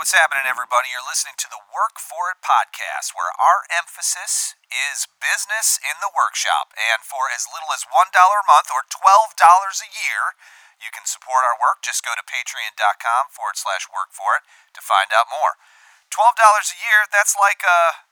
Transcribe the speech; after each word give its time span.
what's 0.00 0.16
happening, 0.16 0.48
everybody? 0.48 0.88
You're 0.88 1.04
listening 1.04 1.36
to 1.44 1.50
the 1.52 1.60
Work 1.68 2.00
For 2.00 2.32
It 2.32 2.40
podcast, 2.40 3.12
where 3.12 3.28
our 3.36 3.68
emphasis 3.68 4.56
is 4.72 5.04
business 5.20 5.76
in 5.76 5.92
the 6.00 6.08
workshop. 6.08 6.72
And 6.72 7.04
for 7.04 7.28
as 7.28 7.44
little 7.44 7.68
as 7.68 7.84
$1 7.84 8.08
a 8.08 8.48
month 8.48 8.72
or 8.72 8.80
$12 8.88 8.96
a 8.96 9.92
year, 9.92 10.40
you 10.80 10.88
can 10.88 11.04
support 11.04 11.44
our 11.44 11.60
work. 11.60 11.84
Just 11.84 12.00
go 12.00 12.16
to 12.16 12.24
patreon.com 12.24 13.28
forward 13.28 13.60
slash 13.60 13.92
work 13.92 14.16
for 14.16 14.40
it 14.40 14.48
to 14.72 14.80
find 14.80 15.12
out 15.12 15.28
more. 15.28 15.60
$12 16.08 16.32
a 16.32 16.80
year, 16.80 17.04
that's 17.12 17.36
like 17.36 17.60
a 17.60 18.08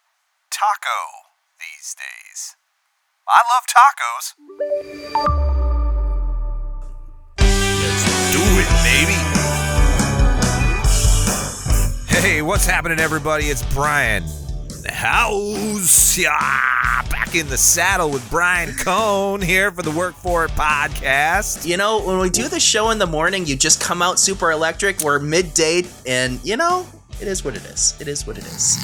taco 0.52 1.32
these 1.56 1.96
days. 1.96 2.52
I 3.24 3.40
love 3.48 3.64
tacos. 3.64 4.36
What's 12.48 12.64
happening, 12.64 12.98
everybody? 12.98 13.44
It's 13.44 13.62
Brian 13.74 14.24
House. 14.88 16.16
Yeah, 16.16 16.30
back 17.10 17.34
in 17.34 17.46
the 17.48 17.58
saddle 17.58 18.08
with 18.08 18.28
Brian 18.30 18.74
Cohn 18.74 19.42
here 19.42 19.70
for 19.70 19.82
the 19.82 19.90
Work 19.90 20.14
For 20.14 20.46
It 20.46 20.52
podcast. 20.52 21.66
You 21.66 21.76
know, 21.76 22.00
when 22.02 22.18
we 22.18 22.30
do 22.30 22.48
the 22.48 22.58
show 22.58 22.88
in 22.88 22.98
the 22.98 23.06
morning, 23.06 23.44
you 23.44 23.54
just 23.54 23.82
come 23.82 24.00
out 24.00 24.18
super 24.18 24.50
electric. 24.50 25.00
We're 25.00 25.18
midday, 25.18 25.82
and 26.06 26.42
you 26.42 26.56
know, 26.56 26.86
it 27.20 27.28
is 27.28 27.44
what 27.44 27.54
it 27.54 27.66
is. 27.66 27.94
It 28.00 28.08
is 28.08 28.26
what 28.26 28.38
it 28.38 28.46
is. 28.46 28.78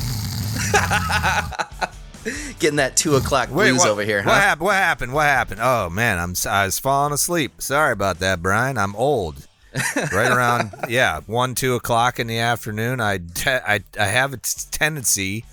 Getting 2.58 2.76
that 2.76 2.98
two 2.98 3.16
o'clock 3.16 3.48
blues 3.48 3.78
what, 3.78 3.88
over 3.88 4.02
here, 4.04 4.20
huh? 4.22 4.28
What 4.28 4.42
happened? 4.42 4.66
What 4.66 4.74
happened? 4.74 5.12
What 5.14 5.24
happened? 5.24 5.60
Oh 5.62 5.88
man, 5.88 6.18
I'm 6.18 6.34
I 6.46 6.66
was 6.66 6.78
falling 6.78 7.14
asleep. 7.14 7.62
Sorry 7.62 7.92
about 7.92 8.18
that, 8.18 8.42
Brian. 8.42 8.76
I'm 8.76 8.94
old. 8.94 9.48
right 10.12 10.30
around 10.30 10.72
yeah 10.88 11.20
one 11.26 11.54
two 11.54 11.74
o'clock 11.74 12.18
in 12.20 12.26
the 12.26 12.38
afternoon. 12.38 13.00
I 13.00 13.18
te- 13.18 13.50
I 13.50 13.80
I 13.98 14.06
have 14.06 14.32
a 14.32 14.36
t- 14.36 14.66
tendency 14.70 15.44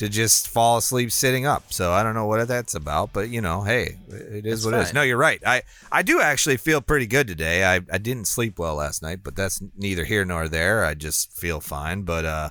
to 0.00 0.08
just 0.08 0.48
fall 0.48 0.78
asleep 0.78 1.12
sitting 1.12 1.44
up. 1.44 1.72
So 1.72 1.92
I 1.92 2.02
don't 2.02 2.14
know 2.14 2.24
what 2.24 2.48
that's 2.48 2.74
about, 2.74 3.12
but 3.12 3.28
you 3.28 3.42
know, 3.42 3.62
hey, 3.62 3.98
it 4.08 4.46
is 4.46 4.62
That's 4.62 4.64
what 4.64 4.80
it 4.80 4.82
is. 4.84 4.94
No, 4.94 5.02
you're 5.02 5.18
right. 5.18 5.40
I 5.44 5.62
I 5.92 6.02
do 6.02 6.20
actually 6.22 6.56
feel 6.56 6.80
pretty 6.80 7.06
good 7.06 7.26
today. 7.26 7.64
I 7.64 7.80
I 7.92 7.98
didn't 7.98 8.24
sleep 8.24 8.58
well 8.58 8.76
last 8.76 9.02
night, 9.02 9.20
but 9.22 9.36
that's 9.36 9.62
neither 9.76 10.04
here 10.04 10.24
nor 10.24 10.48
there. 10.48 10.86
I 10.86 10.94
just 10.94 11.32
feel 11.32 11.60
fine, 11.60 12.02
but 12.02 12.24
uh 12.24 12.48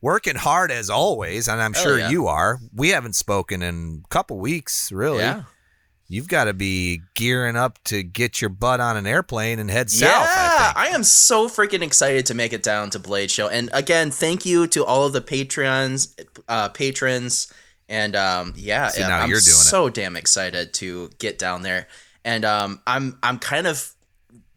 working 0.00 0.36
hard 0.36 0.70
as 0.70 0.90
always, 0.90 1.48
and 1.48 1.60
I'm 1.62 1.72
Hell 1.72 1.82
sure 1.84 1.98
yeah. 1.98 2.10
you 2.10 2.26
are. 2.26 2.58
We 2.74 2.88
haven't 2.90 3.14
spoken 3.14 3.62
in 3.62 4.02
a 4.04 4.08
couple 4.08 4.38
weeks, 4.38 4.90
really. 4.90 5.20
Yeah. 5.20 5.42
You've 6.10 6.28
got 6.28 6.44
to 6.44 6.54
be 6.54 7.02
gearing 7.14 7.54
up 7.54 7.78
to 7.84 8.02
get 8.02 8.40
your 8.40 8.48
butt 8.48 8.80
on 8.80 8.96
an 8.96 9.06
airplane 9.06 9.58
and 9.58 9.70
head 9.70 9.90
south. 9.90 10.08
yeah, 10.10 10.72
I 10.74 10.84
think. 10.84 10.94
am 10.94 11.04
so 11.04 11.48
freaking 11.48 11.82
excited 11.82 12.24
to 12.26 12.34
make 12.34 12.54
it 12.54 12.62
down 12.62 12.88
to 12.90 12.98
Blade 12.98 13.30
Show. 13.30 13.48
And 13.48 13.68
again, 13.74 14.10
thank 14.10 14.46
you 14.46 14.66
to 14.68 14.84
all 14.86 15.04
of 15.04 15.12
the 15.12 15.20
Patreons, 15.20 16.18
uh, 16.48 16.70
patrons, 16.70 17.52
and 17.90 18.16
um, 18.16 18.54
yeah, 18.56 18.88
So 18.88 19.06
now 19.06 19.20
I'm 19.20 19.28
you're 19.28 19.40
doing 19.40 19.50
it. 19.50 19.68
so 19.68 19.90
damn 19.90 20.16
excited 20.16 20.72
to 20.74 21.10
get 21.18 21.38
down 21.38 21.62
there. 21.62 21.88
And 22.24 22.44
um, 22.44 22.80
I'm 22.86 23.18
I'm 23.22 23.38
kind 23.38 23.66
of 23.66 23.94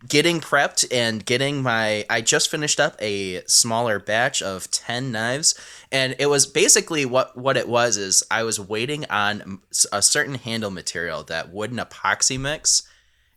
getting 0.08 0.40
prepped 0.40 0.86
and 0.92 1.26
getting 1.26 1.62
my 1.62 2.06
I 2.10 2.22
just 2.22 2.50
finished 2.50 2.80
up 2.80 2.96
a 3.02 3.44
smaller 3.46 4.00
batch 4.00 4.42
of 4.42 4.70
10 4.72 5.12
knives. 5.12 5.56
And 5.92 6.16
it 6.20 6.28
was 6.28 6.46
basically 6.46 7.06
what 7.06 7.38
what 7.38 7.58
it 7.58 7.68
was 7.68 7.98
is 7.98 8.24
I 8.32 8.44
was 8.44 8.60
waiting 8.60 9.06
on 9.10 9.62
a 9.92 10.02
certain 10.02 10.36
handle 10.36 10.72
material 10.72 11.24
that 11.24 11.52
wooden 11.52 11.78
epoxy 11.78 12.40
mix. 12.40 12.84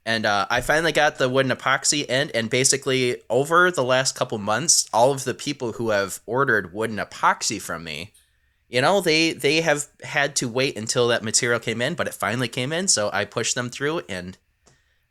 And 0.06 0.26
uh, 0.26 0.46
I 0.50 0.60
finally 0.60 0.92
got 0.92 1.16
the 1.16 1.30
wooden 1.30 1.50
epoxy 1.50 2.04
in, 2.06 2.30
and 2.32 2.50
basically 2.50 3.22
over 3.30 3.70
the 3.70 3.84
last 3.84 4.14
couple 4.14 4.36
months, 4.36 4.86
all 4.92 5.12
of 5.12 5.24
the 5.24 5.32
people 5.32 5.72
who 5.72 5.90
have 5.90 6.20
ordered 6.26 6.74
wooden 6.74 6.98
epoxy 6.98 7.58
from 7.58 7.84
me, 7.84 8.12
you 8.68 8.82
know, 8.82 9.00
they 9.00 9.32
they 9.32 9.62
have 9.62 9.86
had 10.02 10.36
to 10.36 10.48
wait 10.48 10.76
until 10.76 11.08
that 11.08 11.22
material 11.22 11.58
came 11.58 11.80
in, 11.80 11.94
but 11.94 12.06
it 12.06 12.12
finally 12.12 12.48
came 12.48 12.72
in, 12.72 12.88
so 12.88 13.08
I 13.14 13.24
pushed 13.24 13.54
them 13.54 13.70
through, 13.70 14.02
and 14.08 14.36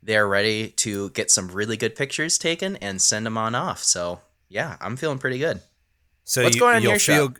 they're 0.04 0.28
ready 0.28 0.68
to 0.68 1.10
get 1.10 1.30
some 1.30 1.48
really 1.48 1.76
good 1.76 1.96
pictures 1.96 2.38
taken 2.38 2.76
and 2.76 3.00
send 3.00 3.24
them 3.26 3.38
on 3.38 3.54
off. 3.54 3.82
So 3.82 4.20
yeah, 4.48 4.76
I'm 4.80 4.96
feeling 4.96 5.18
pretty 5.18 5.38
good. 5.38 5.60
So 6.24 6.42
What's 6.42 6.54
you, 6.56 6.60
going 6.60 6.72
on 6.72 6.76
in 6.78 6.82
you'll 6.84 6.92
your 6.92 6.98
feel 7.00 7.26
shop? 7.28 7.38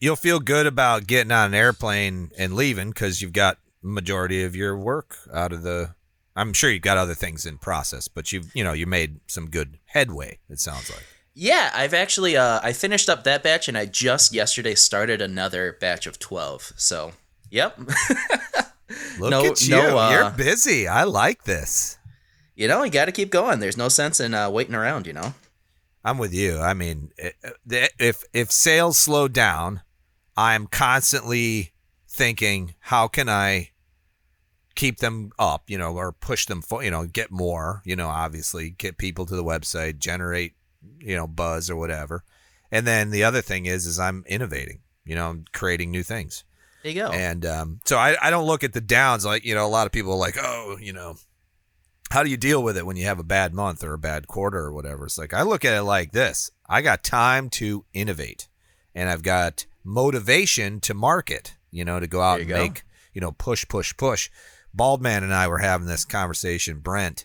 you'll 0.00 0.16
feel 0.16 0.40
good 0.40 0.66
about 0.66 1.06
getting 1.06 1.32
on 1.32 1.48
an 1.48 1.54
airplane 1.54 2.30
and 2.38 2.54
leaving 2.54 2.90
because 2.90 3.20
you've 3.22 3.32
got 3.32 3.58
majority 3.82 4.42
of 4.44 4.56
your 4.56 4.76
work 4.76 5.16
out 5.32 5.52
of 5.52 5.62
the. 5.62 5.94
I'm 6.34 6.52
sure 6.52 6.70
you've 6.70 6.82
got 6.82 6.98
other 6.98 7.14
things 7.14 7.46
in 7.46 7.58
process, 7.58 8.08
but 8.08 8.30
you've 8.32 8.50
you 8.54 8.62
know 8.64 8.72
you 8.72 8.86
made 8.86 9.20
some 9.26 9.48
good 9.50 9.78
headway. 9.86 10.38
It 10.50 10.60
sounds 10.60 10.90
like. 10.90 11.04
Yeah, 11.38 11.70
I've 11.74 11.92
actually 11.94 12.36
uh, 12.36 12.60
I 12.62 12.72
finished 12.72 13.08
up 13.08 13.24
that 13.24 13.42
batch, 13.42 13.68
and 13.68 13.76
I 13.76 13.86
just 13.86 14.32
yesterday 14.34 14.74
started 14.74 15.20
another 15.20 15.76
batch 15.80 16.06
of 16.06 16.18
twelve. 16.18 16.72
So 16.76 17.12
yep. 17.50 17.78
Look 19.18 19.30
No- 19.30 19.44
at 19.46 19.62
you. 19.62 19.70
no, 19.76 19.98
uh, 19.98 20.10
You're 20.10 20.30
busy. 20.30 20.86
I 20.88 21.04
like 21.04 21.44
this. 21.44 21.95
You 22.56 22.66
know, 22.66 22.82
you 22.82 22.90
got 22.90 23.04
to 23.04 23.12
keep 23.12 23.30
going. 23.30 23.60
There's 23.60 23.76
no 23.76 23.88
sense 23.88 24.18
in 24.18 24.34
uh, 24.34 24.50
waiting 24.50 24.74
around. 24.74 25.06
You 25.06 25.12
know. 25.12 25.34
I'm 26.04 26.18
with 26.18 26.32
you. 26.34 26.58
I 26.60 26.72
mean, 26.74 27.10
i- 27.22 27.32
i- 27.72 27.88
if 27.98 28.24
if 28.32 28.50
sales 28.50 28.98
slow 28.98 29.28
down, 29.28 29.82
I'm 30.36 30.66
constantly 30.66 31.72
thinking, 32.08 32.74
how 32.80 33.08
can 33.08 33.28
I 33.28 33.70
keep 34.74 34.98
them 34.98 35.32
up, 35.38 35.68
you 35.70 35.78
know, 35.78 35.94
or 35.96 36.12
push 36.12 36.46
them 36.46 36.60
for, 36.62 36.82
you 36.84 36.90
know, 36.90 37.06
get 37.06 37.30
more, 37.30 37.80
you 37.84 37.96
know, 37.96 38.08
obviously 38.08 38.70
get 38.70 38.98
people 38.98 39.24
to 39.26 39.34
the 39.34 39.42
website, 39.44 39.98
generate, 39.98 40.52
you 40.98 41.16
know, 41.16 41.26
buzz 41.26 41.70
or 41.70 41.76
whatever. 41.76 42.22
And 42.70 42.86
then 42.86 43.10
the 43.10 43.24
other 43.24 43.40
thing 43.40 43.64
is, 43.66 43.86
is 43.86 43.98
I'm 43.98 44.22
innovating, 44.28 44.80
you 45.04 45.14
know, 45.14 45.30
I'm 45.30 45.44
creating 45.54 45.90
new 45.90 46.02
things. 46.02 46.44
There 46.82 46.92
you 46.92 47.00
go. 47.00 47.10
And 47.10 47.46
um, 47.46 47.80
so 47.86 47.96
I, 47.96 48.16
I 48.20 48.28
don't 48.30 48.46
look 48.46 48.64
at 48.64 48.74
the 48.74 48.80
downs 48.82 49.24
like, 49.24 49.44
you 49.46 49.54
know, 49.54 49.64
a 49.64 49.68
lot 49.68 49.86
of 49.86 49.92
people 49.92 50.12
are 50.12 50.18
like, 50.18 50.36
oh, 50.38 50.76
you 50.80 50.92
know, 50.92 51.16
how 52.10 52.22
do 52.22 52.30
you 52.30 52.36
deal 52.36 52.62
with 52.62 52.76
it 52.76 52.86
when 52.86 52.96
you 52.96 53.04
have 53.04 53.18
a 53.18 53.24
bad 53.24 53.52
month 53.52 53.82
or 53.82 53.92
a 53.92 53.98
bad 53.98 54.26
quarter 54.26 54.58
or 54.58 54.72
whatever? 54.72 55.06
It's 55.06 55.18
like, 55.18 55.34
I 55.34 55.42
look 55.42 55.64
at 55.64 55.74
it 55.76 55.82
like 55.82 56.12
this 56.12 56.50
I 56.68 56.82
got 56.82 57.02
time 57.02 57.50
to 57.50 57.84
innovate 57.92 58.48
and 58.94 59.08
I've 59.10 59.22
got 59.22 59.66
motivation 59.84 60.80
to 60.80 60.94
market, 60.94 61.54
you 61.70 61.84
know, 61.84 62.00
to 62.00 62.06
go 62.06 62.20
out 62.20 62.40
and 62.40 62.48
go. 62.48 62.58
make, 62.58 62.84
you 63.12 63.20
know, 63.20 63.32
push, 63.32 63.66
push, 63.68 63.96
push. 63.96 64.30
Baldman 64.72 65.24
and 65.24 65.32
I 65.32 65.48
were 65.48 65.58
having 65.58 65.86
this 65.86 66.04
conversation, 66.04 66.80
Brent, 66.80 67.24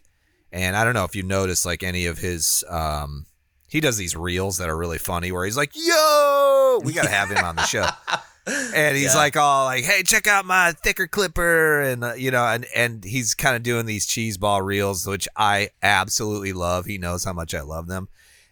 and 0.51 0.75
I 0.75 0.83
don't 0.83 0.93
know 0.93 1.03
if 1.03 1.15
you 1.15 1.23
noticed 1.23 1.65
like 1.65 1.83
any 1.83 2.05
of 2.05 2.17
his, 2.17 2.63
um, 2.69 3.25
he 3.67 3.79
does 3.79 3.97
these 3.97 4.15
reels 4.15 4.57
that 4.57 4.69
are 4.69 4.77
really 4.77 4.97
funny 4.97 5.31
where 5.31 5.45
he's 5.45 5.57
like, 5.57 5.71
yo, 5.75 6.81
we 6.83 6.93
got 6.93 7.03
to 7.03 7.09
have 7.09 7.29
him 7.29 7.43
on 7.43 7.55
the 7.55 7.65
show 7.65 7.87
and 8.47 8.95
he's 8.97 9.13
Yeah. 9.13 9.19
like 9.19 9.37
all 9.37 9.65
like 9.65 9.83
hey 9.83 10.03
check 10.03 10.25
out 10.27 10.45
my 10.45 10.71
thicker 10.71 11.07
clipper 11.07 11.81
and 11.81 12.03
uh, 12.03 12.13
you 12.13 12.31
know 12.31 12.43
and 12.45 12.65
and 12.75 13.03
he's 13.03 13.35
kind 13.35 13.55
of 13.55 13.63
doing 13.63 13.85
these 13.85 14.05
cheese 14.05 14.37
ball 14.37 14.61
reels 14.61 15.05
which 15.05 15.27
i 15.35 15.69
absolutely 15.83 16.53
love 16.53 16.85
he 16.85 16.97
knows 16.97 17.23
how 17.23 17.33
much 17.33 17.53
i 17.53 17.61
love 17.61 17.87
them 17.87 18.09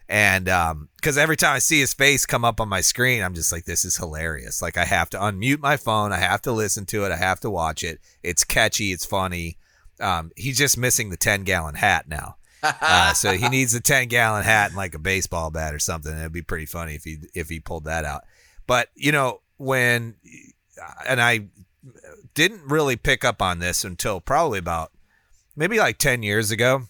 and 0.08 0.48
um 0.48 0.88
because 0.96 1.18
every 1.18 1.36
time 1.36 1.54
i 1.56 1.58
see 1.58 1.80
his 1.80 1.92
face 1.94 2.24
come 2.24 2.44
up 2.44 2.60
on 2.60 2.68
my 2.68 2.80
screen 2.80 3.22
i'm 3.22 3.34
just 3.34 3.50
like 3.52 3.64
this 3.64 3.84
is 3.84 3.96
hilarious 3.96 4.62
like 4.62 4.76
i 4.76 4.84
have 4.84 5.10
to 5.10 5.18
unmute 5.18 5.58
my 5.60 5.76
phone 5.76 6.12
i 6.12 6.18
have 6.18 6.40
to 6.42 6.52
listen 6.52 6.86
to 6.86 7.04
it 7.04 7.10
i 7.12 7.16
have 7.16 7.40
to 7.40 7.50
watch 7.50 7.82
it 7.82 7.98
it's 8.22 8.44
catchy 8.44 8.92
it's 8.92 9.04
funny 9.06 9.56
um 10.00 10.30
he's 10.36 10.56
just 10.58 10.78
missing 10.78 11.10
the 11.10 11.16
10 11.16 11.42
gallon 11.42 11.74
hat 11.74 12.08
now 12.08 12.36
uh, 12.62 13.14
so 13.14 13.32
he 13.32 13.48
needs 13.50 13.74
a 13.74 13.80
10 13.80 14.08
gallon 14.08 14.44
hat 14.44 14.68
and 14.68 14.76
like 14.76 14.94
a 14.94 14.98
baseball 14.98 15.50
bat 15.50 15.74
or 15.74 15.78
something. 15.78 16.12
It'd 16.12 16.30
be 16.30 16.42
pretty 16.42 16.66
funny 16.66 16.94
if 16.94 17.04
he 17.04 17.16
if 17.34 17.48
he 17.48 17.58
pulled 17.58 17.84
that 17.84 18.04
out. 18.04 18.24
But 18.66 18.88
you 18.94 19.12
know 19.12 19.40
when, 19.60 20.14
and 21.06 21.20
I 21.20 21.46
didn't 22.34 22.62
really 22.64 22.96
pick 22.96 23.24
up 23.24 23.42
on 23.42 23.58
this 23.58 23.84
until 23.84 24.20
probably 24.20 24.58
about 24.58 24.92
maybe 25.54 25.78
like 25.78 25.98
10 25.98 26.22
years 26.22 26.50
ago 26.50 26.84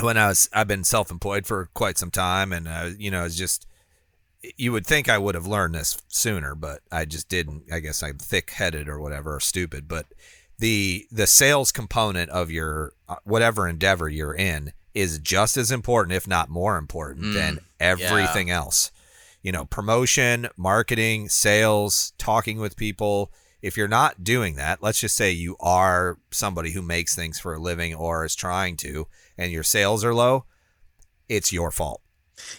when 0.00 0.16
I 0.16 0.28
was 0.28 0.48
I've 0.52 0.68
been 0.68 0.84
self 0.84 1.10
employed 1.10 1.46
for 1.46 1.68
quite 1.74 1.98
some 1.98 2.10
time 2.10 2.52
and 2.52 2.66
uh, 2.66 2.90
you 2.98 3.10
know 3.10 3.24
it's 3.24 3.36
just 3.36 3.66
you 4.56 4.72
would 4.72 4.86
think 4.86 5.08
I 5.08 5.18
would 5.18 5.34
have 5.34 5.46
learned 5.46 5.74
this 5.74 5.96
sooner, 6.08 6.54
but 6.54 6.80
I 6.92 7.06
just 7.06 7.28
didn't. 7.30 7.64
I 7.72 7.80
guess 7.80 8.02
I'm 8.02 8.18
thick 8.18 8.50
headed 8.50 8.88
or 8.88 9.00
whatever 9.00 9.36
or 9.36 9.40
stupid. 9.40 9.88
But 9.88 10.06
the 10.58 11.06
the 11.10 11.26
sales 11.26 11.72
component 11.72 12.30
of 12.30 12.50
your 12.50 12.92
uh, 13.08 13.16
whatever 13.24 13.66
endeavor 13.66 14.08
you're 14.08 14.34
in 14.34 14.72
is 14.92 15.18
just 15.18 15.56
as 15.56 15.70
important, 15.70 16.14
if 16.14 16.28
not 16.28 16.48
more 16.50 16.76
important, 16.76 17.26
Mm, 17.26 17.34
than 17.34 17.60
everything 17.80 18.50
else. 18.50 18.90
You 19.44 19.52
know, 19.52 19.64
promotion, 19.66 20.48
marketing, 20.56 21.28
sales, 21.28 22.12
talking 22.18 22.58
with 22.58 22.76
people. 22.76 23.30
If 23.62 23.76
you're 23.76 23.86
not 23.88 24.24
doing 24.24 24.56
that, 24.56 24.82
let's 24.82 24.98
just 25.00 25.14
say 25.16 25.30
you 25.30 25.56
are 25.60 26.18
somebody 26.32 26.72
who 26.72 26.82
makes 26.82 27.14
things 27.14 27.38
for 27.38 27.54
a 27.54 27.58
living 27.60 27.94
or 27.94 28.24
is 28.24 28.34
trying 28.34 28.76
to, 28.78 29.06
and 29.38 29.52
your 29.52 29.62
sales 29.62 30.02
are 30.04 30.12
low, 30.14 30.44
it's 31.28 31.52
your 31.52 31.70
fault. 31.70 32.00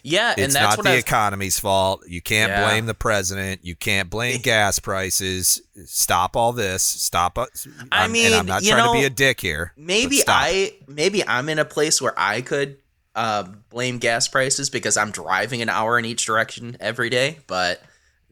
yeah, 0.03 0.31
and 0.31 0.39
It's 0.39 0.53
that's 0.53 0.77
not 0.77 0.83
the 0.85 0.91
I've, 0.91 0.99
economy's 0.99 1.59
fault. 1.59 2.01
You 2.07 2.21
can't 2.21 2.49
Yeah. 2.49 2.65
blame 2.65 2.85
the 2.85 2.93
president. 2.93 3.65
You 3.65 3.75
can't 3.75 4.09
blame 4.09 4.39
gas 4.43 4.79
prices. 4.79 5.61
Stop 5.85 6.35
all 6.37 6.53
this. 6.53 6.81
Stop. 6.81 7.37
us- 7.37 7.67
I 7.91 8.01
I'm- 8.03 8.15
and 8.15 8.33
I'm 8.35 8.45
not 8.45 8.63
trying 8.63 8.85
to 8.93 8.97
be 8.99 9.05
a 9.05 9.09
dick 9.09 9.41
here. 9.41 9.73
maybe. 9.75 10.21
I 10.27 10.75
maybe 10.87 11.27
I'm 11.27 11.49
in 11.49 11.59
a 11.59 11.65
place 11.65 12.01
where 12.01 12.13
I 12.17 12.41
could 12.41 12.77
uh, 13.15 13.43
blame 13.69 13.97
gas 13.97 14.27
prices 14.27 14.69
because 14.69 14.97
I'm 14.97 15.11
driving 15.11 15.61
an 15.61 15.69
hour 15.69 15.97
in 15.97 16.05
each 16.05 16.25
direction 16.25 16.77
every 16.79 17.09
day, 17.09 17.39
but 17.47 17.81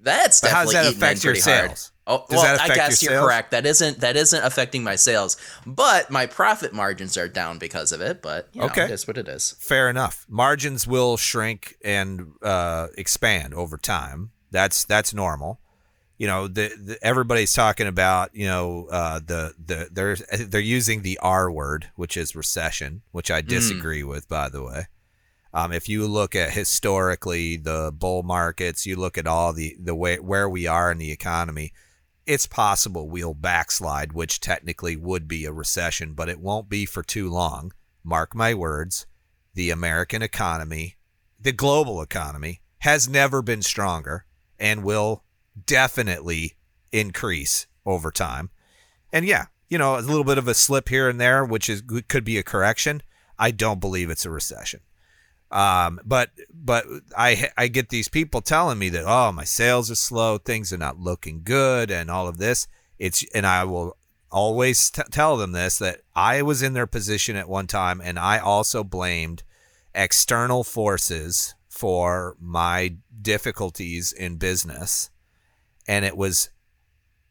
that's 0.02 0.42
But 0.42 0.52
how 0.52 0.64
does 0.64 0.74
definitely 0.74 1.00
that 1.00 1.06
affect 1.14 1.24
your 1.24 1.34
pretty 1.34 1.50
hard. 1.50 1.70
sales? 1.70 1.90
Oh, 2.06 2.26
Does 2.30 2.36
well, 2.44 2.58
that 2.58 2.70
I 2.70 2.76
guess 2.76 3.02
your 3.02 3.12
you're 3.14 3.20
sales? 3.22 3.28
correct. 3.30 3.52
That 3.52 3.66
isn't 3.66 4.02
that 4.02 4.18
isn't 4.18 4.44
affecting 4.44 4.84
my 4.84 4.98
sales, 4.98 5.38
but 5.66 6.12
my 6.12 6.26
profit 6.26 6.74
margins 6.74 7.16
are 7.16 7.30
down 7.30 7.60
because 7.60 7.94
of 7.94 8.02
it. 8.02 8.22
But 8.22 8.50
you 8.52 8.60
know, 8.60 8.66
Okay. 8.68 8.84
it 8.84 8.92
is 8.92 9.08
what 9.08 9.18
it 9.18 9.30
is. 9.30 9.56
Fair 9.60 9.90
enough. 9.90 10.26
Margins 10.28 10.86
will 10.86 11.16
shrink 11.16 11.78
and 11.82 12.34
uh, 12.42 12.88
expand 12.98 13.54
over 13.54 13.78
time. 13.78 14.32
That's 14.52 14.84
that's 14.84 15.14
normal. 15.14 15.62
You 16.24 16.30
know, 16.30 16.48
the, 16.48 16.72
the 16.82 16.98
everybody's 17.02 17.52
talking 17.52 17.86
about 17.86 18.34
you 18.34 18.48
know 18.48 18.88
uh, 18.90 19.20
the 19.20 19.56
the 19.62 19.90
they're 19.92 20.16
they're 20.48 20.62
using 20.62 21.02
the 21.02 21.20
R 21.22 21.52
word, 21.52 21.92
which 21.98 22.16
is 22.16 22.34
recession, 22.34 23.02
which 23.12 23.30
I 23.30 23.42
disagree 23.42 24.04
with, 24.04 24.30
by 24.30 24.48
the 24.48 24.64
way. 24.64 24.88
Um, 25.54 25.74
if 25.74 25.90
you 25.90 26.08
look 26.08 26.34
at 26.34 26.54
historically 26.54 27.58
the 27.58 27.92
bull 27.94 28.24
markets, 28.24 28.86
you 28.86 28.96
look 28.96 29.18
at 29.18 29.28
all 29.28 29.52
the 29.52 29.76
the 29.78 29.94
way 29.94 30.18
where 30.18 30.48
we 30.48 30.66
are 30.66 30.94
in 30.94 30.98
the 30.98 31.12
economy, 31.12 31.74
it's 32.26 32.48
possible 32.48 33.10
we'll 33.10 33.34
backslide, 33.34 34.14
which 34.14 34.40
technically 34.40 34.96
would 34.96 35.28
be 35.28 35.44
a 35.44 35.52
recession, 35.52 36.14
but 36.14 36.30
it 36.30 36.40
won't 36.40 36.70
be 36.70 36.86
for 36.86 37.04
too 37.04 37.30
long. 37.30 37.74
Mark 38.02 38.34
my 38.34 38.54
words. 38.54 39.08
The 39.56 39.72
American 39.72 40.22
economy, 40.22 40.96
the 41.38 41.52
global 41.52 42.02
economy, 42.02 42.62
has 42.80 43.10
never 43.10 43.42
been 43.42 43.62
stronger 43.62 44.26
and 44.58 44.86
will 44.86 45.26
definitely 45.66 46.54
increase 46.92 47.68
over 47.86 48.12
time. 48.12 48.50
And 49.12 49.26
yeah, 49.26 49.46
you 49.70 49.78
know, 49.78 49.98
a 49.98 50.02
little 50.02 50.24
bit 50.24 50.38
of 50.38 50.48
a 50.48 50.54
slip 50.54 50.90
here 50.90 51.10
and 51.10 51.20
there, 51.20 51.44
which 51.46 51.70
is 51.70 51.84
could 52.08 52.24
be 52.24 52.38
a 52.38 52.44
correction. 52.44 53.02
I 53.38 53.52
don't 53.52 53.80
believe 53.80 54.10
it's 54.10 54.26
a 54.26 54.30
recession. 54.30 54.82
Um, 55.52 56.00
but 56.04 56.32
but 56.52 56.86
I 57.16 57.50
I 57.58 57.68
get 57.68 57.90
these 57.90 58.10
people 58.10 58.42
telling 58.42 58.80
me 58.80 58.90
that 58.90 59.06
oh 59.06 59.32
my 59.32 59.44
sales 59.44 59.92
are 59.92 59.96
slow, 59.96 60.38
things 60.38 60.74
are 60.74 60.78
not 60.78 61.00
looking 61.00 61.42
good, 61.44 61.92
and 61.92 62.10
all 62.10 62.28
of 62.28 62.38
this. 62.38 62.68
It's 62.98 63.24
and 63.36 63.46
I 63.46 63.64
will 63.64 63.98
always 64.32 64.90
t- 64.90 65.04
tell 65.12 65.38
them 65.38 65.52
this 65.52 65.78
that 65.78 66.02
I 66.16 66.42
was 66.42 66.64
in 66.64 66.74
their 66.74 66.88
position 66.88 67.36
at 67.36 67.48
one 67.48 67.68
time, 67.68 68.02
and 68.02 68.18
I 68.18 68.40
also 68.40 68.84
blamed 68.84 69.44
external 69.94 70.64
forces 70.64 71.54
for 71.70 72.36
my 72.40 72.96
difficulties 73.22 74.12
in 74.12 74.38
business, 74.38 75.12
and 75.88 76.06
it 76.06 76.18
was 76.18 76.50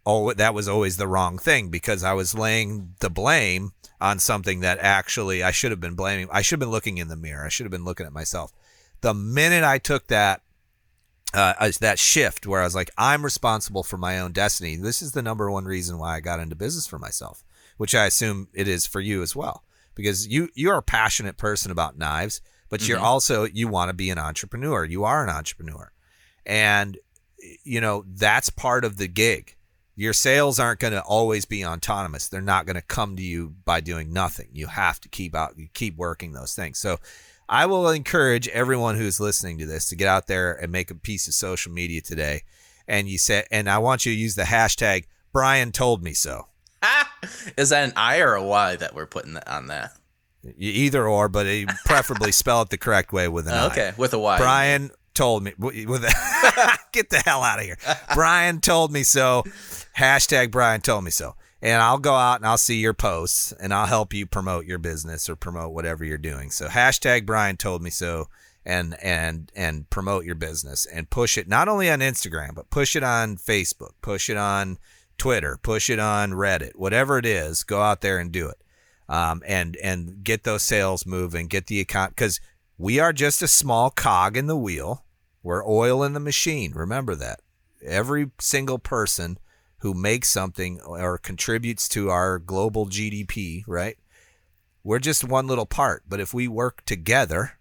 oh 0.05 0.33
that 0.33 0.55
was 0.55 0.69
always 0.69 0.97
the 0.97 1.07
wrong 1.07 1.39
thing 1.39 1.69
because 1.69 2.03
I 2.03 2.13
was 2.13 2.35
laying 2.35 2.95
the 3.01 3.11
blame 3.11 3.73
on 4.01 4.19
something 4.19 4.61
that 4.61 4.79
actually 4.81 5.43
I 5.43 5.53
should 5.53 5.71
have 5.71 5.81
been 5.81 5.95
blaming. 5.95 6.29
I 6.33 6.43
should 6.43 6.57
have 6.57 6.67
been 6.67 6.71
looking 6.71 6.99
in 6.99 7.09
the 7.09 7.17
mirror. 7.17 7.45
I 7.45 7.49
should 7.49 7.65
have 7.65 7.71
been 7.71 7.85
looking 7.85 8.07
at 8.07 8.13
myself. 8.13 8.53
The 9.01 9.15
minute 9.15 9.65
I 9.65 9.79
took 9.79 10.09
that 10.09 10.43
uh, 11.35 11.71
that 11.81 11.99
shift 11.99 12.47
where 12.47 12.61
I 12.61 12.65
was 12.65 12.75
like, 12.75 12.91
I'm 12.99 13.25
responsible 13.25 13.83
for 13.83 13.97
my 13.97 14.19
own 14.19 14.33
destiny. 14.33 14.77
This 14.77 15.01
is 15.01 15.13
the 15.13 15.23
number 15.23 15.51
one 15.51 15.65
reason 15.65 15.99
why 15.99 16.17
I 16.17 16.21
got 16.21 16.41
into 16.41 16.55
business 16.57 16.87
for 16.87 16.99
myself, 16.99 17.43
which 17.79 17.95
I 17.95 18.07
assume 18.07 18.49
it 18.53 18.69
is 18.69 18.87
for 18.87 19.01
you 19.01 19.23
as 19.23 19.35
well, 19.35 19.65
because 19.95 20.27
you 20.27 20.49
you 20.55 20.71
are 20.71 20.79
a 20.79 20.83
passionate 20.83 21.39
person 21.39 21.71
about 21.71 21.97
knives, 21.97 22.43
but 22.69 22.87
you're 22.87 22.99
also 22.99 23.45
you 23.45 23.69
want 23.69 23.89
to 23.89 23.95
be 23.95 24.11
an 24.11 24.19
entrepreneur. 24.19 24.85
You 24.85 25.05
are 25.05 25.23
an 25.23 25.31
entrepreneur, 25.31 25.93
and 26.45 26.99
you 27.65 27.81
know 27.81 28.05
that's 28.07 28.51
part 28.51 28.85
of 28.85 28.97
the 28.97 29.09
gig. 29.09 29.57
Your 29.95 30.15
sales 30.15 30.59
aren't 30.59 30.81
going 30.81 30.95
to 30.95 31.03
always 31.03 31.45
be 31.45 31.65
autonomous. 31.65 32.29
They're 32.29 32.41
not 32.41 32.65
going 32.65 32.77
to 32.77 32.83
come 32.83 33.15
to 33.17 33.23
you 33.23 33.55
by 33.67 33.81
doing 33.81 34.11
nothing. 34.11 34.49
You 34.53 34.69
have 34.69 34.99
to 35.01 35.09
keep 35.09 35.35
out, 35.35 35.59
you 35.59 35.69
keep 35.75 35.97
working 35.97 36.33
those 36.33 36.55
things. 36.55 36.79
So, 36.79 36.99
I 37.49 37.67
will 37.67 37.91
encourage 37.91 38.49
everyone 38.49 38.97
who's 38.97 39.21
listening 39.21 39.59
to 39.59 39.67
this 39.67 39.87
to 39.91 39.97
get 39.97 40.09
out 40.09 40.27
there 40.27 40.55
and 40.55 40.73
make 40.73 40.91
a 40.91 40.95
piece 40.95 41.29
of 41.29 41.35
social 41.35 41.71
media 41.71 42.01
today. 42.01 42.43
And 42.89 43.09
you 43.09 43.19
said, 43.19 43.45
and 43.51 43.69
I 43.69 43.79
want 43.79 44.07
you 44.07 44.13
to 44.13 44.19
use 44.19 44.35
the 44.35 44.43
hashtag 44.45 45.05
Brian 45.33 45.73
told 45.73 46.03
me 46.03 46.15
so. 46.15 46.47
Is 47.57 47.71
that 47.71 47.85
an 47.85 47.93
I 47.97 48.21
or 48.21 48.35
a 48.35 48.43
Y 48.43 48.77
that 48.77 48.95
we're 48.95 49.07
putting 49.07 49.37
on 49.47 49.67
that? 49.69 49.93
Either 50.59 51.07
or, 51.07 51.29
but 51.29 51.47
preferably 51.85 52.33
spell 52.33 52.63
it 52.63 52.71
the 52.71 52.79
correct 52.79 53.13
way 53.13 53.29
with 53.29 53.47
an 53.47 53.55
I. 53.55 53.67
okay, 53.67 53.93
with 53.97 54.13
a 54.13 54.19
Y. 54.19 54.39
Brian 54.39 54.91
told 55.15 55.43
me 55.43 55.53
get 56.93 57.11
the 57.11 57.23
hell 57.25 57.43
out 57.43 57.59
of 57.59 57.65
here. 57.65 57.79
Brian 58.15 58.61
told 58.61 58.93
me 58.93 59.03
so. 59.03 59.45
Hashtag 59.97 60.51
Brian 60.51 60.81
told 60.81 61.05
me 61.05 61.11
so. 61.11 61.35
And 61.61 61.81
I'll 61.81 61.99
go 61.99 62.15
out 62.15 62.41
and 62.41 62.47
I'll 62.47 62.59
see 62.59 62.81
your 62.81 62.95
posts 62.95 63.53
and 63.53 63.73
I'll 63.73 63.87
help 63.87 64.13
you 64.13 64.27
promote 64.27 64.67
your 64.67 64.79
business 64.79 65.29
or 65.29 65.37
promote 65.37 65.73
whatever 65.73 66.05
you're 66.05 66.19
doing. 66.19 66.51
So 66.51 66.67
hashtag 66.67 67.25
Brian 67.25 67.57
told 67.57 67.83
me 67.83 67.91
so 67.91 68.29
and 68.65 68.97
and 69.03 69.51
and 69.55 69.89
promote 69.91 70.25
your 70.25 70.35
business 70.35 70.87
and 70.87 71.11
push 71.11 71.37
it 71.37 71.49
not 71.49 71.69
only 71.69 71.91
on 71.91 72.01
Instagram, 72.01 72.55
but 72.55 72.71
push 72.71 72.97
it 72.97 73.03
on 73.03 73.37
Facebook, 73.37 73.93
push 74.03 74.29
it 74.29 74.37
on 74.37 74.79
Twitter, 75.19 75.59
push 75.63 75.91
it 75.91 75.99
on 75.99 76.33
Reddit, 76.33 76.77
whatever 76.77 77.19
it 77.19 77.27
is, 77.27 77.65
go 77.65 77.81
out 77.81 78.01
there 78.01 78.19
and 78.19 78.33
do 78.33 78.49
it. 78.49 78.59
Um, 79.09 79.43
and 79.47 79.77
and 79.77 80.25
get 80.25 80.45
those 80.45 80.63
sales 80.63 81.05
moving, 81.05 81.47
get 81.47 81.67
the 81.67 81.81
account 81.81 82.17
because 82.17 82.41
we 82.83 82.99
are 82.99 83.13
just 83.13 83.41
a 83.43 83.47
small 83.49 83.91
cog 83.91 84.37
in 84.37 84.49
the 84.49 84.57
wheel. 84.57 85.05
We're 85.41 85.65
oil 85.65 86.03
in 86.03 86.15
the 86.15 86.21
machine. 86.21 86.73
Remember 86.75 87.15
that. 87.15 87.41
Every 87.81 88.33
single 88.41 88.81
person 88.81 89.39
who 89.79 89.95
makes 89.95 90.29
something 90.29 90.81
or 90.81 91.17
contributes 91.17 91.89
to 91.91 92.11
our 92.11 92.41
global 92.41 92.87
GDP, 92.87 93.63
right? 93.69 93.97
We're 94.83 94.99
just 94.99 95.23
one 95.23 95.47
little 95.47 95.65
part. 95.65 96.03
But 96.09 96.19
if 96.19 96.35
we 96.35 96.49
work 96.49 96.85
together, 96.85 97.53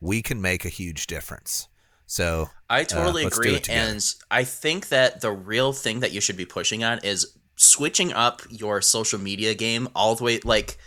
we 0.00 0.22
can 0.22 0.40
make 0.40 0.64
a 0.64 0.68
huge 0.68 1.08
difference. 1.08 1.68
So 2.06 2.50
I 2.70 2.84
totally 2.84 3.24
Uh, 3.24 3.28
agree, 3.28 3.60
and 3.68 4.04
I 4.30 4.44
think 4.44 4.88
that 4.90 5.20
the 5.20 5.32
real 5.32 5.72
thing 5.72 5.98
that 5.98 6.12
you 6.12 6.20
should 6.20 6.36
be 6.36 6.46
pushing 6.46 6.84
on 6.84 7.00
is 7.02 7.36
switching 7.56 8.12
up 8.12 8.42
your 8.50 8.82
social 8.82 9.18
media 9.18 9.54
game 9.54 9.88
all 9.96 10.14
the 10.14 10.22
way. 10.22 10.40
Like, 10.44 10.78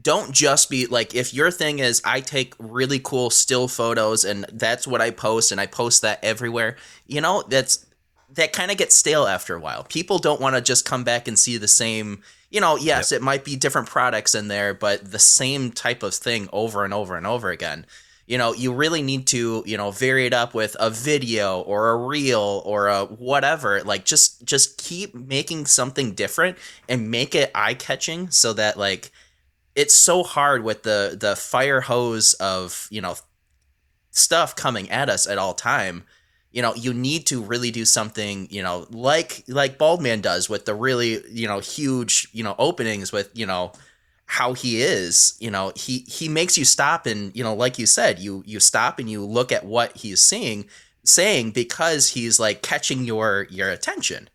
don't 0.00 0.32
just 0.32 0.70
be 0.70 0.86
like 0.86 1.14
if 1.14 1.34
your 1.34 1.50
thing 1.50 1.78
is 1.78 2.00
I 2.04 2.20
take 2.20 2.54
really 2.58 2.98
cool 2.98 3.30
still 3.30 3.68
photos 3.68 4.24
and 4.24 4.44
that's 4.52 4.86
what 4.86 5.00
I 5.00 5.10
post 5.10 5.52
and 5.52 5.60
I 5.60 5.66
post 5.66 6.02
that 6.02 6.18
everywhere. 6.22 6.76
You 7.06 7.20
know, 7.20 7.42
that's 7.48 7.84
that 8.30 8.52
kind 8.52 8.70
of 8.70 8.78
gets 8.78 8.96
stale 8.96 9.26
after 9.26 9.54
a 9.54 9.60
while. 9.60 9.84
People 9.84 10.18
don't 10.18 10.40
want 10.40 10.56
to 10.56 10.62
just 10.62 10.86
come 10.86 11.04
back 11.04 11.28
and 11.28 11.38
see 11.38 11.58
the 11.58 11.68
same. 11.68 12.22
You 12.50 12.60
know, 12.60 12.76
yes, 12.76 13.12
it 13.12 13.22
might 13.22 13.44
be 13.44 13.56
different 13.56 13.88
products 13.88 14.34
in 14.34 14.48
there, 14.48 14.74
but 14.74 15.10
the 15.10 15.18
same 15.18 15.70
type 15.72 16.02
of 16.02 16.14
thing 16.14 16.48
over 16.52 16.84
and 16.84 16.94
over 16.94 17.16
and 17.16 17.26
over 17.26 17.50
again 17.50 17.86
you 18.26 18.38
know 18.38 18.52
you 18.54 18.72
really 18.72 19.02
need 19.02 19.26
to 19.26 19.62
you 19.66 19.76
know 19.76 19.90
vary 19.90 20.26
it 20.26 20.32
up 20.32 20.54
with 20.54 20.76
a 20.78 20.88
video 20.88 21.60
or 21.60 21.90
a 21.90 21.96
reel 21.96 22.62
or 22.64 22.88
a 22.88 23.04
whatever 23.04 23.82
like 23.82 24.04
just 24.04 24.44
just 24.44 24.78
keep 24.78 25.14
making 25.14 25.66
something 25.66 26.12
different 26.12 26.56
and 26.88 27.10
make 27.10 27.34
it 27.34 27.50
eye 27.54 27.74
catching 27.74 28.30
so 28.30 28.52
that 28.52 28.78
like 28.78 29.10
it's 29.74 29.94
so 29.94 30.22
hard 30.22 30.64
with 30.64 30.82
the 30.82 31.16
the 31.18 31.36
fire 31.36 31.80
hose 31.80 32.34
of 32.34 32.88
you 32.90 33.00
know 33.00 33.16
stuff 34.10 34.54
coming 34.54 34.90
at 34.90 35.08
us 35.08 35.26
at 35.26 35.38
all 35.38 35.54
time. 35.54 36.04
You 36.50 36.62
know 36.62 36.74
you 36.74 36.92
need 36.92 37.26
to 37.26 37.42
really 37.42 37.70
do 37.70 37.84
something 37.84 38.48
you 38.50 38.62
know 38.62 38.86
like 38.90 39.44
like 39.48 39.78
baldman 39.78 40.20
does 40.20 40.50
with 40.50 40.66
the 40.66 40.74
really 40.74 41.22
you 41.30 41.48
know 41.48 41.60
huge 41.60 42.28
you 42.32 42.44
know 42.44 42.54
openings 42.58 43.10
with 43.10 43.30
you 43.34 43.46
know 43.46 43.72
how 44.26 44.52
he 44.52 44.82
is. 44.82 45.34
You 45.40 45.50
know 45.50 45.72
he 45.74 46.00
he 46.08 46.28
makes 46.28 46.58
you 46.58 46.64
stop 46.64 47.06
and 47.06 47.34
you 47.34 47.42
know 47.42 47.54
like 47.54 47.78
you 47.78 47.86
said 47.86 48.18
you 48.18 48.42
you 48.46 48.60
stop 48.60 48.98
and 48.98 49.08
you 49.10 49.24
look 49.24 49.50
at 49.50 49.64
what 49.64 49.96
he's 49.96 50.20
seeing 50.20 50.66
saying 51.04 51.50
because 51.50 52.10
he's 52.10 52.38
like 52.38 52.62
catching 52.62 53.04
your 53.04 53.46
your 53.50 53.70
attention 53.70 54.28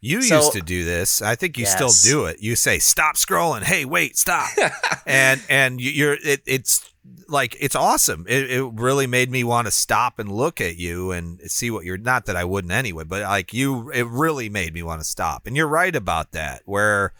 You 0.00 0.22
So- 0.22 0.36
used 0.36 0.52
to 0.52 0.62
do 0.62 0.84
this. 0.84 1.20
I 1.20 1.34
think 1.34 1.58
you 1.58 1.64
Yes. 1.64 1.74
still 1.74 2.12
do 2.12 2.24
it. 2.24 2.40
You 2.40 2.56
say, 2.56 2.78
"Stop 2.78 3.16
scrolling." 3.16 3.62
Hey, 3.62 3.84
wait, 3.84 4.16
stop. 4.16 4.48
and 5.06 5.42
and 5.48 5.80
you- 5.80 5.90
you're 5.90 6.16
it, 6.24 6.42
it's 6.46 6.82
like 7.28 7.56
it's 7.60 7.74
awesome. 7.76 8.24
It, 8.28 8.50
it 8.50 8.64
really 8.74 9.06
made 9.06 9.30
me 9.30 9.44
want 9.44 9.66
to 9.66 9.70
stop 9.70 10.18
and 10.18 10.30
look 10.30 10.60
at 10.60 10.76
you 10.76 11.10
and 11.12 11.40
see 11.50 11.70
what 11.70 11.84
you're. 11.84 11.98
Not 11.98 12.26
that 12.26 12.36
I 12.36 12.44
wouldn't 12.44 12.72
anyway, 12.72 13.04
but 13.04 13.22
like 13.22 13.52
you, 13.52 13.90
it 13.90 14.06
really 14.06 14.48
made 14.48 14.72
me 14.74 14.82
want 14.82 15.00
to 15.00 15.06
stop. 15.06 15.46
And 15.46 15.56
you're 15.56 15.68
right 15.68 15.94
about 15.94 16.32
that. 16.32 16.62
Where 16.64 17.12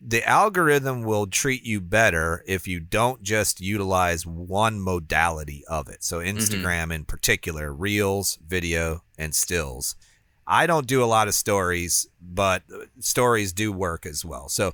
the 0.00 0.26
algorithm 0.26 1.02
will 1.02 1.26
treat 1.26 1.64
you 1.64 1.80
better 1.80 2.44
if 2.46 2.68
you 2.68 2.78
don't 2.80 3.22
just 3.22 3.60
utilize 3.60 4.24
one 4.24 4.80
modality 4.80 5.64
of 5.68 5.88
it. 5.88 6.04
So 6.04 6.20
mm-hmm. 6.20 6.38
Instagram 6.38 6.92
in 6.94 7.04
particular, 7.04 7.72
reels, 7.72 8.38
video, 8.46 9.02
and 9.18 9.34
stills. 9.34 9.96
I 10.50 10.66
don't 10.66 10.86
do 10.86 11.04
a 11.04 11.06
lot 11.06 11.28
of 11.28 11.34
stories, 11.34 12.08
but 12.20 12.62
stories 13.00 13.52
do 13.52 13.70
work 13.70 14.06
as 14.06 14.24
well. 14.24 14.48
So 14.48 14.72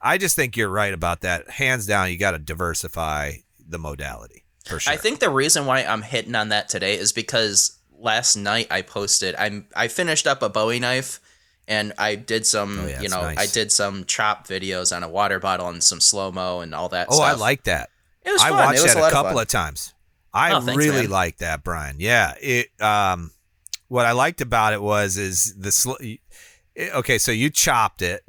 I 0.00 0.18
just 0.18 0.34
think 0.34 0.56
you're 0.56 0.68
right 0.68 0.92
about 0.92 1.20
that. 1.20 1.48
Hands 1.48 1.86
down, 1.86 2.10
you 2.10 2.18
got 2.18 2.32
to 2.32 2.40
diversify 2.40 3.34
the 3.64 3.78
modality 3.78 4.42
for 4.64 4.80
sure. 4.80 4.92
I 4.92 4.96
think 4.96 5.20
the 5.20 5.30
reason 5.30 5.64
why 5.64 5.84
I'm 5.84 6.02
hitting 6.02 6.34
on 6.34 6.48
that 6.48 6.68
today 6.68 6.98
is 6.98 7.12
because 7.12 7.78
last 7.96 8.34
night 8.34 8.66
I 8.70 8.82
posted 8.82 9.36
I'm 9.38 9.66
I 9.76 9.86
finished 9.86 10.26
up 10.26 10.42
a 10.42 10.48
Bowie 10.48 10.80
knife 10.80 11.20
and 11.68 11.92
I 11.98 12.16
did 12.16 12.44
some 12.44 12.80
Oh, 12.80 12.86
yeah, 12.88 13.00
you 13.00 13.08
know 13.08 13.22
nice. 13.22 13.38
I 13.38 13.46
did 13.46 13.70
some 13.70 14.04
chop 14.06 14.48
videos 14.48 14.94
on 14.94 15.04
a 15.04 15.08
water 15.08 15.38
bottle 15.38 15.68
and 15.68 15.84
some 15.84 16.00
slow 16.00 16.32
mo 16.32 16.58
and 16.60 16.74
all 16.74 16.88
that 16.88 17.06
Oh, 17.10 17.14
stuff. 17.14 17.28
I 17.28 17.32
like 17.34 17.62
that. 17.64 17.90
It 18.24 18.32
was 18.32 18.42
I 18.42 18.48
fun. 18.48 18.58
watched 18.58 18.78
it 18.80 18.82
was 18.82 18.94
that 18.94 19.08
a, 19.08 19.10
couple 19.12 19.38
of, 19.38 19.42
of, 19.42 19.48
times. 19.48 19.94
I 20.34 20.52
Oh, 20.52 20.60
thanks, 20.60 20.76
really 20.84 21.02
man. 21.02 21.10
liked 21.10 21.38
that, 21.40 21.62
Brian. 21.62 21.96
Yeah, 22.00 22.34
it. 22.40 22.68
Um, 22.80 23.30
what 23.92 24.06
I 24.06 24.12
liked 24.12 24.40
about 24.40 24.72
it 24.72 24.80
was 24.80 25.18
is 25.18 25.54
the 25.54 25.70
sl- 25.70 26.00
eh, 26.00 26.16
okay. 26.94 27.18
So 27.18 27.30
you 27.30 27.50
chopped 27.50 28.00
it, 28.00 28.26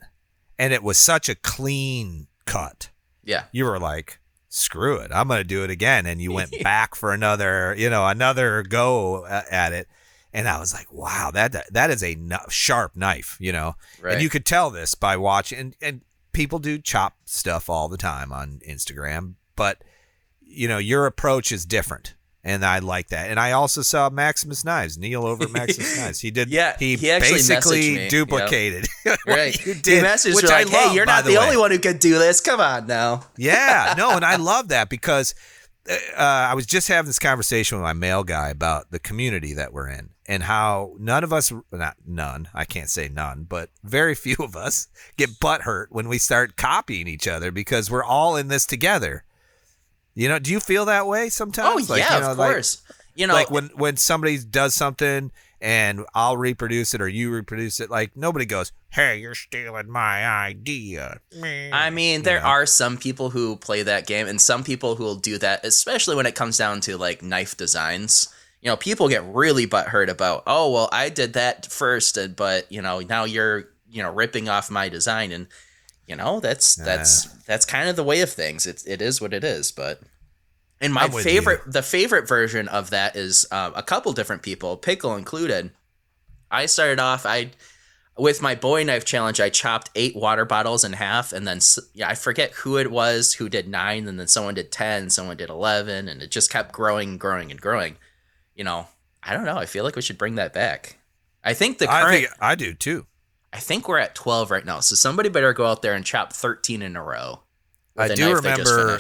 and 0.60 0.74
it 0.74 0.84
was 0.84 0.98
such 0.98 1.29
a 1.29 1.36
clean 1.36 2.27
cut. 2.46 2.89
Yeah. 3.24 3.46
You 3.53 3.63
were 3.63 3.79
like, 3.79 4.20
"Screw 4.50 4.98
it, 4.98 5.10
I'm 5.13 5.29
gonna 5.29 5.46
do 5.46 5.63
it 5.63 5.70
again," 5.70 6.05
and 6.05 6.22
you 6.22 6.34
went 6.34 6.51
back 6.63 6.96
for 6.96 7.13
another, 7.13 7.74
you 7.77 7.89
know, 7.89 8.05
another 8.05 8.62
go 8.63 9.24
uh, 9.24 9.43
at 9.50 9.72
it. 9.72 9.88
And 10.34 10.50
I 10.50 10.60
was 10.60 10.74
like, 10.74 10.91
"Wow, 10.91 11.32
that 11.34 11.74
that 11.74 11.89
is 11.89 12.03
a 12.03 12.17
sharp 12.50 12.98
knife," 12.98 13.38
you 13.39 13.53
know. 13.53 13.77
Right. 14.01 14.15
And 14.15 14.22
you 14.22 14.29
could 14.29 14.46
tell 14.46 14.70
this 14.70 14.96
by 14.96 15.15
watching, 15.15 15.60
and, 15.60 15.75
and 15.82 16.01
people 16.34 16.60
do 16.60 16.77
chop 16.77 17.15
stuff 17.24 17.70
all 17.70 17.88
the 17.88 17.96
time 17.96 18.34
on 18.34 18.60
Instagram, 18.67 19.36
but 19.55 19.82
you 20.41 20.67
know, 20.67 20.77
your 20.77 21.05
approach 21.05 21.53
is 21.53 21.65
different. 21.65 22.15
And 22.46 22.66
I 22.66 22.80
like 22.80 23.08
that. 23.08 23.30
And 23.30 23.40
I 23.40 23.54
also 23.54 23.82
saw 23.82 24.10
Maximus 24.10 24.66
Knives, 24.66 24.98
Neil 24.98 25.26
over 25.26 25.48
Maximus 25.48 25.98
Knives. 26.00 26.20
He 26.20 26.30
did, 26.30 26.50
Yeah, 26.50 26.76
he, 26.78 26.98
he 26.98 27.08
basically 27.08 27.96
me, 27.96 28.10
duplicated 28.10 28.86
right. 29.28 29.56
He 29.56 29.74
did, 29.74 30.04
messaged 30.04 30.36
which 30.36 30.44
me 30.44 30.52
I 30.52 30.64
like, 30.64 30.70
"Hey, 30.70 30.86
love, 30.88 30.96
you're 30.96 31.06
not 31.06 31.24
the, 31.24 31.32
way. 31.32 31.38
only 31.38 31.56
one 31.58 31.72
who 31.72 31.80
could 31.80 32.00
do 32.00 32.20
this. 32.20 32.42
Come 32.42 32.60
on 32.60 32.88
now." 32.88 33.24
Yeah, 33.38 33.94
no, 33.98 34.12
and 34.12 34.26
I 34.26 34.36
love 34.36 34.68
that 34.70 34.90
because 34.90 35.36
uh, 35.90 35.94
I 36.18 36.54
was 36.54 36.66
just 36.66 36.88
having 36.90 37.08
this 37.08 37.20
conversation 37.20 37.78
with 37.78 37.84
my 37.84 37.94
mail 37.94 38.24
guy 38.24 38.50
about 38.50 38.92
the 38.92 39.00
community 39.00 39.54
that 39.54 39.72
we're 39.74 39.90
in 39.90 40.10
and 40.26 40.44
how 40.44 40.96
none 41.00 41.24
of 41.24 41.34
us, 41.34 41.52
not 41.72 41.98
none, 42.06 42.48
I 42.54 42.66
can't 42.66 42.90
say 42.90 43.10
none, 43.10 43.46
but 43.48 43.70
very 43.84 44.16
few 44.16 44.36
of 44.40 44.56
us 44.56 44.88
get 45.18 45.40
butt 45.40 45.62
hurt 45.62 45.92
when 45.92 46.08
we 46.08 46.18
start 46.18 46.56
copying 46.56 47.08
each 47.08 47.28
other 47.28 47.52
because 47.52 47.92
we're 47.92 48.04
all 48.04 48.36
in 48.36 48.48
this 48.48 48.66
together. 48.66 49.24
You 50.15 50.29
know, 50.29 50.39
do 50.39 50.51
you 50.51 50.60
feel 50.60 50.86
that 50.86 51.08
way 51.08 51.29
sometimes? 51.29 51.67
Oh 51.67 51.77
sometimes? 51.96 52.00
yeah, 52.00 52.15
you 52.15 52.22
know, 52.24 52.32
of 52.32 52.38
like- 52.38 52.51
course. 52.51 52.82
you 53.15 53.27
know, 53.27 53.34
like 53.34 53.50
when 53.51 53.70
when 53.75 53.98
somebody 53.98 54.38
does 54.38 54.74
something 54.74 55.32
and 55.62 56.05
I'll 56.13 56.36
reproduce 56.38 56.93
it 56.93 57.01
or 57.01 57.08
you 57.08 57.32
reproduce 57.32 57.79
it, 57.79 57.89
like 57.89 58.15
nobody 58.17 58.46
goes, 58.46 58.72
"Hey, 58.89 59.20
you're 59.20 59.34
stealing 59.36 59.89
my 59.89 60.27
idea." 60.27 61.20
I 61.72 61.89
mean, 61.89 62.20
You 62.20 62.24
there 62.24 62.39
know? 62.41 62.46
are 62.48 62.65
some 62.65 62.98
people 62.98 63.29
who 63.32 63.55
play 63.55 63.82
that 63.84 64.05
game, 64.05 64.27
and 64.27 64.39
some 64.41 64.63
people 64.63 64.96
who 64.96 65.03
will 65.03 65.15
do 65.15 65.38
that, 65.39 65.65
especially 65.65 66.15
when 66.15 66.25
it 66.25 66.36
comes 66.36 66.58
down 66.58 66.82
to 66.82 66.98
like 66.98 67.22
knife 67.24 67.55
designs. 67.58 68.27
You 68.62 68.70
know, 68.70 68.77
people 68.77 69.10
get 69.10 69.25
really 69.25 69.67
butthurt 69.67 70.08
about, 70.10 70.43
oh, 70.48 70.72
well, 70.72 70.88
I 70.91 71.10
did 71.10 71.34
that 71.34 71.65
first, 71.72 72.15
and 72.17 72.36
but 72.36 72.72
you 72.72 72.82
know, 72.82 73.00
now 73.00 73.24
you're 73.24 73.70
you 73.89 74.03
know 74.03 74.12
ripping 74.12 74.50
off 74.50 74.70
my 74.70 74.89
design, 74.89 75.32
and 75.32 75.48
you 76.07 76.15
know 76.15 76.39
that's 76.39 76.75
that's 76.75 77.25
that's 77.45 77.65
kind 77.65 77.89
of 77.89 77.95
the 77.95 78.03
way 78.03 78.22
of 78.22 78.29
things. 78.31 78.65
It 78.65 78.83
it 78.86 79.01
is 79.01 79.22
what 79.22 79.33
it 79.33 79.43
is, 79.43 79.72
but. 79.72 80.01
And 80.81 80.93
my 80.93 81.07
favorite, 81.07 81.62
the 81.65 81.81
favorite 81.81 82.27
version 82.27 82.67
of 82.67 82.89
that 82.89 83.15
is 83.15 83.45
um, 83.53 83.72
a 83.74 83.83
couple 83.83 84.12
different 84.12 84.41
people, 84.41 84.75
pickle 84.75 85.15
included. 85.15 85.72
I 86.51 86.65
started 86.65 87.00
off, 87.00 87.25
I 87.25 87.51
with 88.17 88.41
my 88.41 88.53
Bowie 88.53 88.83
knife 88.83 89.05
challenge, 89.05 89.39
I 89.39 89.50
chopped 89.50 89.89
eight 89.95 90.15
water 90.15 90.45
bottles 90.45 90.83
in 90.83 90.93
half, 90.93 91.33
and 91.33 91.48
then 91.48 91.60
yeah, 91.93 92.10
I 92.10 92.15
forget 92.15 92.51
who 92.51 92.77
it 92.77 92.91
was 92.91 93.33
who 93.33 93.50
did 93.50 93.67
nine, 93.67 94.07
and 94.07 94.19
then 94.19 94.27
someone 94.27 94.53
did 94.53 94.72
ten, 94.72 95.10
someone 95.10 95.38
did 95.38 95.50
eleven, 95.50 96.07
and 96.07 96.22
it 96.22 96.31
just 96.31 96.51
kept 96.51 96.74
growing, 96.74 97.17
growing, 97.17 97.50
and 97.50 97.62
growing. 97.62 97.95
You 98.55 98.63
know, 98.65 98.88
I 99.22 99.33
don't 99.33 99.45
know. 99.45 99.57
I 99.57 99.65
feel 99.65 99.83
like 99.83 99.95
we 99.95 100.01
should 100.01 100.17
bring 100.17 100.36
that 100.36 100.53
back. 100.53 100.98
I 101.43 101.53
think 101.53 101.77
the 101.77 101.88
current, 101.88 102.05
I 102.05 102.12
think 102.12 102.29
I 102.39 102.55
do 102.55 102.74
too. 102.74 103.05
Think, 103.60 103.88
we're 103.88 104.00
at 104.00 104.15
twelve 104.15 104.51
right 104.51 104.65
now, 104.65 104.79
so 104.79 104.95
somebody 104.95 105.29
better 105.29 105.53
go 105.53 105.65
out 105.67 105.81
there 105.81 105.93
and 105.93 106.05
chop 106.05 106.33
thirteen 106.33 106.81
in 106.81 106.95
a 106.95 107.03
row. 107.03 107.43
I 107.98 108.10
do 108.10 108.33
knife 108.33 108.41
they 108.43 108.55
just 108.55 108.72
remember. 108.72 109.00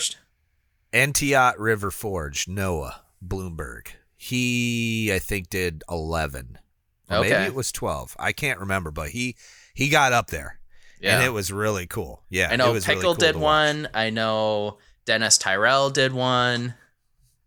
Entiat 0.93 1.55
River 1.57 1.89
Forge, 1.91 2.47
Noah 2.47 3.01
Bloomberg. 3.25 3.87
He, 4.15 5.11
I 5.13 5.19
think, 5.19 5.49
did 5.49 5.83
eleven. 5.89 6.59
Or 7.09 7.17
Okay. 7.17 7.29
Maybe 7.29 7.45
it 7.45 7.55
was 7.55 7.71
twelve. 7.71 8.15
I 8.19 8.31
can't 8.31 8.59
remember, 8.59 8.91
but 8.91 9.09
he 9.09 9.35
he 9.73 9.89
got 9.89 10.13
up 10.13 10.27
there, 10.27 10.59
Yeah, 11.01 11.15
and 11.15 11.25
it 11.25 11.31
was 11.31 11.51
really 11.51 11.87
cool. 11.87 12.23
Yeah, 12.29 12.49
I 12.51 12.55
know 12.55 12.69
it 12.69 12.73
was 12.73 12.87
really 12.87 12.99
Pickle 12.99 13.15
cool 13.15 13.19
did 13.19 13.35
one. 13.35 13.89
I 13.93 14.11
know 14.11 14.77
Dennis 15.05 15.37
Tyrell 15.37 15.89
did 15.89 16.13
one, 16.13 16.75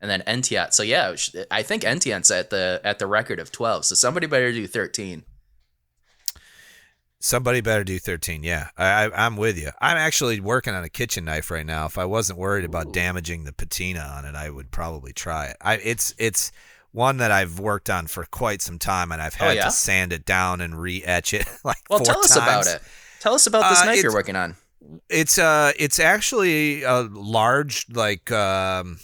and 0.00 0.10
then 0.10 0.22
Entiat. 0.26 0.74
So 0.74 0.82
yeah, 0.82 1.14
I 1.50 1.62
think 1.62 1.82
Entiat's 1.84 2.30
at 2.30 2.50
the 2.50 2.80
at 2.84 2.98
the 2.98 3.06
record 3.06 3.38
of 3.38 3.52
twelve. 3.52 3.84
So 3.84 3.94
somebody 3.94 4.26
better 4.26 4.52
do 4.52 4.66
thirteen. 4.66 5.24
Somebody 7.18 7.60
better 7.62 7.82
do 7.82 7.98
13. 7.98 8.42
Yeah, 8.42 8.68
I, 8.76 9.06
I, 9.06 9.26
I'm 9.26 9.36
with 9.36 9.58
you. 9.58 9.70
I'm 9.80 9.96
actually 9.96 10.38
working 10.38 10.74
on 10.74 10.84
a 10.84 10.88
kitchen 10.88 11.24
knife 11.24 11.50
right 11.50 11.64
now. 11.66 11.86
If 11.86 11.96
I 11.98 12.04
wasn't 12.04 12.38
worried 12.38 12.64
about 12.64 12.88
Ooh. 12.88 12.92
damaging 12.92 13.44
the 13.44 13.52
patina 13.52 14.00
on 14.00 14.24
it, 14.26 14.34
I 14.34 14.50
would 14.50 14.70
probably 14.70 15.12
try 15.12 15.46
it. 15.46 15.56
I, 15.60 15.74
it's 15.76 16.14
it's 16.18 16.52
one 16.92 17.16
that 17.18 17.30
I've 17.30 17.58
worked 17.58 17.90
on 17.90 18.06
for 18.06 18.24
quite 18.26 18.60
some 18.62 18.78
time, 18.78 19.12
and 19.12 19.20
I've 19.22 19.34
Oh, 19.40 19.46
had 19.46 19.56
yeah? 19.56 19.64
to 19.64 19.70
sand 19.70 20.12
it 20.12 20.24
down 20.26 20.60
and 20.60 20.80
re-etch 20.80 21.32
it 21.34 21.46
like 21.64 21.78
Well, 21.88 21.98
four 22.00 22.06
tell 22.06 22.20
us 22.20 22.36
about 22.36 22.66
it. 22.66 22.80
Tell 23.20 23.34
us 23.34 23.46
about 23.46 23.70
this 23.70 23.80
Uh, 23.82 23.86
knife 23.86 24.02
you're 24.02 24.12
working 24.12 24.36
on. 24.36 24.56
It's 25.08 25.38
uh, 25.38 25.72
it's 25.78 25.98
actually 25.98 26.82
a 26.82 27.00
large 27.02 27.86
like 27.90 28.30
um. 28.30 28.98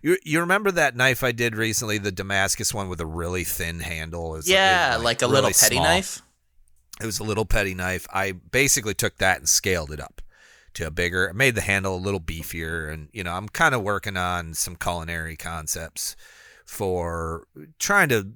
You, 0.00 0.16
you 0.24 0.38
remember 0.40 0.70
that 0.70 0.94
knife 0.96 1.24
I 1.24 1.32
did 1.32 1.56
recently, 1.56 1.98
the 1.98 2.12
Damascus 2.12 2.72
one 2.72 2.88
with 2.88 3.00
a 3.00 3.06
really 3.06 3.42
thin 3.42 3.80
handle? 3.80 4.34
It 4.34 4.36
was, 4.38 4.48
Yeah, 4.48 4.92
it 4.94 4.96
was, 4.98 5.04
like 5.04 5.22
a 5.22 5.26
really 5.26 5.34
little 5.34 5.50
petty 5.50 5.74
small. 5.74 5.84
knife. 5.84 6.22
It 7.00 7.06
was 7.06 7.18
a 7.18 7.24
little 7.24 7.44
petty 7.44 7.74
knife. 7.74 8.06
I 8.12 8.32
basically 8.32 8.94
took 8.94 9.16
that 9.18 9.38
and 9.38 9.48
scaled 9.48 9.92
it 9.92 10.00
up 10.00 10.20
to 10.74 10.86
a 10.86 10.90
bigger. 10.90 11.28
I 11.28 11.32
made 11.32 11.54
the 11.54 11.60
handle 11.60 11.94
a 11.94 11.98
little 11.98 12.20
beefier, 12.20 12.92
and 12.92 13.08
you 13.12 13.22
know, 13.24 13.32
I'm 13.32 13.48
kind 13.48 13.74
of 13.74 13.82
working 13.82 14.16
on 14.16 14.54
some 14.54 14.76
culinary 14.76 15.36
concepts 15.36 16.16
for 16.64 17.46
trying 17.78 18.08
to 18.10 18.32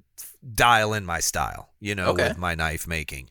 dial 0.55 0.93
in 0.93 1.05
my 1.05 1.19
style. 1.19 1.69
You 1.79 1.95
know, 1.95 2.07
Okay. 2.11 2.29
with 2.29 2.37
my 2.37 2.55
knife 2.55 2.87
making, 2.87 3.29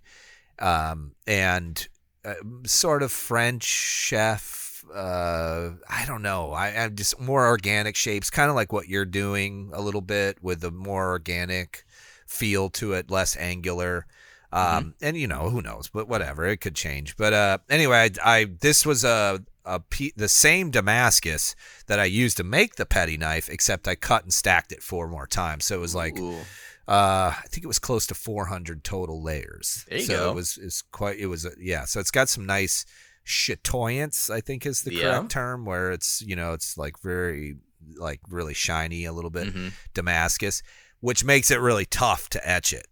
um, 0.59 1.13
and 1.27 1.89
uh, 2.25 2.35
sort 2.67 3.03
of 3.03 3.11
French 3.13 3.65
chef. 3.65 4.85
Uh, 4.93 5.71
I 5.89 6.05
don't 6.07 6.23
know. 6.23 6.53
I, 6.53 6.69
I'm 6.71 6.97
just 6.97 7.19
more 7.21 7.47
organic 7.47 7.97
shapes, 7.97 8.31
kind 8.31 8.51
of 8.51 8.57
like 8.57 8.73
what 8.73 8.89
you're 8.89 9.05
doing 9.05 9.71
a 9.73 9.81
little 9.81 10.01
bit 10.01 10.43
with 10.43 10.63
a 10.65 10.71
more 10.73 11.09
organic 11.11 11.85
feel 12.27 12.69
to 12.71 12.93
it, 12.95 13.11
less 13.11 13.37
angular. 13.37 14.07
Um, 14.53 14.95
and 15.01 15.17
you 15.17 15.27
know 15.27 15.49
who 15.51 15.63
knows, 15.63 15.89
but 15.93 16.09
whatever, 16.09 16.45
it 16.47 16.59
could 16.59 16.75
change. 16.75 17.17
But 17.17 17.33
uh, 17.33 17.59
anyway, 17.71 18.11
I, 18.23 18.39
I 18.41 18.45
this 18.61 18.85
was 18.85 19.03
a 19.05 19.43
a 19.65 19.81
pe- 19.81 20.11
the 20.17 20.29
same 20.29 20.71
Damascus 20.71 21.55
that 21.87 21.99
I 22.01 22.05
used 22.05 22.37
to 22.39 22.45
make 22.45 22.75
the 22.77 22.85
petty 22.85 23.17
knife, 23.17 23.49
except 23.49 23.87
I 23.89 23.95
cut 23.95 24.25
and 24.25 24.33
stacked 24.35 24.73
it 24.73 24.83
four 24.83 25.07
more 25.09 25.27
times. 25.27 25.65
So 25.65 25.77
it 25.77 25.81
was 25.81 25.95
like 25.95 26.19
uh, 26.19 26.43
I 26.89 27.45
think 27.49 27.65
it 27.65 27.69
was 27.69 27.79
close 27.79 28.07
to 28.09 28.15
400 28.15 28.83
total 28.85 29.23
layers. 29.23 29.87
There 29.89 29.99
you 29.99 30.05
so 30.05 30.17
go. 30.19 30.31
it 30.31 30.35
was 30.35 30.59
is 30.59 30.83
quite 30.93 31.19
it 31.19 31.27
was 31.27 31.45
a, 31.47 31.53
yeah. 31.59 31.85
So 31.85 32.01
it's 32.01 32.11
got 32.11 32.29
some 32.29 32.45
nice 32.45 32.85
chatoyance, 33.25 34.31
I 34.31 34.41
think 34.41 34.67
is 34.67 34.83
the 34.83 34.95
Yeah. 34.95 35.03
correct 35.19 35.31
term, 35.31 35.65
where 35.65 35.93
it's 35.93 36.23
you 36.23 36.37
know 36.37 36.53
it's 36.53 36.77
like 36.77 36.99
very 37.01 37.57
like 37.97 38.21
really 38.29 38.55
shiny 38.55 39.05
a 39.05 39.13
little 39.13 39.31
bit 39.31 39.53
Mhm. 39.55 39.73
Damascus, 39.95 40.63
which 41.01 41.25
makes 41.25 41.51
it 41.51 41.61
really 41.61 41.85
tough 41.87 42.29
to 42.31 42.49
etch 42.49 42.73
it 42.73 42.87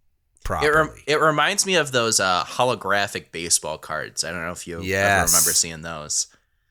It, 0.63 0.69
rem- 0.69 0.95
it 1.07 1.19
reminds 1.21 1.65
me 1.65 1.75
of 1.75 1.91
those 1.91 2.19
uh, 2.19 2.43
holographic 2.43 3.31
baseball 3.31 3.77
cards. 3.77 4.23
I 4.23 4.31
don't 4.31 4.43
know 4.43 4.51
if 4.51 4.67
you 4.67 4.77
ever 4.77 5.25
remember 5.25 5.53
seeing 5.53 5.81
those. 5.81 6.27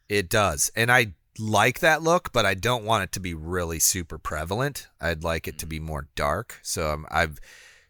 It 0.09 0.29
does. 0.29 0.71
And 0.75 0.91
I 0.91 1.15
like 1.39 1.79
that 1.81 2.03
look, 2.03 2.33
but 2.33 2.45
I 2.45 2.55
don't 2.55 2.85
want 2.85 3.05
it 3.05 3.13
to 3.13 3.21
be 3.21 3.33
really 3.33 3.79
super 3.79 4.19
prevalent. 4.19 4.89
I'd 5.01 5.25
like 5.25 5.49
it 5.49 5.59
to 5.59 5.67
be 5.67 5.81
more 5.81 6.09
dark. 6.15 6.59
So 6.63 6.91
um, 6.91 7.07
I've, 7.11 7.39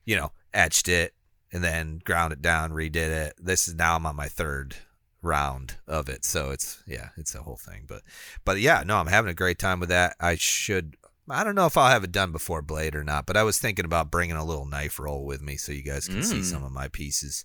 you 0.05 0.17
know, 0.17 0.33
etched 0.55 0.89
it 0.89 1.15
and 1.53 1.65
then 1.65 2.01
ground 2.05 2.33
it 2.33 2.43
down, 2.43 2.71
redid 2.71 2.97
it. 2.97 3.35
This 3.39 3.67
is 3.67 3.75
now 3.75 3.97
I'm 3.97 4.07
on 4.07 4.15
my 4.17 4.29
third 4.29 4.77
round 5.23 5.77
of 5.89 6.09
it. 6.09 6.25
So 6.25 6.51
it's, 6.51 6.83
yeah, 6.87 7.09
it's 7.17 7.35
a 7.35 7.43
whole 7.43 7.57
thing. 7.57 7.85
But, 7.89 8.03
but 8.45 8.61
yeah, 8.61 8.83
no, 8.87 8.99
I'm 8.99 9.07
having 9.07 9.31
a 9.31 9.35
great 9.35 9.59
time 9.59 9.81
with 9.81 9.89
that. 9.89 10.15
I 10.21 10.37
should, 10.37 10.97
I 11.31 11.45
don't 11.45 11.55
know 11.55 11.67
if 11.67 11.77
I'll 11.77 11.91
have 11.91 12.05
it 12.05 12.13
done 12.13 12.33
before 12.33 12.63
Blade 12.63 12.95
or 12.95 13.05
not, 13.05 13.27
but 13.27 13.37
I 13.37 13.43
was 13.43 13.59
thinking 13.59 13.85
about 13.85 14.11
bringing 14.11 14.37
a 14.37 14.45
little 14.45 14.67
knife 14.67 14.99
roll 14.99 15.25
with 15.25 15.41
me 15.43 15.57
so 15.57 15.73
you 15.73 15.83
guys 15.83 16.07
can 16.09 16.23
see 16.23 16.39
Mm. 16.41 16.45
some 16.45 16.65
of 16.65 16.73
my 16.73 16.89
pieces 16.89 17.45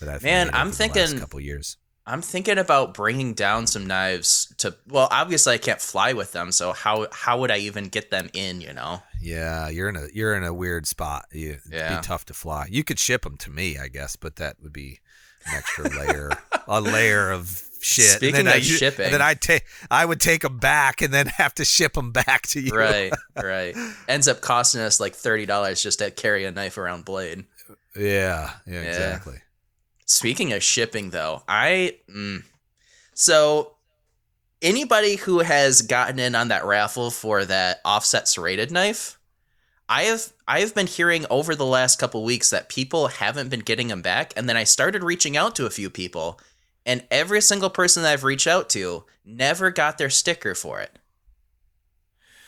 that 0.00 0.08
I've 0.08 0.22
Man, 0.22 0.48
made 0.48 0.54
I'm 0.54 0.68
over 0.68 0.76
the 0.76 0.84
last 0.84 0.94
thinking- 0.94 1.20
couple 1.20 1.40
years. 1.40 1.76
I'm 2.06 2.20
thinking 2.20 2.58
about 2.58 2.92
bringing 2.92 3.32
down 3.32 3.66
some 3.66 3.86
knives 3.86 4.52
to. 4.58 4.76
Well, 4.86 5.08
obviously 5.10 5.54
I 5.54 5.58
can't 5.58 5.80
fly 5.80 6.12
with 6.12 6.32
them, 6.32 6.52
so 6.52 6.74
how 6.74 7.06
how 7.10 7.38
would 7.40 7.50
I 7.50 7.56
even 7.60 7.88
get 7.88 8.10
them 8.10 8.28
in? 8.34 8.60
You 8.60 8.74
know. 8.74 9.02
Yeah, 9.22 9.70
you're 9.70 9.88
in 9.88 9.96
a 9.96 10.08
you're 10.12 10.34
in 10.36 10.44
a 10.44 10.52
weird 10.52 10.86
spot. 10.86 11.24
You, 11.32 11.52
It'd 11.52 11.72
Yeah. 11.72 11.96
be 11.96 12.02
tough 12.06 12.26
to 12.26 12.34
fly. 12.34 12.66
You 12.68 12.84
could 12.84 12.98
ship 12.98 13.22
them 13.22 13.38
to 13.38 13.50
me, 13.50 13.78
I 13.78 13.88
guess, 13.88 14.16
but 14.16 14.36
that 14.36 14.56
would 14.60 14.72
be 14.74 15.00
an 15.46 15.54
extra 15.56 15.88
layer, 15.98 16.30
a 16.68 16.78
layer 16.82 17.30
of 17.30 17.63
shit. 17.84 18.04
Speaking 18.16 18.40
and 18.40 18.46
then 18.48 18.56
of 18.56 18.62
I, 18.62 18.64
shipping. 18.64 19.04
and 19.06 19.14
then 19.14 19.22
I 19.22 19.34
take 19.34 19.64
I 19.90 20.04
would 20.04 20.20
take 20.20 20.42
them 20.42 20.58
back 20.58 21.02
and 21.02 21.12
then 21.12 21.26
have 21.38 21.54
to 21.54 21.64
ship 21.64 21.92
them 21.92 22.12
back 22.12 22.42
to 22.48 22.60
you. 22.60 22.72
Right, 22.76 23.12
right. 23.36 23.76
Ends 24.08 24.26
up 24.28 24.40
costing 24.40 24.80
us 24.80 24.98
like 25.00 25.14
thirty 25.14 25.46
dollars 25.46 25.82
just 25.82 25.98
to 26.00 26.10
carry 26.10 26.44
a 26.44 26.50
knife 26.50 26.78
around 26.78 27.04
blade. 27.04 27.44
Yeah, 27.96 28.50
yeah, 28.66 28.72
Yeah. 28.74 28.80
exactly. 28.82 29.38
Speaking 30.06 30.52
of 30.52 30.62
shipping, 30.62 31.10
though, 31.10 31.42
I 31.48 31.96
mm, 32.14 32.42
so 33.14 33.76
anybody 34.62 35.16
who 35.16 35.40
has 35.40 35.82
gotten 35.82 36.18
in 36.18 36.34
on 36.34 36.48
that 36.48 36.64
raffle 36.64 37.10
for 37.10 37.44
that 37.44 37.80
offset 37.84 38.28
serrated 38.28 38.70
knife, 38.70 39.18
I 39.88 40.02
have 40.04 40.32
I 40.48 40.60
have 40.60 40.74
been 40.74 40.86
hearing 40.86 41.24
over 41.30 41.54
the 41.54 41.64
last 41.66 41.98
couple 41.98 42.22
weeks 42.24 42.50
that 42.50 42.68
people 42.68 43.08
haven't 43.08 43.48
been 43.48 43.60
getting 43.60 43.88
them 43.88 44.02
back, 44.02 44.32
and 44.36 44.48
then 44.48 44.56
I 44.56 44.64
started 44.64 45.02
reaching 45.02 45.36
out 45.36 45.54
to 45.56 45.66
a 45.66 45.70
few 45.70 45.88
people, 45.88 46.38
and 46.86 47.04
every 47.10 47.40
single 47.40 47.70
person 47.70 48.02
that 48.02 48.12
I've 48.12 48.24
reached 48.24 48.46
out 48.46 48.68
to 48.70 49.04
never 49.24 49.70
got 49.70 49.98
their 49.98 50.10
sticker 50.10 50.54
for 50.54 50.80
it. 50.80 50.98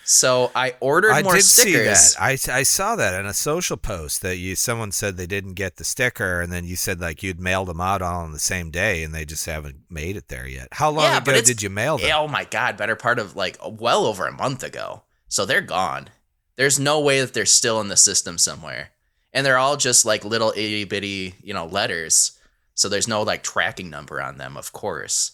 So 0.08 0.52
I 0.54 0.76
ordered 0.78 1.10
I 1.10 1.22
more 1.22 1.34
did 1.34 1.42
stickers. 1.42 1.98
see 1.98 2.14
that. 2.16 2.50
I, 2.52 2.58
I 2.58 2.62
saw 2.62 2.94
that 2.94 3.18
in 3.18 3.26
a 3.26 3.34
social 3.34 3.76
post 3.76 4.22
that 4.22 4.36
you 4.36 4.54
someone 4.54 4.92
said 4.92 5.16
they 5.16 5.26
didn't 5.26 5.54
get 5.54 5.76
the 5.76 5.84
sticker, 5.84 6.40
and 6.40 6.52
then 6.52 6.64
you 6.64 6.76
said 6.76 7.00
like 7.00 7.24
you'd 7.24 7.40
mailed 7.40 7.66
them 7.66 7.80
out 7.80 8.02
all 8.02 8.20
on 8.22 8.30
the 8.30 8.38
same 8.38 8.70
day, 8.70 9.02
and 9.02 9.12
they 9.12 9.24
just 9.24 9.46
haven't 9.46 9.78
made 9.90 10.16
it 10.16 10.28
there 10.28 10.46
yet. 10.46 10.68
How 10.70 10.90
long 10.90 11.04
Yeah, 11.06 11.18
ago 11.18 11.40
did 11.40 11.60
you 11.60 11.70
mail 11.70 11.98
them? 11.98 12.10
Oh 12.14 12.28
my 12.28 12.44
god, 12.44 12.76
better 12.76 12.94
part 12.94 13.18
of 13.18 13.34
like 13.34 13.56
well 13.64 14.06
over 14.06 14.28
a 14.28 14.32
month 14.32 14.62
ago. 14.62 15.02
So 15.26 15.44
they're 15.44 15.60
gone. 15.60 16.08
There's 16.54 16.78
no 16.78 17.00
way 17.00 17.20
that 17.20 17.34
they're 17.34 17.44
still 17.44 17.80
in 17.80 17.88
the 17.88 17.96
system 17.96 18.38
somewhere. 18.38 18.90
And 19.32 19.44
they're 19.44 19.58
all 19.58 19.76
just 19.76 20.04
like 20.06 20.24
little 20.24 20.50
itty 20.56 20.84
bitty, 20.84 21.34
you 21.42 21.52
know, 21.52 21.66
letters. 21.66 22.38
So 22.76 22.88
there's 22.88 23.08
no 23.08 23.22
like 23.22 23.42
tracking 23.42 23.90
number 23.90 24.22
on 24.22 24.38
them, 24.38 24.56
of 24.56 24.72
course. 24.72 25.32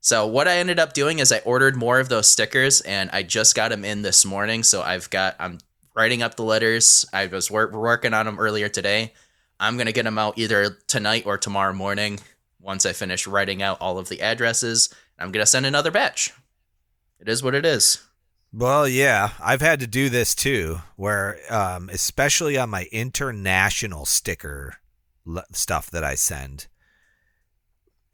So 0.00 0.26
what 0.26 0.46
I 0.46 0.58
ended 0.58 0.78
up 0.78 0.92
doing 0.92 1.18
is 1.18 1.32
I 1.32 1.38
ordered 1.38 1.76
more 1.76 1.98
of 1.98 2.08
those 2.08 2.30
stickers 2.30 2.80
and 2.82 3.10
I 3.12 3.22
just 3.22 3.54
got 3.54 3.70
them 3.70 3.84
in 3.84 4.02
this 4.02 4.24
morning. 4.24 4.62
So 4.62 4.82
I've 4.82 5.10
got 5.10 5.34
I'm 5.40 5.58
writing 5.94 6.22
up 6.22 6.36
the 6.36 6.44
letters. 6.44 7.06
I 7.12 7.26
was 7.26 7.50
wor- 7.50 7.70
working 7.70 8.14
on 8.14 8.26
them 8.26 8.38
earlier 8.38 8.68
today. 8.68 9.12
I'm 9.58 9.76
going 9.76 9.86
to 9.86 9.92
get 9.92 10.04
them 10.04 10.18
out 10.18 10.38
either 10.38 10.78
tonight 10.86 11.24
or 11.24 11.38
tomorrow 11.38 11.72
morning 11.72 12.20
once 12.60 12.84
I 12.84 12.92
finish 12.92 13.26
writing 13.26 13.62
out 13.62 13.80
all 13.80 13.98
of 13.98 14.08
the 14.08 14.20
addresses. 14.20 14.92
I'm 15.18 15.32
going 15.32 15.42
to 15.42 15.50
send 15.50 15.66
another 15.66 15.90
batch. 15.90 16.32
It 17.20 17.28
is 17.28 17.42
what 17.42 17.54
it 17.54 17.64
is. 17.64 18.02
Well, 18.52 18.86
yeah, 18.86 19.30
I've 19.40 19.60
had 19.62 19.80
to 19.80 19.86
do 19.86 20.10
this 20.10 20.34
too, 20.34 20.80
where 20.96 21.38
um, 21.48 21.88
especially 21.88 22.58
on 22.58 22.68
my 22.68 22.86
international 22.92 24.04
sticker 24.04 24.74
stuff 25.52 25.90
that 25.92 26.04
I 26.04 26.16
send, 26.16 26.66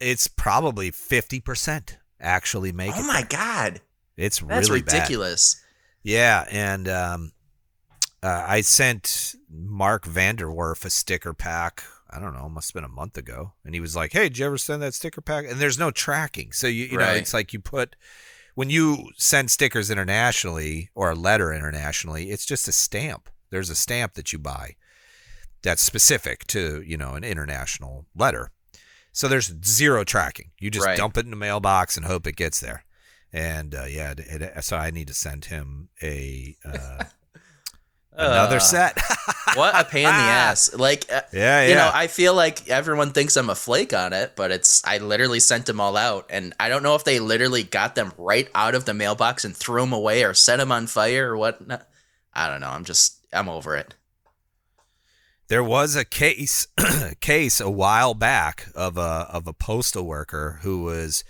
it's 0.00 0.28
probably 0.28 0.90
fifty 0.90 1.40
percent 1.40 1.98
actually 2.20 2.72
make 2.72 2.92
oh 2.94 3.06
my 3.06 3.24
god. 3.28 3.80
It's 4.16 4.40
That's 4.40 4.68
really 4.68 4.82
bad. 4.82 4.94
ridiculous. 4.94 5.62
Yeah, 6.02 6.44
and 6.50 6.88
um, 6.88 7.32
uh, 8.22 8.44
I 8.46 8.62
sent 8.62 9.36
Mark 9.48 10.04
Vanderwerf 10.04 10.84
a 10.84 10.90
sticker 10.90 11.32
pack. 11.32 11.84
I 12.10 12.18
don't 12.18 12.34
know, 12.34 12.48
must 12.48 12.70
have 12.70 12.74
been 12.74 12.90
a 12.90 12.94
month 12.94 13.16
ago, 13.18 13.52
and 13.64 13.74
he 13.74 13.80
was 13.80 13.94
like, 13.94 14.12
"Hey, 14.12 14.24
did 14.24 14.38
you 14.38 14.46
ever 14.46 14.58
send 14.58 14.82
that 14.82 14.94
sticker 14.94 15.20
pack?" 15.20 15.44
And 15.48 15.60
there's 15.60 15.78
no 15.78 15.90
tracking, 15.90 16.52
so 16.52 16.66
you 16.66 16.86
you 16.86 16.98
know, 16.98 17.10
it's 17.12 17.34
like 17.34 17.52
you 17.52 17.60
put 17.60 17.96
when 18.54 18.70
you 18.70 19.10
send 19.16 19.52
stickers 19.52 19.88
internationally 19.88 20.90
or 20.94 21.10
a 21.10 21.14
letter 21.14 21.52
internationally, 21.52 22.30
it's 22.30 22.44
just 22.44 22.66
a 22.66 22.72
stamp. 22.72 23.28
There's 23.50 23.70
a 23.70 23.76
stamp 23.76 24.14
that 24.14 24.32
you 24.32 24.38
buy 24.40 24.74
that's 25.62 25.82
specific 25.82 26.44
to 26.48 26.82
you 26.82 26.96
know 26.96 27.12
an 27.12 27.22
international 27.22 28.06
letter. 28.16 28.50
So 29.18 29.26
there's 29.26 29.52
zero 29.66 30.04
tracking. 30.04 30.52
You 30.60 30.70
just 30.70 30.86
Right. 30.86 30.96
dump 30.96 31.16
it 31.18 31.24
in 31.24 31.30
the 31.30 31.36
mailbox 31.36 31.96
and 31.96 32.06
hope 32.06 32.24
it 32.28 32.36
gets 32.36 32.60
there. 32.60 32.84
And 33.32 33.74
uh, 33.74 33.86
yeah, 33.86 34.12
it, 34.12 34.20
it, 34.20 34.62
so 34.62 34.76
I 34.76 34.92
need 34.92 35.08
to 35.08 35.12
send 35.14 35.46
him 35.46 35.88
a 36.00 36.56
uh, 36.64 37.02
another 38.12 38.58
Uh, 38.58 38.60
set. 38.60 38.96
what 39.54 39.74
a 39.74 39.82
pain 39.82 40.06
in 40.06 40.12
the 40.14 40.20
ass. 40.46 40.72
Like, 40.72 41.10
uh, 41.12 41.22
Yeah, 41.32 41.66
you 41.66 41.74
know. 41.74 41.90
I 41.92 42.06
feel 42.06 42.32
like 42.32 42.68
everyone 42.70 43.10
thinks 43.10 43.36
I'm 43.36 43.50
a 43.50 43.56
flake 43.56 43.92
on 43.92 44.12
it, 44.12 44.34
but 44.36 44.52
it's, 44.52 44.84
I 44.86 44.98
literally 44.98 45.40
sent 45.40 45.66
them 45.66 45.80
all 45.80 45.96
out. 45.96 46.26
And 46.30 46.54
I 46.60 46.68
don't 46.68 46.84
know 46.84 46.94
if 46.94 47.02
they 47.02 47.18
literally 47.18 47.64
got 47.64 47.96
them 47.96 48.12
right 48.18 48.48
out 48.54 48.76
of 48.76 48.84
the 48.84 48.94
mailbox 48.94 49.44
and 49.44 49.56
threw 49.56 49.80
them 49.80 49.92
away 49.92 50.22
or 50.22 50.32
set 50.32 50.58
them 50.58 50.70
on 50.70 50.86
fire 50.86 51.32
or 51.32 51.36
what. 51.36 51.60
I 52.32 52.48
don't 52.48 52.60
know. 52.60 52.70
I'm 52.70 52.84
just, 52.84 53.18
I'm 53.32 53.48
over 53.48 53.74
it. 53.76 53.96
There 55.48 55.64
was 55.64 55.96
a 55.96 56.04
case 56.04 56.66
case 57.20 57.60
a 57.60 57.70
while 57.70 58.14
back 58.14 58.66
of 58.74 58.96
a 58.98 59.26
of 59.32 59.46
a 59.46 59.52
postal 59.52 60.04
worker 60.04 60.58
who 60.62 60.82
was 60.82 61.24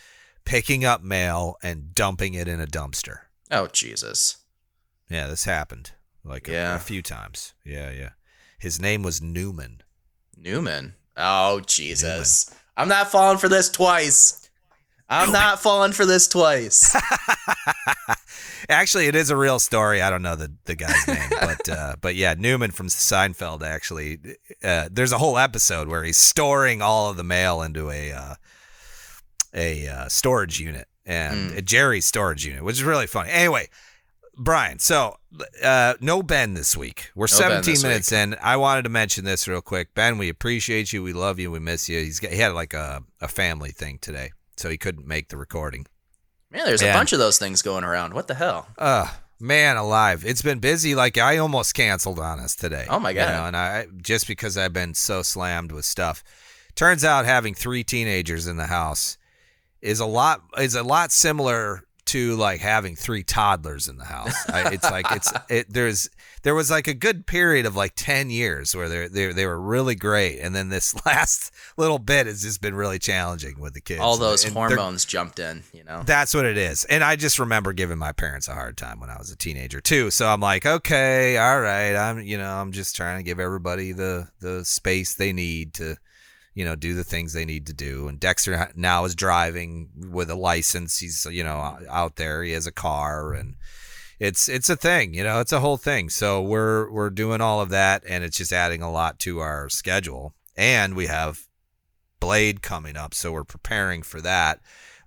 picking 0.45 0.85
up 0.85 1.03
mail 1.03 1.57
and 1.63 1.95
dumping 1.95 2.35
it 2.35 2.49
in 2.49 2.61
a 2.61 2.67
dumpster. 2.67 3.21
Oh, 3.51 3.67
Jesus. 3.69 4.39
Yeah, 5.09 5.27
this 5.29 5.45
happened 5.45 5.93
like 6.25 6.49
a, 6.49 6.53
Yeah. 6.53 6.75
a 6.77 6.79
few 6.81 7.01
times. 7.03 7.55
Yeah, 7.65 7.91
yeah. 7.91 8.11
His 8.59 8.81
name 8.81 9.03
was 9.03 9.23
Newman. 9.23 9.83
Newman. 10.37 10.95
Oh, 11.17 11.61
Jesus. 11.61 12.51
I'm 12.77 12.89
not 12.89 13.11
falling 13.11 13.39
for 13.39 13.49
this 13.49 13.69
twice. 13.71 14.48
I'm 15.09 15.33
not 15.33 15.61
falling 15.61 15.93
for 15.93 16.05
this 16.05 16.29
twice. 16.29 16.95
Actually, 18.69 19.07
it 19.07 19.15
is 19.15 19.31
a 19.31 19.37
real 19.37 19.59
story. 19.59 20.03
I 20.03 20.11
don't 20.11 20.21
know 20.21 20.37
the, 20.37 20.53
the 20.65 20.75
guy's 20.75 21.07
name, 21.09 21.31
but 21.41 21.69
uh, 21.69 21.97
but 22.01 22.15
yeah, 22.15 22.35
Newman 22.37 22.71
from 22.71 22.89
Seinfeld. 22.89 23.63
Actually, 23.63 24.19
uh, 24.63 24.89
there's 24.91 25.13
a 25.13 25.19
whole 25.19 25.39
episode 25.39 25.89
where 25.89 26.05
he's 26.05 26.19
storing 26.19 26.83
all 26.83 27.11
of 27.11 27.17
the 27.17 27.25
mail 27.25 27.63
into 27.63 27.91
a 27.91 28.13
uh, 28.13 28.35
a 29.55 29.89
uh, 29.89 30.09
storage 30.09 30.61
unit 30.61 30.87
and 31.07 31.53
a 31.53 31.63
Jerry's 31.63 32.05
storage 32.05 32.45
unit, 32.45 32.63
which 32.63 32.77
is 32.77 32.83
really 32.83 33.07
funny. 33.07 33.31
Anyway, 33.31 33.69
Brian, 34.37 34.79
so 34.79 35.17
uh, 35.65 35.95
no 36.01 36.23
Ben 36.23 36.55
this 36.55 36.77
week. 36.77 37.11
We're 37.15 37.25
No 37.25 37.39
17 37.39 37.73
this 37.73 37.83
minutes 37.83 38.13
in. 38.13 38.37
I 38.43 38.57
wanted 38.57 38.83
to 38.83 38.89
mention 38.89 39.25
this 39.25 39.49
real 39.49 39.63
quick. 39.63 39.95
Ben, 39.95 40.19
we 40.19 40.29
appreciate 40.29 40.93
you. 40.93 41.03
We 41.03 41.13
love 41.13 41.39
you. 41.39 41.51
We 41.51 41.59
miss 41.59 41.89
you. 41.89 41.99
He's 42.01 42.21
got, 42.21 42.31
he 42.31 42.39
had 42.39 42.53
like 42.53 42.75
a, 42.75 43.03
a 43.21 43.27
family 43.29 43.71
thing 43.71 43.99
today, 44.01 44.31
so 44.59 44.69
he 44.69 44.79
couldn't 44.79 45.07
make 45.07 45.29
the 45.29 45.37
recording. 45.37 45.87
Man, 46.51 46.65
there's 46.65 46.83
Yeah. 46.83 46.91
a 46.91 46.95
bunch 46.95 47.13
of 47.13 47.19
those 47.19 47.39
things 47.39 47.63
going 47.63 47.85
around. 47.85 48.15
What 48.15 48.27
the 48.29 48.35
hell? 48.35 48.69
Uh 48.79 49.09
man 49.41 49.77
alive. 49.77 50.25
It's 50.27 50.43
been 50.43 50.59
busy. 50.59 50.95
Like 50.95 51.17
I 51.19 51.37
almost 51.37 51.75
canceled 51.75 52.19
on 52.19 52.41
us 52.41 52.57
today. 52.57 52.87
Oh, 52.89 52.99
my 52.99 53.11
You 53.11 53.17
God. 53.17 53.33
know, 53.33 53.45
and 53.47 53.57
I 53.57 53.87
just 54.03 54.27
because 54.27 54.57
I've 54.59 54.73
been 54.73 54.95
so 54.95 55.23
slammed 55.23 55.71
with 55.73 55.85
stuff. 55.85 56.25
Turns 56.75 57.05
out 57.05 57.25
having 57.25 57.55
three 57.55 57.85
teenagers 57.85 58.47
in 58.47 58.57
the 58.57 58.67
house 58.67 59.17
is 59.81 60.01
a 60.01 60.07
lot 60.07 60.43
is 60.59 60.75
a 60.75 60.83
lot 60.83 61.13
similar 61.13 61.83
to 62.09 62.37
like 62.37 62.61
having 62.61 62.97
three 62.97 63.23
toddlers 63.23 63.89
in 63.89 63.99
the 63.99 64.05
house. 64.05 64.35
I, 64.49 64.73
it's 64.73 64.91
like 64.91 65.07
it's 65.11 65.33
it 65.49 65.67
there's 65.73 66.09
there 66.43 66.55
was 66.55 66.71
like 66.71 66.89
a 66.89 66.95
good 66.95 67.27
period 67.27 67.67
of 67.67 67.77
like 67.77 67.93
10 67.97 68.31
years 68.31 68.75
where 68.75 68.89
they 68.89 69.09
they 69.09 69.33
they 69.33 69.47
were 69.47 69.61
really 69.61 69.95
great 69.95 70.39
and 70.41 70.55
then 70.55 70.69
this 70.69 70.95
last 71.07 71.53
little 71.77 71.99
bit 71.99 72.27
has 72.27 72.43
just 72.43 72.61
been 72.61 72.75
really 72.75 72.99
challenging 72.99 73.59
with 73.61 73.75
the 73.75 73.81
kids. 73.81 74.01
All 74.01 74.17
those 74.17 74.45
And 74.45 74.55
hormones 74.55 75.05
jumped 75.05 75.39
in, 75.39 75.63
you 75.73 75.85
know? 75.85 76.03
that's 76.05 76.35
what 76.35 76.45
it 76.45 76.57
is. 76.57 76.85
And 76.85 77.05
I 77.05 77.17
just 77.17 77.39
remember 77.39 77.73
giving 77.73 77.99
my 77.99 78.13
parents 78.13 78.49
a 78.49 78.55
hard 78.55 78.77
time 78.77 79.01
when 79.01 79.11
I 79.11 79.19
was 79.19 79.31
a 79.31 79.37
teenager 79.37 79.81
too. 79.81 80.11
So 80.11 80.27
I'm 80.27 80.41
like, 80.41 80.65
okay, 80.65 81.37
all 81.37 81.61
right. 81.61 81.95
I'm 81.95 82.21
you 82.21 82.39
know, 82.39 82.51
I'm 82.51 82.73
just 82.73 82.97
trying 82.97 83.19
to 83.19 83.23
give 83.23 83.41
everybody 83.41 83.93
the 83.93 84.29
the 84.41 84.65
space 84.65 85.15
they 85.15 85.33
need 85.33 85.75
to 85.75 85.97
you 86.59 86.65
know, 86.65 86.75
do 86.75 86.95
the 86.95 87.05
things 87.05 87.33
they 87.33 87.45
need 87.45 87.69
to 87.69 87.73
do. 87.73 88.09
And 88.09 88.19
Dexter 88.19 88.73
now 88.75 89.05
is 89.05 89.15
driving 89.15 89.91
with 90.11 90.29
a 90.29 90.35
license. 90.35 90.99
He's 90.99 91.25
you 91.31 91.45
know 91.45 91.79
out 91.89 92.17
there. 92.17 92.43
He 92.43 92.51
has 92.51 92.67
a 92.67 92.73
car 92.73 93.33
and 93.33 93.55
it's 94.19 94.49
it's 94.49 94.69
a 94.69 94.75
thing, 94.75 95.15
you 95.15 95.23
know, 95.23 95.39
it's 95.39 95.53
a 95.53 95.61
whole 95.61 95.77
thing. 95.77 96.11
So 96.11 96.43
we're 96.43 96.91
we're 96.91 97.11
doing 97.11 97.41
all 97.41 97.61
of 97.61 97.69
that 97.69 98.03
and 98.09 98.25
it's 98.25 98.39
just 98.39 98.53
adding 98.53 98.83
a 98.83 98.91
lot 98.91 99.21
to 99.21 99.39
our 99.39 99.69
schedule. 99.69 100.35
And 100.57 100.97
we 100.97 101.07
have 101.07 101.47
Blade 102.19 102.61
coming 102.61 102.97
up, 102.97 103.15
so 103.15 103.31
we're 103.31 103.45
preparing 103.45 104.03
for 104.03 104.21
that. 104.23 104.59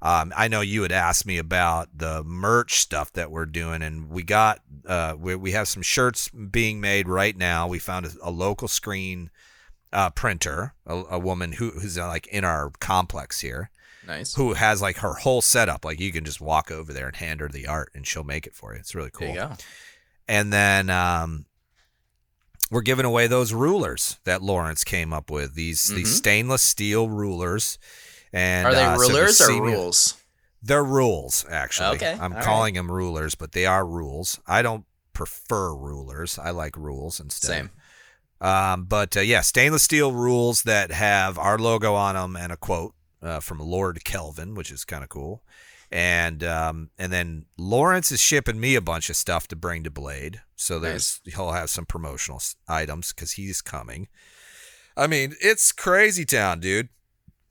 Um, 0.02 0.32
I 0.38 0.48
know 0.48 0.62
you 0.62 0.84
had 0.84 0.94
asked 0.94 1.26
me 1.26 1.38
about 1.38 1.90
the 1.94 2.24
merch 2.24 2.80
stuff 2.80 3.12
that 3.12 3.30
we're 3.30 3.46
doing, 3.46 3.82
and 3.82 4.10
we 4.10 4.24
got 4.24 4.62
uh, 4.88 5.16
we, 5.20 5.36
we 5.36 5.52
have 5.52 5.68
some 5.68 5.84
shirts 5.84 6.30
being 6.30 6.80
made 6.80 7.10
right 7.10 7.36
now. 7.36 7.68
We 7.68 7.80
found 7.80 8.06
a, 8.06 8.12
a 8.24 8.32
local 8.32 8.70
screen 8.70 9.30
uh, 9.94 10.10
printer, 10.12 10.74
a, 10.86 11.04
a 11.12 11.20
woman 11.20 11.54
who, 11.54 11.72
who's 11.72 11.98
uh, 11.98 12.08
like 12.08 12.28
in 12.28 12.44
our 12.44 12.72
complex 12.80 13.42
here, 13.42 13.70
Nice. 14.08 14.36
who 14.36 14.54
has 14.54 14.82
like 14.82 14.98
her 14.98 15.14
whole 15.16 15.42
setup. 15.42 15.84
Like 15.86 16.00
you 16.00 16.12
can 16.12 16.24
just 16.26 16.42
walk 16.42 16.72
over 16.72 16.92
there 16.94 17.08
and 17.08 17.16
hand 17.16 17.40
her 17.42 17.48
the 17.50 17.68
art, 17.68 17.90
and 17.94 18.06
she'll 18.08 18.24
make 18.24 18.48
it 18.48 18.56
for 18.56 18.74
you. 18.74 18.80
It's 18.80 18.96
really 18.96 19.12
cool 19.12 19.28
There 19.28 19.36
you 19.36 19.42
go. 19.50 19.56
and 20.28 20.52
then 20.54 20.90
um, 20.90 21.46
we're 22.70 22.82
giving 22.82 23.06
away 23.06 23.28
those 23.28 23.54
rulers 23.54 24.18
that 24.24 24.42
Lawrence 24.42 24.84
came 24.84 25.12
up 25.14 25.30
with. 25.30 25.56
These 25.56 25.90
these 25.90 26.14
stainless 26.16 26.62
steel 26.62 27.10
rulers. 27.10 27.78
And 28.34 28.66
Mm-hmm. 28.66 28.76
Are 28.78 28.80
they 28.80 28.86
uh, 28.86 28.96
so 28.96 29.02
rulers 29.10 29.42
or 29.42 29.44
senior- 29.46 29.64
rules? 29.64 30.18
They're 30.64 30.84
rules, 30.84 31.44
actually. 31.50 31.96
Okay, 31.98 32.16
I'm 32.22 32.34
all 32.36 32.42
calling 32.44 32.76
them 32.76 32.90
rulers, 32.92 33.34
but 33.36 33.52
they 33.52 33.66
are 33.66 33.84
rules. 33.86 34.40
I 34.48 34.62
don't 34.62 34.86
prefer 35.12 35.74
rulers. 35.76 36.38
I 36.38 36.52
like 36.52 36.78
rules 36.78 37.20
instead. 37.20 37.48
Same. 37.48 37.70
Um, 38.42 38.86
but 38.86 39.16
uh, 39.16 39.22
yeah, 39.22 39.42
stainless 39.42 39.84
steel 39.84 40.12
rules 40.12 40.64
that 40.64 40.92
have 40.92 41.38
our 41.38 41.58
logo 41.60 41.94
on 41.94 42.16
them 42.16 42.36
and 42.36 42.52
a 42.52 42.58
quote 42.58 42.96
uh, 43.22 43.40
from 43.40 43.60
Lord 43.60 44.04
Kelvin, 44.04 44.56
which 44.56 44.72
is 44.72 44.84
kind 44.84 45.04
of 45.04 45.10
cool. 45.10 45.44
And 45.92 46.44
um, 46.44 46.90
and 46.98 47.12
then 47.14 47.46
Lawrence 47.58 48.12
is 48.12 48.20
shipping 48.22 48.60
me 48.60 48.76
a 48.76 48.82
bunch 48.82 49.10
of 49.10 49.16
stuff 49.16 49.48
to 49.50 49.56
bring 49.56 49.84
to 49.84 49.92
Blade, 49.92 50.42
so 50.56 50.80
there's 50.80 51.20
he'll 51.26 51.52
have 51.52 51.70
some 51.70 51.86
promotional 51.86 52.42
items 52.68 53.14
because 53.14 53.34
he's 53.34 53.62
coming. 53.62 54.08
I 54.96 55.08
mean, 55.08 55.36
it's 55.42 55.72
crazy 55.74 56.24
town, 56.26 56.62
dude. 56.62 56.90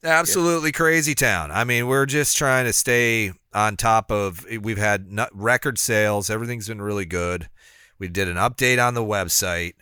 Absolutely 0.03 0.73
crazy 0.73 1.15
town. 1.15 1.51
I 1.51 1.65
mean, 1.65 1.87
we're 1.87 2.07
just 2.07 2.37
trying 2.37 2.65
to 2.65 2.73
stay 2.73 3.33
on 3.53 3.77
top 3.77 4.11
of. 4.11 4.47
We've 4.61 4.79
had 4.79 5.07
record 5.33 5.79
sales. 5.79 6.31
Everything's 6.31 6.69
been 6.69 6.81
really 6.81 7.05
good. 7.05 7.51
We 7.99 8.09
did 8.09 8.27
an 8.27 8.37
update 8.37 8.83
on 8.83 8.95
the 8.95 9.05
website, 9.05 9.75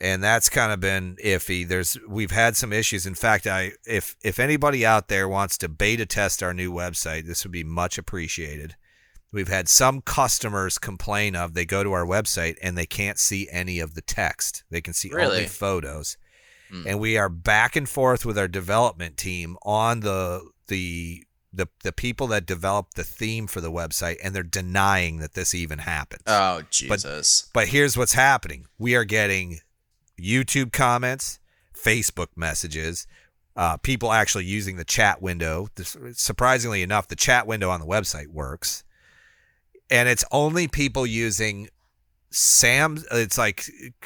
and 0.00 0.22
that's 0.22 0.48
kind 0.48 0.72
of 0.72 0.80
been 0.80 1.16
iffy. 1.24 1.66
There's 1.66 1.98
we've 2.08 2.30
had 2.30 2.56
some 2.56 2.72
issues. 2.72 3.06
In 3.06 3.14
fact, 3.14 3.46
I 3.46 3.72
if 3.86 4.16
if 4.22 4.38
anybody 4.38 4.84
out 4.86 5.08
there 5.08 5.28
wants 5.28 5.58
to 5.58 5.68
beta 5.68 6.06
test 6.06 6.42
our 6.42 6.54
new 6.54 6.72
website, 6.72 7.26
this 7.26 7.44
would 7.44 7.52
be 7.52 7.64
much 7.64 7.98
appreciated. 7.98 8.76
We've 9.32 9.48
had 9.48 9.68
some 9.68 10.00
customers 10.00 10.78
complain 10.78 11.36
of 11.36 11.54
they 11.54 11.64
go 11.64 11.84
to 11.84 11.92
our 11.92 12.04
website 12.04 12.56
and 12.62 12.76
they 12.76 12.86
can't 12.86 13.18
see 13.18 13.48
any 13.52 13.78
of 13.78 13.94
the 13.94 14.00
text. 14.02 14.64
They 14.70 14.80
can 14.80 14.92
see 14.92 15.10
Really? 15.12 15.36
only 15.36 15.46
photos. 15.48 16.16
Hmm. 16.70 16.82
And 16.86 16.98
we 16.98 17.16
are 17.16 17.28
back 17.28 17.76
and 17.76 17.88
forth 17.88 18.26
with 18.26 18.36
our 18.36 18.48
development 18.48 19.16
team 19.16 19.56
on 19.62 20.00
the 20.00 20.48
the 20.66 21.24
the 21.52 21.68
the 21.82 21.92
people 21.92 22.26
that 22.28 22.46
developed 22.46 22.94
the 22.94 23.04
theme 23.04 23.46
for 23.46 23.60
the 23.60 23.70
website 23.72 24.16
and 24.22 24.34
they're 24.34 24.42
denying 24.42 25.18
that 25.18 25.34
this 25.34 25.54
even 25.54 25.80
happens. 25.80 26.22
Oh 26.26 26.62
Jesus! 26.70 27.50
But 27.52 27.68
here's 27.68 27.96
what's 27.96 28.14
happening. 28.14 28.66
We 28.78 28.94
are 28.96 29.04
getting 29.04 29.60
YouTube 30.20 30.72
comments, 30.72 31.38
Facebook 31.74 32.28
messages, 32.36 33.06
uh, 33.56 33.76
people 33.76 34.12
actually 34.12 34.44
using 34.44 34.76
the 34.76 34.84
chat 34.84 35.20
window. 35.20 35.68
This, 35.74 35.96
surprisingly 36.12 36.82
enough, 36.82 37.08
the 37.08 37.16
chat 37.16 37.46
window 37.46 37.70
on 37.70 37.80
the 37.80 37.86
website 37.86 38.28
works. 38.28 38.84
And 39.90 40.08
it's 40.08 40.24
only 40.30 40.68
people 40.68 41.06
using 41.06 41.68
Sam. 42.30 43.02
It's 43.10 43.36
like 43.36 43.64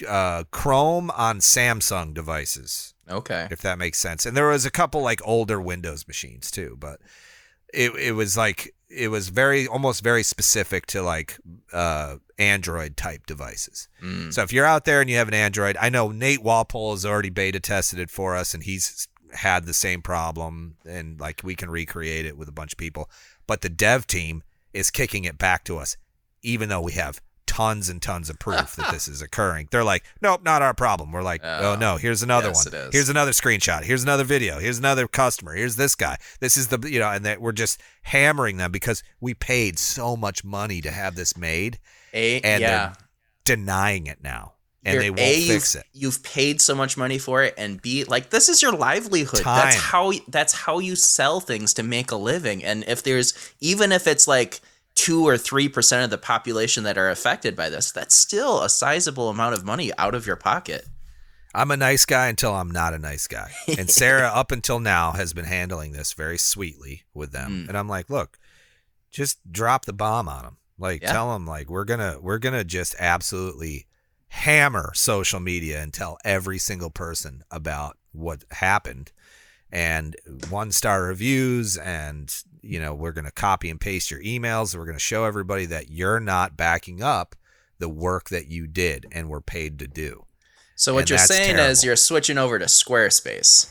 uh, 0.08 0.44
Chrome 0.50 1.10
on 1.10 1.40
Samsung 1.40 2.14
devices, 2.14 2.94
okay. 3.08 3.48
if 3.50 3.60
that 3.60 3.78
makes 3.78 3.98
sense. 3.98 4.24
And 4.24 4.36
there 4.36 4.48
was 4.48 4.64
a 4.64 4.70
couple 4.70 5.02
like 5.02 5.20
older 5.24 5.60
Windows 5.60 6.06
machines 6.06 6.50
too, 6.50 6.76
but 6.78 7.00
it 7.72 7.94
it 7.96 8.12
was 8.12 8.36
like 8.36 8.74
it 8.94 9.08
was 9.08 9.28
very 9.28 9.66
almost 9.66 10.02
very 10.02 10.22
specific 10.22 10.86
to 10.86 11.02
like 11.02 11.38
uh, 11.72 12.16
Android 12.38 12.96
type 12.96 13.26
devices. 13.26 13.88
Mm. 14.02 14.32
So 14.32 14.42
if 14.42 14.52
you're 14.52 14.66
out 14.66 14.84
there 14.84 15.00
and 15.00 15.10
you 15.10 15.16
have 15.16 15.28
an 15.28 15.34
Android, 15.34 15.76
I 15.80 15.88
know 15.88 16.10
Nate 16.10 16.42
Walpole 16.42 16.92
has 16.92 17.04
already 17.04 17.30
beta 17.30 17.60
tested 17.60 17.98
it 17.98 18.10
for 18.10 18.36
us, 18.36 18.54
and 18.54 18.62
he's 18.62 19.08
had 19.32 19.66
the 19.66 19.74
same 19.74 20.00
problem, 20.00 20.76
and 20.86 21.20
like 21.20 21.40
we 21.42 21.54
can 21.54 21.70
recreate 21.70 22.26
it 22.26 22.36
with 22.36 22.48
a 22.48 22.52
bunch 22.52 22.72
of 22.72 22.78
people. 22.78 23.10
But 23.46 23.60
the 23.60 23.68
dev 23.68 24.06
team 24.06 24.42
is 24.72 24.90
kicking 24.90 25.24
it 25.24 25.38
back 25.38 25.64
to 25.64 25.78
us, 25.78 25.96
even 26.42 26.68
though 26.68 26.80
we 26.80 26.92
have 26.92 27.20
tons 27.46 27.88
and 27.88 28.00
tons 28.02 28.30
of 28.30 28.38
proof 28.38 28.74
that 28.76 28.92
this 28.92 29.08
is 29.14 29.22
occurring. 29.22 29.68
They're 29.70 29.84
like, 29.84 30.04
nope, 30.20 30.42
not 30.42 30.62
our 30.62 30.74
problem. 30.74 31.12
We're 31.12 31.22
like, 31.22 31.40
oh, 31.44 31.72
Oh, 31.72 31.76
no, 31.76 31.96
here's 31.96 32.22
another 32.22 32.48
yes, 32.48 32.70
one. 32.70 32.88
Here's 32.92 33.08
another 33.08 33.30
screenshot. 33.32 33.82
Here's 33.84 34.02
another 34.02 34.24
video. 34.24 34.58
Here's 34.58 34.78
another 34.78 35.06
customer. 35.06 35.54
Here's 35.54 35.76
this 35.76 35.94
guy. 35.94 36.16
This 36.40 36.56
is 36.56 36.68
the 36.68 36.78
you 36.88 36.98
know, 36.98 37.10
and 37.10 37.24
that 37.24 37.40
we're 37.40 37.52
just 37.52 37.80
hammering 38.02 38.56
them 38.56 38.72
because 38.72 39.02
we 39.20 39.34
paid 39.34 39.78
so 39.78 40.16
much 40.16 40.44
money 40.44 40.80
to 40.80 40.90
have 40.90 41.14
this 41.14 41.36
made, 41.36 41.78
A 42.12 42.40
and 42.40 42.60
yeah. 42.60 42.68
they're 42.68 42.92
denying 43.44 44.06
it 44.06 44.18
now, 44.22 44.54
and 44.84 44.94
You're- 44.94 45.04
they 45.06 45.10
won't 45.10 45.20
A, 45.20 45.46
fix 45.46 45.74
you've, 45.74 45.80
it. 45.80 45.86
You've 45.92 46.22
paid 46.22 46.60
so 46.60 46.74
much 46.74 46.96
money 46.96 47.18
for 47.18 47.42
it, 47.42 47.54
and 47.56 47.80
B, 47.80 48.04
like 48.04 48.30
this 48.30 48.48
is 48.48 48.62
your 48.62 48.72
livelihood. 48.72 49.40
Time. 49.40 49.64
That's 49.64 49.76
how 49.76 50.12
that's 50.28 50.52
how 50.52 50.78
you 50.78 50.96
sell 50.96 51.40
things 51.40 51.74
to 51.74 51.82
make 51.82 52.10
a 52.10 52.16
living. 52.16 52.64
And 52.64 52.84
if 52.88 53.02
there's 53.02 53.34
even 53.60 53.92
if 53.92 54.06
it's 54.06 54.26
like 54.26 54.60
two 54.94 55.26
or 55.26 55.36
three 55.36 55.68
percent 55.68 56.04
of 56.04 56.10
the 56.10 56.18
population 56.18 56.84
that 56.84 56.98
are 56.98 57.10
affected 57.10 57.56
by 57.56 57.68
this, 57.68 57.90
that's 57.92 58.14
still 58.14 58.62
a 58.62 58.68
sizable 58.68 59.28
amount 59.28 59.54
of 59.54 59.64
money 59.64 59.92
out 59.98 60.14
of 60.14 60.26
your 60.26 60.36
pocket. 60.36 60.86
I'm 61.56 61.70
a 61.70 61.76
nice 61.76 62.04
guy 62.04 62.28
until 62.28 62.52
I'm 62.54 62.70
not 62.70 62.94
a 62.94 62.98
nice 62.98 63.28
guy. 63.28 63.52
And 63.78 63.88
Sarah, 63.88 64.28
up 64.34 64.50
until 64.50 64.80
now, 64.80 65.12
has 65.12 65.32
been 65.32 65.44
handling 65.44 65.92
this 65.92 66.12
very 66.12 66.36
sweetly 66.38 67.02
with 67.14 67.30
them. 67.30 67.64
Mm. 67.64 67.68
And 67.68 67.78
I'm 67.78 67.88
like, 67.88 68.10
look, 68.10 68.38
just 69.12 69.38
drop 69.52 69.84
the 69.84 69.92
bomb 69.92 70.28
on 70.28 70.42
them. 70.42 70.56
Like, 70.78 71.02
Yeah. 71.02 71.12
tell 71.12 71.32
them 71.32 71.46
like 71.46 71.70
we're 71.70 71.84
gonna 71.84 72.18
we're 72.20 72.38
gonna 72.38 72.64
just 72.64 72.96
absolutely 72.98 73.86
hammer 74.28 74.90
social 74.96 75.38
media 75.38 75.80
and 75.80 75.94
tell 75.94 76.18
every 76.24 76.58
single 76.58 76.90
person 76.90 77.44
about 77.52 77.96
what 78.10 78.42
happened 78.50 79.12
and 79.70 80.16
one 80.50 80.72
star 80.72 81.04
reviews 81.04 81.76
and 81.76 82.34
you 82.64 82.80
know 82.80 82.94
we're 82.94 83.12
going 83.12 83.24
to 83.24 83.30
copy 83.30 83.70
and 83.70 83.80
paste 83.80 84.10
your 84.10 84.20
emails 84.22 84.76
we're 84.76 84.84
going 84.84 84.96
to 84.96 85.00
show 85.00 85.24
everybody 85.24 85.66
that 85.66 85.90
you're 85.90 86.20
not 86.20 86.56
backing 86.56 87.02
up 87.02 87.34
the 87.78 87.88
work 87.88 88.28
that 88.28 88.46
you 88.46 88.66
did 88.66 89.06
and 89.12 89.28
were 89.28 89.40
paid 89.40 89.78
to 89.78 89.86
do 89.86 90.24
So 90.76 90.94
what 90.94 91.00
And 91.00 91.10
you're 91.10 91.18
saying 91.18 91.56
terrible. 91.56 91.70
is 91.70 91.84
you're 91.84 91.96
switching 91.96 92.38
over 92.38 92.58
to 92.58 92.66
Squarespace. 92.66 93.70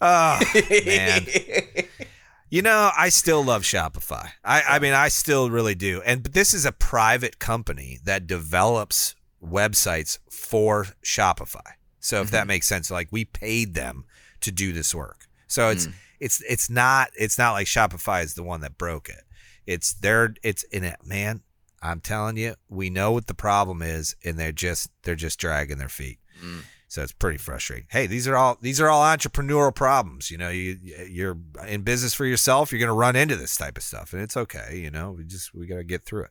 oh 0.00 0.40
man 0.86 1.26
You 2.50 2.62
know, 2.62 2.90
I 2.96 3.10
still 3.10 3.44
love 3.44 3.62
Shopify. 3.62 4.30
I, 4.42 4.62
I 4.62 4.78
mean, 4.78 4.94
I 4.94 5.08
still 5.08 5.50
really 5.50 5.74
do. 5.74 6.00
And 6.06 6.22
but 6.22 6.32
this 6.32 6.54
is 6.54 6.64
a 6.64 6.72
private 6.72 7.38
company 7.38 7.98
that 8.04 8.26
develops 8.26 9.14
websites 9.44 10.18
for 10.30 10.86
Shopify. 11.04 11.74
So 12.00 12.22
if 12.22 12.30
that 12.30 12.40
mm-hmm. 12.40 12.48
makes 12.48 12.66
sense, 12.66 12.90
like 12.90 13.08
we 13.10 13.26
paid 13.26 13.74
them 13.74 14.04
to 14.40 14.50
do 14.50 14.72
this 14.72 14.94
work. 14.94 15.26
So 15.46 15.68
it's 15.68 15.88
mm. 15.88 15.92
It's 16.20 16.42
it's 16.48 16.68
not 16.70 17.10
it's 17.14 17.38
not 17.38 17.52
like 17.52 17.66
Shopify 17.66 18.22
is 18.24 18.34
the 18.34 18.42
one 18.42 18.60
that 18.62 18.78
broke 18.78 19.08
it. 19.08 19.22
It's 19.66 19.92
their 19.92 20.34
it's 20.42 20.62
in 20.64 20.84
it, 20.84 20.96
man. 21.04 21.42
I'm 21.80 22.00
telling 22.00 22.36
you, 22.36 22.54
we 22.68 22.90
know 22.90 23.12
what 23.12 23.28
the 23.28 23.34
problem 23.34 23.82
is, 23.82 24.16
and 24.24 24.38
they're 24.38 24.52
just 24.52 24.90
they're 25.02 25.14
just 25.14 25.38
dragging 25.38 25.78
their 25.78 25.88
feet. 25.88 26.18
Mm. 26.42 26.62
So 26.88 27.02
it's 27.02 27.12
pretty 27.12 27.36
frustrating. 27.38 27.86
Hey, 27.90 28.06
these 28.06 28.26
are 28.26 28.36
all 28.36 28.56
these 28.62 28.80
are 28.80 28.88
all 28.88 29.02
entrepreneurial 29.04 29.74
problems. 29.74 30.30
You 30.30 30.38
know, 30.38 30.48
you 30.48 30.78
you're 31.08 31.36
in 31.68 31.82
business 31.82 32.14
for 32.14 32.24
yourself. 32.24 32.72
You're 32.72 32.78
going 32.78 32.88
to 32.88 32.94
run 32.94 33.14
into 33.14 33.36
this 33.36 33.56
type 33.56 33.76
of 33.76 33.82
stuff, 33.82 34.12
and 34.12 34.22
it's 34.22 34.36
okay. 34.36 34.78
You 34.82 34.90
know, 34.90 35.12
we 35.12 35.24
just 35.24 35.54
we 35.54 35.66
got 35.66 35.76
to 35.76 35.84
get 35.84 36.04
through 36.04 36.24
it. 36.24 36.30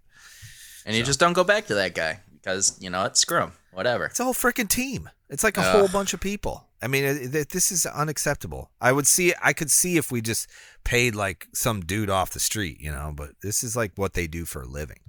and 0.86 0.96
you 0.96 1.04
just 1.04 1.20
don't 1.20 1.34
go 1.34 1.44
back 1.44 1.68
to 1.68 1.76
that 1.76 1.94
guy 1.94 2.22
because 2.34 2.76
you 2.82 2.90
know 2.90 3.04
what? 3.04 3.18
Screw 3.18 3.42
him. 3.42 3.52
Whatever. 3.72 4.06
It's 4.06 4.20
a 4.20 4.24
whole 4.24 4.34
freaking 4.34 4.68
team. 4.68 5.10
It's 5.30 5.44
like 5.44 5.58
a 5.58 5.62
Ugh. 5.62 5.76
whole 5.76 5.88
bunch 5.90 6.14
of 6.16 6.20
people. 6.20 6.67
I 6.82 6.88
mean, 6.88 7.04
it, 7.04 7.36
it- 7.36 7.50
this 7.50 7.72
is 7.72 7.86
unacceptable. 7.86 8.72
I 8.80 8.92
would 8.92 9.08
see, 9.08 9.34
I 9.44 9.54
could 9.54 9.72
see 9.72 9.98
if 9.98 10.12
we 10.12 10.22
just 10.22 10.50
paid 10.84 11.16
like 11.16 11.48
some 11.54 11.82
dude 11.82 12.10
off 12.10 12.32
the 12.32 12.40
street, 12.40 12.80
you 12.80 12.92
know. 12.92 13.12
But 13.16 13.32
this 13.42 13.64
is 13.64 13.76
like 13.76 13.94
what 13.96 14.14
they 14.14 14.28
do 14.28 14.46
for 14.46 14.62
a 14.62 14.68
living, 14.68 15.00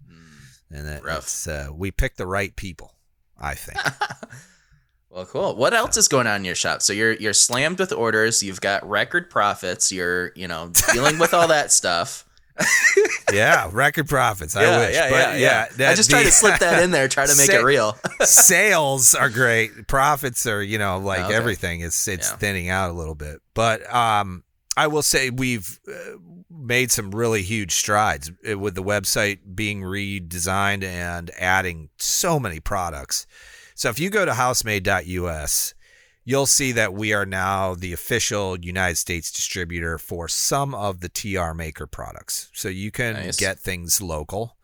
and 0.70 0.86
that 0.86 1.02
it's, 1.18 1.46
uh, 1.46 1.68
we 1.72 1.90
picked 1.90 2.16
the 2.18 2.26
right 2.26 2.54
people. 2.56 2.94
I 3.40 3.54
think. 3.54 3.78
Well, 5.10 5.24
cool. 5.24 5.56
What 5.56 5.72
else 5.72 5.96
is 5.96 6.06
going 6.06 6.26
on 6.26 6.36
in 6.36 6.44
your 6.44 6.54
shop? 6.54 6.82
So 6.82 6.92
you're 6.92 7.14
you're 7.14 7.32
slammed 7.32 7.78
with 7.78 7.92
orders. 7.92 8.42
You've 8.42 8.60
got 8.60 8.86
record 8.86 9.30
profits. 9.30 9.90
You're 9.90 10.32
you 10.36 10.46
know 10.46 10.70
dealing 10.92 11.18
with 11.18 11.32
all 11.32 11.48
that 11.48 11.72
stuff. 11.80 12.26
yeah, 13.32 13.68
record 13.72 14.08
profits. 14.08 14.56
I 14.56 14.62
wish, 14.78 14.96
but 14.96 15.38
yeah, 15.38 15.66
I 15.78 15.94
just 15.94 16.10
tried 16.10 16.20
the- 16.20 16.26
to 16.26 16.32
slip 16.32 16.58
that 16.60 16.82
in 16.82 16.90
there, 16.90 17.08
try 17.08 17.24
to 17.26 17.36
make 17.36 17.46
Say- 17.46 17.56
it 17.60 17.64
real. 17.64 17.96
sales 18.20 19.14
are 19.14 19.28
great. 19.30 19.86
Profits 19.86 20.46
are, 20.46 20.62
you 20.62 20.78
know, 20.78 20.98
like 20.98 21.20
Okay. 21.26 21.34
everything. 21.34 21.80
It's 21.80 22.08
it's 22.08 22.30
Yeah. 22.30 22.36
thinning 22.36 22.68
out 22.70 22.90
a 22.90 22.92
little 22.94 23.14
bit. 23.14 23.40
But 23.54 23.92
um, 23.94 24.44
I 24.76 24.86
will 24.86 25.02
say 25.02 25.30
we've 25.30 25.78
uh, 25.88 26.18
made 26.50 26.90
some 26.90 27.10
really 27.10 27.42
huge 27.42 27.74
strides 27.74 28.30
uh, 28.50 28.58
with 28.58 28.74
the 28.74 28.82
website 28.82 29.38
being 29.54 29.82
redesigned 29.82 30.82
and 30.84 31.30
adding 31.38 31.90
so 31.98 32.38
many 32.40 32.60
products. 32.60 33.26
So 33.74 33.88
if 33.90 34.00
you 34.00 34.10
go 34.10 34.24
to 34.24 34.32
housemade.us, 34.32 35.74
you'll 36.28 36.44
see 36.44 36.72
that 36.72 36.92
we 36.92 37.14
are 37.14 37.24
now 37.24 37.74
the 37.74 37.90
official 37.94 38.54
United 38.60 38.96
States 38.96 39.32
distributor 39.32 39.96
for 39.96 40.28
some 40.28 40.74
of 40.74 41.00
the 41.00 41.08
TR 41.08 41.54
Maker 41.54 41.86
products. 41.86 42.50
So 42.52 42.68
you 42.68 42.90
can 42.90 43.14
Nice. 43.14 43.38
get 43.38 43.58
things 43.58 44.02
local. 44.02 44.58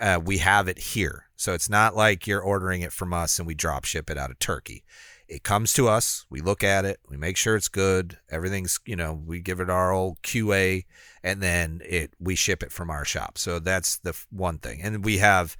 Uh, 0.00 0.18
we 0.24 0.38
have 0.38 0.68
it 0.68 0.78
here. 0.78 1.26
So 1.36 1.52
it's 1.52 1.68
not 1.68 1.94
like 1.94 2.26
you're 2.26 2.40
ordering 2.40 2.80
it 2.80 2.94
from 2.94 3.12
us 3.12 3.38
and 3.38 3.46
we 3.46 3.54
drop 3.54 3.84
ship 3.84 4.08
it 4.08 4.16
out 4.16 4.30
of 4.30 4.38
Turkey. 4.38 4.84
It 5.28 5.42
comes 5.42 5.74
to 5.74 5.86
us, 5.86 6.24
we 6.30 6.40
look 6.40 6.64
at 6.64 6.86
it, 6.86 6.98
we 7.10 7.18
make 7.18 7.36
sure 7.36 7.56
it's 7.56 7.68
good, 7.68 8.16
everything's, 8.30 8.80
you 8.86 8.96
know, 8.96 9.12
we 9.12 9.40
give 9.40 9.60
it 9.60 9.68
our 9.68 9.92
old 9.92 10.22
QA 10.22 10.86
and 11.22 11.42
then 11.42 11.82
it 11.84 12.14
we 12.18 12.36
ship 12.36 12.62
it 12.62 12.72
from 12.72 12.88
our 12.88 13.04
shop. 13.04 13.36
So 13.36 13.58
that's 13.58 13.98
the 13.98 14.14
one 14.30 14.56
thing. 14.56 14.80
And 14.80 15.04
we 15.04 15.18
have 15.18 15.58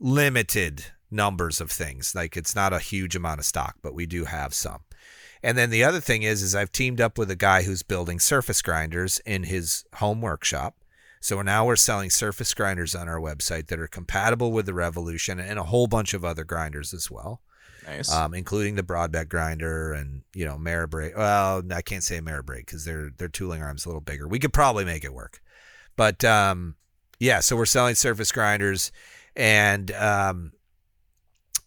limited 0.00 0.86
numbers 1.16 1.60
of 1.60 1.70
things. 1.70 2.14
Like 2.14 2.36
it's 2.36 2.54
not 2.54 2.72
a 2.72 2.78
huge 2.78 3.16
amount 3.16 3.40
of 3.40 3.46
stock, 3.46 3.76
but 3.82 3.94
we 3.94 4.06
do 4.06 4.24
have 4.26 4.54
some. 4.54 4.80
And 5.42 5.56
then 5.58 5.70
the 5.70 5.84
other 5.84 6.00
thing 6.00 6.22
is 6.22 6.42
is 6.42 6.54
I've 6.54 6.72
teamed 6.72 7.00
up 7.00 7.18
with 7.18 7.30
a 7.30 7.36
guy 7.36 7.62
who's 7.62 7.82
building 7.82 8.20
surface 8.20 8.62
grinders 8.62 9.20
in 9.26 9.44
his 9.44 9.84
home 9.94 10.20
workshop. 10.20 10.76
So 11.20 11.42
now 11.42 11.64
we're 11.66 11.76
selling 11.76 12.10
surface 12.10 12.54
grinders 12.54 12.94
on 12.94 13.08
our 13.08 13.18
website 13.18 13.66
that 13.68 13.80
are 13.80 13.88
compatible 13.88 14.52
with 14.52 14.66
the 14.66 14.74
Revolution 14.74 15.40
and 15.40 15.58
a 15.58 15.64
whole 15.64 15.86
bunch 15.88 16.14
of 16.14 16.24
other 16.24 16.44
grinders 16.44 16.94
as 16.94 17.10
well, 17.10 17.40
Nice. 17.86 18.12
um, 18.12 18.32
including 18.34 18.76
the 18.76 18.82
Brodbeck 18.84 19.28
grinder 19.28 19.92
and 19.92 20.22
you 20.34 20.44
know 20.44 20.56
Maribrake. 20.56 21.16
Well, 21.16 21.62
I 21.72 21.82
can't 21.82 22.04
say 22.04 22.20
Maribrake 22.20 22.66
because 22.66 22.84
their 22.84 23.10
their 23.16 23.28
tooling 23.28 23.62
arm's 23.62 23.86
a 23.86 23.88
little 23.88 24.00
bigger. 24.00 24.28
We 24.28 24.38
could 24.38 24.52
probably 24.52 24.84
make 24.84 25.04
it 25.04 25.14
work, 25.14 25.40
but 25.96 26.24
um, 26.24 26.76
yeah. 27.18 27.40
So 27.40 27.56
we're 27.56 27.66
selling 27.66 27.94
surface 27.96 28.30
grinders, 28.30 28.92
and 29.34 29.90
um, 29.92 30.52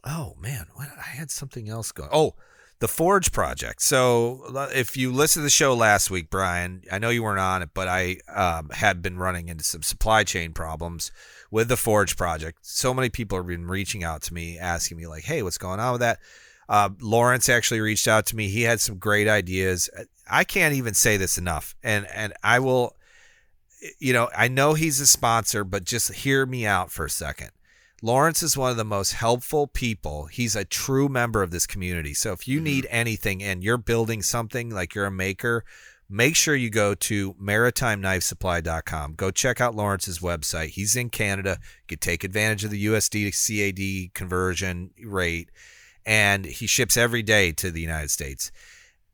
oh 0.03 0.35
man, 0.39 0.67
what 0.73 0.89
I 0.97 1.09
had 1.09 1.31
something 1.31 1.69
else 1.69 1.91
going. 1.91 2.09
Oh, 2.11 2.35
the 2.79 2.87
Forge 2.87 3.31
project. 3.31 3.81
So 3.81 4.69
if 4.73 4.95
you 4.95 5.11
listened 5.11 5.41
to 5.41 5.45
the 5.45 5.49
show 5.49 5.73
last 5.73 6.09
week, 6.09 6.29
Brian, 6.29 6.83
I 6.89 6.97
know 6.97 7.09
you 7.09 7.23
weren't 7.23 7.39
on 7.39 7.61
it, 7.61 7.69
but 7.73 7.89
I 7.89 8.17
um, 8.33 8.69
had 8.69 9.01
been 9.01 9.17
running 9.17 9.49
into 9.49 9.65
some 9.65 9.83
supply 9.83 10.23
chain 10.23 10.53
problems 10.53 11.11
with 11.51 11.67
the 11.67 11.75
Forge 11.75 12.15
project. 12.15 12.59
So 12.61 12.93
many 12.93 13.09
people 13.09 13.37
have 13.37 13.47
been 13.47 13.67
reaching 13.67 14.03
out 14.03 14.21
to 14.23 14.33
me, 14.33 14.57
asking 14.57 14.97
me 14.97 15.07
like, 15.07 15.23
"Hey, 15.23 15.43
what's 15.43 15.57
going 15.57 15.79
on 15.79 15.93
with 15.93 16.01
that?" 16.01 16.19
Uh, 16.69 16.89
Lawrence 17.01 17.49
actually 17.49 17.81
reached 17.81 18.07
out 18.07 18.25
to 18.27 18.35
me. 18.35 18.47
He 18.47 18.61
had 18.61 18.79
some 18.79 18.97
great 18.97 19.27
ideas. 19.27 19.89
I 20.29 20.43
can't 20.43 20.75
even 20.75 20.93
say 20.93 21.17
this 21.17 21.37
enough, 21.37 21.75
and 21.83 22.07
and 22.13 22.33
I 22.43 22.59
will. 22.59 22.95
You 23.97 24.11
know, 24.11 24.29
I 24.35 24.49
know 24.49 24.73
he's 24.73 24.99
a 24.99 25.07
sponsor, 25.07 25.63
but 25.63 25.85
just 25.85 26.11
hear 26.11 26.45
me 26.45 26.65
out 26.65 26.91
for 26.91 27.05
a 27.05 27.09
second. 27.09 27.51
Lawrence 28.01 28.41
is 28.41 28.57
one 28.57 28.71
of 28.71 28.77
the 28.77 28.85
most 28.85 29.13
helpful 29.13 29.67
people. 29.67 30.27
He's 30.27 30.55
a 30.55 30.63
true 30.63 31.09
member 31.09 31.43
of 31.43 31.51
this 31.51 31.67
community. 31.67 32.13
So 32.13 32.31
if 32.31 32.47
you 32.47 32.57
mm-hmm. 32.57 32.63
need 32.63 32.87
anything 32.89 33.43
and 33.43 33.63
you're 33.63 33.77
building 33.77 34.21
something 34.21 34.69
like 34.69 34.95
you're 34.95 35.05
a 35.05 35.11
maker, 35.11 35.65
make 36.09 36.35
sure 36.35 36.55
you 36.55 36.69
go 36.69 36.95
to 36.95 37.33
maritimeknifesupply.com. 37.33 39.15
Go 39.15 39.31
check 39.31 39.59
out 39.59 39.75
Lawrence's 39.75 40.19
website. 40.19 40.69
He's 40.69 40.95
in 40.95 41.09
Canada. 41.09 41.57
You 41.61 41.87
can 41.87 41.99
take 41.99 42.23
advantage 42.23 42.63
of 42.63 42.71
the 42.71 42.85
USD 42.85 43.31
to 43.31 43.71
CAD 43.71 44.13
conversion 44.13 44.91
rate, 45.03 45.51
and 46.05 46.45
he 46.45 46.67
ships 46.67 46.95
every 46.95 47.21
day 47.21 47.51
to 47.51 47.69
the 47.69 47.81
United 47.81 48.11
States. 48.11 48.51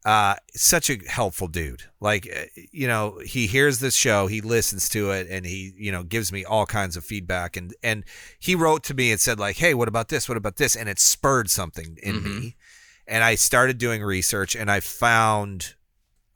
Uh, 0.06 0.36
such 0.54 0.92
a 0.92 1.00
helpful 1.08 1.48
dude. 1.48 1.82
Like, 2.00 2.30
uh, 2.32 2.46
you 2.72 2.88
know, 2.88 3.18
he 3.26 3.48
hears 3.48 3.80
this 3.80 3.96
show, 3.96 4.28
he 4.28 4.40
listens 4.40 4.88
to 4.90 5.10
it, 5.10 5.28
and 5.32 5.48
he, 5.48 5.74
you 5.78 5.92
know, 5.92 6.04
gives 6.04 6.32
me 6.32 6.46
all 6.46 6.68
kinds 6.68 6.96
of 6.96 7.04
feedback. 7.04 7.58
And 7.58 7.74
and 7.82 8.04
he 8.40 8.54
wrote 8.54 8.84
to 8.84 8.94
me 8.94 9.12
and 9.12 9.20
said 9.20 9.40
like, 9.40 9.58
"Hey, 9.58 9.74
what 9.74 9.88
about 9.88 10.10
this? 10.10 10.30
What 10.30 10.38
about 10.38 10.58
this?" 10.58 10.76
And 10.76 10.88
it 10.88 11.00
spurred 11.00 11.50
something 11.50 11.98
in 12.04 12.24
me. 12.24 12.56
And 13.08 13.24
I 13.24 13.34
started 13.34 13.80
doing 13.80 14.04
research, 14.04 14.56
and 14.56 14.70
I 14.70 14.80
found 14.80 15.74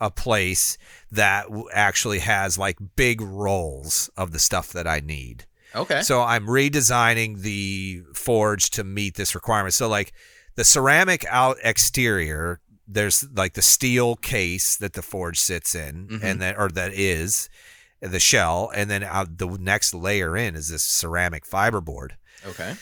a 0.02 0.10
place 0.10 0.78
that 1.12 1.46
actually 1.74 2.20
has 2.20 2.58
like 2.58 2.78
big 2.96 3.22
rolls 3.22 4.10
of 4.18 4.32
the 4.32 4.40
stuff 4.40 4.72
that 4.74 4.88
I 4.88 5.00
need. 5.00 5.46
Okay. 5.76 6.02
So 6.02 6.22
I'm 6.22 6.48
redesigning 6.48 7.42
the 7.42 8.02
forge 8.16 8.72
to 8.72 8.84
meet 8.84 9.16
this 9.16 9.36
requirement. 9.36 9.74
So 9.74 9.88
like 9.88 10.14
the 10.56 10.64
ceramic 10.64 11.26
out 11.30 11.58
exterior, 11.64 12.62
there's 12.92 13.24
like 13.34 13.54
the 13.54 13.62
steel 13.62 14.16
case 14.16 14.76
that 14.78 14.94
the 14.94 15.02
forge 15.02 15.40
sits 15.40 15.76
in, 15.76 16.08
Mhm. 16.08 16.24
and 16.24 16.42
that 16.42 16.58
or 16.58 16.70
that 16.70 16.92
is 16.94 17.50
the 18.02 18.20
shell, 18.20 18.72
and 18.76 18.90
then 18.90 19.04
out 19.04 19.38
the 19.38 19.48
next 19.60 19.94
layer 19.94 20.36
in 20.36 20.56
is 20.56 20.70
this 20.70 20.84
ceramic 20.84 21.46
fiberboard, 21.46 22.12
okay. 22.48 22.76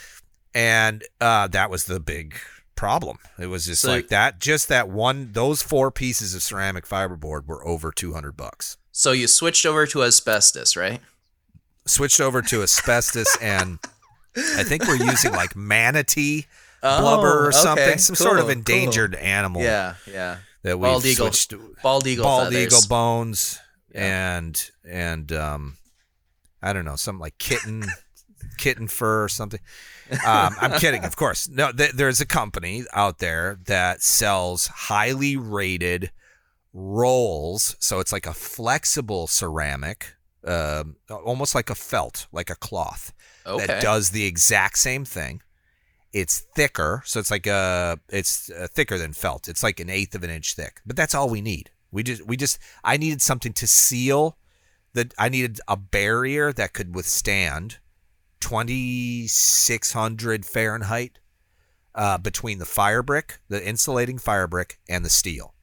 and 0.56 1.04
uh, 1.20 1.48
that 1.48 1.70
was 1.70 1.86
the 1.86 2.00
big 2.00 2.36
problem. 2.76 3.18
It 3.40 3.48
was 3.48 3.66
just 3.66 3.82
So- 3.82 3.90
like 3.92 4.08
that. 4.10 4.40
Just 4.40 4.68
that 4.70 4.88
one. 4.88 5.32
Those 5.34 5.62
four 5.64 5.92
pieces 5.92 6.34
of 6.36 6.44
ceramic 6.44 6.88
fiberboard 6.88 7.46
were 7.48 7.68
over 7.68 7.92
two 7.92 8.14
hundred 8.14 8.38
bucks. 8.38 8.78
So 8.92 9.12
you 9.12 9.28
switched 9.28 9.66
over 9.66 9.86
to 9.88 10.04
asbestos, 10.04 10.76
right? 10.76 11.02
Switched 11.86 12.20
over 12.22 12.42
to 12.44 12.64
asbestos 12.64 13.36
and. 13.42 13.80
I 14.56 14.64
think 14.64 14.86
we're 14.88 14.98
using 15.04 15.32
like 15.32 15.56
manatee 15.56 16.46
Oh, 16.84 17.02
blubber 17.02 17.46
or 17.46 17.48
okay, 17.50 17.58
something, 17.58 17.98
some 17.98 18.16
sort 18.16 18.38
of 18.40 18.44
cool, 18.46 18.52
endangered 18.52 19.16
animal 19.16 19.62
Yeah, 19.64 19.96
yeah. 20.06 20.38
that 20.64 20.78
we 20.80 20.84
Bald 20.88 21.06
eagle, 21.06 21.32
switched 21.32 21.54
bald 21.82 22.06
eagle, 22.08 22.24
bald 22.26 22.44
feathers. 22.54 22.64
eagle 22.66 22.82
bones 22.88 23.60
Yeah. 23.94 24.38
and 24.38 24.72
and 24.88 25.32
um 25.32 25.78
I 26.62 26.74
don't 26.74 26.86
know, 26.86 26.96
something 26.96 27.20
like 27.22 27.38
kitten 27.40 27.86
kitten 28.58 28.88
fur 28.88 29.24
or 29.24 29.30
something. 29.30 29.60
Um, 30.26 30.56
I'm 30.62 30.80
kidding, 30.80 31.04
of 31.04 31.16
course. 31.18 31.50
No, 31.50 31.72
th- 31.72 31.92
there's 31.92 32.22
a 32.22 32.26
company 32.26 32.84
out 32.94 33.20
there 33.20 33.60
that 33.66 34.02
sells 34.02 34.68
highly 34.68 35.36
rated 35.36 36.12
rolls. 36.74 37.76
So 37.80 38.00
it's 38.00 38.12
like 38.14 38.26
a 38.26 38.34
flexible 38.34 39.28
ceramic, 39.28 40.14
um, 40.46 40.96
almost 41.10 41.56
like 41.56 41.70
a 41.70 41.76
felt, 41.76 42.28
like 42.32 42.50
a 42.50 42.56
cloth 42.56 43.14
Okay. 43.46 43.66
that 43.68 43.82
does 43.82 44.12
the 44.12 44.26
exact 44.26 44.78
same 44.78 45.04
thing. 45.06 45.42
It's 46.14 46.40
thicker, 46.40 47.04
so 47.06 47.20
it's 47.20 47.32
like 47.32 47.48
a 47.48 48.00
it's 48.10 48.50
uh, 48.50 48.68
thicker 48.72 48.98
than 48.98 49.14
felt. 49.14 49.48
It's 49.48 49.64
like 49.64 49.80
an 49.80 49.90
eighth 49.90 50.16
of 50.16 50.24
an 50.24 50.30
inch 50.30 50.56
thick, 50.56 50.82
but 50.86 50.96
that's 50.96 51.14
all 51.14 51.30
we 51.30 51.42
need. 51.42 51.70
We 51.92 52.04
just 52.04 52.26
we 52.26 52.38
just 52.38 52.60
I 52.84 52.98
needed 52.98 53.22
something 53.22 53.54
to 53.54 53.68
seal 53.68 54.38
the. 54.94 55.12
I 55.18 55.30
needed 55.30 55.60
a 55.68 55.78
barrier 55.78 56.54
that 56.54 56.74
could 56.74 56.96
withstand 56.96 57.80
twenty 58.40 59.28
six 59.28 59.94
hundred 59.94 60.46
Fahrenheit 60.46 61.20
uh, 61.94 62.18
between 62.18 62.60
the 62.60 62.66
fire 62.66 63.04
brick, 63.04 63.40
the 63.50 63.66
insulating 63.66 64.18
fire 64.18 64.48
brick, 64.48 64.80
and 64.88 65.04
the 65.04 65.10
steel. 65.10 65.54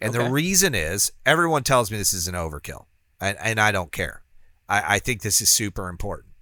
And 0.00 0.12
the 0.12 0.28
reason 0.28 0.74
is 0.74 1.12
everyone 1.24 1.62
tells 1.62 1.90
me 1.90 1.96
this 1.96 2.12
is 2.12 2.28
an 2.28 2.34
overkill, 2.34 2.86
and, 3.20 3.38
and 3.40 3.58
I 3.58 3.72
don't 3.72 3.90
care. 3.90 4.22
I, 4.68 4.96
I 4.96 4.98
think 4.98 5.22
this 5.22 5.40
is 5.40 5.48
super 5.48 5.88
important 5.88 6.34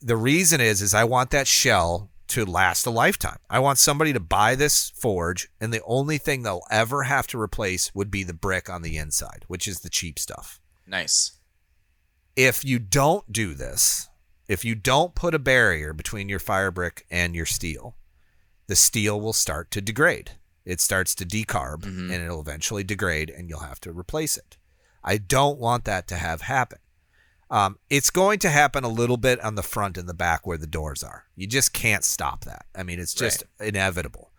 the 0.00 0.16
reason 0.16 0.60
is 0.60 0.82
is 0.82 0.94
I 0.94 1.04
want 1.04 1.30
that 1.30 1.46
shell 1.46 2.10
to 2.30 2.44
last 2.46 2.86
a 2.86 2.90
lifetime. 2.90 3.38
I 3.48 3.58
want 3.58 3.78
somebody 3.78 4.12
to 4.12 4.20
buy 4.20 4.54
this 4.54 4.90
forge 4.90 5.48
and 5.60 5.72
the 5.72 5.82
only 5.84 6.16
thing 6.18 6.42
they'll 6.42 6.62
ever 6.70 7.02
have 7.04 7.26
to 7.28 7.40
replace 7.40 7.94
would 7.94 8.10
be 8.10 8.22
the 8.22 8.32
brick 8.34 8.68
on 8.70 8.82
the 8.82 8.96
inside, 8.96 9.44
which 9.48 9.68
is 9.68 9.80
the 9.80 9.90
cheap 9.90 10.18
stuff. 10.18 10.60
nice. 10.86 11.32
If 12.36 12.64
you 12.64 12.78
don't 12.78 13.30
do 13.32 13.54
this, 13.54 14.08
if 14.48 14.64
you 14.64 14.74
don't 14.74 15.14
put 15.14 15.34
a 15.34 15.38
barrier 15.38 15.92
between 15.92 16.28
your 16.28 16.38
fire 16.38 16.70
brick 16.70 17.04
and 17.10 17.34
your 17.34 17.44
steel, 17.46 17.96
the 18.66 18.76
steel 18.76 19.20
will 19.20 19.32
start 19.32 19.70
to 19.72 19.80
degrade. 19.80 20.32
It 20.64 20.80
starts 20.80 21.14
to 21.16 21.26
decarb 21.26 21.82
Mhm. 21.82 22.12
and 22.12 22.24
it'll 22.24 22.40
eventually 22.40 22.84
degrade 22.84 23.28
and 23.30 23.48
you'll 23.48 23.60
have 23.60 23.80
to 23.82 23.92
replace 23.92 24.36
it. 24.36 24.56
I 25.02 25.18
don't 25.18 25.58
want 25.58 25.84
that 25.84 26.06
to 26.08 26.16
have 26.16 26.42
happen. 26.42 26.78
Um, 27.50 27.78
it's 27.88 28.10
going 28.10 28.38
to 28.40 28.48
happen 28.48 28.84
a 28.84 28.88
little 28.88 29.16
bit 29.16 29.40
on 29.40 29.56
the 29.56 29.62
front 29.62 29.98
and 29.98 30.08
the 30.08 30.14
back 30.14 30.46
where 30.46 30.58
the 30.58 30.68
doors 30.68 31.02
are. 31.02 31.24
You 31.34 31.48
just 31.48 31.72
can't 31.72 32.04
stop 32.04 32.44
that. 32.44 32.66
I 32.76 32.84
mean, 32.84 33.00
it's 33.00 33.14
just 33.14 33.42
inevitable. 33.58 34.30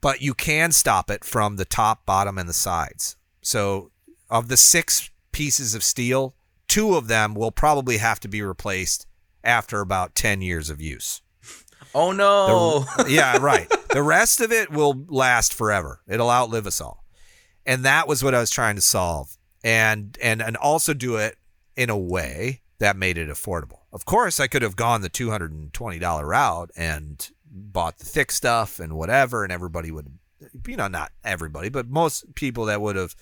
But 0.00 0.20
you 0.20 0.34
can 0.34 0.72
stop 0.72 1.08
it 1.08 1.24
from 1.24 1.56
the 1.56 1.64
top, 1.64 2.04
bottom, 2.04 2.38
and 2.38 2.48
the 2.48 2.54
sides. 2.54 3.16
So, 3.42 3.92
of 4.28 4.48
the 4.48 4.56
six 4.56 5.10
pieces 5.30 5.74
of 5.76 5.84
steel, 5.84 6.34
two 6.66 6.96
of 6.96 7.06
them 7.06 7.34
will 7.34 7.52
probably 7.52 7.98
have 7.98 8.18
to 8.20 8.28
be 8.28 8.42
replaced 8.42 9.06
after 9.44 9.80
about 9.80 10.16
10 10.16 10.42
years 10.42 10.70
of 10.70 10.80
use. 10.80 11.22
Oh 11.94 12.12
no. 12.12 12.86
yeah, 13.08 13.36
right. 13.38 13.68
The 13.90 14.02
rest 14.02 14.40
of 14.40 14.50
it 14.50 14.70
will 14.70 15.04
last 15.08 15.52
forever. 15.52 16.00
It'll 16.08 16.30
outlive 16.30 16.66
us 16.66 16.80
all. 16.80 17.04
And 17.66 17.84
that 17.84 18.08
was 18.08 18.24
what 18.24 18.34
I 18.34 18.40
was 18.40 18.50
trying 18.50 18.76
to 18.76 18.82
solve. 18.82 19.36
And 19.62 20.18
and 20.20 20.42
and 20.42 20.56
also 20.56 20.94
do 20.94 21.16
it 21.16 21.36
in 21.76 21.90
a 21.90 21.98
way 21.98 22.62
that 22.78 22.96
made 22.96 23.16
it 23.18 23.28
affordable. 23.28 23.80
Of 23.92 24.04
course, 24.04 24.40
I 24.40 24.46
could 24.46 24.62
have 24.62 24.76
gone 24.76 25.02
the 25.02 25.10
$220 25.10 26.22
route 26.26 26.70
and 26.76 27.30
bought 27.50 27.98
the 27.98 28.06
thick 28.06 28.30
stuff 28.32 28.80
and 28.80 28.94
whatever 28.94 29.44
and 29.44 29.52
everybody 29.52 29.90
would 29.90 30.18
you 30.66 30.76
know, 30.76 30.88
not 30.88 31.12
everybody, 31.22 31.68
but 31.68 31.88
most 31.88 32.34
people 32.34 32.64
that 32.64 32.80
would 32.80 32.96
have 32.96 33.14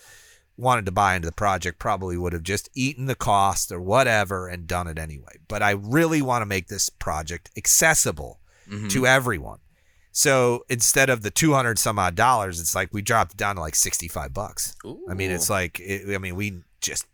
wanted 0.56 0.86
to 0.86 0.92
buy 0.92 1.14
into 1.14 1.26
the 1.26 1.32
project 1.32 1.78
probably 1.78 2.16
would 2.16 2.32
have 2.32 2.42
just 2.42 2.70
eaten 2.74 3.04
the 3.04 3.14
cost 3.14 3.70
or 3.70 3.78
whatever 3.80 4.48
and 4.48 4.66
done 4.66 4.86
it 4.86 4.98
anyway. 4.98 5.32
But 5.46 5.62
I 5.62 5.72
really 5.72 6.22
want 6.22 6.40
to 6.42 6.46
make 6.46 6.68
this 6.68 6.88
project 6.88 7.50
accessible 7.58 8.40
Mhm. 8.70 8.90
to 8.92 9.06
everyone. 9.06 9.58
So 10.12 10.64
instead 10.70 11.10
of 11.10 11.20
the 11.22 11.30
200 11.30 11.78
some 11.78 11.98
odd 11.98 12.14
dollars, 12.14 12.58
it's 12.58 12.74
like 12.74 12.88
we 12.92 13.02
dropped 13.02 13.32
it 13.32 13.36
down 13.36 13.56
to 13.56 13.60
like 13.60 13.74
65 13.74 14.32
bucks. 14.32 14.74
I 15.08 15.12
mean, 15.14 15.30
it's 15.30 15.50
like, 15.50 15.78
it, 15.80 16.14
I 16.14 16.18
mean, 16.18 16.36
we 16.36 16.62
just 16.80 17.04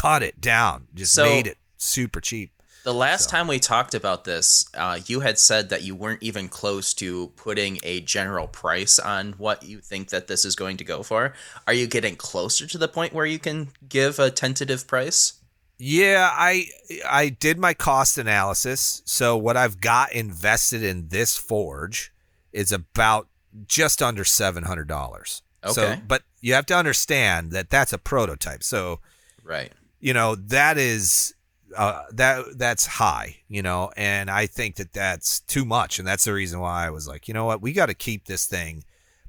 cut 0.00 0.22
it 0.22 0.40
down, 0.40 0.88
just 0.94 1.14
So- 1.14 1.24
made 1.24 1.46
it 1.46 1.58
super 1.76 2.20
cheap. 2.20 2.52
The 2.84 2.94
last 2.94 3.24
So- 3.24 3.30
time 3.30 3.48
we 3.48 3.58
talked 3.58 3.94
about 3.96 4.24
this, 4.24 4.66
uh, 4.74 5.00
you 5.06 5.20
had 5.20 5.38
said 5.40 5.70
that 5.70 5.82
you 5.82 5.96
weren't 5.96 6.22
even 6.22 6.48
close 6.48 6.94
to 6.94 7.32
putting 7.34 7.80
a 7.82 8.00
general 8.00 8.46
price 8.46 9.00
on 9.00 9.32
what 9.38 9.64
you 9.64 9.80
think 9.80 10.10
that 10.10 10.28
this 10.28 10.44
is 10.44 10.54
going 10.54 10.76
to 10.76 10.84
go 10.84 11.02
for. 11.02 11.34
Are 11.66 11.72
you 11.72 11.88
getting 11.88 12.14
closer 12.14 12.64
to 12.66 12.78
the 12.78 12.86
point 12.86 13.12
where 13.12 13.26
you 13.26 13.40
can 13.40 13.72
give 13.88 14.20
a 14.20 14.30
tentative 14.30 14.86
price? 14.86 15.32
Yeah, 15.78 16.30
I 16.32 16.68
I 17.06 17.28
did 17.28 17.58
my 17.58 17.74
cost 17.74 18.18
analysis. 18.18 19.02
So 19.04 19.36
what 19.36 19.56
I've 19.56 19.80
got 19.80 20.12
invested 20.12 20.82
in 20.84 21.08
this 21.08 21.36
forge 21.36 22.12
is 22.52 22.70
about 22.72 23.28
just 23.66 24.00
under 24.00 24.24
seven 24.24 24.62
hundred 24.62 24.86
dollars. 24.88 25.42
So, 25.72 25.82
Okay. 25.88 26.00
but 26.06 26.22
you 26.40 26.54
have 26.54 26.66
to 26.66 26.76
understand 26.76 27.50
that 27.50 27.68
that's 27.68 27.92
a 27.92 27.98
prototype. 27.98 28.62
So 28.62 29.00
Right. 29.42 29.72
You 30.06 30.14
know 30.14 30.36
that 30.36 30.78
is 30.78 31.34
uh, 31.76 32.04
that 32.12 32.44
that's 32.56 32.86
high. 32.86 33.38
You 33.48 33.60
know, 33.60 33.90
and 33.96 34.30
I 34.30 34.46
think 34.46 34.76
that 34.76 34.92
that's 34.92 35.40
too 35.40 35.64
much, 35.64 35.98
and 35.98 36.06
that's 36.06 36.24
the 36.24 36.32
reason 36.32 36.60
why 36.60 36.86
I 36.86 36.90
was 36.90 37.08
like, 37.08 37.26
you 37.26 37.34
know 37.34 37.44
what, 37.44 37.60
we 37.60 37.72
got 37.72 37.86
to 37.86 37.94
keep 37.94 38.26
this 38.26 38.46
thing. 38.46 38.84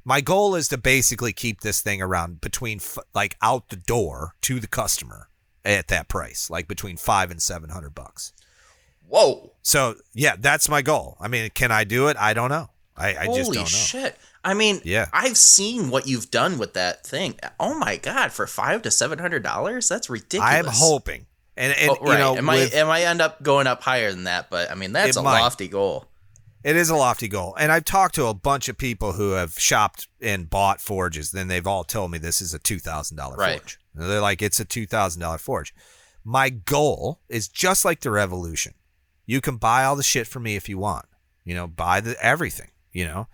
My 0.06 0.22
goal 0.22 0.54
is 0.54 0.68
to 0.68 0.78
basically 0.78 1.34
keep 1.34 1.62
this 1.62 1.82
thing 1.82 2.00
around 2.00 2.42
between 2.42 2.78
f- 2.78 3.00
like 3.16 3.38
out 3.42 3.70
the 3.70 3.76
door 3.76 4.36
to 4.42 4.60
the 4.60 4.68
customer 4.68 5.30
at 5.66 5.88
that 5.88 6.10
price, 6.10 6.48
like 6.48 6.68
between 6.68 6.96
five 6.96 7.32
and 7.32 7.42
seven 7.42 7.72
hundred 7.72 7.96
bucks. 7.96 8.32
Whoa. 9.08 9.54
So 9.64 9.96
yeah, 10.14 10.36
that's 10.38 10.70
my 10.70 10.84
goal. 10.84 11.18
I 11.20 11.28
mean, 11.28 11.50
can 11.56 11.72
I 11.72 11.86
do 11.86 12.08
it? 12.08 12.18
I 12.18 12.36
don't 12.36 12.50
know. 12.50 12.70
I, 12.96 13.18
I 13.18 13.26
just 13.26 13.52
don't 13.52 13.62
know. 13.62 13.66
shit. 13.66 14.16
I 14.48 14.54
mean, 14.54 14.82
Yeah. 14.84 15.08
I've 15.14 15.38
seen 15.38 15.90
what 15.90 16.08
you've 16.08 16.32
done 16.32 16.58
with 16.58 16.74
that 16.74 17.06
thing. 17.06 17.36
Oh 17.60 17.78
my 17.78 17.98
god, 17.98 18.32
for 18.32 18.48
five 18.48 18.82
to 18.84 18.92
seven 18.92 19.20
hundred 19.20 19.44
dollars, 19.44 19.90
that's 19.90 20.10
ridiculous. 20.10 20.50
I'm 20.54 20.66
hoping, 20.68 21.26
and, 21.56 21.74
and 21.78 21.90
Oh, 21.92 21.96
right. 22.02 22.14
you 22.14 22.18
know, 22.20 22.34
it 22.34 22.36
with- 22.38 22.46
might 22.46 22.74
it 22.74 22.86
might 22.86 23.04
end 23.04 23.22
up 23.22 23.44
going 23.44 23.68
up 23.68 23.82
higher 23.84 24.12
than 24.12 24.24
that, 24.24 24.50
but 24.50 24.72
I 24.72 24.76
mean 24.76 24.92
that's 24.94 25.18
a 25.18 25.22
might. 25.22 25.40
lofty 25.42 25.68
goal. 25.68 26.06
It 26.64 26.76
is 26.76 26.90
a 26.90 26.96
lofty 26.96 27.28
goal. 27.28 27.56
And 27.58 27.72
I've 27.72 27.86
talked 27.86 28.16
to 28.16 28.26
a 28.26 28.34
bunch 28.34 28.68
of 28.68 28.78
people 28.78 29.14
who 29.14 29.32
have 29.32 29.58
shopped 29.58 30.08
and 30.22 30.50
bought 30.50 30.82
forges. 30.82 31.32
Then 31.32 31.48
they've 31.48 31.68
all 31.68 31.84
told 31.86 32.12
me 32.12 32.18
this 32.18 32.42
is 32.42 32.54
a 32.54 32.60
$2,000 32.60 33.38
Right. 33.38 33.60
forge. 33.60 33.80
And 33.96 34.10
they're 34.10 34.20
like, 34.20 34.42
it's 34.42 34.60
a 34.60 34.66
$2,000 34.66 35.40
forge. 35.40 35.74
My 36.26 36.50
goal 36.50 37.22
is 37.30 37.48
just 37.48 37.86
like 37.86 38.02
the 38.02 38.12
revolution. 38.12 38.74
You 39.26 39.40
can 39.40 39.56
buy 39.58 39.86
all 39.86 39.96
the 39.96 40.04
shit 40.04 40.28
from 40.28 40.44
me 40.44 40.56
if 40.58 40.68
you 40.68 40.78
want. 40.78 41.06
You 41.46 41.54
know, 41.56 41.68
buy 41.68 42.02
the 42.02 42.22
everything, 42.22 42.72
you 42.92 43.06
know, 43.06 43.28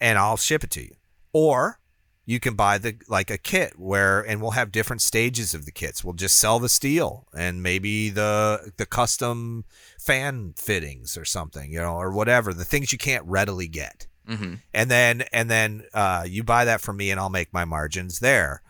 and 0.00 0.18
I'll 0.18 0.36
ship 0.36 0.64
it 0.64 0.70
to 0.72 0.82
you. 0.82 0.96
Or 1.32 1.80
you 2.24 2.40
can 2.40 2.54
buy 2.54 2.76
the 2.78 2.96
like 3.08 3.30
a 3.30 3.38
kit 3.38 3.78
where 3.78 4.20
and 4.20 4.42
we'll 4.42 4.50
have 4.50 4.72
different 4.72 5.00
stages 5.00 5.54
of 5.54 5.64
the 5.64 5.70
kits. 5.70 6.04
We'll 6.04 6.14
just 6.14 6.36
sell 6.36 6.58
the 6.58 6.68
steel 6.68 7.26
and 7.32 7.62
maybe 7.62 8.10
the 8.10 8.72
the 8.76 8.86
custom 8.86 9.64
fan 9.98 10.54
fittings 10.56 11.16
or 11.16 11.24
something, 11.24 11.72
you 11.72 11.78
know, 11.78 11.94
or 11.94 12.10
whatever, 12.10 12.52
the 12.52 12.64
things 12.64 12.92
you 12.92 12.98
can't 12.98 13.24
readily 13.24 13.68
get. 13.68 14.08
Mm-hmm. 14.28 14.54
And 14.74 14.90
then 14.90 15.22
and 15.32 15.48
then 15.48 15.84
uh, 15.94 16.24
you 16.28 16.42
buy 16.42 16.64
that 16.64 16.80
from 16.80 16.96
me 16.96 17.12
and 17.12 17.20
I'll 17.20 17.30
make 17.30 17.52
my 17.52 17.64
margins 17.64 18.18
there. 18.18 18.62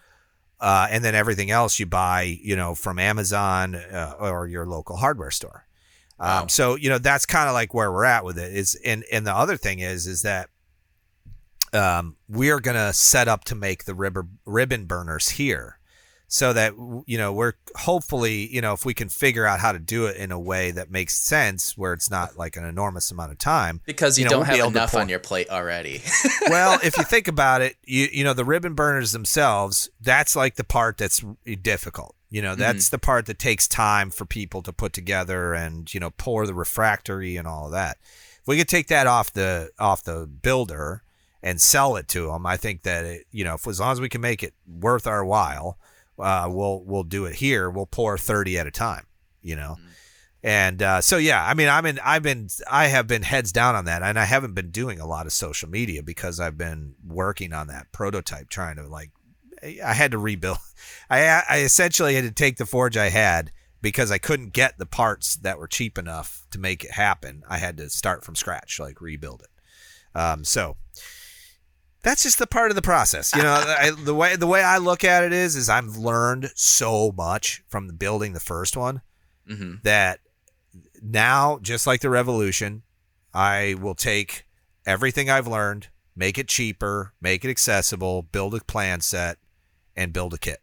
Uh, 0.61 0.89
and 0.91 1.05
then 1.05 1.15
everything 1.15 1.51
else 1.51 1.79
you 1.79 1.85
buy, 1.87 2.23
you 2.23 2.57
know, 2.57 2.75
from 2.75 2.99
Amazon 2.99 3.75
uh, 3.75 4.15
or 4.19 4.47
your 4.47 4.67
local 4.67 4.97
hardware 4.97 5.31
store. 5.31 5.67
Um, 6.19 6.29
Wow. 6.29 6.47
So 6.49 6.75
you 6.77 6.91
know 6.91 6.99
that's 6.99 7.25
kind 7.27 7.49
of 7.49 7.55
like 7.55 7.73
where 7.73 7.91
we're 7.91 8.05
at 8.05 8.25
with 8.25 8.39
it. 8.39 8.55
Is 8.55 8.75
and 8.85 9.05
and 9.11 9.27
the 9.27 9.35
other 9.35 9.57
thing 9.57 9.79
is 9.79 10.07
is 10.07 10.23
that 10.23 10.51
um, 11.77 12.17
we're 12.29 12.61
gonna 12.61 12.93
set 12.93 13.29
up 13.29 13.45
to 13.45 13.55
make 13.55 13.85
the 13.85 13.95
ribber, 13.95 14.27
ribbon 14.45 14.87
burners 14.87 15.31
here, 15.31 15.79
so 16.29 16.53
that 16.53 16.73
you 17.07 17.19
know 17.19 17.33
we're 17.33 17.55
hopefully 17.77 18.53
you 18.53 18.61
know 18.61 18.73
if 18.73 18.85
we 18.85 18.95
can 18.95 19.09
figure 19.09 19.47
out 19.47 19.61
how 19.61 19.73
to 19.73 19.79
do 19.79 20.07
it 20.07 20.17
in 20.17 20.33
a 20.33 20.41
way 20.41 20.71
that 20.71 20.91
makes 20.91 21.15
sense 21.15 21.77
where 21.77 21.93
it's 21.93 22.11
not 22.11 22.37
like 22.37 22.57
an 22.57 22.65
enormous 22.65 23.11
amount 23.11 23.33
of 23.33 23.39
time. 23.39 23.81
Because 23.85 24.19
you, 24.19 24.23
You 24.23 24.27
know, 24.27 24.31
don't 24.31 24.49
we'll 24.49 24.59
have 24.59 24.69
enough 24.69 24.95
on 24.95 25.09
your 25.09 25.19
plate 25.19 25.51
already. 25.51 26.03
well, 26.49 26.81
if 26.83 26.97
you 26.97 27.05
think 27.05 27.29
about 27.29 27.61
it, 27.61 27.77
you 27.85 28.09
you 28.11 28.25
know 28.25 28.33
the 28.33 28.45
ribbon 28.45 28.75
burners 28.75 29.13
themselves, 29.13 29.91
that's 30.01 30.35
like 30.35 30.57
the 30.57 30.65
part 30.65 30.99
that's 30.99 31.25
difficult. 31.63 32.15
You 32.29 32.43
know, 32.43 32.57
that's 32.57 32.89
the 32.89 32.99
part 32.99 33.27
that 33.27 33.39
takes 33.39 33.69
time 33.69 34.11
for 34.11 34.25
people 34.25 34.61
to 34.63 34.73
put 34.73 34.93
together 34.93 35.55
and 35.55 35.93
you 35.95 36.01
know 36.01 36.11
pour 36.11 36.47
the 36.47 36.55
refractory 36.55 37.37
and 37.37 37.47
all 37.47 37.67
of 37.67 37.73
that. 37.73 37.99
If 38.01 38.49
we 38.49 38.59
could 38.59 38.69
take 38.69 38.89
that 38.89 39.07
off 39.07 39.33
the 39.33 39.71
off 39.79 40.03
the 40.03 40.27
builder 40.27 41.03
and 41.47 41.61
sell 41.61 41.95
it 41.95 42.09
to 42.09 42.27
them, 42.27 42.45
I 42.45 42.57
think 42.57 42.83
that 42.83 43.05
it, 43.05 43.27
you 43.31 43.45
know, 43.45 43.55
if, 43.55 43.69
as 43.69 43.79
long 43.79 43.93
as 43.93 44.01
we 44.01 44.09
can 44.09 44.21
make 44.21 44.43
it 44.43 44.53
worth 44.67 45.07
our 45.07 45.25
while, 45.25 45.79
uh, 46.19 46.49
we'll 46.51 46.83
we'll 46.85 47.05
do 47.05 47.25
it 47.25 47.37
here. 47.37 47.71
We'll 47.71 47.87
pour 47.87 48.19
thirty 48.19 48.59
at 48.59 48.67
a 48.67 48.73
time. 48.73 49.07
You 49.43 49.55
know. 49.55 49.77
And 50.43 50.83
uh, 50.83 51.01
so 51.01 51.19
yeah, 51.19 51.45
I 51.45 51.55
mean, 51.55 51.69
I'm 51.69 51.87
in. 51.87 52.01
I've 52.05 52.25
been. 52.25 52.49
I 52.69 52.89
have 52.89 53.07
been 53.07 53.23
heads 53.23 53.53
down 53.53 53.77
on 53.77 53.85
that, 53.85 54.03
and 54.03 54.19
I 54.19 54.25
haven't 54.25 54.55
been 54.55 54.73
doing 54.73 54.99
a 54.99 55.07
lot 55.07 55.27
of 55.27 55.33
social 55.33 55.69
media 55.69 56.03
because 56.03 56.41
I've 56.41 56.59
been 56.59 56.97
working 57.07 57.53
on 57.53 57.69
that 57.69 57.93
prototype, 57.93 58.49
trying 58.49 58.75
to 58.77 58.89
like. 58.89 59.13
I 59.63 59.95
had 59.95 60.11
to 60.11 60.19
rebuild. 60.19 60.59
I 61.11 61.43
I 61.49 61.59
essentially 61.61 62.17
had 62.17 62.25
to 62.25 62.33
take 62.33 62.57
the 62.57 62.67
forge 62.67 62.97
I 62.97 63.11
had 63.11 63.53
because 63.81 64.11
I 64.11 64.19
couldn't 64.19 64.53
get 64.53 64.79
the 64.79 64.87
parts 64.87 65.37
that 65.37 65.59
were 65.59 65.69
cheap 65.69 65.97
enough 65.97 66.45
to 66.51 66.59
make 66.59 66.83
it 66.83 66.91
happen. 66.91 67.45
I 67.49 67.59
had 67.59 67.77
to 67.77 67.89
start 67.89 68.25
from 68.25 68.35
scratch, 68.35 68.81
like 68.81 69.01
rebuild 69.01 69.43
it. 69.43 70.19
Um, 70.19 70.43
so 70.45 70.77
that's 72.07 72.23
just 72.23 72.39
the 72.39 72.47
part 72.47 72.71
of 72.71 72.77
the 72.77 72.83
process, 72.83 73.35
you 73.35 73.43
know. 73.43 73.53
I, 73.67 73.91
the 73.91 74.15
way 74.15 74.37
the 74.37 74.47
way 74.47 74.63
I 74.63 74.79
look 74.79 75.03
at 75.03 75.25
it 75.25 75.33
is, 75.33 75.57
is 75.57 75.69
I've 75.69 75.97
learned 75.97 76.53
so 76.55 77.11
much 77.11 77.65
from 77.67 77.89
the 77.89 77.93
building 77.93 78.33
the 78.33 78.39
first 78.39 78.77
one 78.77 79.03
mm-hmm. 79.49 79.75
that 79.83 80.21
now, 81.03 81.59
just 81.61 81.85
like 81.85 82.03
the 82.03 82.09
revolution, 82.09 82.85
I 83.35 83.75
will 83.81 83.97
take 83.97 84.47
everything 84.87 85.29
I've 85.29 85.49
learned, 85.49 85.89
make 86.15 86.39
it 86.39 86.47
cheaper, 86.47 87.13
make 87.21 87.45
it 87.45 87.51
accessible, 87.51 88.23
build 88.23 88.55
a 88.55 88.61
plan 88.61 89.01
set, 89.01 89.39
and 89.97 90.13
build 90.13 90.33
a 90.33 90.39
kit, 90.39 90.63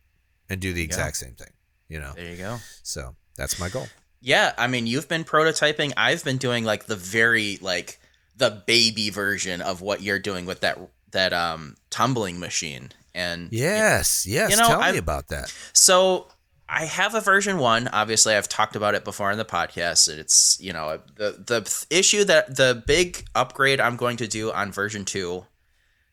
and 0.50 0.62
do 0.62 0.72
the 0.72 0.82
exact 0.82 1.18
same 1.18 1.34
thing. 1.34 1.52
You 1.90 2.00
know, 2.00 2.14
There 2.16 2.30
you 2.30 2.38
go. 2.38 2.60
so 2.84 3.18
that's 3.36 3.60
my 3.60 3.68
goal. 3.68 3.88
Yeah, 4.22 4.54
I 4.58 4.68
mean, 4.68 4.88
you've 4.88 5.10
been 5.10 5.26
prototyping. 5.26 5.92
I've 5.98 6.24
been 6.24 6.38
doing 6.38 6.64
like 6.64 6.86
the 6.86 6.96
very 6.96 7.58
like 7.62 8.00
the 8.38 8.64
baby 8.66 9.10
version 9.10 9.62
of 9.62 9.82
what 9.82 10.02
you're 10.02 10.20
doing 10.20 10.46
with 10.46 10.62
that 10.62 10.80
that 11.14 11.34
um 11.34 11.76
tumbling 11.90 12.40
machine. 12.40 12.92
And 13.16 13.50
Yes, 13.52 14.26
yes. 14.28 14.52
You 14.52 14.58
know, 14.58 14.68
tell 14.68 14.82
I've- 14.82 14.94
me 14.94 14.98
about 15.00 15.30
that. 15.30 15.54
So 15.72 16.28
I 16.68 16.86
have 16.86 17.14
a 17.14 17.22
version 17.22 17.58
one. 17.60 17.88
Obviously, 17.90 18.34
I've 18.36 18.50
talked 18.50 18.76
about 18.76 18.96
it 18.96 19.04
before 19.04 19.32
in 19.32 19.38
the 19.38 19.46
podcast. 19.46 20.08
It's 20.10 20.58
you 20.60 20.74
know 20.74 21.00
the 21.16 21.32
the 21.46 21.86
issue 21.90 22.24
that 22.26 22.56
the 22.56 22.84
big 22.86 23.26
upgrade 23.36 23.80
I'm 23.80 23.96
going 23.96 24.18
to 24.18 24.28
do 24.28 24.52
on 24.52 24.72
version 24.72 25.06
two 25.06 25.46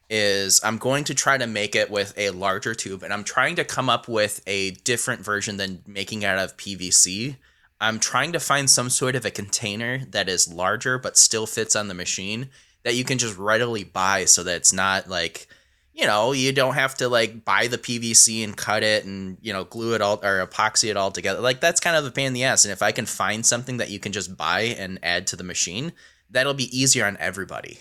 is 0.08 0.60
I'm 0.64 0.76
going 0.78 1.04
to 1.04 1.14
try 1.14 1.38
to 1.38 1.46
make 1.46 1.74
it 1.76 1.90
with 1.90 2.12
a 2.16 2.30
larger 2.30 2.74
tube, 2.74 3.02
and 3.02 3.12
I'm 3.12 3.24
trying 3.24 3.56
to 3.56 3.64
come 3.64 3.88
up 3.88 4.08
with 4.08 4.42
a 4.46 4.72
different 4.72 5.24
version 5.24 5.56
than 5.56 5.82
making 5.86 6.22
it 6.22 6.26
out 6.26 6.38
of 6.38 6.56
PVC. 6.56 7.36
I'm 7.80 7.98
trying 8.00 8.32
to 8.32 8.40
find 8.40 8.68
some 8.68 8.90
sort 8.90 9.14
of 9.14 9.24
a 9.24 9.30
container 9.30 10.04
that 10.10 10.28
is 10.28 10.52
larger 10.52 10.98
but 10.98 11.16
still 11.16 11.46
fits 11.46 11.74
on 11.76 11.88
the 11.88 11.94
machine 11.94 12.50
that 12.84 12.94
you 12.94 13.04
can 13.04 13.18
just 13.18 13.36
readily 13.38 13.84
buy 13.84 14.24
so 14.24 14.42
that 14.44 14.56
it's 14.56 14.72
not 14.72 15.08
like 15.08 15.46
you 15.92 16.06
know, 16.06 16.32
you 16.32 16.50
don't 16.52 16.74
have 16.74 16.94
to 16.94 17.08
like 17.08 17.44
buy 17.44 17.66
the 17.66 17.76
PVC 17.76 18.42
and 18.42 18.56
cut 18.56 18.82
it 18.82 19.04
and, 19.04 19.36
you 19.42 19.52
know, 19.52 19.64
glue 19.64 19.94
it 19.94 20.00
all 20.00 20.18
or 20.24 20.46
epoxy 20.46 20.88
it 20.88 20.96
all 20.96 21.10
together. 21.10 21.40
Like 21.40 21.60
that's 21.60 21.80
kind 21.80 21.94
of 21.96 22.06
a 22.06 22.10
pain 22.10 22.28
in 22.28 22.32
the 22.32 22.44
ass. 22.44 22.64
And 22.64 22.72
if 22.72 22.80
I 22.80 22.90
can 22.92 23.04
find 23.04 23.44
something 23.44 23.76
that 23.78 23.90
you 23.90 23.98
can 23.98 24.12
just 24.12 24.34
buy 24.34 24.60
and 24.60 24.98
add 25.02 25.26
to 25.26 25.36
the 25.36 25.44
machine, 25.44 25.92
that'll 26.30 26.54
be 26.54 26.74
easier 26.76 27.04
on 27.04 27.18
everybody. 27.18 27.80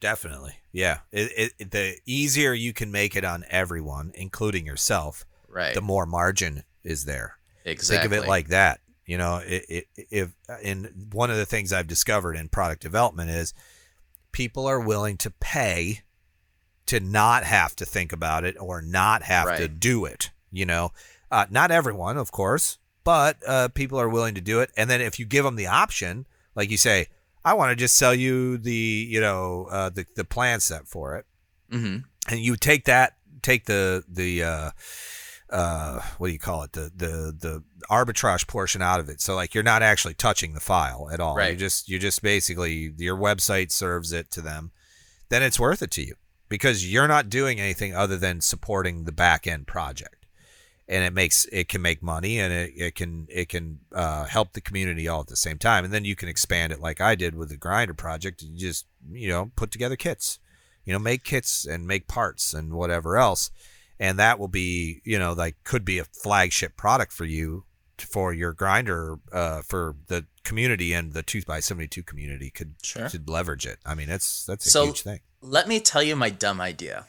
Definitely, 0.00 0.56
yeah. 0.72 0.98
It, 1.12 1.52
it, 1.58 1.70
the 1.70 1.96
easier 2.04 2.52
you 2.52 2.72
can 2.72 2.90
make 2.90 3.14
it 3.16 3.24
on 3.24 3.44
everyone, 3.48 4.10
including 4.14 4.66
yourself, 4.66 5.24
Right. 5.48 5.74
the 5.74 5.80
more 5.80 6.04
margin 6.04 6.64
is 6.82 7.04
there. 7.04 7.36
exactly. 7.64 8.08
Think 8.08 8.18
of 8.20 8.24
it 8.24 8.28
like 8.28 8.48
that. 8.48 8.80
You 9.12 9.18
know, 9.18 9.42
it, 9.44 9.66
it, 9.68 10.06
if 10.10 10.30
in 10.62 11.08
one 11.12 11.30
of 11.30 11.36
the 11.36 11.44
things 11.44 11.70
I've 11.70 11.86
discovered 11.86 12.34
in 12.34 12.48
product 12.48 12.80
development 12.80 13.28
is 13.28 13.52
people 14.32 14.66
are 14.66 14.80
willing 14.80 15.18
to 15.18 15.30
pay 15.30 16.00
to 16.86 16.98
not 16.98 17.44
have 17.44 17.76
to 17.76 17.84
think 17.84 18.10
about 18.10 18.42
it 18.44 18.56
or 18.58 18.80
not 18.80 19.24
have 19.24 19.58
to 19.58 19.68
do 19.68 20.06
it. 20.06 20.30
You 20.50 20.64
know, 20.64 20.92
uh, 21.30 21.44
not 21.50 21.70
everyone, 21.70 22.16
of 22.16 22.32
course, 22.32 22.78
but 23.04 23.36
uh, 23.46 23.68
people 23.68 24.00
are 24.00 24.08
willing 24.08 24.34
to 24.34 24.40
do 24.40 24.60
it. 24.60 24.70
And 24.78 24.88
then 24.88 25.02
if 25.02 25.18
you 25.18 25.26
give 25.26 25.44
them 25.44 25.56
the 25.56 25.66
option, 25.66 26.24
like 26.54 26.70
you 26.70 26.78
say, 26.78 27.08
I 27.44 27.52
want 27.52 27.68
to 27.68 27.76
just 27.76 27.98
sell 27.98 28.14
you 28.14 28.56
the, 28.56 28.72
you 29.10 29.20
know, 29.20 29.68
uh, 29.70 29.90
the 29.90 30.06
the 30.16 30.24
plan 30.24 30.60
set 30.60 30.88
for 30.88 31.16
it 31.16 31.26
hmm 31.70 31.98
and 32.30 32.40
you 32.40 32.56
take 32.56 32.86
that 32.86 33.16
take 33.42 33.66
the 33.66 34.04
the 34.08 34.42
uh 35.52 36.00
what 36.18 36.28
do 36.28 36.32
you 36.32 36.38
call 36.38 36.62
it? 36.62 36.72
The 36.72 36.90
the 36.94 37.36
the 37.38 37.62
arbitrage 37.90 38.46
portion 38.46 38.82
out 38.82 39.00
of 39.00 39.08
it. 39.08 39.20
So 39.20 39.34
like 39.34 39.54
you're 39.54 39.62
not 39.62 39.82
actually 39.82 40.14
touching 40.14 40.54
the 40.54 40.60
file 40.60 41.08
at 41.12 41.20
all. 41.20 41.36
You 41.52 41.56
just 41.56 41.88
you 41.88 41.98
just 41.98 42.22
basically 42.22 42.92
your 42.96 43.16
website 43.16 43.70
serves 43.70 44.12
it 44.12 44.30
to 44.32 44.40
them. 44.40 44.72
Then 45.28 45.42
it's 45.42 45.60
worth 45.60 45.82
it 45.82 45.90
to 45.92 46.02
you 46.02 46.14
because 46.48 46.90
you're 46.90 47.08
not 47.08 47.28
doing 47.28 47.60
anything 47.60 47.94
other 47.94 48.16
than 48.16 48.40
supporting 48.40 49.04
the 49.04 49.12
back 49.12 49.46
end 49.46 49.66
project. 49.66 50.26
And 50.88 51.04
it 51.04 51.12
makes 51.12 51.44
it 51.52 51.68
can 51.68 51.80
make 51.80 52.02
money 52.02 52.40
and 52.40 52.52
it, 52.52 52.72
it 52.76 52.94
can 52.94 53.26
it 53.28 53.48
can 53.48 53.80
uh, 53.94 54.24
help 54.24 54.52
the 54.54 54.60
community 54.60 55.06
all 55.06 55.20
at 55.20 55.28
the 55.28 55.36
same 55.36 55.58
time. 55.58 55.84
And 55.84 55.92
then 55.92 56.04
you 56.04 56.16
can 56.16 56.28
expand 56.28 56.72
it 56.72 56.80
like 56.80 57.00
i 57.00 57.14
did 57.14 57.34
with 57.34 57.50
the 57.50 57.56
grinder 57.56 57.94
project 57.94 58.42
and 58.42 58.52
you 58.52 58.68
just 58.68 58.86
you 59.10 59.28
know 59.28 59.52
put 59.54 59.70
together 59.70 59.96
kits 59.96 60.38
you 60.84 60.92
know 60.92 60.98
make 60.98 61.24
kits 61.24 61.64
and 61.64 61.86
make 61.86 62.08
parts 62.08 62.54
and 62.54 62.72
whatever 62.72 63.16
else 63.16 63.50
and 64.02 64.18
that 64.18 64.38
will 64.38 64.48
be 64.48 65.00
you 65.04 65.18
know 65.18 65.32
like 65.32 65.56
could 65.64 65.84
be 65.84 65.98
a 65.98 66.04
flagship 66.04 66.76
product 66.76 67.12
for 67.12 67.24
you 67.24 67.64
for 67.98 68.32
your 68.32 68.52
grinder 68.52 69.18
uh, 69.32 69.62
for 69.62 69.94
the 70.08 70.26
community 70.44 70.92
and 70.92 71.12
the 71.12 71.22
two 71.22 71.40
by 71.46 71.60
72 71.60 72.02
community 72.02 72.50
could 72.50 72.74
Sure. 72.82 73.08
could 73.08 73.28
leverage 73.28 73.64
it 73.72 73.78
i 73.86 73.94
mean 73.94 74.08
that's 74.08 74.44
that's 74.44 74.66
a 74.66 74.70
So- 74.70 74.86
huge 74.86 75.02
thing 75.02 75.20
Let 75.40 75.66
me 75.68 75.80
tell 75.80 76.02
you 76.02 76.14
my 76.16 76.30
dumb 76.30 76.60
idea. 76.60 77.06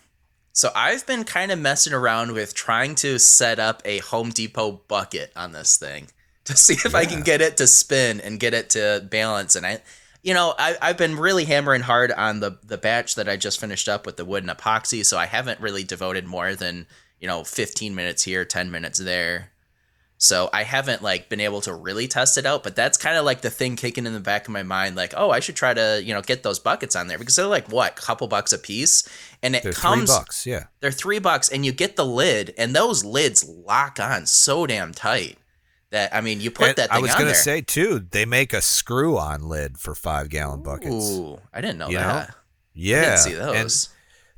So 0.56 0.70
I've 0.76 1.06
been 1.08 1.24
kind 1.24 1.52
of 1.52 1.58
messing 1.60 1.94
around 1.94 2.32
with 2.34 2.54
trying 2.54 2.94
to 2.96 3.18
set 3.20 3.58
up 3.60 3.82
a 3.86 4.00
Home 4.12 4.30
Depot 4.30 4.82
bucket 4.88 5.32
on 5.36 5.52
this 5.52 5.78
thing 5.78 6.08
to 6.46 6.56
see 6.56 6.74
if 6.86 6.94
I 6.96 7.06
can 7.06 7.22
get 7.24 7.42
it 7.42 7.58
to 7.58 7.66
spin 7.68 8.20
and 8.22 8.40
get 8.40 8.54
it 8.54 8.70
to 8.72 9.08
balance. 9.10 9.56
And 9.56 9.66
I, 9.66 9.82
you 10.24 10.34
know, 10.34 10.56
I, 10.58 10.78
I've 10.82 10.98
been 10.98 11.18
really 11.18 11.44
hammering 11.46 11.82
hard 11.82 12.12
on 12.12 12.40
the 12.40 12.58
the 12.64 12.78
batch 12.78 13.16
that 13.16 13.30
I 13.30 13.36
just 13.36 13.60
finished 13.60 13.90
up 13.90 14.06
with 14.06 14.18
the 14.18 14.26
wood 14.26 14.44
and 14.44 14.58
epoxy. 14.58 15.06
So 15.06 15.18
I 15.18 15.26
haven't 15.26 15.60
really 15.60 15.84
devoted 15.84 16.26
more 16.26 16.56
than 16.56 16.88
you 17.20 17.28
know 17.28 17.44
15 17.44 17.94
minutes 17.94 18.24
here, 18.24 18.46
10 18.46 18.72
minutes 18.72 19.00
there. 19.00 19.50
So 20.18 20.50
I 20.54 20.64
haven't 20.64 21.02
like 21.02 21.28
been 21.28 21.42
able 21.42 21.60
to 21.62 21.74
really 21.74 22.08
test 22.08 22.38
it 22.38 22.46
out, 22.46 22.64
but 22.64 22.78
that's 22.78 22.98
kind 22.98 23.18
of 23.18 23.26
like 23.26 23.42
the 23.42 23.50
thing 23.50 23.76
kicking 23.76 24.06
in 24.06 24.14
the 24.14 24.22
back 24.22 24.48
of 24.48 24.54
my 24.54 24.64
mind, 24.64 24.96
like, 24.96 25.14
oh, 25.18 25.32
I 25.32 25.42
should 25.42 25.58
try 25.58 25.74
to 25.74 26.02
you 26.02 26.14
know 26.14 26.22
get 26.22 26.44
those 26.44 26.60
buckets 26.60 26.96
on 26.96 27.08
there 27.08 27.18
because 27.18 27.36
they're 27.36 27.46
like 27.46 27.70
what, 27.70 27.98
couple 27.98 28.30
bucks 28.30 28.54
a 28.54 28.58
piece, 28.58 29.08
and 29.44 29.58
it 29.58 29.64
They're 29.64 29.74
comes 29.74 30.10
three 30.10 30.18
bucks. 30.18 30.46
Yeah. 30.46 30.64
they're 30.80 30.92
three 30.92 31.20
bucks, 31.20 31.50
and 31.50 31.66
you 31.66 31.74
get 31.74 31.98
the 31.98 32.06
lid, 32.06 32.54
and 32.58 32.74
those 32.74 33.04
lids 33.04 33.44
lock 33.44 34.00
on 34.00 34.26
so 34.26 34.66
damn 34.66 34.94
tight 34.94 35.38
that 35.94 36.14
I 36.14 36.22
mean, 36.22 36.42
you 36.42 36.52
put 36.52 36.68
And 36.70 36.76
that 36.76 36.90
thing 36.90 36.98
I 36.98 37.00
was 37.02 37.12
gonna 37.14 37.26
there. 37.26 37.34
say 37.36 37.62
too, 37.62 38.00
they 38.00 38.26
make 38.26 38.52
a 38.54 38.62
screw-on 38.62 39.48
lid 39.48 39.78
for 39.78 39.96
five 39.96 40.30
gallon 40.30 40.62
buckets. 40.62 41.10
Ooh, 41.12 41.40
I 41.54 41.62
didn't 41.62 41.78
know 41.78 41.88
You 41.90 41.98
know? 41.98 42.08
that. 42.08 42.30
I 42.32 42.34
Yeah, 42.74 43.02
didn't 43.02 43.18
see 43.20 43.34
and 43.36 43.42
those. 43.66 43.90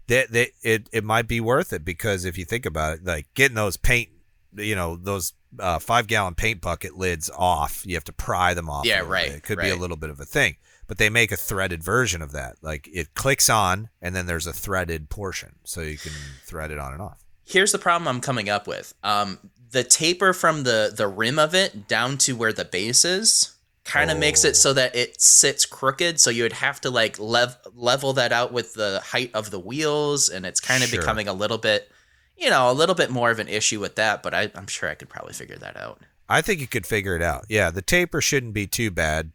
that 0.07 0.31
that 0.31 0.49
it 0.61 0.89
it 0.91 1.03
might 1.03 1.27
be 1.27 1.39
worth 1.41 1.73
it 1.73 1.83
because 1.83 2.25
if 2.25 2.37
you 2.37 2.45
think 2.45 2.65
about 2.65 2.93
it, 2.97 3.03
like 3.05 3.25
getting 3.33 3.55
those 3.55 3.77
paint, 3.77 4.09
you 4.55 4.75
know, 4.75 4.95
those 4.95 5.33
uh, 5.59 5.79
five 5.79 6.07
gallon 6.07 6.35
paint 6.35 6.59
bucket 6.61 6.95
lids 6.97 7.29
off, 7.35 7.83
you 7.85 7.95
have 7.95 8.03
to 8.03 8.13
pry 8.13 8.53
them 8.53 8.69
off. 8.69 8.85
Yeah, 8.85 8.99
right, 8.99 9.27
bit. 9.29 9.35
It 9.37 9.43
could 9.43 9.59
be 9.59 9.69
a 9.69 9.75
little 9.77 9.97
bit 9.97 10.09
of 10.09 10.19
a 10.19 10.25
thing, 10.25 10.57
but 10.87 10.97
they 10.97 11.09
make 11.09 11.31
a 11.31 11.37
threaded 11.37 11.81
version 11.81 12.21
of 12.21 12.33
that. 12.33 12.57
Like 12.61 12.89
it 12.91 13.13
clicks 13.15 13.49
on, 13.49 13.87
and 14.01 14.13
then 14.13 14.25
there's 14.25 14.45
a 14.47 14.53
threaded 14.53 15.09
portion, 15.09 15.55
so 15.63 15.79
you 15.81 15.97
can 15.97 16.11
thread 16.45 16.71
it 16.71 16.77
on 16.77 16.91
and 16.91 17.01
off. 17.01 17.23
Here's 17.47 17.71
the 17.71 17.77
problem 17.77 18.07
I'm 18.07 18.21
coming 18.21 18.49
up 18.49 18.67
with. 18.67 18.93
Um, 19.03 19.37
the 19.75 19.83
taper 19.83 20.31
from 20.33 20.63
the 20.63 20.91
the 20.95 21.07
rim 21.07 21.37
of 21.37 21.53
it 21.53 21.87
down 21.87 22.17
to 22.19 22.35
where 22.35 22.53
the 22.53 22.65
base 22.65 23.03
is 23.05 23.51
kind 23.83 24.09
of 24.09 24.17
makes 24.17 24.43
Oh. 24.43 24.47
it 24.47 24.55
so 24.55 24.73
that 24.73 24.95
it 24.95 25.21
sits 25.21 25.65
crooked. 25.65 26.19
So 26.19 26.29
you 26.31 26.41
would 26.43 26.53
have 26.53 26.81
to 26.81 26.89
like 26.89 27.19
lev- 27.19 27.57
level 27.75 28.13
that 28.13 28.31
out 28.31 28.51
with 28.51 28.73
the 28.73 29.01
height 29.11 29.29
of 29.33 29.51
the 29.51 29.59
wheels, 29.59 30.27
and 30.29 30.45
it's 30.45 30.59
kind 30.59 30.81
of 30.83 30.89
Sure. 30.89 30.99
becoming 31.01 31.27
a 31.27 31.33
little 31.33 31.59
bit, 31.59 31.91
you 32.35 32.49
know, 32.49 32.71
a 32.71 32.73
little 32.73 32.95
bit 32.95 33.11
more 33.11 33.29
of 33.31 33.37
an 33.39 33.47
issue 33.47 33.79
with 33.79 33.95
that. 33.95 34.23
But 34.23 34.33
I, 34.33 34.51
I'm 34.55 34.65
sure 34.67 34.89
I 34.89 34.95
could 34.95 35.09
probably 35.09 35.33
figure 35.33 35.57
that 35.57 35.77
out. 35.77 36.01
I 36.27 36.41
think 36.41 36.59
you 36.61 36.67
could 36.67 36.87
figure 36.87 37.15
it 37.15 37.21
out. 37.21 37.45
Yeah, 37.49 37.69
the 37.69 37.83
taper 37.83 38.21
shouldn't 38.21 38.53
be 38.55 38.65
too 38.65 38.89
bad. 38.89 39.31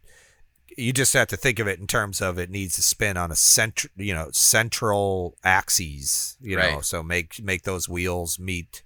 You 0.77 0.91
just 0.91 1.13
have 1.13 1.27
to 1.29 1.37
think 1.37 1.59
of 1.59 1.67
it 1.67 1.79
in 1.79 1.87
terms 1.87 2.21
of 2.21 2.37
it 2.37 2.49
needs 2.49 2.75
to 2.75 2.81
spin 2.81 3.15
on 3.15 3.31
a 3.31 3.35
cent, 3.37 3.85
you 3.95 4.13
know, 4.13 4.29
central 4.33 5.37
axes. 5.43 6.35
You 6.41 6.57
know, 6.57 6.81
so 6.81 7.01
make 7.03 7.41
make 7.41 7.63
those 7.63 7.87
wheels 7.87 8.37
meet 8.39 8.81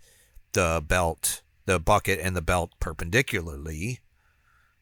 the 0.54 0.84
belt, 0.88 1.42
the 1.66 1.80
bucket, 1.80 2.20
and 2.20 2.36
the 2.36 2.42
belt 2.42 2.72
perpendicularly. 2.80 4.00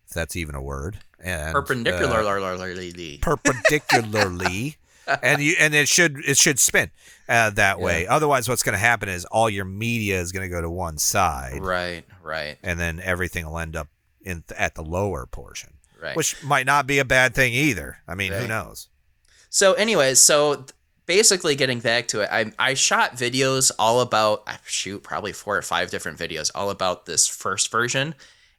If 0.05 0.13
that's 0.13 0.35
even 0.35 0.53
a 0.55 0.61
word. 0.61 0.99
And 1.19 1.49
uh, 1.49 1.53
Perpendicularly. 1.53 3.19
perpendicularly 3.21 4.77
and 5.21 5.41
you 5.41 5.55
and 5.59 5.73
it 5.73 5.87
should 5.87 6.17
it 6.25 6.37
should 6.37 6.59
spin 6.59 6.89
uh, 7.27 7.49
that 7.51 7.79
way 7.79 8.07
otherwise 8.07 8.47
what's 8.47 8.63
going 8.63 8.73
to 8.73 8.79
happen 8.79 9.09
is 9.09 9.25
all 9.25 9.49
your 9.49 9.65
media 9.65 10.19
is 10.19 10.31
going 10.31 10.43
to 10.43 10.49
go 10.49 10.61
to 10.61 10.69
one 10.69 10.97
side 10.97 11.59
right, 11.61 12.05
right, 12.21 12.57
and 12.63 12.79
then 12.79 13.01
everything 13.01 13.45
will 13.45 13.59
end 13.59 13.75
up 13.75 13.89
in 14.21 14.43
at 14.57 14.75
the 14.75 14.81
lower 14.81 15.25
portion 15.25 15.73
right. 16.01 16.15
which 16.15 16.41
might 16.43 16.65
not 16.65 16.87
be 16.87 16.99
a 16.99 17.05
bad 17.05 17.35
thing 17.35 17.53
either 17.53 17.97
i 18.07 18.15
mean 18.15 18.31
who 18.31 18.47
knows 18.47 18.87
So, 19.49 19.73
anyways, 19.73 20.19
so 20.19 20.65
basically, 21.05 21.55
getting 21.55 21.79
back 21.79 22.07
to 22.09 22.21
it, 22.21 22.29
I 22.31 22.51
I 22.59 22.73
shot 22.73 23.15
videos 23.15 23.71
all 23.77 24.01
about 24.01 24.43
I 24.47 24.57
shoot 24.65 25.03
probably 25.03 25.33
four 25.33 25.57
or 25.57 25.61
five 25.61 25.91
different 25.91 26.17
videos 26.17 26.51
all 26.55 26.69
about 26.69 27.05
this 27.05 27.27
first 27.27 27.71
version, 27.71 28.15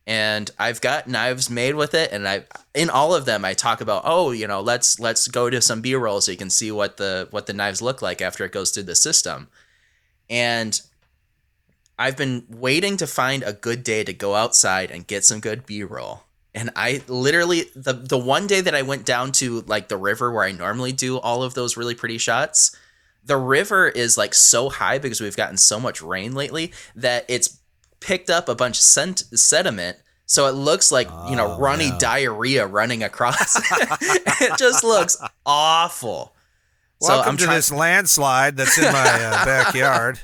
and 0.07 0.51
I've 0.59 0.81
got 0.81 1.09
knives 1.09 1.49
made 1.51 1.75
with 1.75 1.95
it, 1.95 2.13
and 2.13 2.27
I 2.29 2.45
in 2.75 2.91
all 2.91 3.15
of 3.15 3.25
them 3.25 3.45
I 3.45 3.55
talk 3.55 3.81
about 3.81 4.03
oh 4.05 4.31
you 4.33 4.47
know 4.47 4.61
let's 4.61 4.99
let's 5.01 5.29
go 5.29 5.51
to 5.51 5.61
some 5.61 5.81
B 5.81 5.95
roll 5.95 6.21
so 6.21 6.33
you 6.33 6.39
can 6.39 6.51
see 6.51 6.71
what 6.71 6.97
the 6.97 7.29
what 7.31 7.47
the 7.47 7.53
knives 7.53 7.83
look 7.83 8.03
like 8.03 8.21
after 8.21 8.45
it 8.45 8.53
goes 8.53 8.71
through 8.71 8.85
the 8.85 8.95
system, 8.95 9.49
and 10.29 10.81
I've 11.99 12.17
been 12.17 12.45
waiting 12.49 12.97
to 12.99 13.07
find 13.07 13.43
a 13.43 13.53
good 13.53 13.85
day 13.85 14.05
to 14.05 14.13
go 14.13 14.35
outside 14.35 14.91
and 14.91 15.07
get 15.07 15.25
some 15.25 15.41
good 15.41 15.65
B 15.65 15.85
roll. 15.85 16.25
And 16.55 16.71
I 16.77 17.03
literally 17.09 17.65
the 17.75 17.93
the 17.93 18.19
one 18.19 18.47
day 18.47 18.61
that 18.61 18.75
I 18.75 18.83
went 18.83 19.05
down 19.05 19.33
to 19.33 19.63
like 19.63 19.89
the 19.89 19.97
river 19.97 20.31
where 20.31 20.45
I 20.45 20.53
normally 20.53 20.93
do 20.93 21.19
all 21.19 21.43
of 21.43 21.55
those 21.55 21.77
really 21.77 21.95
pretty 21.97 22.19
shots, 22.19 22.77
the 23.25 23.37
river 23.37 23.89
is 23.89 24.17
like 24.17 24.35
so 24.35 24.69
high 24.71 24.99
because 24.99 25.21
we've 25.21 25.37
gotten 25.37 25.57
so 25.57 25.81
much 25.81 26.01
rain 26.01 26.33
lately 26.35 26.73
that 26.95 27.25
it's 27.29 27.59
picked 28.01 28.31
up 28.31 28.49
a 28.49 28.55
bunch 28.55 28.77
of 28.79 28.83
sent- 28.83 29.25
sediment. 29.39 29.99
So 30.27 30.47
it 30.47 30.53
looks 30.53 30.91
like, 30.93 31.09
you 31.29 31.37
know, 31.37 31.53
Oh, 31.55 31.59
runny 31.59 31.91
no. 31.91 31.99
diarrhea 31.99 32.67
running 32.67 33.03
across. 33.03 33.57
it 34.41 34.57
just 34.59 34.83
looks 34.85 35.17
awful. 35.45 36.35
welcome 37.01 37.37
to 37.37 37.45
try- 37.45 37.55
this 37.57 37.71
landslide 37.73 38.57
that's 38.57 38.79
in 38.79 38.85
my 38.85 39.05
uh, 39.05 39.45
backyard 39.45 40.19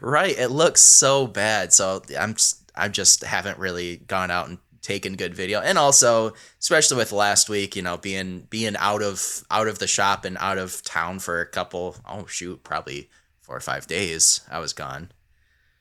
right 0.00 0.38
it 0.38 0.48
looks 0.48 0.80
so 0.80 1.26
bad 1.26 1.72
so 1.72 2.00
i'm 2.20 2.34
just 2.34 2.70
i 2.76 2.86
just 2.88 3.24
haven't 3.24 3.58
really 3.58 3.96
gone 4.06 4.30
out 4.30 4.48
and 4.48 4.58
taken 4.82 5.14
good 5.14 5.34
video. 5.34 5.60
And 5.60 5.78
also 5.78 6.32
especially 6.60 6.96
with 6.96 7.12
last 7.12 7.48
week 7.48 7.76
you 7.76 7.82
know 7.82 7.96
being 7.96 8.46
being 8.50 8.76
out 8.78 9.02
of 9.02 9.44
out 9.50 9.68
of 9.68 9.78
the 9.78 9.86
shop 9.86 10.24
and 10.24 10.36
out 10.38 10.58
of 10.58 10.82
town 10.82 11.18
for 11.18 11.40
a 11.40 11.46
couple 11.46 11.96
oh 12.08 12.26
shoot 12.26 12.62
probably 12.64 13.08
four 13.40 13.56
or 13.56 13.60
five 13.60 13.86
days 13.86 14.40
i 14.50 14.58
was 14.58 14.72
gone. 14.72 15.12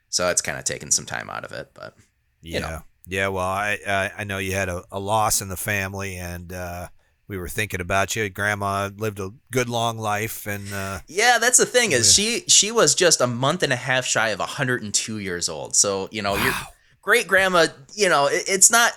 So 0.10 0.30
it's 0.30 0.41
kind 0.41 0.58
of 0.58 0.64
taken 0.64 0.91
some 0.91 1.06
time 1.06 1.30
out 1.30 1.45
of 1.45 1.52
it 1.52 1.72
but 1.74 1.95
yeah 2.41 2.60
know. 2.60 2.82
yeah. 3.08 3.28
Well 3.30 3.45
i 3.45 3.78
I, 3.88 4.12
I 4.20 4.24
know 4.24 4.38
you 4.38 4.54
had 4.54 4.70
a, 4.70 4.84
a 4.91 5.00
loss 5.00 5.41
in 5.41 5.50
the 5.50 5.58
family 5.58 6.16
and 6.16 6.52
uh 6.52 6.88
we 7.28 7.38
were 7.38 7.47
thinking 7.47 7.80
about 7.80 8.16
you. 8.16 8.28
Grandma 8.28 8.89
lived 8.97 9.20
a 9.20 9.30
good 9.52 9.70
long 9.70 9.97
life 10.00 10.47
and 10.47 10.74
uh 10.74 11.00
yeah 11.08 11.38
that's 11.39 11.60
the 11.60 11.66
thing 11.66 11.91
is 11.93 12.14
she 12.14 12.43
she 12.47 12.72
was 12.72 12.95
just 12.95 13.22
a 13.22 13.28
month 13.28 13.64
and 13.64 13.72
a 13.72 13.78
half 13.78 14.04
shy 14.04 14.30
of 14.30 14.39
102 14.39 15.20
years 15.20 15.47
old. 15.47 15.76
So 15.76 16.10
you 16.12 16.22
know 16.22 16.36
your 16.36 16.54
great 17.02 17.28
grandma 17.28 17.68
you 17.95 18.10
know 18.10 18.28
it, 18.28 18.43
it's 18.47 18.70
not 18.72 18.91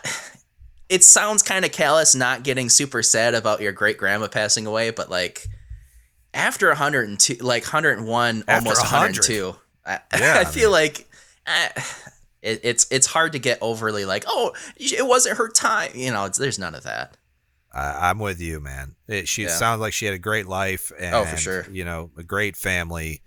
it 0.89 1.03
sounds 1.05 1.43
kind 1.43 1.65
of 1.65 1.73
callous 1.73 2.15
not 2.15 2.43
getting 2.43 2.69
super 2.69 3.03
sad 3.03 3.35
about 3.35 3.61
your 3.61 3.73
great 3.73 3.97
grandma 3.97 4.27
passing 4.29 4.67
away 4.67 4.91
but 4.91 5.09
like 5.11 5.47
after 6.35 6.69
102 6.69 7.35
like 7.45 7.63
101 7.65 8.45
After 8.49 8.53
almost 8.53 8.81
100. 8.83 9.19
102 9.19 9.57
I, 9.87 10.01
Yeah, 10.21 10.35
I 10.37 10.41
I 10.41 10.45
feel 10.45 10.71
like 10.71 11.09
eh, 11.47 11.69
it, 12.43 12.61
it's 12.65 12.87
it's 12.91 13.07
hard 13.07 13.33
to 13.33 13.39
get 13.39 13.59
overly 13.61 14.05
like 14.05 14.25
oh 14.27 14.53
it 14.77 15.07
wasn't 15.07 15.39
her 15.39 15.49
time 15.49 15.91
you 15.95 16.11
know 16.11 16.25
it's, 16.25 16.39
there's 16.39 16.59
none 16.59 16.75
of 16.75 16.85
that 16.85 17.17
I, 17.75 18.11
I'm 18.11 18.19
with 18.19 18.39
you, 18.39 18.61
man. 18.61 18.97
It, 19.09 19.29
she 19.29 19.45
Yeah. 19.45 19.49
sounds 19.49 19.81
like 19.81 19.95
she 19.95 20.05
had 20.05 20.15
a 20.15 20.19
great 20.19 20.47
life, 20.47 20.93
and 20.99 21.15
Oh, 21.15 21.25
for 21.25 21.39
sure. 21.39 21.67
You 21.71 21.87
know, 21.87 22.11
a 22.19 22.23
great 22.23 22.55
family, 22.55 23.23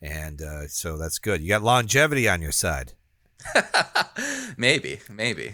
and 0.00 0.40
uh, 0.40 0.66
so 0.68 0.96
that's 0.96 1.18
good. 1.18 1.42
You 1.42 1.48
got 1.48 1.62
longevity 1.62 2.26
on 2.26 2.40
your 2.40 2.52
side. 2.52 2.94
maybe 4.56 5.00
maybe 5.10 5.52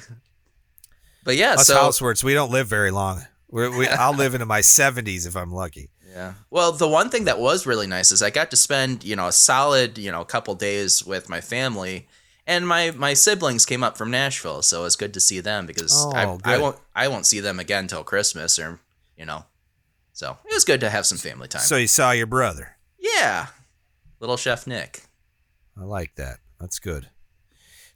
but 1.24 1.36
yeah 1.36 1.55
Us 1.55 1.66
so 1.66 1.76
houseworks, 1.76 2.22
we 2.24 2.34
don't 2.34 2.51
live 2.51 2.68
very 2.68 2.91
long. 2.91 3.22
We're, 3.51 3.76
we, 3.76 3.86
I'll 3.89 4.14
live 4.14 4.34
into 4.34 4.47
my 4.47 4.61
70s 4.61 5.26
if 5.26 5.34
I'm 5.36 5.53
lucky. 5.53 5.89
Yeah. 6.11 6.34
Well, 6.51 6.72
the 6.72 6.89
one 6.89 7.09
thing 7.11 7.24
that 7.24 7.39
was 7.39 7.66
really 7.66 7.86
nice 7.86 8.12
is 8.12 8.22
I 8.22 8.30
got 8.30 8.51
to 8.51 8.57
spend, 8.57 9.05
you 9.05 9.16
know, 9.16 9.26
a 9.28 9.32
solid, 9.32 9.97
you 9.99 10.11
know, 10.11 10.24
couple 10.24 10.55
days 10.55 11.05
with 11.05 11.28
my 11.28 11.41
family, 11.41 12.09
and 12.47 12.66
my 12.66 12.91
my 12.93 13.12
siblings 13.14 13.66
came 13.66 13.82
up 13.82 13.97
from 13.99 14.11
Nashville, 14.11 14.62
so 14.62 14.84
it's 14.84 14.97
good 14.97 15.12
to 15.14 15.20
see 15.20 15.41
them 15.41 15.66
because 15.66 15.93
Oh, 15.97 16.41
I, 16.45 16.55
I 16.55 16.59
won't 16.59 16.76
I 16.95 17.09
won't 17.09 17.26
see 17.26 17.41
them 17.41 17.59
again 17.61 17.89
till 17.89 18.05
Christmas 18.05 18.59
or, 18.59 18.80
you 19.16 19.26
know, 19.26 19.45
so 20.12 20.39
it 20.47 20.55
was 20.55 20.64
good 20.64 20.80
to 20.80 20.89
have 20.91 21.05
some 21.07 21.18
family 21.18 21.49
time. 21.49 21.62
So 21.62 21.76
you 21.76 21.89
saw 21.89 22.11
your 22.12 22.26
brother. 22.26 22.76
yeah, 22.99 23.47
little 24.20 24.36
Chef 24.39 24.66
Nick. 24.66 25.03
I 25.78 25.84
like 25.84 26.14
that. 26.16 26.39
That's 26.59 26.78
good. 26.78 27.09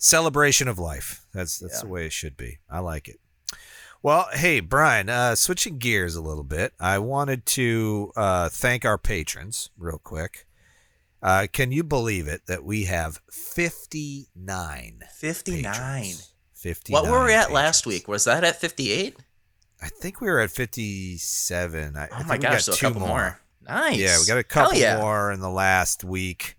Celebration 0.02 0.66
of 0.66 0.80
life. 0.80 1.24
That's 1.32 1.58
that's 1.60 1.74
Yeah. 1.76 1.80
the 1.82 1.86
way 1.86 2.06
it 2.06 2.12
should 2.12 2.36
be. 2.36 2.58
I 2.68 2.80
like 2.80 3.06
it. 3.08 3.20
Well, 4.02 4.26
hey 4.32 4.58
Brian, 4.58 5.08
uh, 5.08 5.36
switching 5.36 5.78
gears 5.78 6.16
a 6.16 6.20
little 6.20 6.42
bit, 6.42 6.74
I 6.80 6.98
wanted 6.98 7.46
to 7.46 8.10
uh, 8.16 8.48
thank 8.48 8.84
our 8.84 8.98
patrons 8.98 9.70
real 9.78 10.00
quick. 10.02 10.46
Uh, 11.22 11.46
can 11.52 11.70
you 11.70 11.84
believe 11.84 12.26
it 12.26 12.42
that 12.48 12.64
we 12.64 12.86
have 12.86 13.20
fifty 13.30 14.26
nine? 14.34 15.04
Fifty 15.14 15.62
nine. 15.62 16.14
Fifty. 16.52 16.92
What 16.92 17.06
were 17.08 17.24
we 17.24 17.32
at 17.32 17.52
last 17.52 17.86
week? 17.86 18.08
Was 18.08 18.24
that 18.24 18.42
at 18.42 18.56
fifty 18.60 18.90
eight? 18.90 19.16
I 19.80 19.86
think 19.86 20.20
we 20.20 20.26
were 20.28 20.40
at 20.40 20.50
fifty 20.50 21.16
seven. 21.16 21.96
I, 21.96 22.06
I 22.06 22.08
Oh 22.10 22.16
think 22.16 22.28
my 22.28 22.38
gosh, 22.38 22.52
got 22.52 22.62
so 22.62 22.72
a 22.72 22.74
two 22.74 22.86
couple 22.86 23.06
more. 23.06 23.40
Nice. 23.68 23.98
Yeah, 23.98 24.18
we 24.18 24.26
got 24.26 24.38
a 24.38 24.42
couple 24.42 24.76
yeah. 24.78 24.98
more 24.98 25.30
in 25.30 25.38
the 25.38 25.48
last 25.48 26.02
week. 26.02 26.56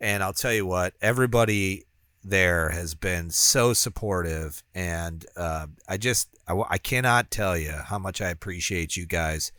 And 0.00 0.22
I'll 0.22 0.34
tell 0.34 0.52
you 0.52 0.66
what, 0.66 0.92
everybody 1.00 1.84
there 2.24 2.70
has 2.70 2.94
been 2.94 3.30
so 3.30 3.72
supportive. 3.74 4.62
And 4.74 5.26
uh, 5.36 5.66
I 5.88 5.98
just, 5.98 6.28
I 6.48 6.78
cannot 6.78 7.30
tell 7.30 7.56
you 7.56 7.72
how 7.72 7.98
much 7.98 8.20
I 8.20 8.30
appreciate 8.30 8.96
you 8.96 9.06
guys 9.06 9.52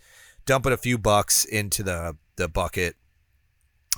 dumping 0.46 0.74
a 0.74 0.78
few 0.78 0.98
bucks 0.98 1.46
into 1.46 1.84
the, 1.84 2.18
the 2.36 2.48
bucket. 2.48 2.96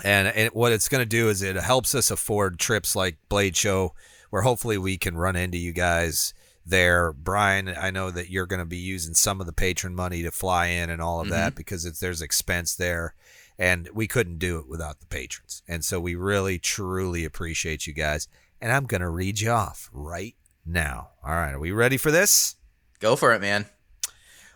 And, 0.03 0.27
and 0.27 0.53
what 0.53 0.71
it's 0.71 0.89
going 0.89 1.01
to 1.01 1.09
do 1.09 1.29
is 1.29 1.41
it 1.41 1.55
helps 1.55 1.95
us 1.95 2.11
afford 2.11 2.59
trips 2.59 2.95
like 2.95 3.17
Blade 3.29 3.55
Show, 3.55 3.93
where 4.29 4.43
hopefully 4.43 4.77
we 4.77 4.97
can 4.97 5.17
run 5.17 5.35
into 5.35 5.57
you 5.57 5.71
guys 5.73 6.33
there. 6.65 7.13
Brian, 7.13 7.69
I 7.69 7.89
know 7.91 8.11
that 8.11 8.29
you're 8.29 8.45
going 8.45 8.59
to 8.59 8.65
be 8.65 8.77
using 8.77 9.13
some 9.13 9.39
of 9.39 9.47
the 9.47 9.53
patron 9.53 9.95
money 9.95 10.21
to 10.23 10.31
fly 10.31 10.67
in 10.67 10.89
and 10.89 11.01
all 11.01 11.21
of 11.21 11.29
that 11.29 11.55
because 11.55 11.85
it's, 11.85 11.99
there's 11.99 12.21
expense 12.21 12.75
there. 12.75 13.15
And 13.57 13.89
we 13.91 14.07
couldn't 14.07 14.37
do 14.37 14.59
it 14.59 14.67
without 14.67 14.99
the 14.99 15.07
patrons. 15.07 15.63
And 15.67 15.83
so 15.83 15.99
we 15.99 16.13
really, 16.13 16.59
truly 16.59 17.25
appreciate 17.25 17.87
you 17.87 17.93
guys. 17.93 18.27
And 18.61 18.71
I'm 18.71 18.85
going 18.85 19.01
to 19.01 19.09
read 19.09 19.39
you 19.39 19.51
off 19.51 19.89
right 19.93 20.35
now. 20.65 21.09
All 21.23 21.33
right, 21.33 21.53
are 21.53 21.59
we 21.59 21.71
ready 21.71 21.97
for 21.97 22.11
this? 22.11 22.55
Go 22.99 23.15
for 23.15 23.33
it, 23.33 23.41
man. 23.41 23.67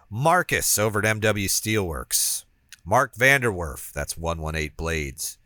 Marcus 0.10 0.78
over 0.78 1.00
at 1.00 1.06
MW 1.06 1.46
Steelworks. 1.46 2.46
Mark 2.84 3.14
Vanderwerf, 3.16 3.92
that's 3.94 4.18
118 4.18 4.74
Blades. 4.76 5.38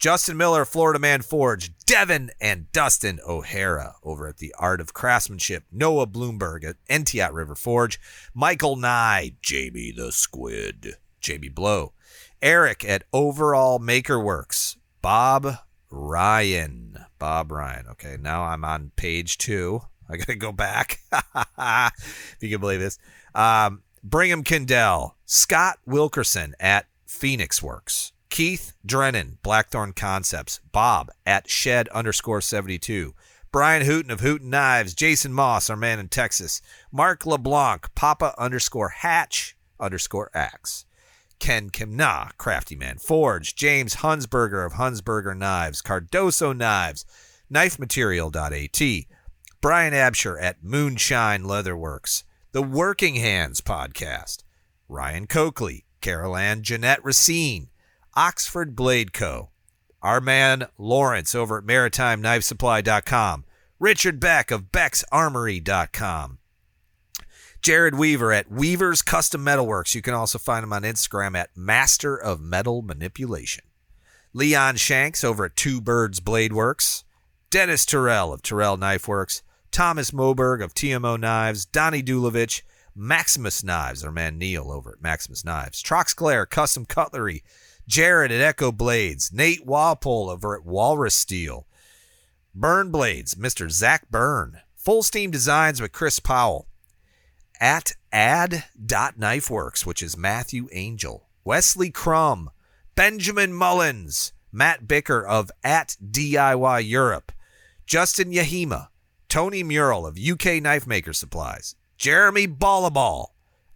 Justin 0.00 0.38
Miller, 0.38 0.64
Florida 0.64 0.98
Man 0.98 1.20
Forge. 1.20 1.72
Devin 1.84 2.30
and 2.40 2.72
Dustin 2.72 3.20
O'Hara 3.26 3.96
over 4.02 4.26
at 4.26 4.38
the 4.38 4.54
Art 4.58 4.80
of 4.80 4.94
Craftsmanship. 4.94 5.64
Noah 5.70 6.06
Bloomberg 6.06 6.64
at 6.64 6.76
Entiat 6.88 7.32
River 7.32 7.54
Forge. 7.54 8.00
Michael 8.32 8.76
Nye, 8.76 9.34
Jamie 9.42 9.92
the 9.94 10.10
Squid. 10.10 10.96
Jamie 11.20 11.50
Blow. 11.50 11.92
Eric 12.40 12.82
at 12.82 13.04
Overall 13.12 13.78
Maker 13.78 14.18
Works. 14.18 14.78
Bob 15.02 15.58
Ryan. 15.90 17.04
Bob 17.18 17.52
Ryan. 17.52 17.86
Okay, 17.90 18.16
now 18.20 18.44
I'm 18.44 18.64
on 18.64 18.92
page 18.96 19.38
two. 19.38 19.82
I 20.08 20.16
gotta 20.16 20.36
go 20.36 20.52
back. 20.52 21.00
if 21.12 22.36
you 22.40 22.48
can 22.48 22.60
believe 22.60 22.80
this. 22.80 22.98
Um, 23.34 23.82
Brigham 24.02 24.42
Kendall, 24.42 25.16
Scott 25.26 25.78
Wilkerson 25.86 26.54
at 26.58 26.86
Phoenix 27.06 27.62
Works, 27.62 28.12
Keith 28.30 28.72
Drennan, 28.84 29.38
Blackthorn 29.42 29.92
Concepts, 29.92 30.60
Bob 30.72 31.10
at 31.26 31.50
Shed 31.50 31.88
underscore 31.90 32.40
72, 32.40 33.14
Brian 33.52 33.84
Hooten 33.84 34.10
of 34.10 34.20
Hooten 34.20 34.48
Knives, 34.48 34.94
Jason 34.94 35.32
Moss, 35.32 35.68
our 35.68 35.76
man 35.76 35.98
in 35.98 36.08
Texas, 36.08 36.62
Mark 36.90 37.26
LeBlanc, 37.26 37.94
Papa 37.94 38.34
underscore 38.38 38.88
Hatch 38.88 39.56
underscore 39.78 40.30
Axe, 40.34 40.86
Ken 41.40 41.70
Kimna, 41.70 42.30
Crafty 42.38 42.76
Man 42.76 42.98
Forge, 42.98 43.56
James 43.56 43.96
Hunsberger 43.96 44.64
of 44.64 44.74
Hunsberger 44.74 45.36
Knives, 45.36 45.82
Cardoso 45.82 46.56
Knives, 46.56 47.04
KnifeMaterial.at, 47.52 49.06
Brian 49.60 49.92
Absher 49.92 50.40
at 50.40 50.62
Moonshine 50.62 51.42
Leatherworks, 51.42 52.22
The 52.52 52.62
Working 52.62 53.16
Hands 53.16 53.60
Podcast, 53.60 54.44
Ryan 54.88 55.26
Coakley, 55.26 55.84
Carol 56.00 56.36
Ann 56.36 56.62
Jeanette 56.62 57.04
Racine, 57.04 57.68
Oxford 58.14 58.76
Blade 58.76 59.12
Co., 59.12 59.50
our 60.02 60.20
man 60.20 60.66
Lawrence 60.78 61.34
over 61.34 61.58
at 61.58 61.64
MaritimeKnifeSupply.com, 61.64 63.44
Richard 63.78 64.20
Beck 64.20 64.50
of 64.50 64.72
Beck'sArmory.com, 64.72 66.38
Jared 67.62 67.94
Weaver 67.94 68.32
at 68.32 68.50
Weaver's 68.50 69.02
Custom 69.02 69.44
Metalworks. 69.44 69.94
You 69.94 70.00
can 70.00 70.14
also 70.14 70.38
find 70.38 70.64
him 70.64 70.72
on 70.72 70.82
Instagram 70.82 71.36
at 71.36 71.54
Master 71.54 72.16
of 72.16 72.40
Metal 72.40 72.80
Manipulation. 72.80 73.64
Leon 74.32 74.76
Shanks 74.76 75.22
over 75.22 75.44
at 75.44 75.56
Two 75.56 75.78
Birds 75.82 76.20
Blade 76.20 76.54
Works. 76.54 77.04
Dennis 77.50 77.84
Terrell 77.84 78.32
of 78.32 78.40
Terrell 78.40 78.78
Knife 78.78 79.06
Works. 79.06 79.42
Thomas 79.70 80.10
Moberg 80.10 80.64
of 80.64 80.72
TMO 80.72 81.20
Knives. 81.20 81.66
Donnie 81.66 82.02
Dulovich. 82.02 82.62
Maximus 82.94 83.62
Knives, 83.62 84.02
our 84.04 84.10
man 84.10 84.38
Neil 84.38 84.70
over 84.70 84.92
at 84.92 85.02
Maximus 85.02 85.44
Knives. 85.44 85.82
Trox 85.82 86.16
Claire 86.16 86.46
Custom 86.46 86.86
Cutlery. 86.86 87.42
Jared 87.86 88.32
at 88.32 88.40
Echo 88.40 88.72
Blades. 88.72 89.32
Nate 89.34 89.66
Walpole 89.66 90.30
over 90.30 90.54
at 90.56 90.64
Walrus 90.64 91.14
Steel. 91.14 91.66
Burn 92.54 92.90
Blades, 92.90 93.34
Mr. 93.34 93.70
Zach 93.70 94.10
Byrne. 94.10 94.60
Full 94.76 95.02
Steam 95.02 95.30
Designs 95.30 95.82
with 95.82 95.92
Chris 95.92 96.20
Powell 96.20 96.69
at 97.60 97.92
ad.knifeworks, 98.10 99.84
which 99.86 100.02
is 100.02 100.16
Matthew 100.16 100.68
Angel, 100.72 101.28
Wesley 101.44 101.90
Crum, 101.90 102.50
Benjamin 102.94 103.52
Mullins, 103.52 104.32
Matt 104.50 104.88
Bicker 104.88 105.24
of 105.24 105.50
at 105.62 105.96
DIY 106.04 106.88
Europe, 106.88 107.32
Justin 107.86 108.32
Yahima, 108.32 108.88
Tony 109.28 109.62
Mural 109.62 110.06
of 110.06 110.18
UK 110.18 110.62
Knife 110.62 110.86
Maker 110.86 111.12
Supplies, 111.12 111.76
Jeremy 111.96 112.48
Ballaball, 112.48 113.28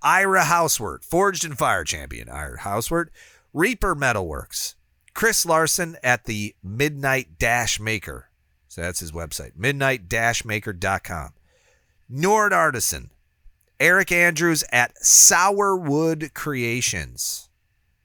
Ira 0.03 0.45
Housewort, 0.45 1.05
Forged 1.05 1.45
in 1.45 1.55
Fire 1.55 1.85
Champion, 1.85 2.29
Ira 2.29 2.61
Housewort, 2.61 3.13
Reaper 3.53 3.95
Metalworks, 3.95 4.75
Chris 5.15 5.47
Larson 5.47 5.97
at 6.03 6.25
the 6.25 6.55
Midnight 6.63 7.39
Dash 7.39 7.79
Maker. 7.79 8.29
So 8.69 8.81
that's 8.81 9.01
his 9.01 9.13
website, 9.13 9.53
midnight-maker.com. 9.57 11.31
Nord 12.09 12.53
Artisan, 12.53 13.11
Eric 13.85 14.13
Andrews 14.13 14.65
at 14.73 14.95
Sourwood 15.03 16.33
Creations. 16.33 17.51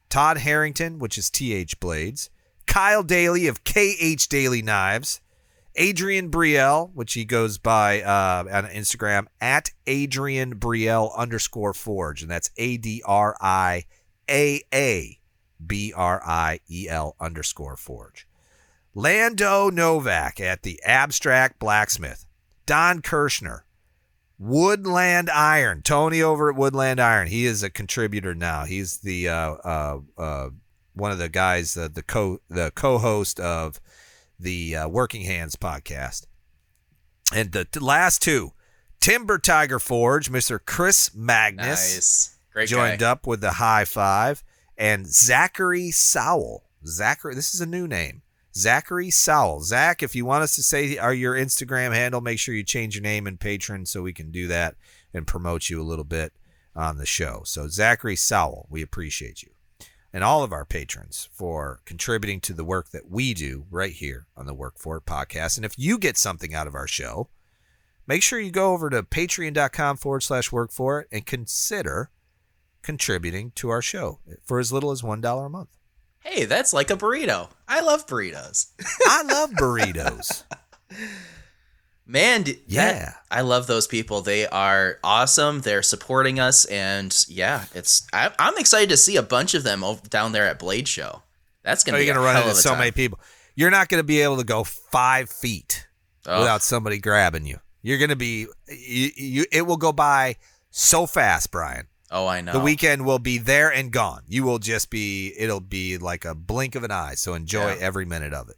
Todd 0.10 0.40
Harrington, 0.40 1.00
which 1.00 1.18
is 1.18 1.30
TH 1.30 1.80
Blades. 1.80 2.30
Kyle 2.68 3.02
Daly 3.02 3.48
of 3.48 3.64
KH 3.64 4.28
Daily 4.28 4.62
Knives. 4.62 5.22
Adrian 5.78 6.30
Brielle, 6.30 6.94
which 6.94 7.14
he 7.14 7.24
goes 7.24 7.58
by 7.58 8.02
uh, 8.02 8.44
on 8.52 8.66
Instagram 8.66 9.28
at 9.40 9.72
Adrian 9.88 10.60
Brielle 10.60 11.16
underscore 11.16 11.74
Forge, 11.74 12.24
and 12.24 12.30
that's 12.30 12.50
A 12.58 12.76
D 12.76 13.02
R 13.06 13.38
I 13.40 13.86
A 14.30 14.62
A 14.74 15.18
B 15.66 15.94
R 15.96 16.22
I 16.26 16.60
E 16.70 16.90
L 16.90 17.16
underscore 17.22 17.78
Forge. 17.78 18.28
Lando 18.94 19.70
Novak 19.70 20.42
at 20.42 20.64
the 20.64 20.82
Abstract 20.84 21.58
Blacksmith. 21.58 22.26
Don 22.66 23.02
Kirschner, 23.02 23.64
Woodland 24.40 25.30
Iron. 25.30 25.82
Tony 25.82 26.22
over 26.22 26.50
at 26.50 26.56
Woodland 26.56 27.00
Iron. 27.02 27.28
He 27.28 27.46
is 27.46 27.62
a 27.62 27.70
contributor 27.70 28.34
now. 28.34 28.64
He's 28.64 29.00
the 29.00 29.28
uh, 29.28 29.52
uh, 29.52 30.00
uh, 30.18 30.50
one 30.94 31.12
of 31.12 31.18
the 31.18 31.28
guys, 31.28 31.76
uh, 31.76 31.90
the 31.92 32.02
co 32.02 32.40
the 32.50 32.72
co-host 32.74 33.40
of 33.40 33.82
the 34.40 34.78
uh, 34.78 34.88
Working 34.88 35.24
Hands 35.24 35.54
podcast. 35.58 36.26
And 37.36 37.52
the 37.52 37.66
t- 37.66 37.82
last 37.82 38.22
two, 38.22 38.54
Timber 39.02 39.38
Tiger 39.38 39.78
Forge, 39.78 40.30
Mister 40.30 40.58
Chris 40.58 41.14
Magnus 41.14 41.96
Nice. 41.96 42.38
Great 42.54 42.70
joined 42.70 43.02
guy. 43.02 43.12
up 43.12 43.28
with 43.28 43.42
the 43.42 43.52
high 43.52 43.86
five, 43.86 44.44
and 44.78 45.06
Zachary 45.06 45.92
Sowell. 45.92 46.64
Zachary, 46.86 47.36
this 47.36 47.54
is 47.54 47.60
a 47.60 47.66
new 47.66 47.88
name. 47.88 48.22
Zachary 48.60 49.10
Sowell. 49.10 49.62
Zach, 49.62 50.04
if 50.04 50.16
you 50.16 50.26
want 50.26 50.44
us 50.44 50.54
to 50.56 50.64
say 50.64 50.98
our 50.98 51.14
your 51.14 51.34
Instagram 51.34 51.94
handle, 51.94 52.20
make 52.20 52.40
sure 52.40 52.54
you 52.54 52.64
change 52.64 52.94
your 52.94 53.02
name 53.02 53.26
and 53.26 53.40
Patreon 53.40 53.88
so 53.88 54.02
we 54.02 54.12
can 54.12 54.32
do 54.32 54.48
that 54.48 54.76
and 55.14 55.26
promote 55.26 55.70
you 55.70 55.82
a 55.82 55.84
little 55.84 56.04
bit 56.04 56.34
on 56.76 56.98
the 56.98 57.06
show. 57.06 57.42
So 57.46 57.70
Zachary 57.70 58.18
Sowell, 58.18 58.68
we 58.70 58.82
appreciate 58.82 59.42
you. 59.44 59.52
And 60.12 60.24
all 60.24 60.44
of 60.44 60.52
our 60.52 60.66
patrons 60.66 61.30
for 61.32 61.82
contributing 61.86 62.42
to 62.42 62.54
the 62.54 62.66
work 62.66 62.90
that 62.90 63.10
we 63.10 63.34
do 63.34 63.66
right 63.70 63.94
here 63.94 64.28
on 64.36 64.46
the 64.46 64.54
Work 64.54 64.78
For 64.78 64.98
It 64.98 65.06
podcast. 65.06 65.56
And 65.56 65.66
if 65.66 65.78
you 65.78 65.98
get 65.98 66.18
something 66.18 66.54
out 66.54 66.68
of 66.68 66.76
our 66.76 66.88
show, 66.88 67.30
make 68.08 68.24
sure 68.24 68.40
you 68.40 68.52
go 68.52 68.74
over 68.74 68.90
to 68.90 69.04
patreon.com 69.04 69.98
forward 69.98 70.22
slash 70.22 70.52
work 70.52 70.72
for 70.72 71.00
it 71.00 71.08
and 71.12 71.26
consider 71.26 72.10
contributing 72.82 73.52
to 73.56 73.70
our 73.70 73.82
show 73.82 74.20
for 74.44 74.60
as 74.60 74.74
little 74.74 74.92
as 74.92 75.02
$1 75.02 75.46
a 75.46 75.50
month. 75.50 75.79
Hey, 76.22 76.46
that's 76.46 76.74
like 76.74 76.90
a 76.92 76.96
burrito. 76.96 77.50
I 77.68 77.82
love 77.82 78.06
burritos. 78.08 78.68
I 79.08 79.24
love 79.24 79.52
burritos. 79.52 80.44
Man, 82.06 82.44
that- 82.44 82.58
Yeah. 82.68 83.14
I 83.30 83.42
love 83.42 83.68
those 83.68 83.86
people. 83.88 84.22
They 84.22 84.48
are 84.48 84.98
awesome. 85.04 85.62
They're 85.62 85.84
supporting 85.84 86.40
us, 86.40 86.66
and 86.66 87.16
yeah, 87.28 87.66
it's. 87.76 88.08
I, 88.12 88.32
I'm 88.40 88.58
excited 88.58 88.90
to 88.90 88.98
see 88.98 89.16
a 89.16 89.22
bunch 89.22 89.54
of 89.54 89.64
them 89.64 89.84
over, 89.84 90.02
down 90.10 90.32
there 90.32 90.48
at 90.48 90.58
Blade 90.58 90.88
Show. 90.88 91.22
That's 91.64 91.84
gonna 91.84 91.98
oh, 91.98 92.00
Are 92.00 92.02
be 92.02 92.06
you 92.06 92.12
a 92.12 92.16
going 92.16 92.26
to 92.26 92.34
run 92.34 92.42
into 92.44 92.56
so 92.56 92.70
time. 92.72 92.80
many 92.80 92.92
people? 92.92 93.20
You're 93.56 93.70
not 93.70 93.90
going 93.90 94.00
to 94.00 94.04
be 94.08 94.22
able 94.22 94.38
to 94.38 94.44
go 94.44 94.64
five 94.64 95.30
feet 95.30 95.86
Oh, 96.26 96.40
without 96.40 96.64
somebody 96.64 96.98
grabbing 96.98 97.46
you. 97.46 97.60
You're 97.82 97.98
going 97.98 98.10
to 98.10 98.16
be, 98.16 98.48
you, 98.68 99.10
you, 99.16 99.46
it 99.52 99.62
will 99.68 99.78
go 99.78 99.92
by 99.92 100.36
so 100.72 101.06
fast, 101.06 101.52
Brian. 101.52 101.88
Oh, 102.12 102.28
I 102.28 102.42
know. 102.42 102.54
The 102.54 102.60
weekend 102.60 103.06
will 103.06 103.20
be 103.20 103.38
there 103.38 103.72
and 103.72 103.92
gone. 103.92 104.24
You 104.28 104.44
will 104.44 104.60
just 104.60 104.90
be, 104.90 105.34
it'll 105.38 105.60
be 105.60 105.98
like 105.98 106.26
a 106.26 106.34
blink 106.36 106.76
of 106.76 106.84
an 106.84 106.92
eye. 106.92 107.16
So 107.16 107.34
enjoy 107.34 107.70
Yeah. 107.76 107.78
every 107.82 108.06
minute 108.06 108.34
of 108.34 108.50
it. 108.50 108.56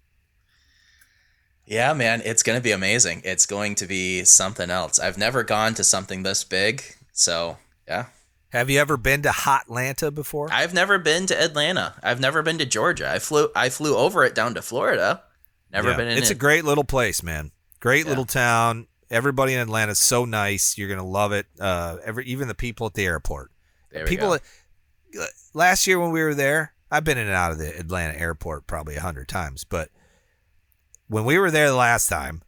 Yeah, 1.66 1.93
man, 1.93 2.22
it's 2.26 2.43
gonna 2.43 2.60
be 2.62 2.72
amazing. 2.72 3.22
It's 3.24 3.45
going 3.45 3.76
to 3.76 3.86
be 3.86 4.24
something 4.26 4.70
else. 4.70 4.99
I've 4.99 5.18
never 5.18 5.43
gone 5.43 5.74
to 5.76 5.84
something 5.84 6.24
this 6.24 6.43
big, 6.43 6.84
so 7.14 7.58
yeah. 7.88 8.08
Have 8.49 8.70
you 8.70 8.80
ever 8.80 8.97
been 8.97 9.22
to 9.22 9.30
Hotlanta 9.30 10.14
before? 10.14 10.49
I've 10.52 10.74
never 10.74 10.97
been 10.97 11.26
to 11.28 11.41
Atlanta. 11.41 11.95
I've 12.04 12.20
never 12.20 12.41
been 12.41 12.58
to 12.58 12.66
Georgia. 12.66 13.10
I 13.10 13.20
flew. 13.20 13.49
I 13.56 13.70
flew 13.70 13.95
over 13.95 14.26
it 14.26 14.36
down 14.36 14.56
to 14.56 14.62
Florida. 14.62 15.24
Never 15.72 15.91
Yeah. 15.91 15.97
been 15.97 16.08
in 16.08 16.18
it. 16.18 16.20
It's 16.20 16.30
it. 16.32 16.34
a 16.36 16.38
great 16.38 16.66
little 16.66 16.84
place, 16.84 17.24
man. 17.24 17.52
Great 17.80 18.04
Yeah. 18.04 18.10
little 18.10 18.26
town. 18.26 18.88
Everybody 19.12 19.53
in 19.53 19.59
Atlanta 19.59 19.91
is 19.91 19.99
so 19.99 20.26
nice. 20.26 20.78
You're 20.78 20.89
gonna 20.89 21.05
love 21.05 21.34
it. 21.34 21.45
Uh, 21.59 21.97
every 22.03 22.26
even 22.26 22.47
the 22.47 22.55
people 22.55 22.88
at 22.88 22.93
the 22.93 23.05
airport. 23.05 23.51
people 24.07 24.30
go. 24.30 24.38
that- 25.14 25.30
last 25.53 25.86
year 25.86 25.99
when 25.99 26.12
we 26.12 26.24
were 26.24 26.34
there, 26.34 26.74
I've 26.89 27.03
been 27.03 27.18
in 27.18 27.28
and 27.28 27.36
out 27.36 27.51
of 27.51 27.57
the 27.57 27.78
Atlanta 27.78 28.18
airport 28.18 28.68
probably 28.68 28.95
a 28.95 29.01
hundred 29.01 29.28
times, 29.28 29.64
but 29.66 29.89
when 31.07 31.26
we 31.26 31.38
were 31.38 31.51
there 31.51 31.68
the 31.68 31.76
last 31.76 32.07
time, 32.07 32.41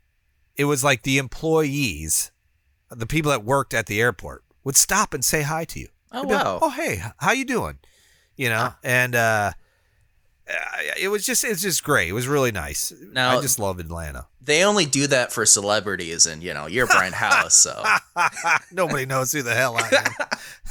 it 0.56 0.66
was 0.66 0.84
like 0.84 1.04
the 1.04 1.18
employees, 1.18 2.32
the 2.90 3.08
people 3.08 3.32
that 3.32 3.44
worked 3.44 3.74
at 3.74 3.88
the 3.88 4.00
airport, 4.00 4.44
would 4.64 4.78
stop 4.78 5.14
and 5.14 5.24
say 5.26 5.42
hi 5.42 5.66
to 5.66 5.80
you. 5.80 5.90
Oh 6.14 6.22
They'd 6.22 6.28
be 6.30 6.34
like, 6.36 6.46
wow. 6.46 6.60
oh 6.62 6.70
hey, 6.70 7.04
how 7.18 7.34
you 7.34 7.44
doing? 7.44 7.80
You 8.38 8.50
know, 8.50 8.74
and 8.84 9.16
uh, 9.16 9.20
uh, 9.20 9.52
it 10.98 11.08
was 11.10 11.26
just 11.26 11.44
it's 11.44 11.62
just 11.62 11.84
great. 11.84 12.10
It 12.10 12.14
was 12.14 12.28
really 12.28 12.52
nice. 12.52 12.92
Now- 13.12 13.38
I 13.38 13.42
just 13.42 13.60
love 13.60 13.80
Atlanta. 13.80 14.28
They 14.42 14.66
only 14.66 14.86
do 14.86 15.08
that 15.08 15.32
for 15.32 15.46
celebrities, 15.46 16.26
and 16.26 16.44
you 16.44 16.54
know 16.54 16.66
you're 16.68 16.86
Brian 16.88 17.14
House, 17.14 17.56
so 17.56 17.82
Nobody 18.74 19.06
knows 19.06 19.32
who 19.32 19.42
the 19.42 19.56
hell 19.56 19.78
I 19.78 20.12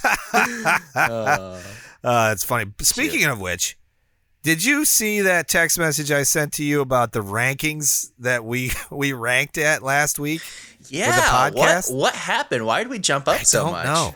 am. 0.05 0.81
uh, 0.95 1.61
Uh, 2.05 2.31
it's 2.33 2.43
funny. 2.43 2.68
Speaking 2.81 3.27
of 3.27 3.41
which, 3.41 3.79
did 4.43 4.64
you 4.64 4.85
see 4.85 5.20
that 5.20 5.47
text 5.47 5.79
message 5.79 6.11
I 6.11 6.25
sent 6.25 6.53
to 6.55 6.64
you 6.64 6.81
about 6.81 7.12
the 7.12 7.20
rankings 7.20 8.11
that 8.18 8.45
we 8.45 8.73
we 8.91 9.12
ranked 9.12 9.57
at 9.57 9.83
last 9.85 10.18
week? 10.18 10.43
yeah. 10.89 11.16
What 11.51 11.55
podcast? 11.55 11.95
what 11.95 12.14
happened? 12.14 12.66
Why 12.66 12.81
did 12.83 12.89
we 12.91 12.99
jump 12.99 13.29
up 13.29 13.37
I 13.41 13.43
so 13.45 13.62
don't 13.66 13.73
much? 13.73 13.85
know. 13.87 14.14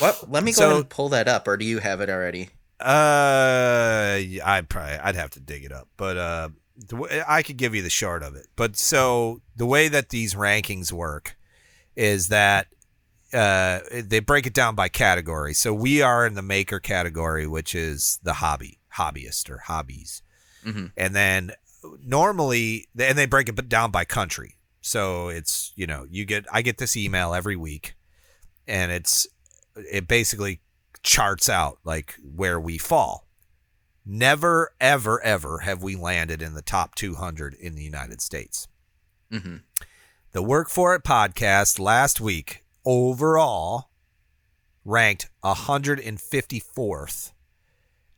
What? 0.00 0.28
Let 0.28 0.42
me 0.42 0.50
go 0.50 0.56
So- 0.56 0.64
ahead 0.66 0.76
and 0.80 0.88
pull 0.90 1.08
that 1.10 1.28
up, 1.28 1.46
or 1.46 1.56
do 1.56 1.64
you 1.64 1.78
have 1.78 2.00
it 2.00 2.10
already? 2.10 2.50
Uh, 2.80 4.18
I'd 4.44 4.66
probably 4.68 4.94
I'd 4.98 5.14
have 5.16 5.30
to 5.30 5.40
dig 5.40 5.64
it 5.64 5.72
up, 5.72 5.88
but 5.96 6.16
uh, 6.16 6.48
the 6.76 6.96
way, 6.96 7.22
I 7.26 7.42
could 7.42 7.56
give 7.56 7.74
you 7.74 7.82
the 7.82 7.90
short 7.90 8.22
of 8.22 8.34
it. 8.36 8.46
But 8.56 8.76
so 8.76 9.40
the 9.56 9.66
way 9.66 9.88
that 9.88 10.10
these 10.10 10.34
rankings 10.34 10.92
work 10.92 11.36
is 11.96 12.28
that 12.28 12.68
uh, 13.32 13.80
they 13.92 14.20
break 14.20 14.46
it 14.46 14.54
down 14.54 14.74
by 14.74 14.88
category. 14.88 15.54
So 15.54 15.74
we 15.74 16.00
are 16.02 16.24
in 16.26 16.34
the 16.34 16.42
maker 16.42 16.78
category, 16.78 17.46
which 17.46 17.74
is 17.74 18.18
the 18.22 18.34
hobby, 18.34 18.78
hobbyist 18.96 19.50
or 19.50 19.58
hobbies, 19.58 20.22
Mhm. 20.64 20.92
and 20.96 21.14
then 21.14 21.52
normally, 22.04 22.88
and 22.98 23.18
they 23.18 23.26
break 23.26 23.48
it 23.48 23.68
down 23.68 23.90
by 23.90 24.04
country. 24.04 24.54
So 24.80 25.28
it's 25.28 25.72
you 25.74 25.86
know 25.86 26.06
you 26.08 26.24
get 26.24 26.46
I 26.52 26.62
get 26.62 26.78
this 26.78 26.96
email 26.96 27.34
every 27.34 27.56
week, 27.56 27.94
and 28.66 28.92
it's 28.92 29.26
it 29.74 30.06
basically 30.08 30.60
charts 31.02 31.48
out 31.48 31.78
like 31.84 32.16
where 32.22 32.60
we 32.60 32.78
fall. 32.78 33.26
Never, 34.04 34.72
ever, 34.80 35.22
ever 35.22 35.58
have 35.60 35.82
we 35.82 35.94
landed 35.94 36.40
in 36.40 36.54
the 36.54 36.62
top 36.62 36.94
200 36.94 37.54
in 37.54 37.74
the 37.74 37.82
United 37.82 38.20
States. 38.20 38.68
hmm 39.30 39.56
The 40.32 40.42
Work 40.42 40.70
For 40.70 40.94
It 40.94 41.04
podcast 41.04 41.78
last 41.78 42.20
week 42.20 42.64
overall 42.86 43.90
ranked 44.84 45.28
154th 45.44 47.32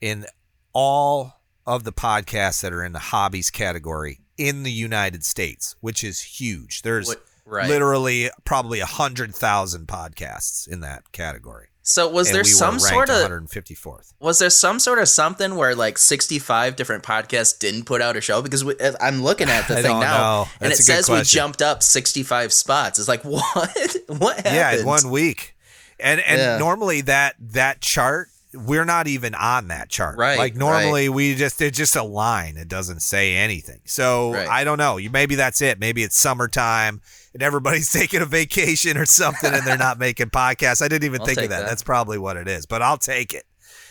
in 0.01 0.27
all 0.73 1.41
of 1.67 1.83
the 1.85 1.93
podcasts 1.93 2.63
that 2.63 2.73
are 2.73 2.85
in 2.85 2.93
the 2.93 2.99
hobbies 2.99 3.51
category 3.51 4.21
in 4.39 4.63
the 4.63 4.73
United 4.73 5.25
States, 5.25 5.75
which 5.81 6.05
is 6.05 6.21
huge. 6.21 6.83
There's 6.83 7.15
right. 7.45 7.69
literally 7.69 8.31
probably 8.45 8.79
100,000 8.79 9.87
podcasts 9.87 10.69
in 10.69 10.81
that 10.81 11.11
category. 11.13 11.70
So 11.91 12.09
was 12.09 12.29
And 12.29 12.37
there 12.37 12.43
we 12.43 12.49
some 12.49 12.79
sort 12.79 13.09
of 13.11 13.17
154th. 13.31 14.13
was 14.21 14.39
there 14.39 14.51
some 14.51 14.79
sort 14.79 14.99
of 14.99 15.09
something 15.09 15.57
where 15.57 15.75
like 15.75 15.99
65 15.99 16.77
different 16.77 17.03
podcasts 17.03 17.59
didn't 17.59 17.85
put 17.85 18.01
out 18.03 18.17
a 18.17 18.21
show 18.21 18.43
because 18.43 18.65
we, 18.65 18.75
I'm 19.01 19.23
looking 19.23 19.49
at 19.49 19.69
the 19.69 19.77
thing 19.77 19.99
now 20.01 20.19
know. 20.19 20.49
and 20.61 20.73
it 20.73 20.77
That's 20.77 20.87
good 20.87 21.05
says 21.05 21.09
we 21.11 21.23
jumped 21.23 21.63
up 21.63 21.83
65 21.83 22.53
spots. 22.53 22.99
It's 22.99 23.09
like 23.09 23.23
what? 23.25 23.97
what 24.07 24.37
happened? 24.37 24.55
Yeah, 24.55 24.81
in 24.81 24.87
one 24.87 25.11
week. 25.11 25.55
And 25.99 26.21
and 26.21 26.39
Yeah. 26.39 26.59
normally 26.59 27.03
that 27.03 27.37
that 27.41 27.81
chart 27.81 28.29
we're 28.53 28.85
not 28.85 29.07
even 29.07 29.33
on 29.37 29.69
that 29.69 29.89
chart. 29.89 30.19
Right, 30.19 30.37
Like 30.37 30.57
normally 30.57 31.09
we 31.09 31.37
just 31.37 31.61
it's 31.63 31.79
just 31.79 31.95
a 31.95 32.03
line. 32.03 32.57
It 32.57 32.67
doesn't 32.67 33.01
say 33.01 33.37
anything. 33.37 33.81
So 33.85 34.33
Right. 34.33 34.49
I 34.49 34.65
don't 34.65 34.79
know. 34.79 34.97
You 34.97 35.09
maybe 35.11 35.37
that's 35.37 35.61
it. 35.63 35.79
Maybe 35.79 36.03
it's 36.03 36.19
summertime 36.19 37.01
and 37.35 37.43
everybody's 37.43 37.91
taking 37.93 38.21
a 38.23 38.27
vacation 38.27 38.97
or 38.97 39.07
something 39.07 39.53
and 39.53 39.67
they're 39.67 39.79
not 39.79 39.99
making 40.07 40.31
podcasts. 40.31 40.83
I 40.83 40.89
didn't 40.89 41.05
even 41.05 41.21
I'll 41.21 41.27
think 41.27 41.39
of 41.41 41.51
that. 41.51 41.61
that. 41.61 41.69
That's 41.69 41.83
probably 41.83 42.19
what 42.19 42.37
it 42.37 42.49
is. 42.49 42.67
But 42.67 42.83
I'll 42.83 42.99
take 42.99 43.35
it. 43.35 43.45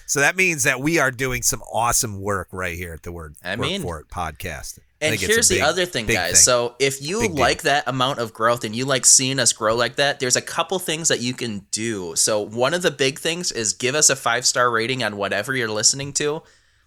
So 0.05 0.21
that 0.21 0.35
means 0.35 0.63
that 0.63 0.79
we 0.79 0.97
are 0.97 1.11
doing 1.11 1.43
some 1.43 1.61
awesome 1.71 2.19
work 2.19 2.47
right 2.51 2.75
here 2.75 2.93
at 2.93 3.03
the 3.03 3.11
Work 3.11 3.33
I 3.43 3.55
mean- 3.55 3.81
for 3.83 3.99
It 3.99 4.07
podcast. 4.09 4.79
And 5.01 5.11
think 5.11 5.21
it's 5.21 5.31
a 5.31 5.33
here's 5.33 5.47
the 5.47 5.61
other 5.61 5.85
thing, 5.85 6.07
guys. 6.07 6.31
thing. 6.31 6.35
So 6.35 6.75
if 6.77 7.01
you 7.01 7.21
Big 7.21 7.31
deal. 7.31 7.39
like 7.39 7.61
that 7.61 7.85
amount 7.87 8.19
of 8.19 8.33
growth 8.33 8.65
and 8.65 8.75
you 8.75 8.83
like 8.83 9.05
seeing 9.05 9.39
us 9.39 9.53
grow 9.53 9.73
like 9.73 9.95
that, 9.95 10.19
there's 10.19 10.35
a 10.35 10.41
couple 10.41 10.77
things 10.77 11.07
that 11.07 11.21
you 11.21 11.33
can 11.33 11.65
do. 11.71 12.17
So 12.17 12.41
one 12.41 12.73
of 12.73 12.81
the 12.81 12.91
big 12.91 13.17
things 13.17 13.53
is 13.53 13.71
give 13.71 13.95
us 13.95 14.09
a 14.09 14.15
five 14.17 14.45
star 14.45 14.69
rating 14.69 15.01
on 15.01 15.15
whatever 15.15 15.55
you're 15.55 15.69
listening 15.71 16.11
to. 16.13 16.41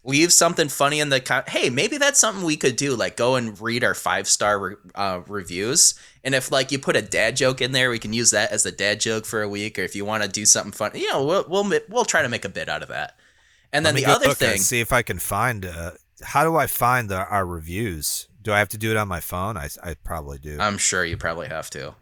Leave 0.05 0.33
something 0.33 0.69
funny 0.69 0.99
in 0.99 1.11
the 1.11 1.21
com- 1.21 1.45
hey, 1.47 1.71
maybe 1.71 1.97
that's 1.97 2.19
something 2.19 2.45
we 2.45 2.57
could 2.57 2.75
do. 2.75 2.97
Like 2.97 3.17
go 3.17 3.37
and 3.37 3.61
read 3.61 3.85
our 3.85 3.95
five 3.95 4.27
star 4.27 4.59
re- 4.59 4.77
uh, 4.97 5.21
reviews, 5.29 5.95
and 6.25 6.35
if 6.35 6.51
like 6.51 6.73
you 6.73 6.79
put 6.81 6.97
a 6.97 7.03
dad 7.03 7.37
joke 7.37 7.61
in 7.61 7.71
there, 7.71 7.89
we 7.89 8.01
can 8.01 8.13
use 8.13 8.33
that 8.33 8.51
as 8.51 8.67
a 8.67 8.73
dad 8.73 8.99
joke 8.99 9.25
for 9.25 9.43
a 9.43 9.49
week. 9.49 9.79
Or 9.79 9.83
if 9.83 9.95
you 9.95 10.05
want 10.05 10.25
to 10.25 10.29
do 10.29 10.45
something 10.45 10.73
fun, 10.73 10.91
you 10.95 11.09
know, 11.09 11.25
we'll 11.25 11.45
we'll 11.49 11.81
we'll 11.89 12.05
try 12.05 12.23
to 12.23 12.29
make 12.29 12.45
a 12.45 12.49
bit 12.49 12.69
out 12.69 12.83
of 12.83 12.89
that. 12.89 13.17
And 13.73 13.87
then 13.87 13.95
Let 13.95 14.01
me 14.01 14.07
the 14.07 14.13
other 14.13 14.35
thing, 14.35 14.59
see 14.59 14.81
if 14.81 14.93
I 14.93 15.03
can 15.03 15.19
find. 15.21 15.65
Uh, 15.65 15.93
how 16.23 16.45
do 16.45 16.57
I 16.57 16.67
find 16.67 17.09
the, 17.09 17.27
our 17.27 17.47
reviews? 17.47 18.29
Do 18.41 18.53
I 18.53 18.59
have 18.59 18.69
to 18.71 18.79
do 18.79 18.91
it 18.91 18.97
on 18.97 19.09
my 19.09 19.21
phone? 19.21 19.57
I, 19.57 19.69
I 19.83 19.95
probably 19.95 20.39
do. 20.39 20.59
I'm 20.61 20.79
sure 20.79 21.05
you 21.05 21.17
probably 21.17 21.49
have 21.49 21.71
to. 21.71 21.95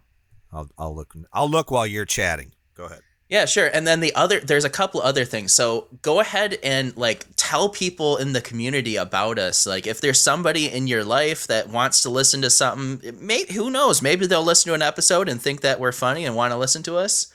I'll 0.53 0.68
I'll 0.78 0.94
look. 0.94 1.14
I'll 1.32 1.51
look 1.51 1.70
while 1.70 1.86
you're 1.86 2.07
chatting. 2.07 2.55
Go 2.74 2.84
ahead. 2.84 3.03
Yeah, 3.31 3.45
sure. 3.45 3.70
And 3.72 3.87
then 3.87 4.01
the 4.01 4.12
other, 4.16 4.41
there's 4.41 4.64
a 4.64 4.70
couple 4.70 5.01
other 5.01 5.24
things. 5.24 5.53
So 5.53 5.87
go 6.03 6.18
ahead 6.18 6.59
and 6.64 6.97
like 6.97 7.26
tell 7.37 7.68
people 7.68 8.16
in 8.16 8.33
the 8.33 8.41
community 8.41 8.97
about 8.97 9.39
us. 9.39 9.68
Like 9.68 9.87
if 9.87 10.01
there's 10.01 10.20
somebody 10.20 10.68
in 10.68 10.89
your 10.89 11.05
life 11.05 11.47
that 11.47 11.68
wants 11.68 12.03
to 12.03 12.11
listen 12.11 12.43
to 12.43 12.51
something, 12.51 13.01
may 13.24 13.45
who 13.53 13.70
knows? 13.70 14.03
Maybe 14.03 14.26
they'll 14.26 14.43
listen 14.43 14.70
to 14.70 14.74
an 14.74 14.83
episode 14.83 15.28
and 15.28 15.41
think 15.41 15.61
that 15.61 15.78
we're 15.78 15.93
funny 15.93 16.24
and 16.24 16.35
want 16.35 16.53
to 16.53 16.59
listen 16.59 16.83
to 16.83 16.97
us. 16.97 17.33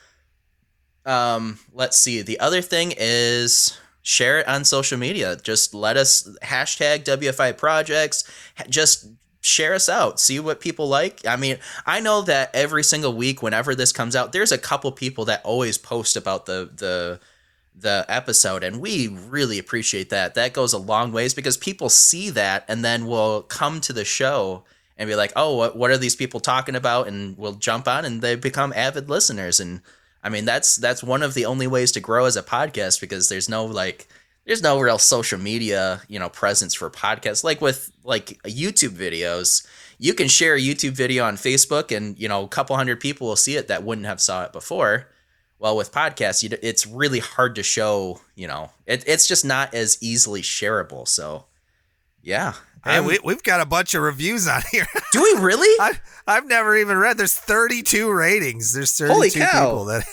Um, 1.06 1.60
let's 1.72 1.96
see. 1.96 2.20
The 2.20 2.40
other 2.40 2.60
thing 2.60 2.92
is 2.98 3.78
share 4.02 4.40
it 4.40 4.48
on 4.48 4.66
social 4.66 4.98
media. 4.98 5.36
Just 5.42 5.72
let 5.72 5.96
us 5.96 6.28
hashtag 6.42 7.04
WFI 7.04 7.56
projects. 7.56 8.30
Just 8.68 9.08
share 9.46 9.74
us 9.74 9.88
out. 9.88 10.18
See 10.18 10.40
what 10.40 10.60
people 10.60 10.88
like. 10.88 11.24
I 11.26 11.36
mean, 11.36 11.58
I 11.86 12.00
know 12.00 12.22
that 12.22 12.50
every 12.52 12.82
single 12.82 13.14
week, 13.14 13.42
whenever 13.42 13.74
this 13.74 13.92
comes 13.92 14.16
out, 14.16 14.32
there's 14.32 14.50
a 14.50 14.58
couple 14.58 14.90
people 14.90 15.24
that 15.26 15.44
always 15.44 15.78
post 15.78 16.16
about 16.16 16.46
the 16.46 16.70
the 16.74 17.20
the 17.78 18.06
episode 18.08 18.64
and 18.64 18.80
we 18.80 19.06
really 19.06 19.58
appreciate 19.58 20.08
that 20.08 20.34
that 20.34 20.54
goes 20.54 20.72
a 20.72 20.78
long 20.78 21.12
ways 21.12 21.34
because 21.34 21.58
people 21.58 21.90
see 21.90 22.30
that 22.30 22.64
and 22.68 22.82
then 22.82 23.04
will 23.04 23.42
come 23.42 23.82
to 23.82 23.92
the 23.92 24.02
show 24.02 24.64
and 24.96 25.06
be 25.06 25.14
like 25.14 25.30
oh 25.36 25.54
what, 25.54 25.76
what 25.76 25.90
are 25.90 25.98
these 25.98 26.16
people 26.16 26.40
talking 26.40 26.74
about 26.74 27.06
and 27.06 27.36
we'll 27.36 27.52
jump 27.52 27.86
on 27.86 28.06
and 28.06 28.22
they 28.22 28.34
become 28.34 28.72
avid 28.74 29.10
listeners 29.10 29.60
and 29.60 29.82
i 30.24 30.30
mean 30.30 30.46
that's 30.46 30.76
that's 30.76 31.04
one 31.04 31.22
of 31.22 31.34
the 31.34 31.44
only 31.44 31.66
ways 31.66 31.92
to 31.92 32.00
grow 32.00 32.24
as 32.24 32.34
a 32.34 32.42
podcast 32.42 32.98
because 32.98 33.28
there's 33.28 33.46
no 33.46 33.66
like 33.66 34.08
there's 34.46 34.62
no 34.62 34.78
real 34.78 34.98
social 34.98 35.38
media 35.38 36.00
you 36.08 36.18
know 36.18 36.28
presence 36.28 36.74
for 36.74 36.88
podcasts. 36.88 37.44
Like 37.44 37.60
with 37.60 37.92
like 38.04 38.40
youtube 38.44 38.96
videos 38.96 39.66
you 39.98 40.14
can 40.14 40.28
share 40.28 40.54
a 40.54 40.60
youtube 40.60 40.92
video 40.92 41.24
on 41.24 41.36
facebook 41.36 41.94
and 41.94 42.18
you 42.18 42.28
know 42.28 42.44
a 42.44 42.48
couple 42.48 42.76
hundred 42.76 43.00
people 43.00 43.26
will 43.26 43.36
see 43.36 43.56
it 43.56 43.68
that 43.68 43.82
wouldn't 43.82 44.06
have 44.06 44.20
saw 44.20 44.44
it 44.44 44.52
before. 44.52 45.08
Well 45.58 45.76
with 45.76 45.92
podcasts 45.92 46.42
it's 46.62 46.86
really 46.86 47.18
hard 47.18 47.54
to 47.56 47.62
show 47.62 48.20
you 48.34 48.46
know 48.46 48.70
it, 48.86 49.04
it's 49.06 49.26
just 49.26 49.44
not 49.44 49.74
as 49.74 49.98
easily 50.00 50.42
shareable. 50.42 51.06
So 51.06 51.46
yeah 52.22 52.54
Hey, 52.84 53.00
we, 53.00 53.18
we've 53.24 53.42
got 53.42 53.60
a 53.60 53.66
bunch 53.66 53.94
of 53.94 54.02
reviews 54.02 54.46
on 54.46 54.62
here. 54.70 54.86
do 55.12 55.20
we 55.22 55.34
really 55.40 55.68
I, 55.80 55.92
I've 56.26 56.46
never 56.46 56.76
even 56.76 56.96
read. 56.98 57.18
There's 57.18 57.34
32 57.34 58.12
ratings. 58.12 58.72
There's 58.72 58.96
32 58.96 59.12
Holy 59.12 59.30
cow. 59.30 59.64
people 59.68 59.84
that. 59.86 60.04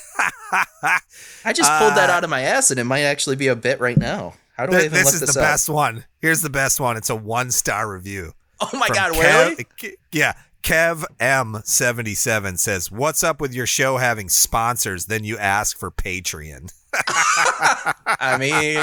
i 1.45 1.53
just 1.53 1.71
pulled 1.79 1.95
that 1.95 2.09
Uh, 2.09 2.13
out 2.13 2.23
of 2.23 2.29
my 2.29 2.41
ass 2.41 2.69
and 2.71 2.79
it 2.79 2.83
might 2.83 3.01
actually 3.01 3.35
be 3.35 3.47
a 3.47 3.55
bit 3.55 3.79
right 3.79 3.97
now 3.97 4.33
how 4.55 4.65
do 4.67 4.75
i 4.77 4.81
even 4.81 4.91
this 4.91 5.13
is 5.13 5.19
this 5.21 5.33
the 5.33 5.39
up 5.39 5.45
best 5.45 5.67
one. 5.69 6.05
Here's 6.21 6.41
the 6.41 6.49
best 6.49 6.79
one. 6.79 6.95
It's 6.97 7.09
a 7.09 7.15
one 7.15 7.49
star 7.51 7.91
review. 7.91 8.33
oh 8.59 8.69
my 8.73 8.87
god 8.89 9.13
Kev- 9.13 9.49
really 9.49 9.63
Ke- 9.63 9.97
yeah. 10.11 10.33
Kev 10.61 11.03
M77 11.19 12.57
says, 12.57 12.89
What's 12.91 13.21
up 13.23 13.41
with 13.41 13.53
your 13.53 13.65
show 13.67 13.97
having 13.97 14.29
sponsors? 14.29 15.07
Then 15.07 15.23
you 15.25 15.37
ask 15.37 15.77
for 15.77 15.91
Patreon. 15.91 16.71
i 18.19 18.37
mean 18.39 18.77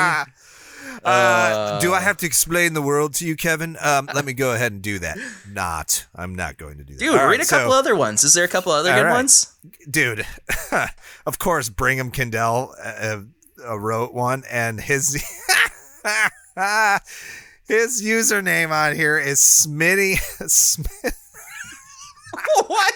Uh, 1.04 1.78
do 1.80 1.92
I 1.94 2.00
have 2.00 2.16
to 2.18 2.26
explain 2.26 2.74
the 2.74 2.82
world 2.82 3.14
to 3.14 3.26
you, 3.26 3.36
Kevin? 3.36 3.76
Um, 3.80 4.08
let 4.14 4.24
me 4.24 4.32
go 4.32 4.52
ahead 4.54 4.72
and 4.72 4.82
do 4.82 4.98
that. 4.98 5.16
Not. 5.48 6.06
I'm 6.14 6.34
not 6.34 6.56
going 6.58 6.78
to 6.78 6.84
do 6.84 6.94
that. 6.94 6.98
dude 7.00 7.10
All 7.10 7.16
read 7.26 7.38
right, 7.38 7.46
a 7.46 7.48
couple 7.48 7.72
so- 7.72 7.78
other 7.78 7.96
ones 7.96 8.22
is 8.24 8.34
there 8.34 8.44
a 8.44 8.48
couple 8.48 8.72
other 8.72 8.92
good 8.92 9.04
right. 9.04 9.12
ones 9.14 9.54
dude 9.90 10.26
of 11.26 11.38
course 11.38 11.68
brigham 11.68 12.10
kendall 12.10 12.74
uh, 12.82 13.20
uh, 13.66 13.78
wrote 13.78 14.12
one 14.12 14.42
and 14.50 14.80
his 14.80 15.14
his 17.68 18.02
username 18.02 18.70
on 18.70 18.94
here 18.94 19.18
is 19.18 19.38
smitty 19.38 20.16
Smi- 20.40 21.12
what 22.66 22.94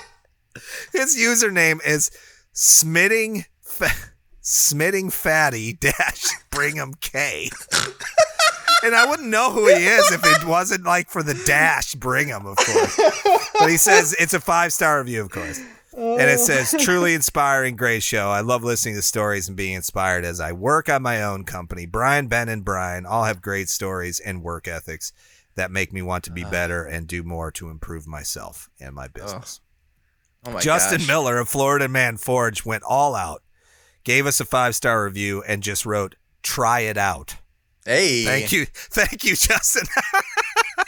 his 0.93 1.17
username 1.17 1.81
is 1.87 2.11
smitting 2.53 3.45
fa- 3.63 3.91
smitting 4.47 5.11
fatty 5.11 5.73
dash 5.81 6.27
brigham 6.51 6.93
k 7.01 7.51
and 8.85 8.95
i 8.95 9.07
wouldn't 9.09 9.29
know 9.29 9.51
who 9.51 9.67
he 9.67 9.87
is 9.87 10.13
if 10.13 10.21
it 10.23 10.47
wasn't 10.47 10.85
like 10.85 11.09
for 11.09 11.23
the 11.23 11.35
dash 11.47 11.95
brigham 11.95 12.45
of 12.45 12.57
course 12.57 13.01
but 13.59 13.71
he 13.71 13.79
says 13.79 14.15
it's 14.21 14.35
a 14.35 14.41
five 14.41 14.71
star 14.73 14.99
review 14.99 15.23
of 15.23 15.31
course 15.31 15.61
And 15.97 16.29
it 16.29 16.41
says, 16.41 16.75
truly 16.81 17.15
inspiring, 17.15 17.77
great 17.77 18.03
show. 18.03 18.29
I 18.29 18.41
love 18.41 18.65
listening 18.65 18.97
to 18.97 19.03
stories 19.03 19.47
and 19.47 19.57
being 19.57 19.75
inspired 19.75 20.25
as 20.25 20.41
I 20.41 20.51
work 20.51 20.89
on 20.89 21.03
my 21.03 21.23
own 21.23 21.45
company. 21.45 21.87
Brian, 21.87 22.27
Ben, 22.27 22.49
and 22.49 22.65
Brian 22.65 23.07
all 23.07 23.23
have 23.23 23.41
great 23.41 23.69
stories 23.69 24.19
and 24.19 24.43
work 24.43 24.67
ethics 24.67 25.13
that 25.55 25.71
make 25.71 25.93
me 25.93 26.03
want 26.03 26.25
to 26.25 26.33
be 26.33 26.45
uh. 26.45 26.51
better 26.51 26.85
and 26.85 27.07
do 27.07 27.23
more 27.23 27.53
to 27.53 27.71
improve 27.71 28.09
myself 28.09 28.69
and 28.81 28.93
my 28.93 29.07
business. 29.07 29.61
Oh 30.45 30.51
my 30.51 30.59
Justin 30.59 30.99
gosh. 30.99 31.07
Miller 31.07 31.39
of 31.39 31.49
Florida 31.49 31.87
Man 31.87 32.17
Forge 32.17 32.65
went 32.65 32.83
all 32.83 33.15
out, 33.15 33.44
gave 34.05 34.27
us 34.27 34.39
a 34.41 34.45
five 34.45 34.75
star 34.75 35.05
review, 35.05 35.43
and 35.47 35.63
just 35.63 35.85
wrote, 35.85 36.15
try 36.43 36.81
it 36.81 36.97
out. 36.97 37.37
Hey, 37.87 38.25
Thank 38.25 38.51
you. 38.53 38.65
Thank 38.67 39.25
you, 39.25 39.37
Justin. 39.37 39.87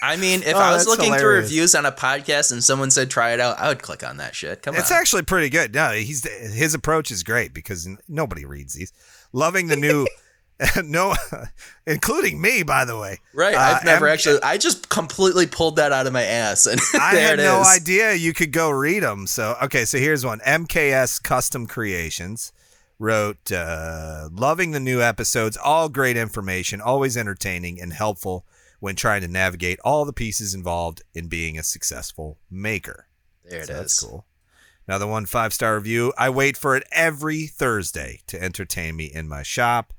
I 0.03 0.17
mean, 0.17 0.43
if 0.43 0.49
Oh, 0.55 0.59
I 0.59 0.73
was 0.73 0.87
that's 0.87 0.99
looking 0.99 1.15
through 1.15 1.35
reviews 1.37 1.75
on 1.75 1.85
a 1.85 1.93
podcast 1.93 2.53
and 2.53 2.65
someone 2.65 2.91
said 2.91 3.11
try 3.11 3.33
it 3.33 3.41
out, 3.41 3.59
I 3.59 3.69
would 3.69 3.83
click 3.83 4.03
on 4.07 4.17
that 4.17 4.35
shit. 4.35 4.63
Come 4.63 4.75
It's 4.75 4.79
on. 4.79 4.83
It's 4.85 4.91
actually 4.93 5.23
pretty 5.23 5.51
good. 5.51 5.75
No, 5.75 5.91
he's 5.93 6.27
his 6.27 6.73
approach 6.75 7.11
is 7.11 7.23
great 7.23 7.53
because 7.53 7.87
nobody 8.09 8.47
reads 8.47 8.73
these. 8.73 8.93
Loving 9.35 9.67
the 9.67 9.77
new, 9.77 10.07
no, 10.85 11.15
including 11.87 12.41
me, 12.41 12.63
by 12.63 12.87
the 12.87 12.99
way. 12.99 13.19
right. 13.35 13.55
Uh, 13.55 13.59
I've 13.59 13.85
never 13.85 14.07
M- 14.07 14.15
actually. 14.15 14.43
I 14.43 14.57
just 14.57 14.89
completely 14.89 15.47
pulled 15.47 15.77
that 15.77 15.93
out 15.93 16.07
of 16.07 16.15
my 16.15 16.23
ass, 16.23 16.65
and 16.65 16.81
I 16.95 17.15
had 17.17 17.39
it 17.39 17.43
no 17.43 17.63
idea 17.63 18.15
you 18.15 18.33
could 18.33 18.53
go 18.53 18.71
read 18.71 19.03
them. 19.03 19.27
So 19.27 19.57
okay, 19.65 19.85
so 19.85 19.99
here's 19.99 20.25
one. 20.25 20.41
MKS 20.41 21.23
Custom 21.23 21.67
Creations 21.67 22.53
wrote, 22.99 23.53
uh, 23.53 24.29
"Loving 24.33 24.71
the 24.71 24.81
new 24.81 25.03
episodes. 25.03 25.57
All 25.57 25.89
great 25.89 26.17
information. 26.17 26.81
Always 26.81 27.17
entertaining 27.17 27.81
and 27.81 27.93
helpful 27.93 28.47
when 28.81 28.97
trying 28.97 29.23
to 29.23 29.29
navigate 29.29 29.79
all 29.85 30.05
the 30.05 30.13
pieces 30.13 30.55
involved 30.55 31.03
in 31.15 31.29
being 31.29 31.59
a 31.59 31.63
successful 31.63 32.39
maker." 32.51 33.09
There 33.45 33.61
it 33.61 33.67
So 33.67 33.73
is. 33.73 33.79
That's 33.79 34.01
cool. 34.01 34.27
Another 34.89 35.07
one 35.07 35.27
five 35.27 35.53
star 35.53 35.75
review. 35.75 36.13
I 36.17 36.31
wait 36.31 36.57
for 36.57 36.77
it 36.77 36.87
every 36.93 37.47
Thursday 37.47 38.21
to 38.29 38.41
entertain 38.41 38.97
me 38.97 39.07
in 39.07 39.29
my 39.29 39.43
shop. 39.43 39.93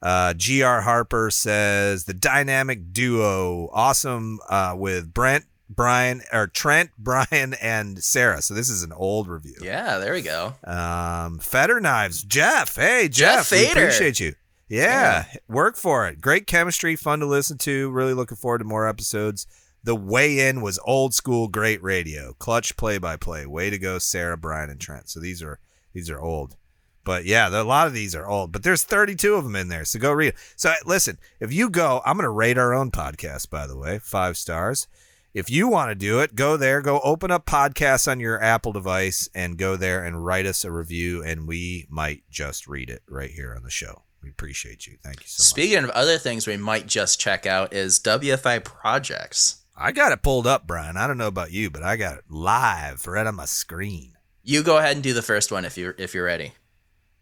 Uh, 0.00 0.34
Gr 0.34 0.80
Harper 0.80 1.30
says 1.30 2.04
the 2.04 2.14
dynamic 2.14 2.92
duo, 2.92 3.70
awesome 3.72 4.38
uh, 4.48 4.74
with 4.76 5.14
Brent, 5.14 5.44
Brian, 5.68 6.22
or 6.32 6.46
Trent, 6.46 6.90
Brian, 6.98 7.54
and 7.54 8.02
Sarah. 8.02 8.42
So 8.42 8.54
this 8.54 8.68
is 8.68 8.82
an 8.82 8.92
old 8.92 9.28
review. 9.28 9.56
Yeah, 9.62 9.98
there 9.98 10.12
we 10.12 10.22
go. 10.22 10.54
Um, 10.64 11.38
Fetter 11.38 11.80
Knives, 11.80 12.22
Jeff. 12.22 12.76
Hey, 12.76 13.08
Jeff 13.08 13.48
Jeff, 13.48 13.52
we 13.52 13.70
appreciate 13.70 14.20
you. 14.20 14.34
Yeah, 14.68 15.26
work 15.48 15.76
for 15.76 16.08
it. 16.08 16.20
Great 16.20 16.46
chemistry, 16.46 16.96
fun 16.96 17.20
to 17.20 17.26
listen 17.26 17.58
to. 17.58 17.90
Really 17.90 18.14
looking 18.14 18.36
forward 18.36 18.58
to 18.58 18.64
more 18.64 18.88
episodes. 18.88 19.46
The 19.82 19.94
way 19.94 20.48
in 20.48 20.62
was 20.62 20.80
old 20.84 21.12
school, 21.12 21.48
great 21.48 21.82
radio. 21.82 22.32
Clutch 22.38 22.74
play 22.76 22.96
by 22.96 23.16
play. 23.16 23.44
Way 23.44 23.68
to 23.68 23.78
go, 23.78 23.98
Sarah, 23.98 24.38
Brian, 24.38 24.70
and 24.70 24.80
Trent. 24.80 25.10
So 25.10 25.20
these 25.20 25.42
are 25.42 25.58
these 25.92 26.08
are 26.08 26.18
old. 26.18 26.56
But 27.04 27.26
yeah, 27.26 27.48
a 27.50 27.62
lot 27.62 27.86
of 27.86 27.92
these 27.92 28.14
are 28.14 28.26
old. 28.26 28.50
But 28.50 28.62
there's 28.62 28.82
32 28.82 29.34
of 29.34 29.44
them 29.44 29.54
in 29.56 29.68
there. 29.68 29.84
So 29.84 29.98
go 29.98 30.10
read. 30.10 30.28
it. 30.28 30.36
So 30.56 30.72
listen, 30.86 31.18
if 31.38 31.52
you 31.52 31.68
go, 31.68 32.00
I'm 32.06 32.16
going 32.16 32.24
to 32.24 32.30
rate 32.30 32.56
our 32.56 32.72
own 32.72 32.90
podcast. 32.90 33.50
By 33.50 33.66
the 33.66 33.76
way, 33.76 33.98
five 33.98 34.38
stars. 34.38 34.88
If 35.34 35.50
you 35.50 35.66
want 35.66 35.90
to 35.90 35.96
do 35.96 36.20
it, 36.20 36.36
go 36.36 36.56
there, 36.56 36.80
go 36.80 37.00
open 37.00 37.32
up 37.32 37.44
podcasts 37.44 38.06
on 38.06 38.20
your 38.20 38.40
Apple 38.40 38.70
device 38.70 39.28
and 39.34 39.58
go 39.58 39.74
there 39.74 40.04
and 40.04 40.24
write 40.24 40.46
us 40.46 40.64
a 40.64 40.70
review, 40.70 41.24
and 41.24 41.48
we 41.48 41.88
might 41.90 42.22
just 42.30 42.68
read 42.68 42.88
it 42.88 43.02
right 43.08 43.32
here 43.32 43.52
on 43.52 43.64
the 43.64 43.70
show. 43.70 44.04
We 44.22 44.30
appreciate 44.30 44.86
you. 44.86 44.96
Thank 45.02 45.22
you 45.22 45.26
so 45.26 45.42
much. 45.42 45.48
Speaking 45.48 45.82
of 45.82 45.90
other 45.90 46.18
things 46.18 46.46
we 46.46 46.56
might 46.56 46.86
just 46.86 47.18
check 47.18 47.46
out 47.46 47.74
is 47.74 47.98
WFI 47.98 48.62
projects. 48.62 49.64
I 49.76 49.90
got 49.90 50.12
it 50.12 50.22
pulled 50.22 50.46
up, 50.46 50.68
Brian. 50.68 50.96
I 50.96 51.08
don't 51.08 51.18
know 51.18 51.26
about 51.26 51.50
you, 51.50 51.68
but 51.68 51.82
I 51.82 51.96
got 51.96 52.18
it 52.18 52.24
live 52.30 53.04
right 53.08 53.26
on 53.26 53.34
my 53.34 53.44
screen. 53.44 54.12
You 54.44 54.62
go 54.62 54.78
ahead 54.78 54.94
and 54.94 55.02
do 55.02 55.14
the 55.14 55.20
first 55.20 55.50
one 55.50 55.64
if 55.64 55.76
you're 55.76 55.96
if 55.98 56.14
you're 56.14 56.24
ready. 56.24 56.52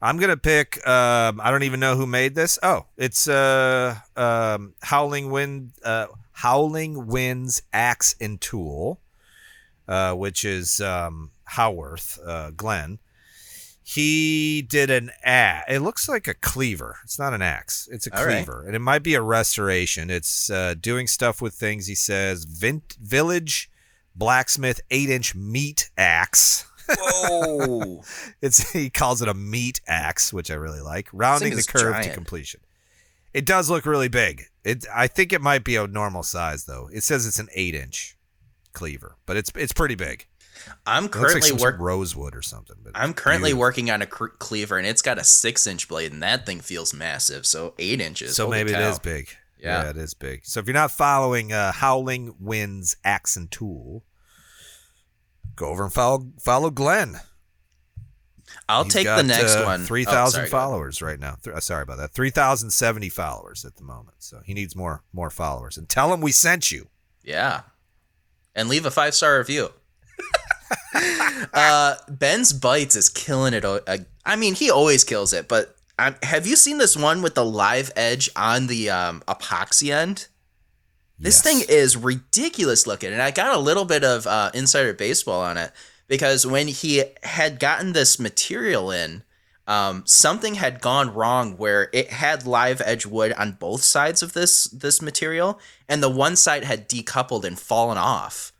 I'm 0.02 0.18
gonna 0.18 0.36
pick. 0.36 0.86
Um, 0.86 1.40
I 1.40 1.50
don't 1.50 1.62
even 1.62 1.80
know 1.80 1.96
who 1.96 2.06
made 2.06 2.34
this. 2.34 2.58
Oh, 2.62 2.86
it's 2.98 3.26
uh, 3.26 3.96
um, 4.16 4.74
Howling 4.82 5.30
Wind, 5.30 5.72
uh, 5.82 6.08
Howling 6.42 7.06
Winds 7.06 7.62
Axe 7.72 8.16
and 8.20 8.40
Tool, 8.40 8.98
uh, 9.86 10.12
which 10.14 10.44
is 10.44 10.80
um, 10.80 11.30
Howarth 11.44 12.18
uh, 12.26 12.50
Glenn. 12.50 12.98
He 13.84 14.60
did 14.60 14.90
an 14.90 15.12
axe. 15.22 15.66
It 15.68 15.78
looks 15.80 16.08
like 16.08 16.26
a 16.26 16.34
cleaver. 16.34 16.96
It's 17.04 17.16
not 17.16 17.32
an 17.32 17.42
axe. 17.42 17.88
It's 17.92 18.08
a 18.08 18.18
All 18.18 18.26
right. 18.26 18.44
cleaver, 18.44 18.66
and 18.66 18.74
it 18.74 18.80
might 18.80 19.04
be 19.04 19.14
a 19.14 19.22
restoration. 19.22 20.10
It's 20.10 20.50
uh, 20.50 20.74
doing 20.80 21.06
stuff 21.06 21.40
with 21.40 21.54
things. 21.54 21.86
He 21.86 21.94
says, 21.94 22.44
Vint- 22.44 22.96
Village 23.00 23.70
Blacksmith 24.16 24.80
eight 24.90 25.10
inch 25.10 25.36
meat 25.36 25.90
axe. 25.96 26.66
Whoa! 26.88 28.02
It's 28.42 28.72
he 28.72 28.90
calls 28.90 29.22
it 29.22 29.28
a 29.28 29.34
meat 29.34 29.80
axe, 29.86 30.32
which 30.32 30.50
I 30.50 30.54
really 30.54 30.80
like. 30.80 31.08
Rounding 31.12 31.54
the 31.54 31.62
curve 31.62 32.02
to 32.02 32.12
completion. 32.12 32.62
It 33.32 33.46
does 33.46 33.70
look 33.70 33.86
really 33.86 34.08
big. 34.08 34.46
It 34.64 34.86
I 34.94 35.06
think 35.06 35.32
it 35.32 35.40
might 35.40 35.64
be 35.64 35.76
a 35.76 35.86
normal 35.86 36.22
size 36.22 36.64
though. 36.64 36.88
It 36.92 37.02
says 37.02 37.26
it's 37.26 37.38
an 37.38 37.48
eight 37.54 37.74
inch 37.74 38.16
cleaver, 38.72 39.16
but 39.26 39.36
it's 39.36 39.50
it's 39.54 39.72
pretty 39.72 39.94
big. 39.94 40.26
I'm 40.86 41.04
It 41.04 41.14
looks 41.14 41.16
like 41.16 41.42
currently 41.42 41.58
some 41.58 41.82
rosewood 41.82 42.36
or 42.36 42.42
something. 42.42 42.76
But 42.82 42.92
I'm 42.94 43.14
currently 43.14 43.48
beautiful. 43.48 43.60
working 43.60 43.90
on 43.90 44.02
a 44.02 44.06
cleaver, 44.06 44.78
and 44.78 44.86
it's 44.86 45.02
got 45.02 45.18
a 45.18 45.24
six 45.24 45.66
inch 45.66 45.88
blade, 45.88 46.12
and 46.12 46.22
that 46.22 46.46
thing 46.46 46.60
feels 46.60 46.94
massive. 46.94 47.46
So 47.46 47.74
eight 47.78 48.00
inches. 48.00 48.36
So 48.36 48.48
maybe 48.48 48.70
it 48.70 48.74
cow. 48.74 48.90
is 48.90 48.98
big. 48.98 49.28
Yeah. 49.60 49.90
it 49.90 49.96
is 49.96 50.14
big. 50.14 50.44
So 50.44 50.60
if 50.60 50.66
you're 50.66 50.74
not 50.74 50.90
following 50.90 51.52
uh, 51.52 51.72
Howling 51.72 52.34
Winds 52.40 52.96
Axe 53.04 53.36
and 53.36 53.50
Tool, 53.50 54.04
go 55.54 55.66
over 55.66 55.84
and 55.84 55.92
follow 55.92 56.32
follow 56.40 56.70
Glenn. 56.70 57.20
I'll 58.68 58.84
He's 58.84 58.92
take 58.92 59.04
got, 59.04 59.16
the 59.16 59.22
next 59.24 59.56
uh, 59.56 59.64
one. 59.64 59.84
Three 59.84 60.06
Oh, 60.06 60.10
thousand 60.10 60.32
sorry, 60.32 60.50
go 60.50 60.56
ahead. 60.56 60.62
followers 60.70 61.02
right 61.02 61.18
now. 61.20 61.36
Th- 61.42 61.56
uh, 61.56 61.60
sorry 61.60 61.82
about 61.82 61.98
that. 61.98 62.12
Three 62.12 62.30
thousand 62.30 62.70
seventy 62.70 63.08
followers 63.08 63.64
at 63.64 63.76
the 63.76 63.84
moment. 63.84 64.16
So 64.20 64.40
he 64.44 64.54
needs 64.54 64.74
more 64.76 65.02
more 65.12 65.30
followers. 65.30 65.76
And 65.76 65.88
tell 65.88 66.12
him 66.12 66.20
we 66.20 66.32
sent 66.32 66.70
you. 66.70 66.88
Yeah. 67.22 67.62
And 68.54 68.68
leave 68.68 68.84
a 68.86 68.90
five 68.90 69.14
star 69.14 69.38
review. 69.38 69.70
uh, 71.54 71.96
Ben's 72.08 72.52
Bites 72.52 72.96
is 72.96 73.08
killing 73.08 73.54
it. 73.54 73.64
uh, 73.64 73.80
I 74.24 74.36
mean, 74.36 74.54
he 74.54 74.70
always 74.70 75.04
kills 75.04 75.32
it, 75.32 75.48
but 75.48 75.76
um, 75.98 76.14
have 76.22 76.46
you 76.46 76.56
seen 76.56 76.78
this 76.78 76.96
one 76.96 77.22
with 77.22 77.34
the 77.34 77.44
live 77.44 77.90
edge 77.96 78.30
on 78.36 78.66
the 78.66 78.90
um, 78.90 79.22
epoxy 79.28 79.92
end? 79.92 80.28
This 81.18 81.36
Yes. 81.36 81.42
thing 81.42 81.64
is 81.68 81.96
ridiculous 81.96 82.86
looking, 82.86 83.12
and 83.12 83.22
I 83.22 83.30
got 83.30 83.54
a 83.54 83.58
little 83.58 83.84
bit 83.84 84.02
of 84.04 84.26
uh, 84.26 84.50
insider 84.54 84.92
baseball 84.92 85.40
on 85.42 85.56
it 85.56 85.70
because 86.12 86.46
when 86.46 86.68
he 86.68 87.04
had 87.22 87.58
gotten 87.58 87.94
this 87.94 88.18
material 88.18 88.90
in, 88.90 89.22
um, 89.66 90.02
something 90.04 90.56
had 90.56 90.82
gone 90.82 91.14
wrong 91.14 91.56
where 91.56 91.88
it 91.94 92.10
had 92.10 92.46
live 92.46 92.82
edge 92.84 93.06
wood 93.06 93.32
on 93.32 93.52
both 93.52 93.82
sides 93.82 94.22
of 94.22 94.34
this 94.34 94.64
this 94.64 95.00
material, 95.00 95.58
and 95.88 96.02
the 96.02 96.10
one 96.10 96.36
side 96.36 96.64
had 96.64 96.86
decoupled 96.86 97.44
and 97.44 97.58
fallen 97.58 97.96
off. 97.96 98.52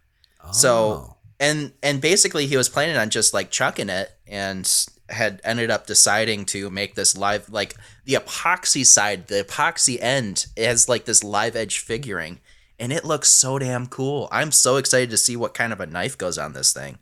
Oh. 0.42 0.52
So 0.52 1.16
and 1.38 1.72
and 1.82 2.00
basically 2.00 2.46
he 2.46 2.56
was 2.56 2.70
planning 2.70 2.96
on 2.96 3.10
just 3.10 3.34
like 3.34 3.50
chucking 3.50 3.90
it 3.90 4.10
and 4.26 4.86
had 5.10 5.42
ended 5.44 5.70
up 5.70 5.86
deciding 5.86 6.46
to 6.46 6.70
make 6.70 6.94
this 6.94 7.18
live 7.18 7.50
like 7.50 7.74
the 8.06 8.14
epoxy 8.14 8.86
side 8.86 9.26
the 9.26 9.44
epoxy 9.44 10.00
end 10.00 10.46
has 10.56 10.88
like 10.88 11.04
this 11.04 11.22
live 11.22 11.54
edge 11.54 11.80
figuring 11.80 12.40
and 12.78 12.94
it 12.94 13.04
looks 13.04 13.28
so 13.28 13.58
damn 13.58 13.86
cool 13.88 14.26
i'm 14.32 14.50
so 14.50 14.78
excited 14.78 15.10
to 15.10 15.18
see 15.18 15.36
what 15.36 15.52
kind 15.52 15.70
of 15.70 15.80
a 15.80 15.86
knife 15.86 16.16
goes 16.16 16.38
on 16.38 16.54
this 16.54 16.72
thing 16.72 16.96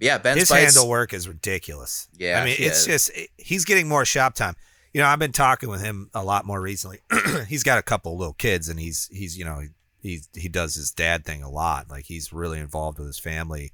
yeah 0.00 0.18
ben's 0.18 0.40
his 0.40 0.50
handle 0.50 0.88
work 0.88 1.12
is 1.12 1.28
ridiculous. 1.28 2.08
Yeah, 2.16 2.40
I 2.40 2.44
mean 2.44 2.56
it's 2.58 2.86
is. 2.86 2.86
just 2.86 3.10
he's 3.36 3.64
getting 3.64 3.88
more 3.88 4.04
shop 4.04 4.34
time. 4.34 4.56
You 4.92 5.00
know, 5.00 5.06
I've 5.06 5.18
been 5.18 5.32
talking 5.32 5.70
with 5.70 5.82
him 5.82 6.10
a 6.12 6.22
lot 6.22 6.44
more 6.44 6.60
recently. 6.60 7.00
he's 7.48 7.62
got 7.62 7.78
a 7.78 7.82
couple 7.82 8.16
little 8.16 8.34
kids, 8.34 8.68
and 8.68 8.78
he's 8.78 9.08
he's 9.10 9.38
you 9.38 9.44
know 9.44 9.62
he 10.00 10.20
he 10.34 10.48
does 10.48 10.74
his 10.74 10.90
dad 10.90 11.24
thing 11.24 11.42
a 11.42 11.50
lot. 11.50 11.88
Like 11.88 12.06
he's 12.06 12.32
really 12.32 12.58
involved 12.58 12.98
with 12.98 13.06
his 13.06 13.18
family, 13.18 13.72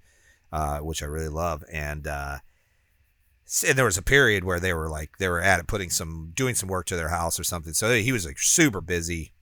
uh, 0.52 0.78
which 0.78 1.02
I 1.02 1.06
really 1.06 1.28
love. 1.28 1.64
And 1.72 2.06
uh, 2.06 2.38
and 3.66 3.78
there 3.78 3.86
was 3.86 3.96
a 3.96 4.02
period 4.02 4.44
where 4.44 4.60
they 4.60 4.74
were 4.74 4.88
like 4.88 5.18
they 5.18 5.28
were 5.28 5.40
at 5.40 5.58
it 5.58 5.66
putting 5.66 5.90
some 5.90 6.32
doing 6.34 6.54
some 6.54 6.68
work 6.68 6.86
to 6.86 6.96
their 6.96 7.08
house 7.08 7.40
or 7.40 7.44
something. 7.44 7.72
So 7.72 7.92
he 7.94 8.12
was 8.12 8.26
like 8.26 8.38
super 8.38 8.80
busy 8.80 9.32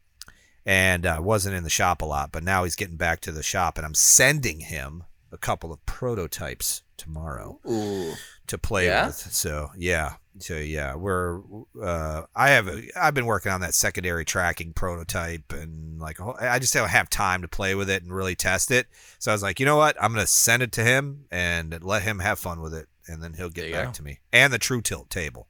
and 0.64 1.04
uh, 1.04 1.18
wasn't 1.20 1.56
in 1.56 1.64
the 1.64 1.70
shop 1.70 2.02
a 2.02 2.06
lot. 2.06 2.32
But 2.32 2.44
now 2.44 2.64
he's 2.64 2.76
getting 2.76 2.96
back 2.96 3.20
to 3.22 3.32
the 3.32 3.42
shop, 3.42 3.76
and 3.76 3.84
I'm 3.84 3.94
sending 3.94 4.60
him 4.60 5.04
a 5.36 5.38
couple 5.38 5.72
of 5.72 5.84
prototypes 5.86 6.82
tomorrow 6.96 7.60
Ooh. 7.68 8.14
to 8.46 8.56
play 8.58 8.86
Yeah? 8.86 9.06
with. 9.08 9.16
So 9.16 9.70
yeah, 9.76 10.14
so 10.38 10.56
yeah, 10.56 10.94
we're 10.94 11.40
uh, 11.80 12.22
I 12.34 12.50
have 12.50 12.68
a, 12.68 12.82
I've 12.96 13.12
been 13.14 13.26
working 13.26 13.52
on 13.52 13.60
that 13.60 13.74
secondary 13.74 14.24
tracking 14.24 14.72
prototype, 14.72 15.52
and 15.52 16.00
like 16.00 16.18
I 16.40 16.58
just 16.58 16.72
don't 16.74 16.88
have 16.88 17.10
time 17.10 17.42
to 17.42 17.48
play 17.48 17.74
with 17.74 17.90
it 17.90 18.02
and 18.02 18.12
really 18.14 18.34
test 18.34 18.70
it. 18.70 18.86
So 19.18 19.30
I 19.30 19.34
was 19.34 19.42
like, 19.42 19.60
you 19.60 19.66
know 19.66 19.76
what, 19.76 19.96
I'm 20.02 20.12
gonna 20.12 20.26
send 20.26 20.62
it 20.62 20.72
to 20.72 20.82
him 20.84 21.26
and 21.30 21.82
let 21.84 22.02
him 22.02 22.20
have 22.20 22.38
fun 22.38 22.60
with 22.62 22.74
it, 22.74 22.88
and 23.06 23.22
then 23.22 23.34
he'll 23.34 23.50
get 23.50 23.72
back 23.72 23.86
go. 23.86 23.92
to 23.92 24.02
me. 24.02 24.20
And 24.32 24.52
the 24.52 24.58
True 24.58 24.80
Tilt 24.82 25.10
table. 25.10 25.48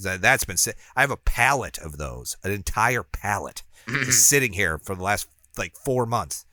That, 0.00 0.20
that's 0.20 0.44
been 0.44 0.56
I 0.94 1.00
have 1.00 1.10
a 1.10 1.16
pallet 1.16 1.76
of 1.78 1.96
those, 1.98 2.36
an 2.44 2.52
entire 2.52 3.02
pallet, 3.02 3.64
just 3.88 4.28
sitting 4.28 4.52
here 4.52 4.78
for 4.78 4.94
the 4.94 5.02
last 5.02 5.26
like 5.56 5.74
four 5.76 6.06
months. 6.06 6.44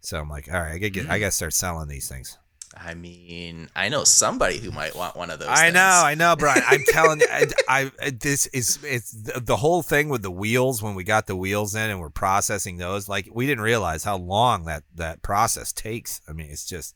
So 0.00 0.18
I'm 0.18 0.28
like, 0.28 0.48
all 0.52 0.60
right, 0.60 0.72
I 0.72 0.78
gotta 0.78 0.90
get, 0.90 1.10
I 1.10 1.18
gotta 1.18 1.30
start 1.30 1.52
selling 1.54 1.88
these 1.88 2.08
things. 2.08 2.38
I 2.76 2.94
mean, 2.94 3.68
I 3.74 3.88
know 3.88 4.04
somebody 4.04 4.58
who 4.58 4.70
might 4.70 4.94
want 4.94 5.16
one 5.16 5.28
of 5.30 5.40
those. 5.40 5.48
I 5.48 5.62
things. 5.64 5.74
know, 5.74 5.80
I 6.04 6.14
know, 6.14 6.36
Brian. 6.36 6.62
I'm 6.68 6.84
telling 6.88 7.20
you, 7.20 7.26
I, 7.28 7.46
I 7.68 7.90
this 8.10 8.46
is 8.46 8.78
it's 8.84 9.10
the, 9.10 9.40
the 9.40 9.56
whole 9.56 9.82
thing 9.82 10.08
with 10.08 10.22
the 10.22 10.30
wheels 10.30 10.80
when 10.82 10.94
we 10.94 11.02
got 11.02 11.26
the 11.26 11.34
wheels 11.34 11.74
in 11.74 11.90
and 11.90 11.98
we're 12.00 12.10
processing 12.10 12.76
those. 12.76 13.08
Like 13.08 13.28
we 13.32 13.46
didn't 13.46 13.64
realize 13.64 14.04
how 14.04 14.16
long 14.18 14.66
that 14.66 14.84
that 14.94 15.20
process 15.22 15.72
takes. 15.72 16.20
I 16.28 16.32
mean, 16.32 16.48
it's 16.48 16.64
just 16.64 16.94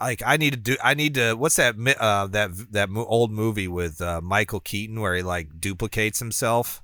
like 0.00 0.22
I 0.24 0.38
need 0.38 0.54
to 0.54 0.58
do. 0.58 0.76
I 0.82 0.94
need 0.94 1.14
to. 1.14 1.34
What's 1.34 1.56
that? 1.56 1.76
mi- 1.76 1.94
Uh, 2.00 2.26
that 2.28 2.50
that 2.72 2.88
old 2.94 3.30
movie 3.30 3.68
with 3.68 4.00
uh, 4.00 4.22
Michael 4.22 4.60
Keaton 4.60 5.00
where 5.02 5.14
he 5.16 5.22
like 5.22 5.60
duplicates 5.60 6.18
himself, 6.18 6.82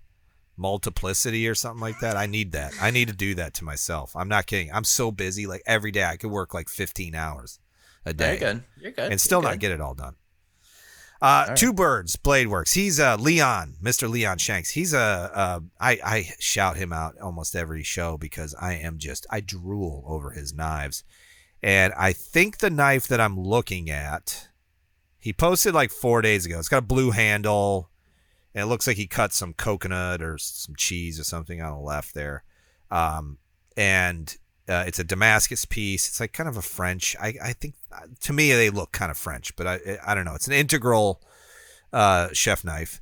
multiplicity 0.57 1.49
or 1.49 1.55
something 1.55 1.81
like 1.81 2.01
that. 2.01 2.17
I 2.17 2.27
need 2.27 2.53
that. 2.53 2.73
I 2.81 2.91
need 2.91 3.09
to 3.09 3.15
do 3.15 3.35
that 3.37 3.55
to 3.55 3.65
myself. 3.65 4.15
I'm 4.17 4.29
not 4.29 4.47
kidding. 4.47 4.71
I'm 4.73 4.85
so 4.85 5.11
busy. 5.11 5.47
Like 5.47 5.63
every 5.67 5.91
day, 5.91 6.05
I 6.05 6.17
could 6.17 6.31
work 6.31 6.55
like 6.55 6.69
15 6.69 7.15
hours 7.15 7.59
a 8.05 8.11
You're 8.11 8.15
day 8.15 8.37
good. 8.39 8.65
You're 8.81 8.93
good. 8.93 9.11
and 9.13 9.21
still 9.21 9.41
You're 9.41 9.51
not 9.51 9.55
good. 9.55 9.61
get 9.61 9.71
it 9.73 9.81
all 9.81 9.95
done. 9.95 10.15
Uh, 11.23 11.47
right. 11.49 11.57
Two 11.57 11.73
Birds 11.73 12.17
Blade 12.17 12.49
Works. 12.49 12.75
He's 12.75 13.01
uh, 13.01 13.17
Leon, 13.17 13.77
Mr. 13.83 14.11
Leon 14.11 14.39
Shanks. 14.39 14.71
He's 14.71 14.93
a. 14.93 14.99
Uh, 15.35 15.61
I 15.81 15.99
I 16.05 16.29
shout 16.39 16.77
him 16.77 16.93
out 16.93 17.19
almost 17.19 17.57
every 17.57 17.83
show 17.83 18.19
because 18.19 18.55
I 18.61 18.75
am 18.75 18.99
just 18.99 19.27
I 19.31 19.41
drool 19.41 20.05
over 20.07 20.33
his 20.33 20.53
knives, 20.53 21.03
and 21.63 21.95
I 21.97 22.13
think 22.13 22.59
the 22.59 22.69
knife 22.69 23.09
that 23.09 23.21
I'm 23.23 23.41
looking 23.41 23.89
at, 23.89 24.49
he 25.19 25.33
posted 25.33 25.73
like 25.73 25.91
four 25.91 26.21
days 26.21 26.45
ago. 26.45 26.59
It's 26.59 26.69
got 26.69 26.79
a 26.79 26.83
blue 26.83 27.13
handle, 27.13 27.89
and 28.55 28.63
it 28.63 28.67
looks 28.67 28.87
like 28.87 28.97
he 28.97 29.07
cut 29.07 29.33
some 29.33 29.53
coconut 29.53 30.23
or 30.23 30.39
some 30.39 30.77
cheese 30.77 31.19
or 31.19 31.25
something 31.25 31.61
on 31.61 31.73
the 31.73 31.81
left 31.81 32.15
there, 32.15 32.45
um, 32.91 33.39
and 33.77 34.37
uh, 34.69 34.85
it's 34.87 34.99
a 34.99 35.05
Damascus 35.05 35.65
piece. 35.65 36.07
It's 36.07 36.21
like 36.21 36.33
kind 36.33 36.49
of 36.49 36.57
a 36.57 36.63
French. 36.63 37.17
I, 37.21 37.35
I 37.43 37.53
think 37.53 37.75
to 38.21 38.33
me 38.33 38.53
they 38.53 38.71
look 38.71 38.93
kind 38.93 39.11
of 39.11 39.19
French, 39.19 39.55
but 39.57 39.67
I 39.67 39.99
I 40.07 40.15
don't 40.15 40.25
know. 40.25 40.35
It's 40.35 40.47
an 40.47 40.53
integral 40.53 41.21
uh, 41.93 42.29
chef 42.33 42.65
knife, 42.65 43.01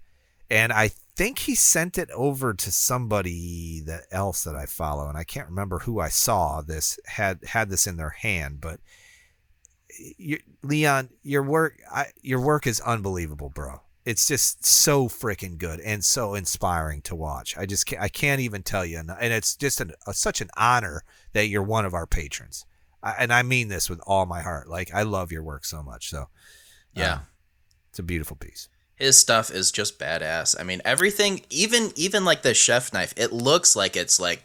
and 0.51 0.73
I 0.73 0.91
think 1.15 1.41
he 1.41 1.55
sent 1.55 1.99
it 1.99 2.11
over 2.13 2.55
to 2.55 2.73
somebody 2.73 3.81
that 3.83 4.07
else 4.11 4.45
that 4.45 4.57
I 4.57 4.65
follow, 4.65 5.09
and 5.09 5.19
I 5.19 5.25
can't 5.25 5.49
remember 5.49 5.81
who 5.81 6.01
I 6.01 6.09
saw 6.09 6.63
this 6.63 6.99
had 7.07 7.41
had 7.45 7.69
this 7.69 7.87
in 7.87 7.97
their 7.97 8.11
hand, 8.11 8.61
but. 8.61 8.81
You, 10.17 10.39
Leon, 10.63 11.11
your 11.23 11.43
work, 11.43 11.79
I, 11.95 12.07
your 12.23 12.41
work 12.41 12.67
is 12.67 12.81
unbelievable, 12.81 13.51
bro. 13.51 13.83
It's 14.05 14.27
just 14.27 14.67
so 14.67 15.09
freaking 15.09 15.59
good 15.59 15.79
and 15.81 16.05
so 16.05 16.35
inspiring 16.35 17.03
to 17.03 17.15
watch. 17.15 17.57
I 17.57 17.67
just 17.67 17.87
can't, 17.87 18.03
I 18.03 18.09
can't 18.09 18.41
even 18.41 18.63
tell 18.63 18.85
you, 18.85 18.99
and 18.99 19.33
it's 19.33 19.55
just 19.57 19.81
an, 19.81 19.93
a, 20.07 20.13
such 20.13 20.41
an 20.41 20.51
honor 20.57 21.03
that 21.35 21.47
you're 21.47 21.63
one 21.63 21.85
of 21.85 21.95
our 21.95 22.07
patrons, 22.07 22.67
I, 23.03 23.15
and 23.19 23.33
I 23.33 23.43
mean 23.43 23.69
this 23.69 23.89
with 23.89 24.01
all 24.07 24.27
my 24.27 24.43
heart. 24.43 24.69
Like 24.69 24.93
I 24.93 25.03
love 25.03 25.31
your 25.31 25.45
work 25.45 25.65
so 25.65 25.83
much. 25.83 26.11
So, 26.11 26.29
Yeah. 26.95 27.13
um, 27.15 27.21
it's 27.91 28.01
a 28.01 28.03
beautiful 28.03 28.37
piece. 28.37 28.69
His 28.97 29.19
stuff 29.19 29.51
is 29.51 29.71
just 29.73 29.99
badass. 29.99 30.59
I 30.59 30.65
mean, 30.65 30.83
everything, 30.85 31.43
even 31.51 31.93
even 31.95 32.25
like 32.25 32.43
the 32.43 32.55
chef 32.55 32.93
knife, 32.93 33.15
it 33.17 33.33
looks 33.33 33.77
like 33.77 33.97
it's 33.97 34.19
like, 34.21 34.45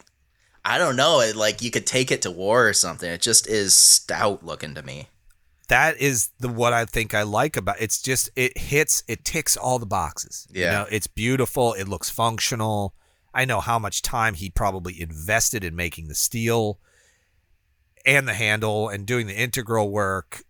I 0.66 0.78
don't 0.78 0.96
know, 0.96 1.20
it 1.22 1.36
like 1.36 1.62
you 1.62 1.72
could 1.72 1.86
take 1.88 2.12
it 2.12 2.22
to 2.24 2.32
war 2.32 2.68
or 2.68 2.74
something. 2.74 3.10
It 3.10 3.22
just 3.22 3.48
is 3.48 3.76
stout 3.76 4.44
looking 4.46 4.76
to 4.76 4.84
me. 4.84 5.08
That 5.68 5.98
is 5.98 6.30
the 6.40 6.48
what 6.50 6.74
I 6.74 6.86
think 6.86 7.14
I 7.14 7.24
like 7.24 7.58
about 7.58 7.82
it's 7.82 8.02
just 8.02 8.30
it 8.36 8.58
hits 8.58 9.04
it 9.08 9.26
ticks 9.26 9.58
all 9.58 9.80
the 9.80 9.86
boxes. 9.86 10.48
You 10.52 10.64
Yeah. 10.64 10.72
know, 10.72 10.88
it's 10.90 11.08
beautiful, 11.08 11.74
it 11.74 11.88
looks 11.88 12.10
functional. 12.10 12.94
I 13.34 13.46
know 13.46 13.60
how 13.60 13.78
much 13.78 14.02
time 14.02 14.34
he 14.34 14.50
probably 14.50 15.00
invested 15.00 15.64
in 15.64 15.76
making 15.76 16.08
the 16.08 16.16
steel 16.16 16.80
and 18.06 18.28
the 18.28 18.34
handle 18.34 18.90
and 18.90 19.06
doing 19.06 19.28
the 19.28 19.36
integral 19.36 19.92
work. 19.92 20.44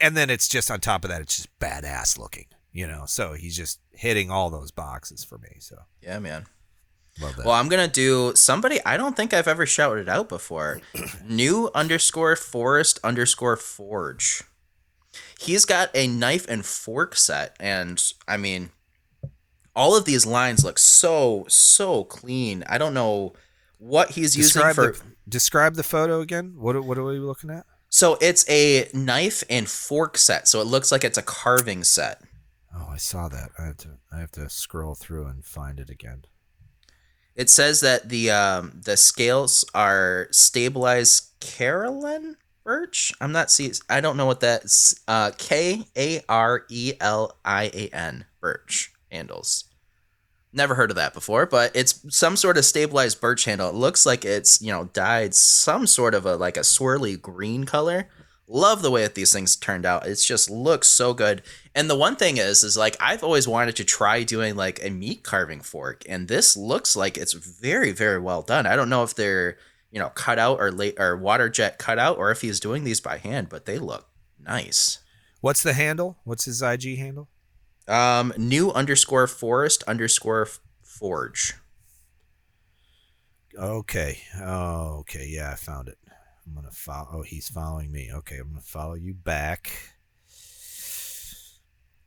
And 0.00 0.16
then 0.16 0.30
it's 0.30 0.48
just 0.48 0.70
on 0.70 0.80
top 0.80 1.04
of 1.04 1.10
that, 1.10 1.20
it's 1.20 1.36
just 1.36 1.58
badass 1.58 2.16
looking, 2.18 2.46
you 2.72 2.86
know. 2.86 3.04
So 3.06 3.34
he's 3.34 3.56
just 3.56 3.80
hitting 3.92 4.30
all 4.30 4.48
those 4.48 4.70
boxes 4.70 5.24
for 5.24 5.36
me. 5.38 5.56
So 5.58 5.76
Yeah, 6.00 6.18
man. 6.20 6.46
Love 7.20 7.36
that. 7.36 7.46
Well, 7.46 7.54
I'm 7.54 7.68
gonna 7.68 7.88
do 7.88 8.32
somebody 8.34 8.78
I 8.84 8.96
don't 8.96 9.16
think 9.16 9.32
I've 9.32 9.48
ever 9.48 9.66
shouted 9.66 10.08
out 10.08 10.28
before. 10.28 10.80
New 11.24 11.70
underscore 11.74 12.36
forest 12.36 12.98
underscore 13.02 13.56
forge. 13.56 14.42
He's 15.38 15.64
got 15.64 15.90
a 15.94 16.06
knife 16.06 16.46
and 16.48 16.64
fork 16.64 17.16
set, 17.16 17.56
and 17.58 18.02
I 18.28 18.36
mean, 18.36 18.70
all 19.74 19.96
of 19.96 20.04
these 20.04 20.26
lines 20.26 20.64
look 20.64 20.78
so 20.78 21.44
so 21.48 22.04
clean. 22.04 22.62
I 22.68 22.78
don't 22.78 22.94
know 22.94 23.32
what 23.78 24.10
he's 24.10 24.34
describe 24.34 24.76
using 24.76 24.92
for. 24.92 24.98
the 24.98 25.10
describe 25.28 25.74
the 25.74 25.82
photo 25.82 26.20
again. 26.20 26.54
What 26.56 26.76
are- 26.76 26.82
what 26.82 26.98
are 26.98 27.04
we 27.04 27.18
looking 27.18 27.50
at? 27.50 27.64
So 27.88 28.18
it's 28.20 28.44
a 28.48 28.88
knife 28.92 29.42
and 29.50 29.68
fork 29.68 30.16
set. 30.18 30.46
So 30.48 30.60
it 30.60 30.66
looks 30.66 30.92
like 30.92 31.02
it's 31.02 31.18
a 31.18 31.22
carving 31.22 31.82
set. 31.82 32.20
Oh, 32.76 32.86
I 32.88 32.98
saw 32.98 33.28
that. 33.28 33.50
I 33.58 33.64
have 33.64 33.78
to 33.78 33.98
I 34.12 34.18
have 34.20 34.30
to 34.32 34.48
scroll 34.48 34.94
through 34.94 35.26
and 35.26 35.44
find 35.44 35.80
it 35.80 35.90
again. 35.90 36.24
It 37.40 37.48
says 37.48 37.80
that 37.80 38.10
the 38.10 38.30
um, 38.30 38.82
the 38.84 38.98
scales 38.98 39.64
are 39.74 40.28
stabilized 40.30 41.40
Karelian 41.40 42.34
birch. 42.64 43.14
I'm 43.18 43.32
not 43.32 43.50
see. 43.50 43.72
I 43.88 44.02
don't 44.02 44.18
know 44.18 44.26
what 44.26 44.40
that's. 44.40 45.00
Uh, 45.08 45.30
K 45.38 45.86
A 45.96 46.20
R 46.28 46.66
E 46.68 46.92
L 47.00 47.38
I 47.42 47.70
A 47.72 47.88
N 47.94 48.26
birch 48.42 48.92
handles. 49.10 49.64
Never 50.52 50.74
heard 50.74 50.90
of 50.90 50.96
that 50.96 51.14
before, 51.14 51.46
but 51.46 51.74
it's 51.74 52.04
some 52.14 52.36
sort 52.36 52.58
of 52.58 52.66
stabilized 52.66 53.22
birch 53.22 53.46
handle. 53.46 53.70
It 53.70 53.74
looks 53.74 54.04
like 54.04 54.26
it's 54.26 54.60
you 54.60 54.70
know 54.70 54.90
dyed 54.92 55.32
some 55.34 55.86
sort 55.86 56.14
of 56.14 56.26
a 56.26 56.36
like 56.36 56.58
a 56.58 56.60
swirly 56.60 57.18
green 57.18 57.64
color. 57.64 58.10
Love 58.48 58.82
the 58.82 58.90
way 58.90 59.00
that 59.00 59.14
these 59.14 59.32
things 59.32 59.56
turned 59.56 59.86
out. 59.86 60.06
It 60.06 60.16
just 60.16 60.50
looks 60.50 60.90
so 60.90 61.14
good. 61.14 61.40
And 61.74 61.88
the 61.88 61.96
one 61.96 62.16
thing 62.16 62.36
is, 62.36 62.64
is 62.64 62.76
like 62.76 62.96
I've 62.98 63.22
always 63.22 63.46
wanted 63.46 63.76
to 63.76 63.84
try 63.84 64.22
doing 64.24 64.56
like 64.56 64.84
a 64.84 64.90
meat 64.90 65.22
carving 65.22 65.60
fork, 65.60 66.02
and 66.08 66.26
this 66.26 66.56
looks 66.56 66.96
like 66.96 67.16
it's 67.16 67.32
very, 67.32 67.92
very 67.92 68.18
well 68.18 68.42
done. 68.42 68.66
I 68.66 68.76
don't 68.76 68.90
know 68.90 69.04
if 69.04 69.14
they're 69.14 69.56
you 69.90 70.00
know 70.00 70.10
cut 70.10 70.38
out 70.38 70.58
or 70.58 70.72
late 70.72 70.98
or 70.98 71.16
water 71.16 71.48
jet 71.48 71.78
cut 71.78 71.98
out, 71.98 72.18
or 72.18 72.30
if 72.30 72.40
he's 72.40 72.58
doing 72.58 72.84
these 72.84 73.00
by 73.00 73.18
hand, 73.18 73.48
but 73.48 73.66
they 73.66 73.78
look 73.78 74.08
nice. 74.38 74.98
What's 75.40 75.62
the 75.62 75.72
handle? 75.72 76.18
What's 76.24 76.44
his 76.44 76.60
IG 76.60 76.98
handle? 76.98 77.28
Um, 77.86 78.32
new 78.36 78.70
underscore 78.72 79.26
forest 79.26 79.82
underscore 79.84 80.48
forge. 80.82 81.54
Okay. 83.56 84.18
Oh, 84.40 84.98
okay. 85.00 85.26
Yeah, 85.28 85.50
I 85.52 85.54
found 85.54 85.88
it. 85.88 85.98
I'm 86.46 86.54
gonna 86.54 86.70
follow. 86.70 87.08
Oh, 87.12 87.22
he's 87.22 87.48
following 87.48 87.92
me. 87.92 88.10
Okay, 88.12 88.38
I'm 88.38 88.48
gonna 88.48 88.60
follow 88.60 88.94
you 88.94 89.14
back. 89.14 89.70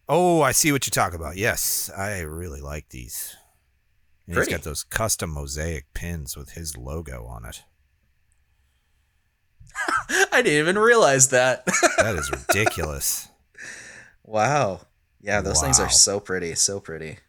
Oh, 0.07 0.41
I 0.41 0.51
see 0.51 0.71
what 0.71 0.85
you're 0.85 0.91
talking 0.91 1.19
about. 1.19 1.37
Yes, 1.37 1.89
I 1.95 2.19
really 2.21 2.61
like 2.61 2.89
these. 2.89 3.35
And 4.27 4.37
he's 4.37 4.47
got 4.47 4.63
those 4.63 4.83
custom 4.83 5.31
mosaic 5.31 5.93
pins 5.93 6.37
with 6.37 6.51
his 6.51 6.77
logo 6.77 7.25
on 7.25 7.45
it. 7.45 7.63
I 10.31 10.41
didn't 10.41 10.59
even 10.59 10.77
realize 10.77 11.29
that. 11.29 11.65
That 11.97 12.15
is 12.15 12.31
ridiculous. 12.47 13.29
wow. 14.23 14.81
Yeah, 15.21 15.41
those 15.41 15.61
things 15.61 15.79
are 15.79 15.89
so 15.89 16.19
pretty, 16.19 16.53
so 16.55 16.81
pretty. 16.81 17.19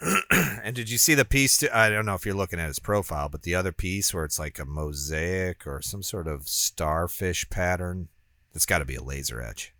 and 0.30 0.74
did 0.74 0.90
you 0.90 0.98
see 0.98 1.14
the 1.14 1.24
piece? 1.24 1.58
To, 1.58 1.76
I 1.76 1.88
don't 1.88 2.04
know 2.04 2.14
if 2.14 2.26
you're 2.26 2.34
looking 2.34 2.58
at 2.58 2.66
his 2.66 2.80
profile, 2.80 3.28
but 3.28 3.42
the 3.42 3.54
other 3.54 3.70
piece 3.70 4.12
where 4.12 4.24
it's 4.24 4.38
like 4.38 4.58
a 4.58 4.64
mosaic 4.64 5.66
or 5.66 5.80
some 5.80 6.02
sort 6.02 6.26
of 6.26 6.48
starfish 6.48 7.48
pattern. 7.48 8.08
It's 8.54 8.66
got 8.66 8.78
to 8.80 8.84
be 8.84 8.96
a 8.96 9.02
laser 9.02 9.40
etch. 9.40 9.71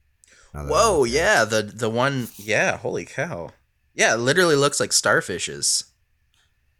Whoa, 0.52 1.00
looking 1.00 1.14
at 1.14 1.20
it. 1.20 1.24
yeah, 1.24 1.44
the 1.44 1.62
the 1.62 1.90
one, 1.90 2.28
yeah, 2.36 2.76
holy 2.76 3.04
cow. 3.04 3.50
Yeah, 3.94 4.14
it 4.14 4.18
literally 4.18 4.56
looks 4.56 4.80
like 4.80 4.90
starfishes. 4.90 5.84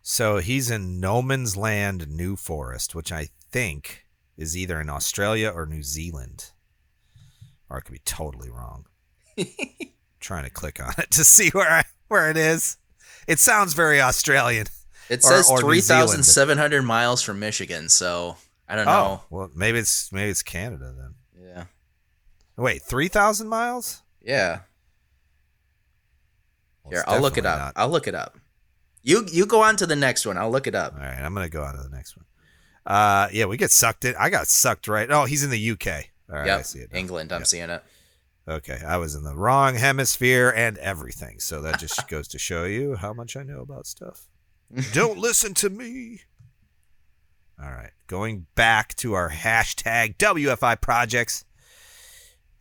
So 0.03 0.39
he's 0.39 0.71
in 0.71 1.01
No 1.01 1.23
Man's 1.23 1.57
Land, 1.57 2.09
New 2.09 2.37
Forest, 2.37 2.95
which 2.95 3.13
I 3.13 3.29
think 3.51 4.07
is 4.37 4.57
either 4.57 4.81
in 4.81 4.91
Australia 4.91 5.51
or 5.55 5.67
New 5.67 5.83
Zealand. 5.83 6.51
Or 7.71 7.77
I 7.79 7.81
could 7.81 7.93
be 7.93 8.01
totally 8.05 8.51
wrong. 8.51 8.87
trying 10.21 10.45
to 10.45 10.51
click 10.51 10.83
on 10.83 10.95
it 10.99 11.11
to 11.11 11.25
see 11.25 11.51
where 11.51 11.71
I, 11.71 11.85
where 12.09 12.31
it 12.31 12.37
is. 12.37 12.79
It 13.29 13.39
sounds 13.39 13.75
very 13.75 14.01
Australian. 14.01 14.67
It 15.09 15.23
says 15.23 15.51
or 15.51 15.57
New 15.57 15.61
three 15.61 15.81
thousand 15.81 16.23
seven 16.25 16.59
hundred 16.59 16.83
miles 16.83 17.23
from 17.23 17.39
Michigan, 17.39 17.89
so 17.89 18.37
I 18.69 18.77
don't 18.77 18.89
oh, 18.89 18.91
know. 18.91 19.05
Oh, 19.05 19.25
well, 19.31 19.51
maybe 19.55 19.79
it's 19.79 20.11
maybe 20.13 20.31
it's 20.31 20.43
Canada 20.43 20.95
then. 20.97 21.15
Wait, 22.57 22.83
three 22.83 23.09
thousand 23.09 23.49
miles? 23.49 24.03
yeah. 24.21 24.61
Well, 26.85 26.93
Here, 26.93 27.05
I'll 27.07 27.21
look 27.21 27.39
it 27.39 27.47
up. 27.47 27.59
not. 27.59 27.73
I'll 27.77 27.89
look 27.89 28.09
it 28.09 28.15
up. 28.15 28.39
You 29.03 29.27
you 29.31 29.47
go 29.47 29.63
on 29.63 29.77
to 29.77 29.87
the 29.87 29.97
next 29.97 30.27
one. 30.27 30.37
I'll 30.37 30.51
look 30.51 30.67
it 30.67 30.75
up. 30.75 30.95
All 30.95 31.01
right, 31.01 31.21
I'm 31.21 31.33
gonna 31.35 31.49
go 31.49 31.63
on 31.63 31.77
to 31.77 31.83
the 31.83 31.89
next 31.95 32.17
one. 32.17 32.25
Uh, 32.85 33.29
yeah, 33.33 33.45
we 33.45 33.57
get 33.57 33.71
sucked 33.71 34.05
in. 34.05 34.15
I 34.19 34.31
got 34.31 34.49
sucked 34.49 34.89
right. 34.89 35.09
Oh, 35.11 35.25
he's 35.25 35.45
in 35.45 35.51
the 35.51 35.71
UK. 35.71 35.87
All 36.31 36.39
right, 36.41 36.49
I 36.51 36.63
see 36.63 36.81
it. 36.81 36.93
now. 36.93 36.99
England. 36.99 37.33
I'm 37.33 37.41
Yep. 37.43 37.47
seeing 37.47 37.71
it. 37.71 37.85
Okay, 38.49 38.81
I 38.85 38.97
was 38.97 39.15
in 39.15 39.23
the 39.23 39.37
wrong 39.37 39.77
hemisphere 39.77 40.51
and 40.55 40.77
everything. 40.79 41.39
So 41.39 41.63
that 41.63 41.79
just 41.79 42.09
goes 42.09 42.27
to 42.29 42.39
show 42.39 42.65
you 42.65 42.97
how 42.97 43.13
much 43.13 43.37
I 43.37 43.45
know 43.45 43.61
about 43.61 43.87
stuff. 43.87 44.27
Don't 44.93 45.19
listen 45.19 45.55
to 45.55 45.71
me. 45.71 46.23
All 47.63 47.71
right, 47.71 47.93
going 48.09 48.47
back 48.57 48.97
to 48.97 49.13
our 49.15 49.31
hashtag 49.31 50.17
WFI 50.17 50.81
projects. 50.81 51.45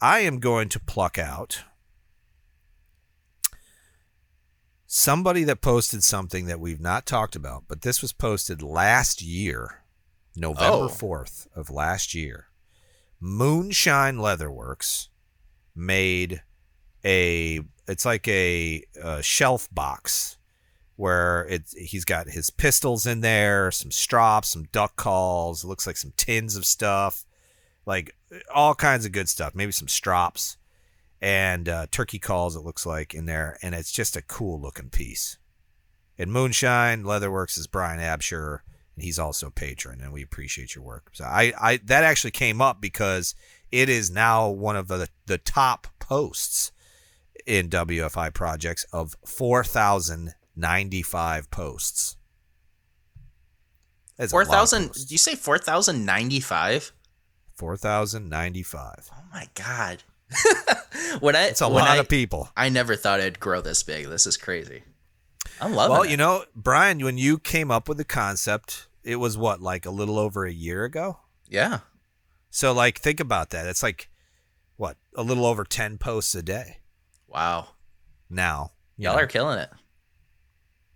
I 0.02 0.20
am 0.20 0.40
going 0.40 0.68
to 0.70 0.80
pluck 0.80 1.18
out 1.20 1.64
somebody 4.88 5.44
that 5.46 5.62
posted 5.62 6.04
something 6.04 6.48
that 6.48 6.60
we've 6.60 6.82
not 6.82 7.06
talked 7.06 7.36
about, 7.36 7.66
but 7.68 7.82
this 7.82 8.02
was 8.02 8.12
posted 8.12 8.62
last 8.62 9.22
year, 9.22 9.84
November 10.36 10.86
Oh. 10.86 10.90
4th 10.90 11.48
of 11.56 11.70
last 11.70 12.14
year. 12.14 12.48
Moonshine 13.20 14.18
Leatherworks 14.18 15.08
made 15.76 16.42
a 17.06 17.62
it's 17.88 18.06
like 18.06 18.28
a, 18.28 18.84
uh 19.02 19.22
shelf 19.22 19.68
box 19.72 20.38
where 20.96 21.46
it's 21.50 21.74
he's 21.74 22.06
got 22.06 22.28
his 22.28 22.50
pistols 22.50 23.06
in 23.06 23.22
there, 23.22 23.72
some 23.72 23.92
strops, 23.92 24.50
some 24.50 24.64
duck 24.72 24.96
calls, 24.96 25.64
it 25.64 25.68
looks 25.68 25.86
like 25.88 25.98
some 25.98 26.14
tins 26.18 26.56
of 26.56 26.66
stuff, 26.66 27.26
like 27.86 28.16
all 28.54 28.76
kinds 28.76 29.06
of 29.06 29.12
good 29.12 29.30
stuff, 29.30 29.56
maybe 29.56 29.72
some 29.72 29.88
strops 29.88 30.58
and 31.22 31.70
uh, 31.70 31.86
turkey 31.92 32.20
calls 32.20 32.56
it 32.56 32.62
looks 32.62 32.86
like 32.86 33.14
in 33.14 33.26
there 33.28 33.58
and 33.62 33.76
it's 33.76 33.92
just 33.92 34.16
a 34.18 34.22
cool 34.24 34.60
looking 34.60 34.90
piece 34.90 35.38
and 36.18 36.32
moonshine 36.32 37.04
leatherworks 37.04 37.60
is 37.60 37.68
brian 37.68 38.00
absher 38.00 38.60
and 38.96 39.04
he's 39.06 39.20
also 39.20 39.46
a 39.48 39.52
patron 39.52 40.02
and 40.02 40.12
we 40.12 40.24
appreciate 40.24 40.74
your 40.74 40.84
work 40.84 41.12
so 41.14 41.24
i, 41.26 41.54
I 41.62 41.78
that 41.86 42.04
actually 42.04 42.32
came 42.32 42.60
up 42.60 42.82
because 42.82 43.36
it 43.72 43.88
is 43.88 44.10
now 44.10 44.50
one 44.50 44.76
of 44.76 44.88
the, 44.88 45.08
the 45.28 45.38
top 45.38 45.86
posts 46.00 46.72
in 47.46 47.70
wfi 47.70 48.34
projects 48.34 48.84
of 48.92 49.16
4095 49.24 51.52
posts 51.52 52.16
That's 54.18 54.34
a 54.34 54.36
lot 54.36 54.38
Four 54.38 54.42
of 54.42 54.48
thousand? 54.48 54.88
posts. 54.88 55.04
Did 55.04 55.12
you 55.12 55.18
say 55.18 55.36
four 55.36 55.58
thousand 55.60 56.06
ninety-five? 56.06 56.92
4095 57.62 59.10
Oh 59.12 59.24
my 59.32 59.48
god! 59.54 60.02
when 61.20 61.36
I 61.36 61.44
it's 61.44 61.62
a 61.62 61.68
lot 61.68 61.88
I, 61.90 61.98
of 61.98 62.10
people 62.10 62.50
I 62.58 62.70
never 62.70 62.96
thought 62.96 63.20
it'd 63.20 63.40
grow 63.40 63.62
this 63.62 63.84
big. 63.84 64.08
This 64.08 64.26
is 64.26 64.36
crazy. 64.36 64.82
I'm 65.62 65.74
loving 65.76 65.92
Well, 65.92 66.02
it. 66.02 66.06
Well, 66.06 66.10
you 66.10 66.18
know, 66.18 66.44
Brian, 66.56 67.00
when 67.04 67.20
you 67.20 67.38
came 67.38 67.70
up 67.70 67.88
with 67.88 68.00
the 68.00 68.04
concept, 68.04 68.88
it 69.04 69.18
was 69.18 69.38
what, 69.38 69.62
like 69.62 69.86
a 69.86 69.92
little 69.92 70.18
over 70.18 70.44
a 70.46 70.52
year 70.52 70.84
ago? 70.86 71.20
yeah. 71.48 71.80
So, 72.50 72.74
like, 72.74 72.98
think 73.00 73.20
about 73.22 73.52
that. 73.52 73.66
It's 73.68 73.82
like, 73.84 74.10
what, 74.76 74.98
a 75.16 75.22
little 75.24 75.46
over 75.46 75.64
10 75.64 75.98
posts 76.00 76.36
a 76.36 76.42
day 76.44 76.80
Wow. 77.28 77.68
now. 78.30 78.72
Y'all 78.98 79.16
know? 79.16 79.22
are 79.22 79.28
killing 79.28 79.58
it. 79.60 79.70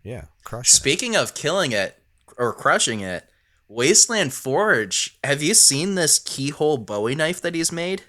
Yeah, 0.04 0.26
crushing 0.44 0.68
it. 0.70 0.76
Speaking 0.76 1.16
of 1.16 1.34
killing 1.36 1.72
it 1.72 1.98
or 2.38 2.52
crushing 2.54 3.00
it, 3.02 3.24
Wasteland 3.68 4.34
Forge. 4.34 5.18
Have 5.24 5.42
you 5.42 5.54
seen 5.54 5.96
this 5.96 6.20
keyhole 6.20 6.78
Bowie 6.78 7.16
knife 7.16 7.42
that 7.42 7.56
he's 7.56 7.72
made? 7.72 8.04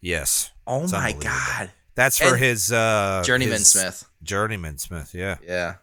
Yes. 0.00 0.50
Oh 0.66 0.86
my 0.88 1.12
god! 1.12 1.70
That's 1.94 2.18
for 2.18 2.34
And- 2.34 2.38
his 2.38 2.72
uh 2.72 3.22
Journeyman 3.24 3.58
his- 3.58 3.68
Smith. 3.70 4.04
Journeyman 4.22 4.78
Smith, 4.78 5.14
yeah. 5.14 5.36
Yeah. 5.46 5.74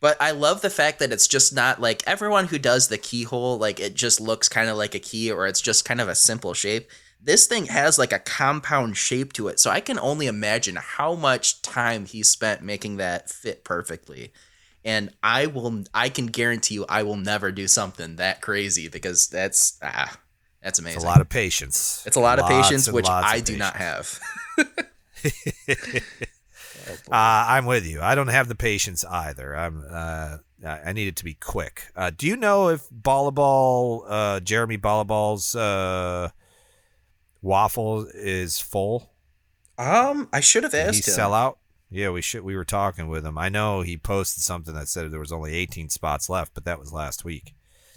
But 0.00 0.16
I 0.20 0.30
love 0.30 0.62
the 0.62 0.70
fact 0.70 0.98
that 1.00 1.12
it's 1.12 1.26
just 1.28 1.52
not 1.52 1.80
like 1.80 2.02
everyone 2.06 2.46
who 2.46 2.58
does 2.58 2.88
the 2.88 2.96
keyhole, 2.96 3.58
like 3.58 3.78
it 3.80 3.94
just 3.94 4.18
looks 4.20 4.48
kind 4.48 4.70
of 4.70 4.76
like 4.78 4.94
a 4.94 4.98
key 4.98 5.30
or 5.30 5.46
it's 5.46 5.60
just 5.60 5.84
kind 5.84 6.00
of 6.00 6.08
a 6.08 6.14
simple 6.14 6.54
shape. 6.54 6.88
This 7.22 7.46
thing 7.46 7.66
has 7.66 7.98
like 7.98 8.12
a 8.12 8.18
compound 8.18 8.96
shape 8.96 9.34
to 9.34 9.48
it. 9.48 9.60
So 9.60 9.68
I 9.70 9.80
can 9.80 9.98
only 9.98 10.26
imagine 10.26 10.76
how 10.76 11.14
much 11.14 11.60
time 11.60 12.06
he 12.06 12.22
spent 12.22 12.62
making 12.62 12.96
that 12.96 13.28
fit 13.28 13.62
perfectly. 13.62 14.32
And 14.84 15.10
I 15.22 15.46
will 15.46 15.84
I 15.92 16.08
can 16.08 16.26
guarantee 16.26 16.74
you 16.74 16.86
I 16.88 17.02
will 17.02 17.16
never 17.16 17.52
do 17.52 17.68
something 17.68 18.16
that 18.16 18.40
crazy 18.40 18.88
because 18.88 19.28
that's 19.28 19.78
ah 19.82 20.16
that's 20.62 20.78
amazing. 20.78 20.96
It's 20.96 21.04
a 21.04 21.08
lot 21.08 21.20
of 21.20 21.28
patience. 21.28 22.02
It's 22.06 22.16
a 22.16 22.20
lot 22.20 22.38
of 22.38 22.46
patience, 22.46 22.90
which 22.90 23.08
I 23.08 23.40
do 23.40 23.56
not 23.56 23.74
patience. 23.74 24.20
have. 24.56 26.02
Uh, 27.10 27.44
I'm 27.48 27.66
with 27.66 27.86
you. 27.86 28.00
I 28.00 28.14
don't 28.14 28.28
have 28.28 28.48
the 28.48 28.54
patience 28.54 29.04
either. 29.04 29.54
I'm. 29.54 29.84
Uh, 29.88 30.38
I 30.64 30.92
need 30.92 31.08
it 31.08 31.16
to 31.16 31.24
be 31.24 31.34
quick. 31.34 31.84
Uh, 31.96 32.10
do 32.14 32.26
you 32.26 32.36
know 32.36 32.68
if 32.68 32.88
Ballaball, 32.90 34.04
uh, 34.06 34.40
Jeremy 34.40 34.76
Ballaball's 34.76 35.54
uh, 35.54 36.30
waffle 37.40 38.06
is 38.12 38.58
full? 38.60 39.10
Um, 39.78 40.28
I 40.32 40.40
should 40.40 40.64
have 40.64 40.72
Did 40.72 40.82
he 40.82 40.88
asked 40.88 41.08
him. 41.08 41.14
sell 41.14 41.32
out? 41.32 41.59
Yeah, 41.90 42.10
we 42.10 42.22
should. 42.22 42.42
We 42.44 42.54
were 42.56 42.64
talking 42.64 43.08
with 43.08 43.26
him. 43.26 43.36
I 43.36 43.48
know 43.48 43.80
he 43.82 43.96
posted 43.96 44.42
something 44.44 44.74
that 44.74 44.86
said 44.88 45.10
there 45.10 45.18
was 45.18 45.32
only 45.32 45.54
18 45.54 45.88
spots 45.88 46.28
left, 46.28 46.54
but 46.54 46.64
that 46.64 46.78
was 46.78 46.92
last 46.92 47.24
week. 47.24 47.52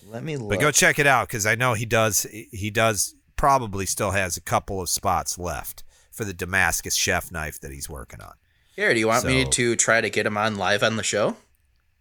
Let 0.07 0.23
me 0.23 0.35
look. 0.35 0.49
But 0.49 0.59
go 0.59 0.71
check 0.71 0.97
it 0.99 1.05
out 1.07 1.27
because 1.27 1.45
I 1.45 1.55
know 1.55 1.73
he 1.75 1.85
does. 1.85 2.23
He 2.51 2.71
does 2.71 3.15
probably 3.35 3.85
still 3.85 4.11
has 4.11 4.35
a 4.35 4.41
couple 4.41 4.81
of 4.81 4.89
spots 4.89 5.37
left 5.37 5.83
for 6.11 6.25
the 6.25 6.33
Damascus 6.33 6.95
chef 6.95 7.31
knife 7.31 7.59
that 7.61 7.71
he's 7.71 7.89
working 7.89 8.19
on. 8.21 8.33
Here, 8.75 8.93
do 8.93 8.99
you 8.99 9.07
want 9.07 9.25
me 9.25 9.45
to 9.45 9.75
try 9.75 10.01
to 10.01 10.09
get 10.09 10.25
him 10.25 10.37
on 10.37 10.55
live 10.55 10.81
on 10.83 10.95
the 10.95 11.03
show? 11.03 11.37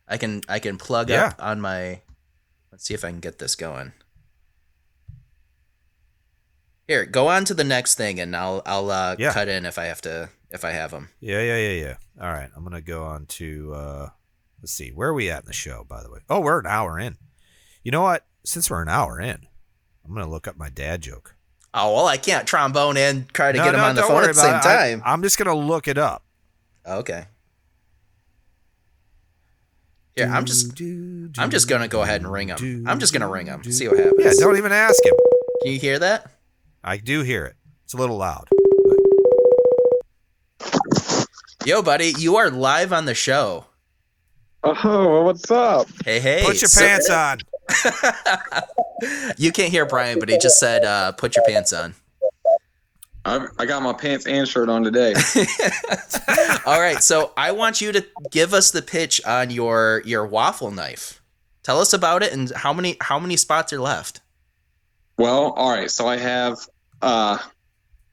I 0.09 0.16
can 0.16 0.40
I 0.49 0.59
can 0.59 0.78
plug 0.78 1.11
Yeah. 1.11 1.26
up 1.28 1.34
on 1.38 1.61
my 1.61 2.01
Let's 2.70 2.84
see 2.86 2.95
if 2.95 3.05
I 3.05 3.11
can 3.11 3.20
get 3.20 3.38
this 3.38 3.55
going. 3.55 3.93
Here, 6.88 7.05
go 7.07 7.28
on 7.28 7.45
to 7.47 7.55
the 7.55 7.64
next 7.64 7.95
thing 7.95 8.18
and 8.18 8.34
I'll 8.34 8.62
I'll 8.66 8.90
uh, 8.90 9.16
Yeah. 9.18 9.32
cut 9.32 9.49
in 9.49 9.64
if 9.66 9.78
I 9.78 9.84
have 9.84 10.01
to 10.03 10.30
if 10.53 10.64
I 10.64 10.70
have 10.70 10.90
them. 10.92 11.09
Yeah, 11.20 11.40
yeah, 11.42 11.57
yeah, 11.57 11.80
yeah. 11.86 11.94
All 12.20 12.30
right, 12.32 12.48
I'm 12.57 12.62
gonna 12.62 12.80
go 12.80 13.05
on 13.05 13.26
to. 13.26 13.74
uh 13.74 14.09
Let's 14.61 14.72
see, 14.72 14.90
where 14.90 15.09
are 15.09 15.14
we 15.14 15.28
at 15.28 15.40
in 15.42 15.46
the 15.46 15.53
show? 15.53 15.84
By 15.88 16.05
the 16.05 16.11
way, 16.11 16.20
oh, 16.30 16.38
we're 16.40 16.61
an 16.61 16.66
hour 16.66 16.96
in. 16.98 17.16
You 17.82 17.90
know 17.90 18.03
what? 18.03 18.24
Since 18.44 18.70
we're 18.70 18.80
an 18.82 18.88
hour 18.88 19.20
in, 19.20 19.46
I'm 20.05 20.14
gonna 20.14 20.30
look 20.30 20.46
up 20.46 20.57
my 20.57 20.68
dad 20.68 21.00
joke. 21.03 21.34
Oh 21.74 21.94
well, 21.94 22.07
I 22.07 22.16
can't 22.16 22.46
trombone 22.46 22.96
and 22.96 23.28
try 23.30 23.50
to 23.50 23.59
No, 23.59 23.64
get 23.64 23.74
him 23.74 23.80
no, 23.80 23.86
on 23.86 23.94
the 23.96 24.03
phone 24.03 24.22
at 24.22 24.28
the 24.28 24.34
same 24.34 24.55
it. 24.55 24.64
I- 24.66 24.90
time. 24.90 25.03
I'm 25.05 25.22
just 25.22 25.36
gonna 25.38 25.55
look 25.55 25.88
it 25.88 25.98
up. 25.98 26.22
okay. 26.86 27.24
Yeah, 30.16 30.36
I'm 30.36 30.44
just 30.44 30.78
I'm 31.38 31.50
just 31.50 31.68
gonna 31.68 31.88
go 31.88 32.03
ahead 32.03 32.20
and 32.20 32.30
ring 32.30 32.48
him. 32.48 32.84
I'm 32.86 33.00
just 33.00 33.12
gonna 33.14 33.28
ring 33.28 33.46
him. 33.46 33.64
See 33.64 33.88
what 33.88 33.98
happens. 33.98 34.22
Yeah, 34.22 34.32
don't 34.38 34.59
even 34.59 34.70
ask 34.70 35.03
him. 35.05 35.14
Can 35.62 35.72
you 35.72 35.78
hear 35.78 35.98
that? 36.00 36.30
I 36.84 36.98
do 36.98 37.22
hear 37.22 37.46
it. 37.46 37.57
It's 37.84 37.94
a 37.94 37.96
little 37.96 38.18
loud. 38.18 38.48
Yo, 41.65 41.83
buddy, 41.83 42.13
you 42.19 42.37
are 42.37 42.51
live 42.51 42.93
on 42.93 43.05
the 43.05 43.15
show. 43.15 43.67
Oh, 44.65 45.23
what's 45.25 45.51
up? 45.51 45.87
Hey, 46.05 46.21
hey. 46.21 46.43
Put 46.45 46.61
your 46.61 46.69
so- 46.69 46.81
pants 46.81 47.09
on. 47.11 47.39
you 49.39 49.53
can't 49.53 49.71
hear 49.71 49.87
Brian, 49.87 50.19
but 50.19 50.29
he 50.29 50.39
just 50.39 50.59
said, 50.59 50.85
uh, 50.85 51.13
"Put 51.13 51.37
your 51.37 51.45
pants 51.47 51.73
on." 51.73 51.95
I, 53.25 53.47
I 53.59 53.67
got 53.67 53.83
my 53.83 53.93
pants 53.93 54.27
and 54.27 54.49
shirt 54.49 54.69
on 54.69 54.83
today. 54.83 55.15
All 56.67 56.81
right, 56.81 57.01
so 57.01 57.33
I 57.37 57.53
want 57.53 57.81
you 57.81 57.93
to 57.93 58.05
give 58.33 58.53
us 58.53 58.73
the 58.73 58.83
pitch 58.83 59.25
on 59.25 59.51
your 59.51 60.03
your 60.05 60.27
waffle 60.27 60.73
knife. 60.73 61.23
Tell 61.63 61.81
us 61.81 61.93
about 61.93 62.25
it 62.25 62.33
and 62.33 62.51
how 62.51 62.73
many 62.73 62.97
how 63.01 63.21
many 63.21 63.37
spots 63.37 63.73
are 63.73 63.81
left. 63.81 64.21
well, 65.19 65.53
all 65.53 65.71
right. 65.71 65.91
So 65.91 66.09
I 66.09 66.17
have 66.17 66.59
uh, 67.01 67.39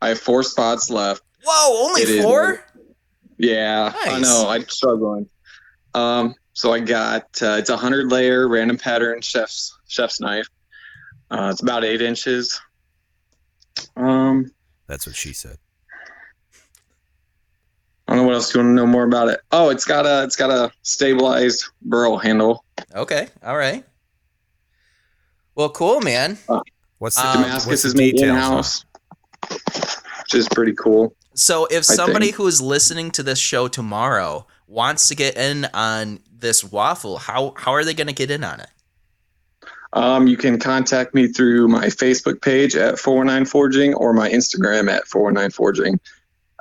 I 0.01 0.09
have 0.09 0.19
four 0.19 0.43
spots 0.43 0.91
left. 0.91 1.23
Whoa, 1.43 1.85
only 1.87 2.01
It 2.01 2.09
is- 2.09 2.23
four? 2.23 2.63
Yeah, 3.37 3.93
I 3.95 4.19
know. 4.19 4.47
I'm 4.49 4.67
struggling. 4.67 5.29
Um, 5.93 6.35
so 6.53 6.73
I 6.73 6.81
got 6.81 7.23
uh, 7.41 7.55
it's 7.57 7.69
a 7.69 7.77
hundred 7.77 8.11
layer 8.11 8.47
random 8.49 8.77
pattern 8.77 9.21
chef's 9.21 9.77
chef's 9.87 10.19
knife. 10.19 10.47
Uh, 11.31 11.49
it's 11.51 11.61
about 11.61 11.85
eight 11.85 12.01
inches. 12.01 12.59
Um, 13.95 14.51
That's 14.87 15.05
what 15.07 15.15
she 15.15 15.31
said. 15.31 15.57
I 18.07 18.13
don't 18.15 18.23
know 18.23 18.27
what 18.27 18.33
else 18.35 18.53
you 18.53 18.59
want 18.59 18.71
to 18.71 18.73
know 18.75 18.87
more 18.87 19.03
about 19.03 19.29
it. 19.29 19.39
Oh, 19.51 19.69
it's 19.69 19.85
got 19.85 20.05
a 20.05 20.23
it's 20.23 20.35
got 20.35 20.49
a 20.49 20.71
stabilized 20.81 21.65
burl 21.81 22.17
handle. 22.17 22.65
Okay, 22.93 23.27
all 23.43 23.55
right. 23.55 23.85
Well, 25.55 25.69
cool, 25.69 26.01
man. 26.01 26.37
What's 26.97 27.15
the, 27.15 27.21
Um, 27.21 27.41
what's 27.41 27.65
Damascus 27.65 27.81
the 27.83 27.87
is 27.89 27.95
made 27.95 28.15
in 28.15 28.29
details 28.33 28.37
house, 28.37 28.85
which 30.23 30.33
is 30.33 30.49
pretty 30.49 30.73
cool. 30.73 31.15
So, 31.33 31.65
if 31.67 31.85
somebody 31.85 32.31
who 32.31 32.47
is 32.47 32.61
listening 32.61 33.11
to 33.11 33.23
this 33.23 33.39
show 33.39 33.67
tomorrow 33.67 34.47
wants 34.67 35.07
to 35.09 35.15
get 35.15 35.37
in 35.37 35.65
on 35.73 36.19
this 36.31 36.63
waffle, 36.63 37.17
how 37.17 37.53
how 37.55 37.71
are 37.73 37.83
they 37.83 37.93
going 37.93 38.07
to 38.07 38.13
get 38.13 38.31
in 38.31 38.43
on 38.43 38.59
it? 38.59 38.69
Um, 39.93 40.27
you 40.27 40.37
can 40.37 40.59
contact 40.59 41.15
me 41.15 41.27
through 41.27 41.67
my 41.67 41.87
Facebook 41.87 42.41
page 42.41 42.75
at 42.75 42.99
419 42.99 43.45
Forging 43.45 43.93
or 43.95 44.13
my 44.13 44.29
Instagram 44.29 44.91
at 44.91 45.07
419 45.07 45.51
Forging. 45.51 45.99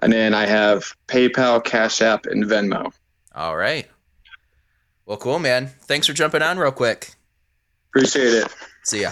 And 0.01 0.13
then 0.13 0.33
I 0.33 0.47
have 0.47 0.95
PayPal, 1.09 1.63
Cash 1.63 2.01
App, 2.01 2.27
and 2.27 2.45
Venmo. 2.45 2.93
All 3.35 3.57
right. 3.57 3.87
Well, 5.05 5.19
cool, 5.19 5.39
man. 5.39 5.67
Thanks 5.83 6.07
for 6.07 6.13
jumping 6.13 6.43
on 6.43 6.59
real 6.59 6.73
quick. 6.73 7.15
Appreciate 7.91 8.35
it. 8.35 8.55
See 8.85 9.03
ya. 9.03 9.11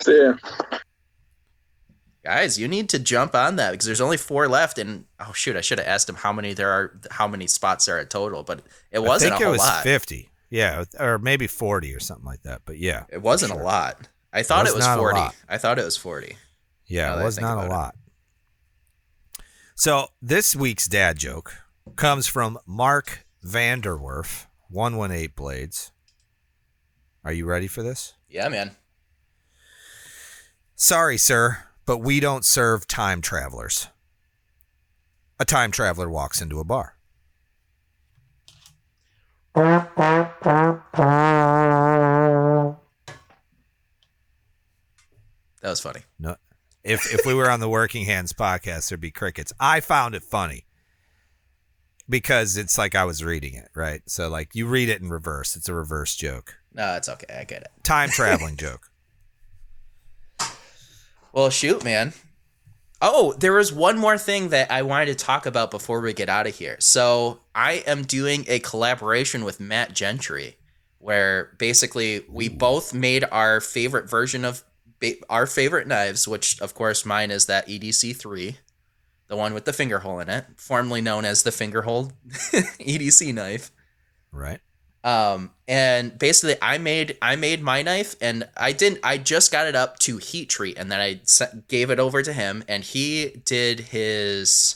See 0.00 0.16
ya. 0.16 0.34
Guys, 2.26 2.58
you 2.58 2.66
need 2.66 2.88
to 2.88 2.98
jump 2.98 3.36
on 3.36 3.54
that 3.54 3.70
because 3.70 3.86
there's 3.86 4.00
only 4.00 4.16
four 4.16 4.48
left, 4.48 4.78
and 4.78 5.04
oh 5.20 5.32
shoot, 5.32 5.54
I 5.54 5.60
should 5.60 5.78
have 5.78 5.86
asked 5.86 6.08
him 6.08 6.16
how 6.16 6.32
many 6.32 6.54
there 6.54 6.70
are, 6.70 6.98
how 7.12 7.28
many 7.28 7.46
spots 7.46 7.84
there 7.86 7.98
are 8.00 8.04
total, 8.04 8.42
but 8.42 8.62
it 8.90 8.98
wasn't 8.98 9.34
I 9.34 9.36
a 9.36 9.38
think 9.38 9.44
whole 9.44 9.54
it 9.54 9.58
was 9.58 9.66
lot. 9.66 9.84
50. 9.84 10.28
Yeah, 10.50 10.82
or 10.98 11.18
maybe 11.20 11.46
40 11.46 11.94
or 11.94 12.00
something 12.00 12.26
like 12.26 12.42
that. 12.42 12.62
But 12.64 12.78
yeah, 12.78 13.04
It 13.10 13.22
wasn't 13.22 13.52
sure. 13.52 13.60
a 13.60 13.64
lot. 13.64 14.08
I 14.32 14.42
thought 14.42 14.64
Was 14.64 14.72
it 14.72 14.76
was 14.76 14.86
forty. 14.88 15.20
I 15.48 15.56
thought 15.58 15.78
it 15.78 15.84
was 15.84 15.96
forty. 15.96 16.36
yeah, 16.86 17.20
it 17.20 17.22
was 17.24 17.40
not 17.40 17.58
a 17.58 17.60
about 17.60 17.66
it. 17.66 17.70
lot. 17.70 17.94
So 19.76 20.08
this 20.20 20.56
week's 20.56 20.88
dad 20.88 21.18
joke 21.18 21.54
comes 21.94 22.26
from 22.26 22.58
Mark 22.66 23.24
Vanderwerf, 23.44 24.46
118 24.68 25.32
Blades. 25.36 25.92
Are 27.24 27.32
you 27.32 27.46
ready 27.46 27.68
for 27.68 27.82
this? 27.84 28.14
Yeah, 28.28 28.48
man. 28.48 28.72
Sorry, 30.74 31.16
sir, 31.18 31.58
but 31.86 31.98
we 31.98 32.20
don't 32.20 32.44
serve 32.44 32.86
time 32.86 33.20
travelers. 33.22 33.88
A 35.38 35.44
time 35.44 35.70
traveler 35.70 36.10
walks 36.10 36.40
into 36.42 36.58
a 36.60 36.64
bar. 36.64 36.96
That 45.62 45.70
was 45.70 45.80
funny. 45.80 46.00
No, 46.18 46.36
if 46.84 47.12
if 47.12 47.26
we 47.26 47.34
were 47.34 47.50
on 47.50 47.60
the 47.60 47.68
Working 47.68 48.04
Hands 48.04 48.32
podcast, 48.32 48.88
there'd 48.88 49.00
be 49.00 49.10
crickets. 49.10 49.52
I 49.58 49.80
found 49.80 50.14
it 50.14 50.22
funny 50.22 50.66
because 52.08 52.56
it's 52.56 52.78
like 52.78 52.94
I 52.94 53.04
was 53.04 53.24
reading 53.24 53.54
it, 53.54 53.68
right? 53.74 54.02
So 54.06 54.28
like 54.28 54.54
you 54.54 54.66
read 54.66 54.88
it 54.88 55.00
in 55.02 55.08
reverse. 55.08 55.56
It's 55.56 55.68
a 55.68 55.74
reverse 55.74 56.14
joke, 56.14 56.58
No, 56.72 56.94
it's 56.94 57.08
okay. 57.08 57.34
I 57.40 57.44
get 57.44 57.62
it. 57.62 57.68
time 57.82 58.08
traveling 58.12 58.56
joke. 58.56 58.90
Well, 61.36 61.50
shoot, 61.50 61.84
man. 61.84 62.14
Oh, 63.02 63.34
there 63.34 63.52
was 63.52 63.70
one 63.70 63.98
more 63.98 64.16
thing 64.16 64.48
that 64.48 64.70
I 64.70 64.80
wanted 64.80 65.06
to 65.06 65.14
talk 65.14 65.44
about 65.44 65.70
before 65.70 66.00
we 66.00 66.14
get 66.14 66.30
out 66.30 66.46
of 66.46 66.56
here. 66.56 66.76
So, 66.78 67.40
I 67.54 67.84
am 67.86 68.04
doing 68.04 68.46
a 68.48 68.58
collaboration 68.58 69.44
with 69.44 69.60
Matt 69.60 69.92
Gentry 69.92 70.56
where 70.98 71.52
basically 71.58 72.24
we 72.30 72.48
both 72.48 72.94
made 72.94 73.22
our 73.30 73.60
favorite 73.60 74.08
version 74.08 74.46
of 74.46 74.64
ba- 74.98 75.22
our 75.28 75.46
favorite 75.46 75.86
knives, 75.86 76.26
which 76.26 76.58
of 76.62 76.72
course 76.72 77.04
mine 77.04 77.30
is 77.30 77.44
that 77.44 77.68
EDC 77.68 78.16
3, 78.16 78.56
the 79.28 79.36
one 79.36 79.52
with 79.52 79.66
the 79.66 79.74
finger 79.74 79.98
hole 79.98 80.18
in 80.20 80.30
it, 80.30 80.46
formerly 80.56 81.02
known 81.02 81.26
as 81.26 81.42
the 81.42 81.52
finger 81.52 81.82
hole 81.82 82.12
EDC 82.28 83.34
knife. 83.34 83.70
Right. 84.32 84.60
Um, 85.06 85.52
and 85.68 86.18
basically, 86.18 86.56
I 86.60 86.78
made 86.78 87.16
I 87.22 87.36
made 87.36 87.62
my 87.62 87.80
knife, 87.80 88.16
and 88.20 88.48
I 88.56 88.72
didn't. 88.72 88.98
I 89.04 89.18
just 89.18 89.52
got 89.52 89.68
it 89.68 89.76
up 89.76 90.00
to 90.00 90.16
heat 90.16 90.48
treat, 90.48 90.76
and 90.76 90.90
then 90.90 91.00
I 91.00 91.20
gave 91.68 91.90
it 91.90 92.00
over 92.00 92.24
to 92.24 92.32
him, 92.32 92.64
and 92.66 92.82
he 92.82 93.40
did 93.44 93.78
his 93.78 94.74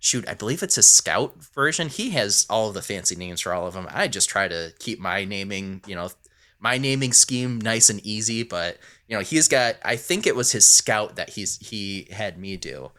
shoot. 0.00 0.28
I 0.28 0.34
believe 0.34 0.64
it's 0.64 0.76
a 0.76 0.82
scout 0.82 1.36
version. 1.54 1.88
He 1.88 2.10
has 2.10 2.46
all 2.50 2.68
of 2.68 2.74
the 2.74 2.82
fancy 2.82 3.14
names 3.14 3.42
for 3.42 3.52
all 3.52 3.68
of 3.68 3.74
them. 3.74 3.86
I 3.90 4.08
just 4.08 4.28
try 4.28 4.48
to 4.48 4.72
keep 4.80 4.98
my 4.98 5.24
naming, 5.24 5.82
you 5.86 5.94
know, 5.94 6.10
my 6.58 6.76
naming 6.76 7.12
scheme 7.12 7.60
nice 7.60 7.88
and 7.88 8.04
easy. 8.04 8.42
But 8.42 8.78
you 9.06 9.16
know, 9.16 9.22
he's 9.22 9.46
got. 9.46 9.76
I 9.84 9.94
think 9.94 10.26
it 10.26 10.34
was 10.34 10.50
his 10.50 10.66
scout 10.66 11.14
that 11.14 11.30
he's 11.30 11.58
he 11.58 12.08
had 12.10 12.38
me 12.38 12.56
do. 12.56 12.90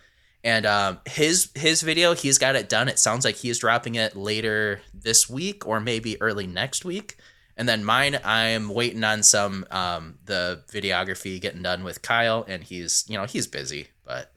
And 0.43 0.65
um, 0.65 0.99
his 1.05 1.51
his 1.55 1.81
video, 1.81 2.13
he's 2.13 2.37
got 2.37 2.55
it 2.55 2.67
done. 2.67 2.87
It 2.87 2.99
sounds 2.99 3.25
like 3.25 3.35
he's 3.35 3.59
dropping 3.59 3.95
it 3.95 4.15
later 4.15 4.81
this 4.93 5.29
week 5.29 5.67
or 5.67 5.79
maybe 5.79 6.19
early 6.21 6.47
next 6.47 6.83
week. 6.83 7.17
And 7.57 7.69
then 7.69 7.83
mine, 7.83 8.19
I'm 8.23 8.69
waiting 8.69 9.03
on 9.03 9.21
some 9.21 9.65
um, 9.69 10.17
the 10.25 10.63
videography 10.71 11.39
getting 11.39 11.61
done 11.61 11.83
with 11.83 12.01
Kyle, 12.01 12.43
and 12.47 12.63
he's 12.63 13.05
you 13.07 13.17
know 13.17 13.25
he's 13.25 13.45
busy. 13.45 13.89
But 14.03 14.33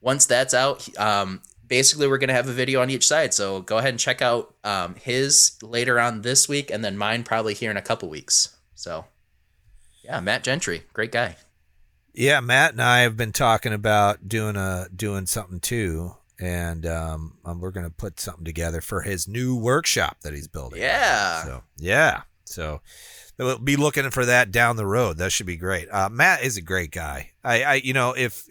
once 0.00 0.26
that's 0.26 0.54
out, 0.54 0.86
um, 0.96 1.42
basically 1.66 2.06
we're 2.06 2.18
gonna 2.18 2.34
have 2.34 2.48
a 2.48 2.52
video 2.52 2.80
on 2.80 2.90
each 2.90 3.08
side. 3.08 3.34
So 3.34 3.62
go 3.62 3.78
ahead 3.78 3.90
and 3.90 3.98
check 3.98 4.22
out 4.22 4.54
um, 4.62 4.94
his 4.94 5.58
later 5.60 5.98
on 5.98 6.22
this 6.22 6.48
week, 6.48 6.70
and 6.70 6.84
then 6.84 6.96
mine 6.96 7.24
probably 7.24 7.54
here 7.54 7.70
in 7.70 7.76
a 7.76 7.82
couple 7.82 8.08
weeks. 8.08 8.56
So 8.76 9.06
yeah, 10.04 10.20
Matt 10.20 10.44
Gentry, 10.44 10.82
great 10.92 11.10
guy. 11.10 11.36
Yeah, 12.14 12.40
Matt 12.40 12.72
and 12.72 12.82
I 12.82 13.00
have 13.00 13.16
been 13.16 13.32
talking 13.32 13.72
about 13.72 14.28
doing 14.28 14.56
a 14.56 14.88
doing 14.94 15.26
something 15.26 15.60
too, 15.60 16.14
and 16.38 16.84
um, 16.86 17.38
um, 17.44 17.60
we're 17.60 17.70
gonna 17.70 17.90
put 17.90 18.20
something 18.20 18.44
together 18.44 18.80
for 18.80 19.02
his 19.02 19.26
new 19.26 19.56
workshop 19.56 20.18
that 20.22 20.34
he's 20.34 20.48
building. 20.48 20.80
Yeah. 20.80 21.44
So 21.44 21.62
yeah, 21.78 22.22
so 22.44 22.80
we'll 23.38 23.58
be 23.58 23.76
looking 23.76 24.10
for 24.10 24.26
that 24.26 24.50
down 24.50 24.76
the 24.76 24.86
road. 24.86 25.16
That 25.18 25.32
should 25.32 25.46
be 25.46 25.56
great. 25.56 25.88
Uh, 25.90 26.08
Matt 26.10 26.42
is 26.42 26.56
a 26.56 26.62
great 26.62 26.90
guy. 26.90 27.30
I, 27.42 27.62
I, 27.62 27.74
you 27.74 27.92
know, 27.94 28.12
if 28.12 28.44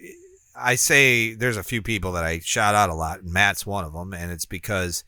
I 0.55 0.75
say 0.75 1.33
there's 1.33 1.57
a 1.57 1.63
few 1.63 1.81
people 1.81 2.13
that 2.13 2.23
I 2.23 2.39
shout 2.39 2.75
out 2.75 2.89
a 2.89 2.95
lot, 2.95 3.21
and 3.21 3.31
Matt's 3.31 3.65
one 3.65 3.85
of 3.85 3.93
them, 3.93 4.13
and 4.13 4.31
it's 4.31 4.45
because 4.45 5.03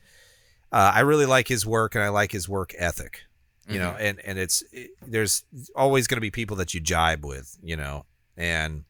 uh, 0.72 0.92
I 0.94 1.00
really 1.00 1.26
like 1.26 1.48
his 1.48 1.66
work 1.66 1.94
and 1.94 2.04
I 2.04 2.08
like 2.08 2.32
his 2.32 2.48
work 2.48 2.74
ethic. 2.78 3.22
You 3.66 3.78
know, 3.78 3.96
and 3.98 4.20
and 4.26 4.38
it's 4.38 4.62
it, 4.72 4.90
there's 5.00 5.42
always 5.74 6.06
going 6.06 6.18
to 6.18 6.20
be 6.20 6.30
people 6.30 6.54
that 6.58 6.74
you 6.74 6.80
jibe 6.80 7.24
with. 7.24 7.56
You 7.62 7.76
know, 7.76 8.04
and 8.36 8.84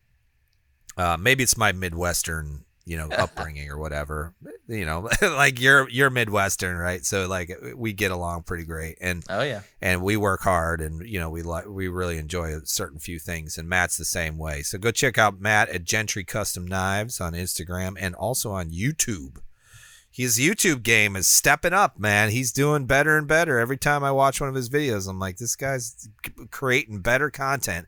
uh, 0.97 1.17
maybe 1.19 1.43
it's 1.43 1.57
my 1.57 1.73
midwestern 1.73 2.65
you 2.87 2.99
know 2.99 3.09
upbringing 3.17 3.71
or 3.71 3.79
whatever 3.79 4.35
you 4.69 4.85
know 4.85 5.09
like 5.23 5.59
you're 5.59 5.89
you're 5.89 6.11
midwestern 6.11 6.77
right? 6.77 7.05
So 7.05 7.27
like 7.27 7.51
we 7.75 7.95
get 7.95 8.11
along 8.11 8.43
pretty 8.43 8.65
great 8.65 8.99
and 9.01 9.25
Oh 9.31 9.41
yeah. 9.43 9.63
and 9.81 10.03
we 10.03 10.19
work 10.19 10.43
hard 10.43 10.83
and 10.83 11.01
you 11.09 11.19
know 11.19 11.31
we 11.31 11.41
like 11.43 11.67
we 11.67 11.89
really 11.89 12.19
enjoy 12.19 12.59
certain 12.65 12.99
few 12.99 13.19
things 13.19 13.57
and 13.57 13.69
matt's 13.69 13.97
the 13.97 14.05
same 14.05 14.37
way. 14.37 14.61
So 14.63 14.77
go 14.77 14.91
check 14.91 15.17
out 15.17 15.41
matt 15.41 15.71
at 15.71 15.85
gentry 15.85 16.25
custom 16.25 16.67
knives 16.67 17.21
on 17.23 17.33
instagram 17.33 17.97
and 17.99 18.15
also 18.15 18.51
on 18.53 18.71
youtube. 18.71 19.39
His 20.11 20.39
youtube 20.39 20.83
game 20.83 21.17
is 21.17 21.27
stepping 21.27 21.73
up 21.73 21.99
man. 21.99 22.31
He's 22.31 22.53
doing 22.53 22.85
better 22.85 23.17
and 23.17 23.27
better. 23.27 23.59
Every 23.59 23.79
time 23.79 24.05
i 24.05 24.13
watch 24.13 24.43
one 24.43 24.51
of 24.51 24.55
his 24.55 24.69
videos 24.69 25.09
i'm 25.09 25.19
like 25.19 25.39
this 25.39 25.57
guy's 25.57 26.07
creating 26.51 27.01
better 27.01 27.31
content 27.31 27.87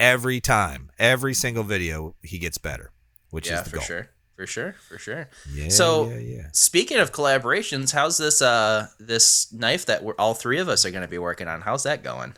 every 0.00 0.40
time 0.40 0.90
every 0.98 1.34
single 1.34 1.62
video 1.64 2.14
he 2.22 2.38
gets 2.38 2.58
better 2.58 2.90
which 3.30 3.48
yeah, 3.48 3.58
is 3.58 3.64
the 3.64 3.70
for 3.70 3.76
goal 3.76 3.84
sure. 3.84 4.08
For 4.36 4.46
sure. 4.46 4.74
For 4.88 4.98
sure. 4.98 5.30
yeah 5.52 5.68
So- 5.70 6.10
yeah 6.10 6.18
yeah 6.18 6.46
Speaking 6.52 6.98
of 6.98 7.10
collaborations, 7.12 7.92
how's 7.92 8.18
this 8.18 8.42
uh 8.42 8.88
this 9.00 9.50
knife 9.52 9.86
that 9.86 10.04
we're 10.04 10.14
all 10.18 10.34
three 10.34 10.58
of 10.58 10.68
us 10.68 10.84
are 10.84 10.90
going 10.90 11.02
to 11.02 11.08
be 11.08 11.16
working 11.18 11.48
on? 11.48 11.62
How's 11.62 11.84
that 11.84 12.02
going? 12.04 12.34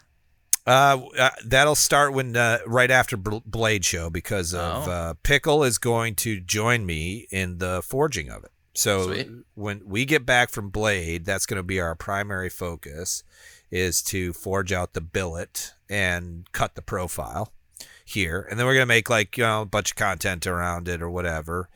Uh, 0.66 1.00
uh, 1.18 1.30
that'll 1.46 1.74
start 1.74 2.12
when 2.12 2.36
uh, 2.36 2.58
right 2.66 2.90
after 2.90 3.16
Bl- 3.16 3.38
Blade 3.46 3.84
Show 3.86 4.10
because 4.10 4.52
of 4.54 4.86
Oh. 4.86 4.90
uh, 4.90 5.14
Pickle 5.22 5.64
is 5.64 5.78
going 5.78 6.14
to 6.16 6.40
join 6.40 6.84
me 6.86 7.26
in 7.30 7.56
the 7.58 7.82
forging 7.82 8.28
of 8.30 8.44
it. 8.44 8.50
So 8.74 9.06
Sweet. 9.06 9.28
when 9.54 9.80
we 9.86 10.04
get 10.04 10.24
back 10.26 10.50
from 10.50 10.68
Blade, 10.70 11.24
that's 11.24 11.46
going 11.46 11.56
to 11.56 11.62
be 11.64 11.80
our 11.80 11.94
primary 11.96 12.50
focus 12.50 13.24
is 13.70 14.02
to 14.02 14.32
forge 14.32 14.72
out 14.72 14.92
the 14.92 15.00
billet 15.00 15.72
and 15.88 16.50
cut 16.52 16.74
the 16.74 16.82
profile 16.82 17.52
here, 18.04 18.46
and 18.48 18.58
then 18.58 18.66
we're 18.66 18.74
going 18.74 18.82
to 18.82 18.86
make 18.86 19.10
like 19.10 19.36
you 19.36 19.44
know 19.44 19.62
a 19.62 19.66
bunch 19.66 19.92
of 19.92 19.96
content 19.96 20.46
around 20.46 20.88
it 20.88 21.02
or 21.02 21.10
whatever, 21.10 21.68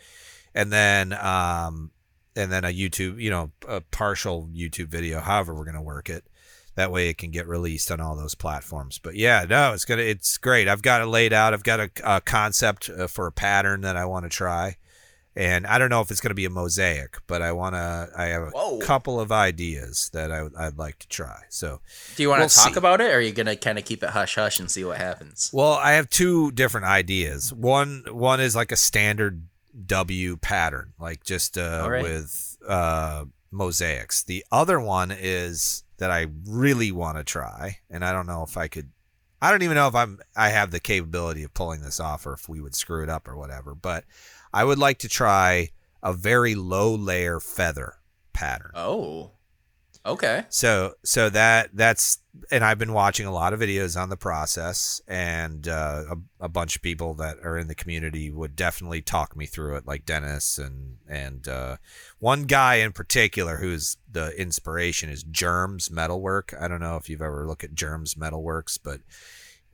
and 0.55 0.73
then 0.73 1.13
um 1.13 1.91
and 2.35 2.51
then 2.51 2.65
a 2.65 2.69
YouTube 2.69 3.21
you 3.21 3.31
know 3.31 3.51
a 3.69 3.81
partial 3.81 4.49
YouTube 4.55 4.89
video, 4.89 5.21
however 5.21 5.55
we're 5.55 5.65
going 5.65 5.75
to 5.75 5.83
work 5.83 6.09
it. 6.09 6.25
That 6.75 6.91
way 6.91 7.11
it 7.11 7.19
can 7.19 7.31
get 7.31 7.47
released 7.47 7.91
on 7.91 8.01
all 8.01 8.17
those 8.17 8.35
platforms. 8.35 8.99
But 8.99 9.15
yeah 9.15 9.45
no 9.49 9.75
it's 9.75 9.85
gonna 9.85 10.03
it's 10.03 10.39
great. 10.39 10.69
I've 10.69 10.83
got 10.83 11.03
it 11.03 11.07
laid 11.07 11.33
out. 11.33 11.53
I've 11.53 11.65
got 11.65 11.81
a, 11.81 11.91
a 12.03 12.21
concept 12.23 12.89
uh, 12.89 13.07
for 13.07 13.27
a 13.27 13.33
pattern 13.33 13.83
that 13.83 13.97
i 13.97 14.07
want 14.07 14.25
to 14.25 14.31
try 14.31 14.77
and 15.35 15.67
i 15.67 15.79
don't 15.79 15.89
know 15.91 16.01
if 16.01 16.11
it's 16.11 16.21
going 16.21 16.31
to 16.31 16.35
be 16.35 16.45
a 16.45 16.51
mosaic 16.51 17.17
but 17.27 17.41
i 17.43 17.51
want 17.53 17.75
to 17.75 18.09
i 18.17 18.27
have 18.27 18.43
a 18.43 18.51
Whoa. 18.51 18.79
couple 18.81 19.19
of 19.21 19.33
ideas 19.33 20.11
that 20.13 20.31
I, 20.31 20.47
i'd 20.67 20.77
like 20.79 20.99
to 21.01 21.09
try 21.09 21.43
so 21.49 21.81
Do 22.17 22.23
you 22.23 22.29
want 22.29 22.39
to 22.41 22.43
We'll 22.43 22.49
talk 22.51 22.75
see. 22.75 22.79
about 22.79 23.01
it, 23.01 23.11
or 23.11 23.17
are 23.19 23.21
you 23.21 23.33
going 23.33 23.47
to 23.47 23.57
kind 23.57 23.79
of 23.79 23.85
keep 23.85 24.03
it 24.03 24.11
hush 24.11 24.35
hush 24.35 24.61
and 24.61 24.71
see 24.71 24.85
what 24.85 24.99
happens? 24.99 25.51
well 25.53 25.73
i 25.75 25.93
have 25.93 26.11
two 26.11 26.51
different 26.53 26.87
ideas 26.87 27.53
one 27.53 28.05
one 28.11 28.41
is 28.41 28.55
like 28.55 28.73
a 28.73 28.77
standard 28.77 29.47
w 29.87 30.37
pattern 30.37 30.93
like 31.01 31.25
just 31.25 31.57
uh, 31.57 31.81
All 31.83 31.91
right. 31.91 32.03
with 32.03 32.59
uh 32.69 33.25
mosaics 33.51 34.23
the 34.23 34.45
other 34.53 34.79
one 34.81 35.11
is 35.11 35.85
that 35.99 36.11
i 36.11 36.27
really 36.47 36.93
want 36.93 37.17
to 37.19 37.25
try 37.25 37.79
and 37.91 38.05
i 38.05 38.13
don't 38.13 38.27
know 38.27 38.43
if 38.43 38.57
i 38.57 38.69
could 38.69 38.91
I 39.45 39.51
don't 39.51 39.63
even 39.63 39.75
know 39.75 39.89
if 39.89 39.95
I'm 39.97 40.21
I 40.37 40.51
have 40.51 40.71
the 40.71 40.79
capability 40.79 41.43
of 41.43 41.53
pulling 41.53 41.81
this 41.81 41.99
off 41.99 42.27
or 42.27 42.33
if 42.35 42.49
we 42.49 42.61
would 42.61 42.77
screw 42.77 43.03
it 43.03 43.09
up 43.09 43.27
or 43.27 43.37
whatever, 43.37 43.75
but 43.75 44.05
I 44.53 44.65
would 44.65 44.79
like 44.79 44.99
to 44.99 45.09
try 45.09 45.71
a 46.03 46.13
very 46.13 46.55
low 46.55 46.95
layer 46.95 47.41
feather 47.41 47.95
pattern. 48.33 48.73
Oh, 48.75 49.33
okay. 50.05 50.45
So 50.49 50.95
so 51.05 51.31
that 51.31 51.71
that's 51.73 52.19
and 52.51 52.65
I've 52.65 52.79
been 52.79 52.93
watching 52.93 53.27
a 53.27 53.33
lot 53.33 53.53
of 53.53 53.61
videos 53.61 54.01
on 54.01 54.09
the 54.09 54.17
process 54.17 55.01
and 55.07 55.69
uh, 55.69 56.05
a, 56.11 56.45
a 56.45 56.49
bunch 56.49 56.77
of 56.77 56.83
people 56.83 57.15
that 57.15 57.39
are 57.43 57.59
in 57.59 57.69
the 57.69 57.75
community 57.75 58.31
would 58.31 58.57
definitely 58.57 59.03
talk 59.03 59.37
me 59.37 59.47
through 59.47 59.77
it 59.77 59.87
like 59.87 60.07
Dennis 60.07 60.59
and 60.59 60.97
and 61.09 61.47
uh, 61.47 61.77
one 62.19 62.45
guy 62.45 62.77
in 62.77 62.93
particular 62.93 63.59
who's 63.59 63.97
the 64.11 64.31
inspiration 64.41 65.09
is 65.09 65.23
Germs 65.23 65.91
Metalwork. 65.91 66.55
I 66.61 66.69
don't 66.69 66.81
know 66.81 66.97
if 66.97 67.09
you've 67.09 67.23
ever 67.23 67.47
looked 67.47 67.65
at 67.65 67.75
Germs 67.75 68.15
Metalworks, 68.15 68.79
but 68.83 69.01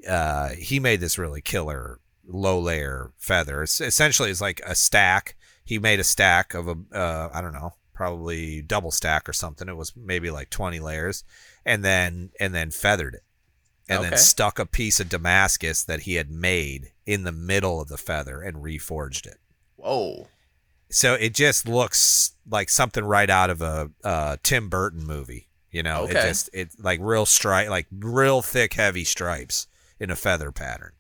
uh, 0.08 0.50
he 0.50 0.78
made 0.78 1.00
this 1.00 1.18
really 1.18 1.40
killer 1.40 2.00
low 2.28 2.60
layer 2.60 3.10
feather. 3.16 3.62
It's 3.64 3.80
essentially 3.80 4.30
it's 4.30 4.40
like 4.40 4.60
a 4.64 4.74
stack. 4.74 5.36
He 5.64 5.78
made 5.78 5.98
a 5.98 6.04
stack 6.04 6.54
of 6.54 6.68
a 6.68 6.76
uh, 6.96 7.30
I 7.32 7.40
don't 7.40 7.52
know 7.54 7.72
probably 7.94 8.62
double 8.62 8.92
stack 8.92 9.28
or 9.28 9.32
something. 9.32 9.68
It 9.68 9.76
was 9.76 9.92
maybe 9.96 10.30
like 10.30 10.50
20 10.50 10.78
layers 10.78 11.24
and 11.66 11.84
then 11.84 12.30
and 12.38 12.54
then 12.54 12.70
feathered 12.70 13.14
it. 13.14 13.22
And 13.88 14.00
Okay. 14.00 14.10
then 14.10 14.18
stuck 14.18 14.58
a 14.58 14.66
piece 14.66 15.00
of 15.00 15.08
Damascus 15.08 15.82
that 15.82 16.00
he 16.00 16.14
had 16.14 16.30
made 16.30 16.92
in 17.06 17.24
the 17.24 17.32
middle 17.32 17.80
of 17.80 17.88
the 17.88 17.96
feather 17.96 18.40
and 18.42 18.58
reforged 18.58 19.26
it. 19.26 19.38
Whoa. 19.76 20.28
so 20.90 21.14
it 21.14 21.34
just 21.34 21.66
looks 21.68 22.32
like 22.48 22.68
something 22.68 23.04
right 23.04 23.30
out 23.30 23.48
of 23.50 23.62
a 23.62 23.90
uh, 24.04 24.36
Tim 24.42 24.68
Burton 24.68 25.04
movie. 25.06 25.48
You 25.70 25.82
know, 25.82 26.04
it 26.06 26.12
just 26.14 26.48
it 26.54 26.70
like 26.78 26.98
real 27.02 27.26
stripe, 27.26 27.68
like 27.68 27.86
real 27.90 28.40
thick, 28.42 28.74
heavy 28.74 29.04
stripes 29.04 29.66
in 30.00 30.10
a 30.10 30.16
feather 30.16 30.50
pattern. 30.52 30.92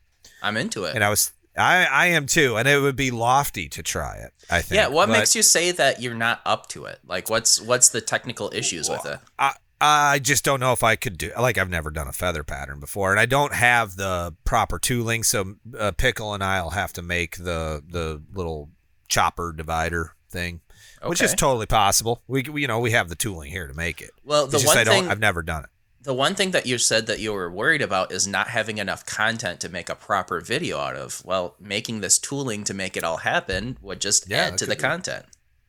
I'm 0.42 0.56
into 0.56 0.84
it. 0.84 0.94
And 0.94 1.04
I 1.04 1.10
was, 1.10 1.32
I, 1.56 1.84
I 1.84 2.06
am 2.06 2.26
too, 2.26 2.56
and 2.56 2.68
it 2.68 2.80
would 2.80 2.96
be 2.96 3.10
lofty 3.10 3.68
to 3.70 3.82
try 3.82 4.16
it. 4.16 4.32
I 4.50 4.62
think. 4.62 4.76
yeah, 4.76 4.88
what 4.88 5.06
but 5.06 5.18
makes 5.18 5.34
you 5.34 5.42
say 5.42 5.72
that 5.72 6.00
you're 6.00 6.14
not 6.14 6.40
up 6.44 6.68
to 6.68 6.84
it? 6.84 7.00
Like, 7.06 7.28
what's 7.28 7.60
what's 7.60 7.88
the 7.88 8.00
technical 8.00 8.50
issues 8.54 8.88
with 8.88 9.04
it? 9.06 9.18
I, 9.38 9.52
I 9.80 10.18
just 10.18 10.44
don't 10.44 10.60
know 10.60 10.72
if 10.72 10.82
I 10.82 10.96
could 10.96 11.18
do. 11.18 11.30
Like 11.38 11.56
I've 11.58 11.70
never 11.70 11.90
done 11.90 12.08
a 12.08 12.12
feather 12.12 12.42
pattern 12.42 12.80
before, 12.80 13.12
and 13.12 13.20
I 13.20 13.26
don't 13.26 13.54
have 13.54 13.96
the 13.96 14.34
proper 14.44 14.78
tooling. 14.78 15.22
So 15.22 15.54
uh, 15.78 15.92
pickle 15.92 16.34
and 16.34 16.42
I'll 16.42 16.70
have 16.70 16.92
to 16.94 17.02
make 17.02 17.36
the 17.36 17.82
the 17.86 18.22
little 18.32 18.70
chopper 19.08 19.52
divider 19.52 20.14
thing, 20.30 20.60
which 21.04 21.22
is 21.22 21.34
totally 21.34 21.66
possible. 21.66 22.22
We, 22.26 22.42
we 22.42 22.62
you 22.62 22.68
know 22.68 22.80
we 22.80 22.90
have 22.90 23.08
the 23.08 23.14
tooling 23.14 23.50
here 23.50 23.68
to 23.68 23.74
make 23.74 24.00
it. 24.00 24.10
Well, 24.24 24.46
the 24.46 24.56
It's 24.56 24.66
one 24.66 24.84
thing 24.84 25.08
I've 25.08 25.20
never 25.20 25.42
done 25.42 25.64
it. 25.64 25.70
The 26.08 26.14
one 26.14 26.34
thing 26.34 26.52
that 26.52 26.64
you 26.64 26.78
said 26.78 27.06
that 27.06 27.20
you 27.20 27.34
were 27.34 27.50
worried 27.50 27.82
about 27.82 28.10
is 28.12 28.26
not 28.26 28.48
having 28.48 28.78
enough 28.78 29.04
content 29.04 29.60
to 29.60 29.68
make 29.68 29.90
a 29.90 29.94
proper 29.94 30.40
video 30.40 30.78
out 30.78 30.96
of. 30.96 31.22
Well, 31.22 31.54
making 31.60 32.00
this 32.00 32.18
tooling 32.18 32.64
to 32.64 32.72
make 32.72 32.96
it 32.96 33.04
all 33.04 33.18
happen 33.18 33.76
would 33.82 34.00
just 34.00 34.26
Yeah, 34.26 34.46
add 34.46 34.56
to 34.58 34.64
the 34.64 34.74
be. 34.74 34.80
content. 34.80 35.26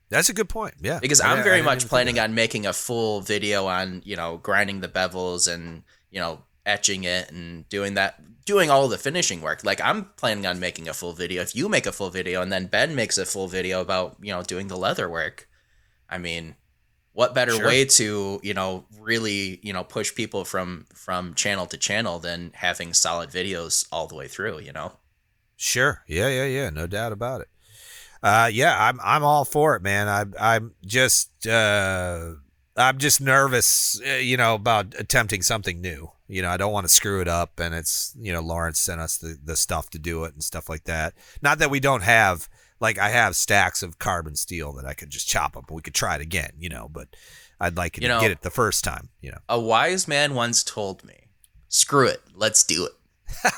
That's 0.08 0.30
a 0.30 0.34
good 0.34 0.48
point. 0.48 0.76
Yeah, 0.80 1.00
Because 1.00 1.20
I- 1.20 1.34
I'm 1.34 1.40
I 1.40 1.42
very 1.42 1.58
didn't 1.58 1.66
much 1.66 1.88
planning 1.90 2.18
on 2.20 2.34
making 2.34 2.66
a 2.66 2.72
full 2.72 3.20
video 3.20 3.66
on, 3.68 4.02
you 4.06 4.16
know, 4.16 4.38
grinding 4.38 4.80
the 4.80 4.88
bevels 4.88 5.52
and, 5.54 5.84
you 6.10 6.22
know, 6.22 6.44
etching 6.66 7.04
it 7.04 7.30
and 7.32 7.68
doing 7.68 7.96
that 7.96 8.16
doing 8.46 8.70
all 8.70 8.88
the 8.88 8.98
finishing 8.98 9.42
work. 9.42 9.66
Like 9.66 9.82
I'm 9.82 10.06
planning 10.16 10.46
on 10.48 10.58
making 10.58 10.88
a 10.88 10.94
full 10.94 11.12
video. 11.12 11.42
If 11.42 11.54
you 11.54 11.68
make 11.68 11.86
a 11.86 11.92
full 11.92 12.10
video 12.10 12.42
and 12.42 12.50
then 12.50 12.68
Ben 12.68 12.96
makes 12.96 13.18
a 13.18 13.26
full 13.26 13.50
video 13.50 13.82
about, 13.82 14.16
you 14.22 14.32
know, 14.32 14.42
doing 14.42 14.70
the 14.70 14.78
leather 14.78 15.10
work, 15.10 15.50
I 16.10 16.18
mean, 16.18 16.56
what 17.14 17.34
better 17.34 17.54
Sure. 17.56 17.66
way 17.66 17.86
to, 17.86 18.40
you 18.44 18.54
know, 18.54 18.86
really, 19.00 19.60
you 19.64 19.74
know, 19.74 19.84
push 19.84 20.14
people 20.14 20.46
from 20.46 20.86
from 20.94 21.34
channel 21.34 21.66
to 21.68 21.78
channel 21.78 22.20
than 22.20 22.52
having 22.56 22.94
solid 22.94 23.30
videos 23.30 23.88
all 23.92 24.08
the 24.08 24.16
way 24.16 24.28
through, 24.28 24.60
you 24.60 24.72
know? 24.72 24.94
Sure. 25.58 26.04
Yeah, 26.08 26.30
yeah, 26.30 26.46
yeah. 26.46 26.70
No 26.70 26.88
doubt 26.88 27.12
about 27.12 27.42
it. 27.42 27.48
Uh, 28.22 28.50
yeah, 28.52 28.76
I'm 28.78 29.00
I'm 29.04 29.24
all 29.24 29.46
for 29.46 29.76
it, 29.76 29.82
man. 29.82 30.08
I 30.08 30.26
I'm 30.56 30.74
just 30.86 31.48
uh, 31.48 32.32
I'm 32.76 32.98
just 32.98 33.22
nervous, 33.22 34.00
uh, 34.06 34.16
you 34.16 34.38
know, 34.38 34.56
about 34.56 34.94
attempting 34.98 35.42
something 35.42 35.82
new. 35.82 36.12
You 36.28 36.42
know, 36.42 36.50
I 36.50 36.58
don't 36.58 36.72
want 36.72 36.86
to 36.86 36.94
screw 36.94 37.22
it 37.22 37.28
up, 37.28 37.60
and 37.60 37.74
it's 37.74 38.14
you 38.20 38.32
know 38.32 38.42
Lawrence 38.42 38.80
sent 38.80 39.02
us 39.02 39.18
the 39.18 39.38
the 39.44 39.56
stuff 39.56 39.90
to 39.92 40.00
do 40.00 40.26
it 40.26 40.34
and 40.34 40.44
stuff 40.44 40.70
like 40.70 40.84
that. 40.84 41.14
Not 41.42 41.60
that 41.60 41.70
we 41.72 41.80
don't 41.80 42.04
have 42.04 42.50
like 42.80 42.98
I 42.98 43.10
have 43.10 43.36
stacks 43.36 43.84
of 43.84 44.00
carbon 44.00 44.36
steel 44.36 44.74
that 44.74 44.86
I 44.86 44.94
could 44.94 45.10
just 45.10 45.28
chop 45.28 45.56
up. 45.58 45.70
We 45.72 45.82
could 45.82 45.94
try 45.94 46.16
it 46.16 46.22
again, 46.22 46.52
you 46.60 46.70
know, 46.70 46.88
but 46.92 47.08
I'd 47.60 47.78
like 47.78 47.98
You 47.98 48.02
to 48.02 48.08
know- 48.08 48.22
get 48.22 48.32
it 48.32 48.42
the 48.42 48.50
first 48.50 48.84
time, 48.84 49.10
you 49.22 49.32
know. 49.32 49.40
A 49.50 49.60
wise 49.60 50.08
man 50.08 50.34
once 50.34 50.64
told 50.64 51.04
me, 51.04 51.28
"Screw 51.68 52.08
it, 52.08 52.22
let's 52.36 52.64
do 52.64 52.86
it." 52.86 52.94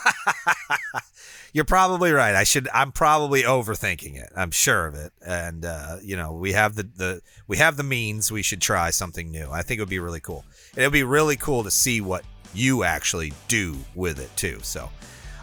You're 1.53 1.65
probably 1.65 2.14
right. 2.14 2.34
I 2.34 2.45
should. 2.45 2.69
I'm 2.73 2.93
probably 2.93 3.43
overthinking 3.43 4.15
it. 4.15 4.31
I'm 4.38 4.52
sure 4.52 4.88
of 4.88 4.95
it. 4.95 5.11
And 5.26 5.65
uh, 5.65 5.98
you 6.02 6.15
know, 6.15 6.31
we 6.31 6.53
have 6.53 6.76
the, 6.76 6.84
the 6.84 7.22
we 7.48 7.57
have 7.57 7.76
the 7.76 7.84
means. 7.84 8.31
We 8.31 8.41
should 8.41 8.61
try 8.61 8.89
something 8.89 9.30
new. 9.30 9.49
I 9.52 9.61
think 9.61 9.80
it 9.80 9.81
would 9.81 9.89
be 9.89 9.99
really 9.99 10.22
cool. 10.22 10.45
And 10.76 10.80
it 10.84 10.88
would 10.88 10.93
be 10.93 11.03
really 11.03 11.35
cool 11.35 11.64
to 11.65 11.72
see 11.72 11.99
what 11.99 12.23
you 12.53 12.84
actually 12.85 13.34
do 13.49 13.77
with 13.95 14.19
it 14.19 14.30
too. 14.38 14.60
So, 14.61 14.89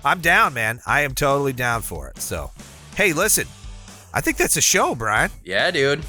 I'm 0.03 0.21
down, 0.21 0.55
man. 0.55 0.81
I 0.87 1.03
am 1.03 1.15
totally 1.15 1.53
down 1.53 1.83
for 1.83 2.09
it. 2.09 2.19
So, 2.21 2.53
hey, 2.97 3.13
listen. 3.13 3.47
I 4.13 4.21
think 4.21 4.37
that's 4.37 4.57
a 4.57 4.61
show, 4.61 4.95
Brian. 4.95 5.31
Yeah, 5.45 5.71
dude. 5.71 6.05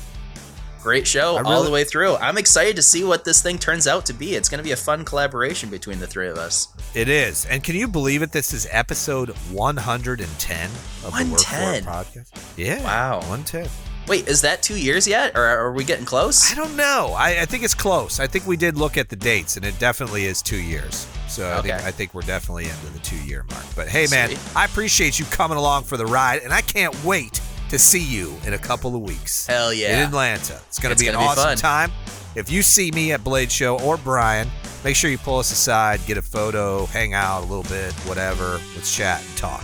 Great 0.82 1.06
show 1.06 1.36
I 1.36 1.42
all 1.42 1.64
the 1.64 1.72
way 1.72 1.84
through. 1.84 2.16
I'm 2.16 2.38
excited 2.38 2.78
to 2.78 2.82
see 2.82 3.04
what 3.04 3.26
this 3.26 3.42
thing 3.42 3.58
turns 3.58 3.86
out 3.86 4.06
to 4.06 4.14
be. 4.14 4.36
It's 4.36 4.48
going 4.48 4.60
to 4.60 4.64
be 4.64 4.72
a 4.72 4.78
fun 4.78 5.04
collaboration 5.04 5.70
between 5.70 6.00
the 6.00 6.08
three 6.08 6.30
of 6.30 6.38
us. 6.38 6.70
It 6.96 7.10
is. 7.10 7.46
And 7.48 7.62
can 7.62 7.76
you 7.76 7.88
believe 7.88 8.22
it? 8.22 8.32
This 8.32 8.54
is 8.54 8.66
episode 8.72 9.30
110 9.52 10.66
of 10.66 10.72
the 11.02 11.10
Work 11.10 11.42
110? 11.42 11.84
podcast. 11.84 12.58
Yeah. 12.58 12.82
Wow. 12.82 13.18
110. 13.18 13.68
Wait, 14.08 14.28
is 14.28 14.42
that 14.42 14.64
two 14.64 14.80
years 14.80 15.06
yet, 15.06 15.36
or 15.36 15.46
are 15.46 15.72
we 15.74 15.84
getting 15.84 16.06
close? 16.06 16.52
I 16.52 16.56
don't 16.56 16.76
know. 16.76 17.14
I, 17.16 17.42
I 17.42 17.46
think 17.46 17.64
it's 17.64 17.76
close. 17.76 18.20
I 18.20 18.26
think 18.26 18.48
we 18.48 18.58
did 18.58 18.76
look 18.76 18.98
at 18.98 19.10
the 19.10 19.16
dates, 19.16 19.58
and 19.58 19.66
it 19.66 19.78
definitely 19.78 20.26
is 20.26 20.42
two 20.42 20.60
years. 20.60 21.06
So 21.28 21.56
I, 21.56 21.62
think, 21.62 21.74
I 21.74 21.92
think 21.92 22.14
we're 22.16 22.22
definitely 22.24 22.66
into 22.66 22.88
the 22.88 23.00
two 23.00 23.18
year 23.18 23.46
mark. 23.52 23.66
But 23.76 23.88
hey, 23.88 24.08
man, 24.10 24.32
I 24.56 24.66
appreciate 24.66 25.20
you 25.20 25.26
coming 25.26 25.58
along 25.58 25.84
for 25.84 25.96
the 25.96 26.08
ride, 26.08 26.42
and 26.42 26.52
I 26.52 26.62
can't 26.62 26.96
wait 27.04 27.40
to 27.70 27.80
see 27.80 28.04
you 28.04 28.36
in 28.46 28.54
a 28.54 28.58
couple 28.58 28.96
of 28.96 29.02
weeks 29.02 29.48
Hell 29.48 29.74
yeah. 29.74 30.02
in! 30.02 30.08
Atlanta. 30.08 30.60
It's 30.68 30.80
going 30.80 30.96
to 30.96 31.00
be 31.00 31.08
an 31.08 31.16
awesome 31.16 31.44
fun. 31.44 31.58
time. 31.58 31.92
If 32.36 32.52
you 32.52 32.62
see 32.62 32.92
me 32.92 33.12
at 33.12 33.24
Blade 33.24 33.52
Show 33.52 33.80
or 33.80 33.98
Brian, 33.98 34.48
make 34.84 34.96
sure 34.96 35.10
you 35.10 35.18
pull 35.18 35.40
us 35.40 35.52
aside, 35.52 36.00
get 36.06 36.18
a 36.18 36.22
photo, 36.22 36.86
hang 36.88 37.14
out 37.14 37.40
a 37.40 37.46
little 37.46 37.64
bit, 37.64 37.94
whatever. 38.08 38.60
Let's 38.76 38.96
chat 38.96 39.24
and 39.26 39.38
talk. 39.38 39.64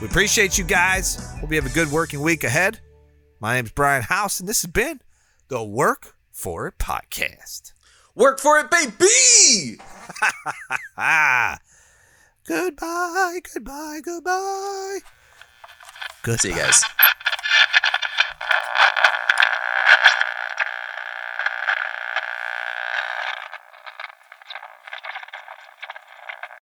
We 0.00 0.06
appreciate 0.08 0.58
you 0.58 0.64
guys. 0.64 1.16
Hope 1.40 1.50
you 1.50 1.56
have 1.60 1.70
a 1.70 1.74
good 1.74 1.90
working 1.90 2.20
week 2.20 2.44
ahead. 2.44 2.80
My 3.40 3.54
name's 3.54 3.72
Brian 3.72 4.02
House, 4.02 4.40
and 4.40 4.48
this 4.48 4.62
has 4.62 4.70
been 4.70 5.00
the 5.48 5.62
Work 5.62 6.16
For 6.32 6.66
It 6.68 6.78
podcast. 6.78 7.72
Work 8.14 8.38
for 8.38 8.58
it, 8.60 8.70
baby! 8.70 9.78
Goodbye, 12.46 13.40
goodbye, 13.54 14.00
goodbye. 14.04 14.98
Good. 16.22 16.40
See 16.40 16.50
you 16.50 16.56
guys. 16.56 16.82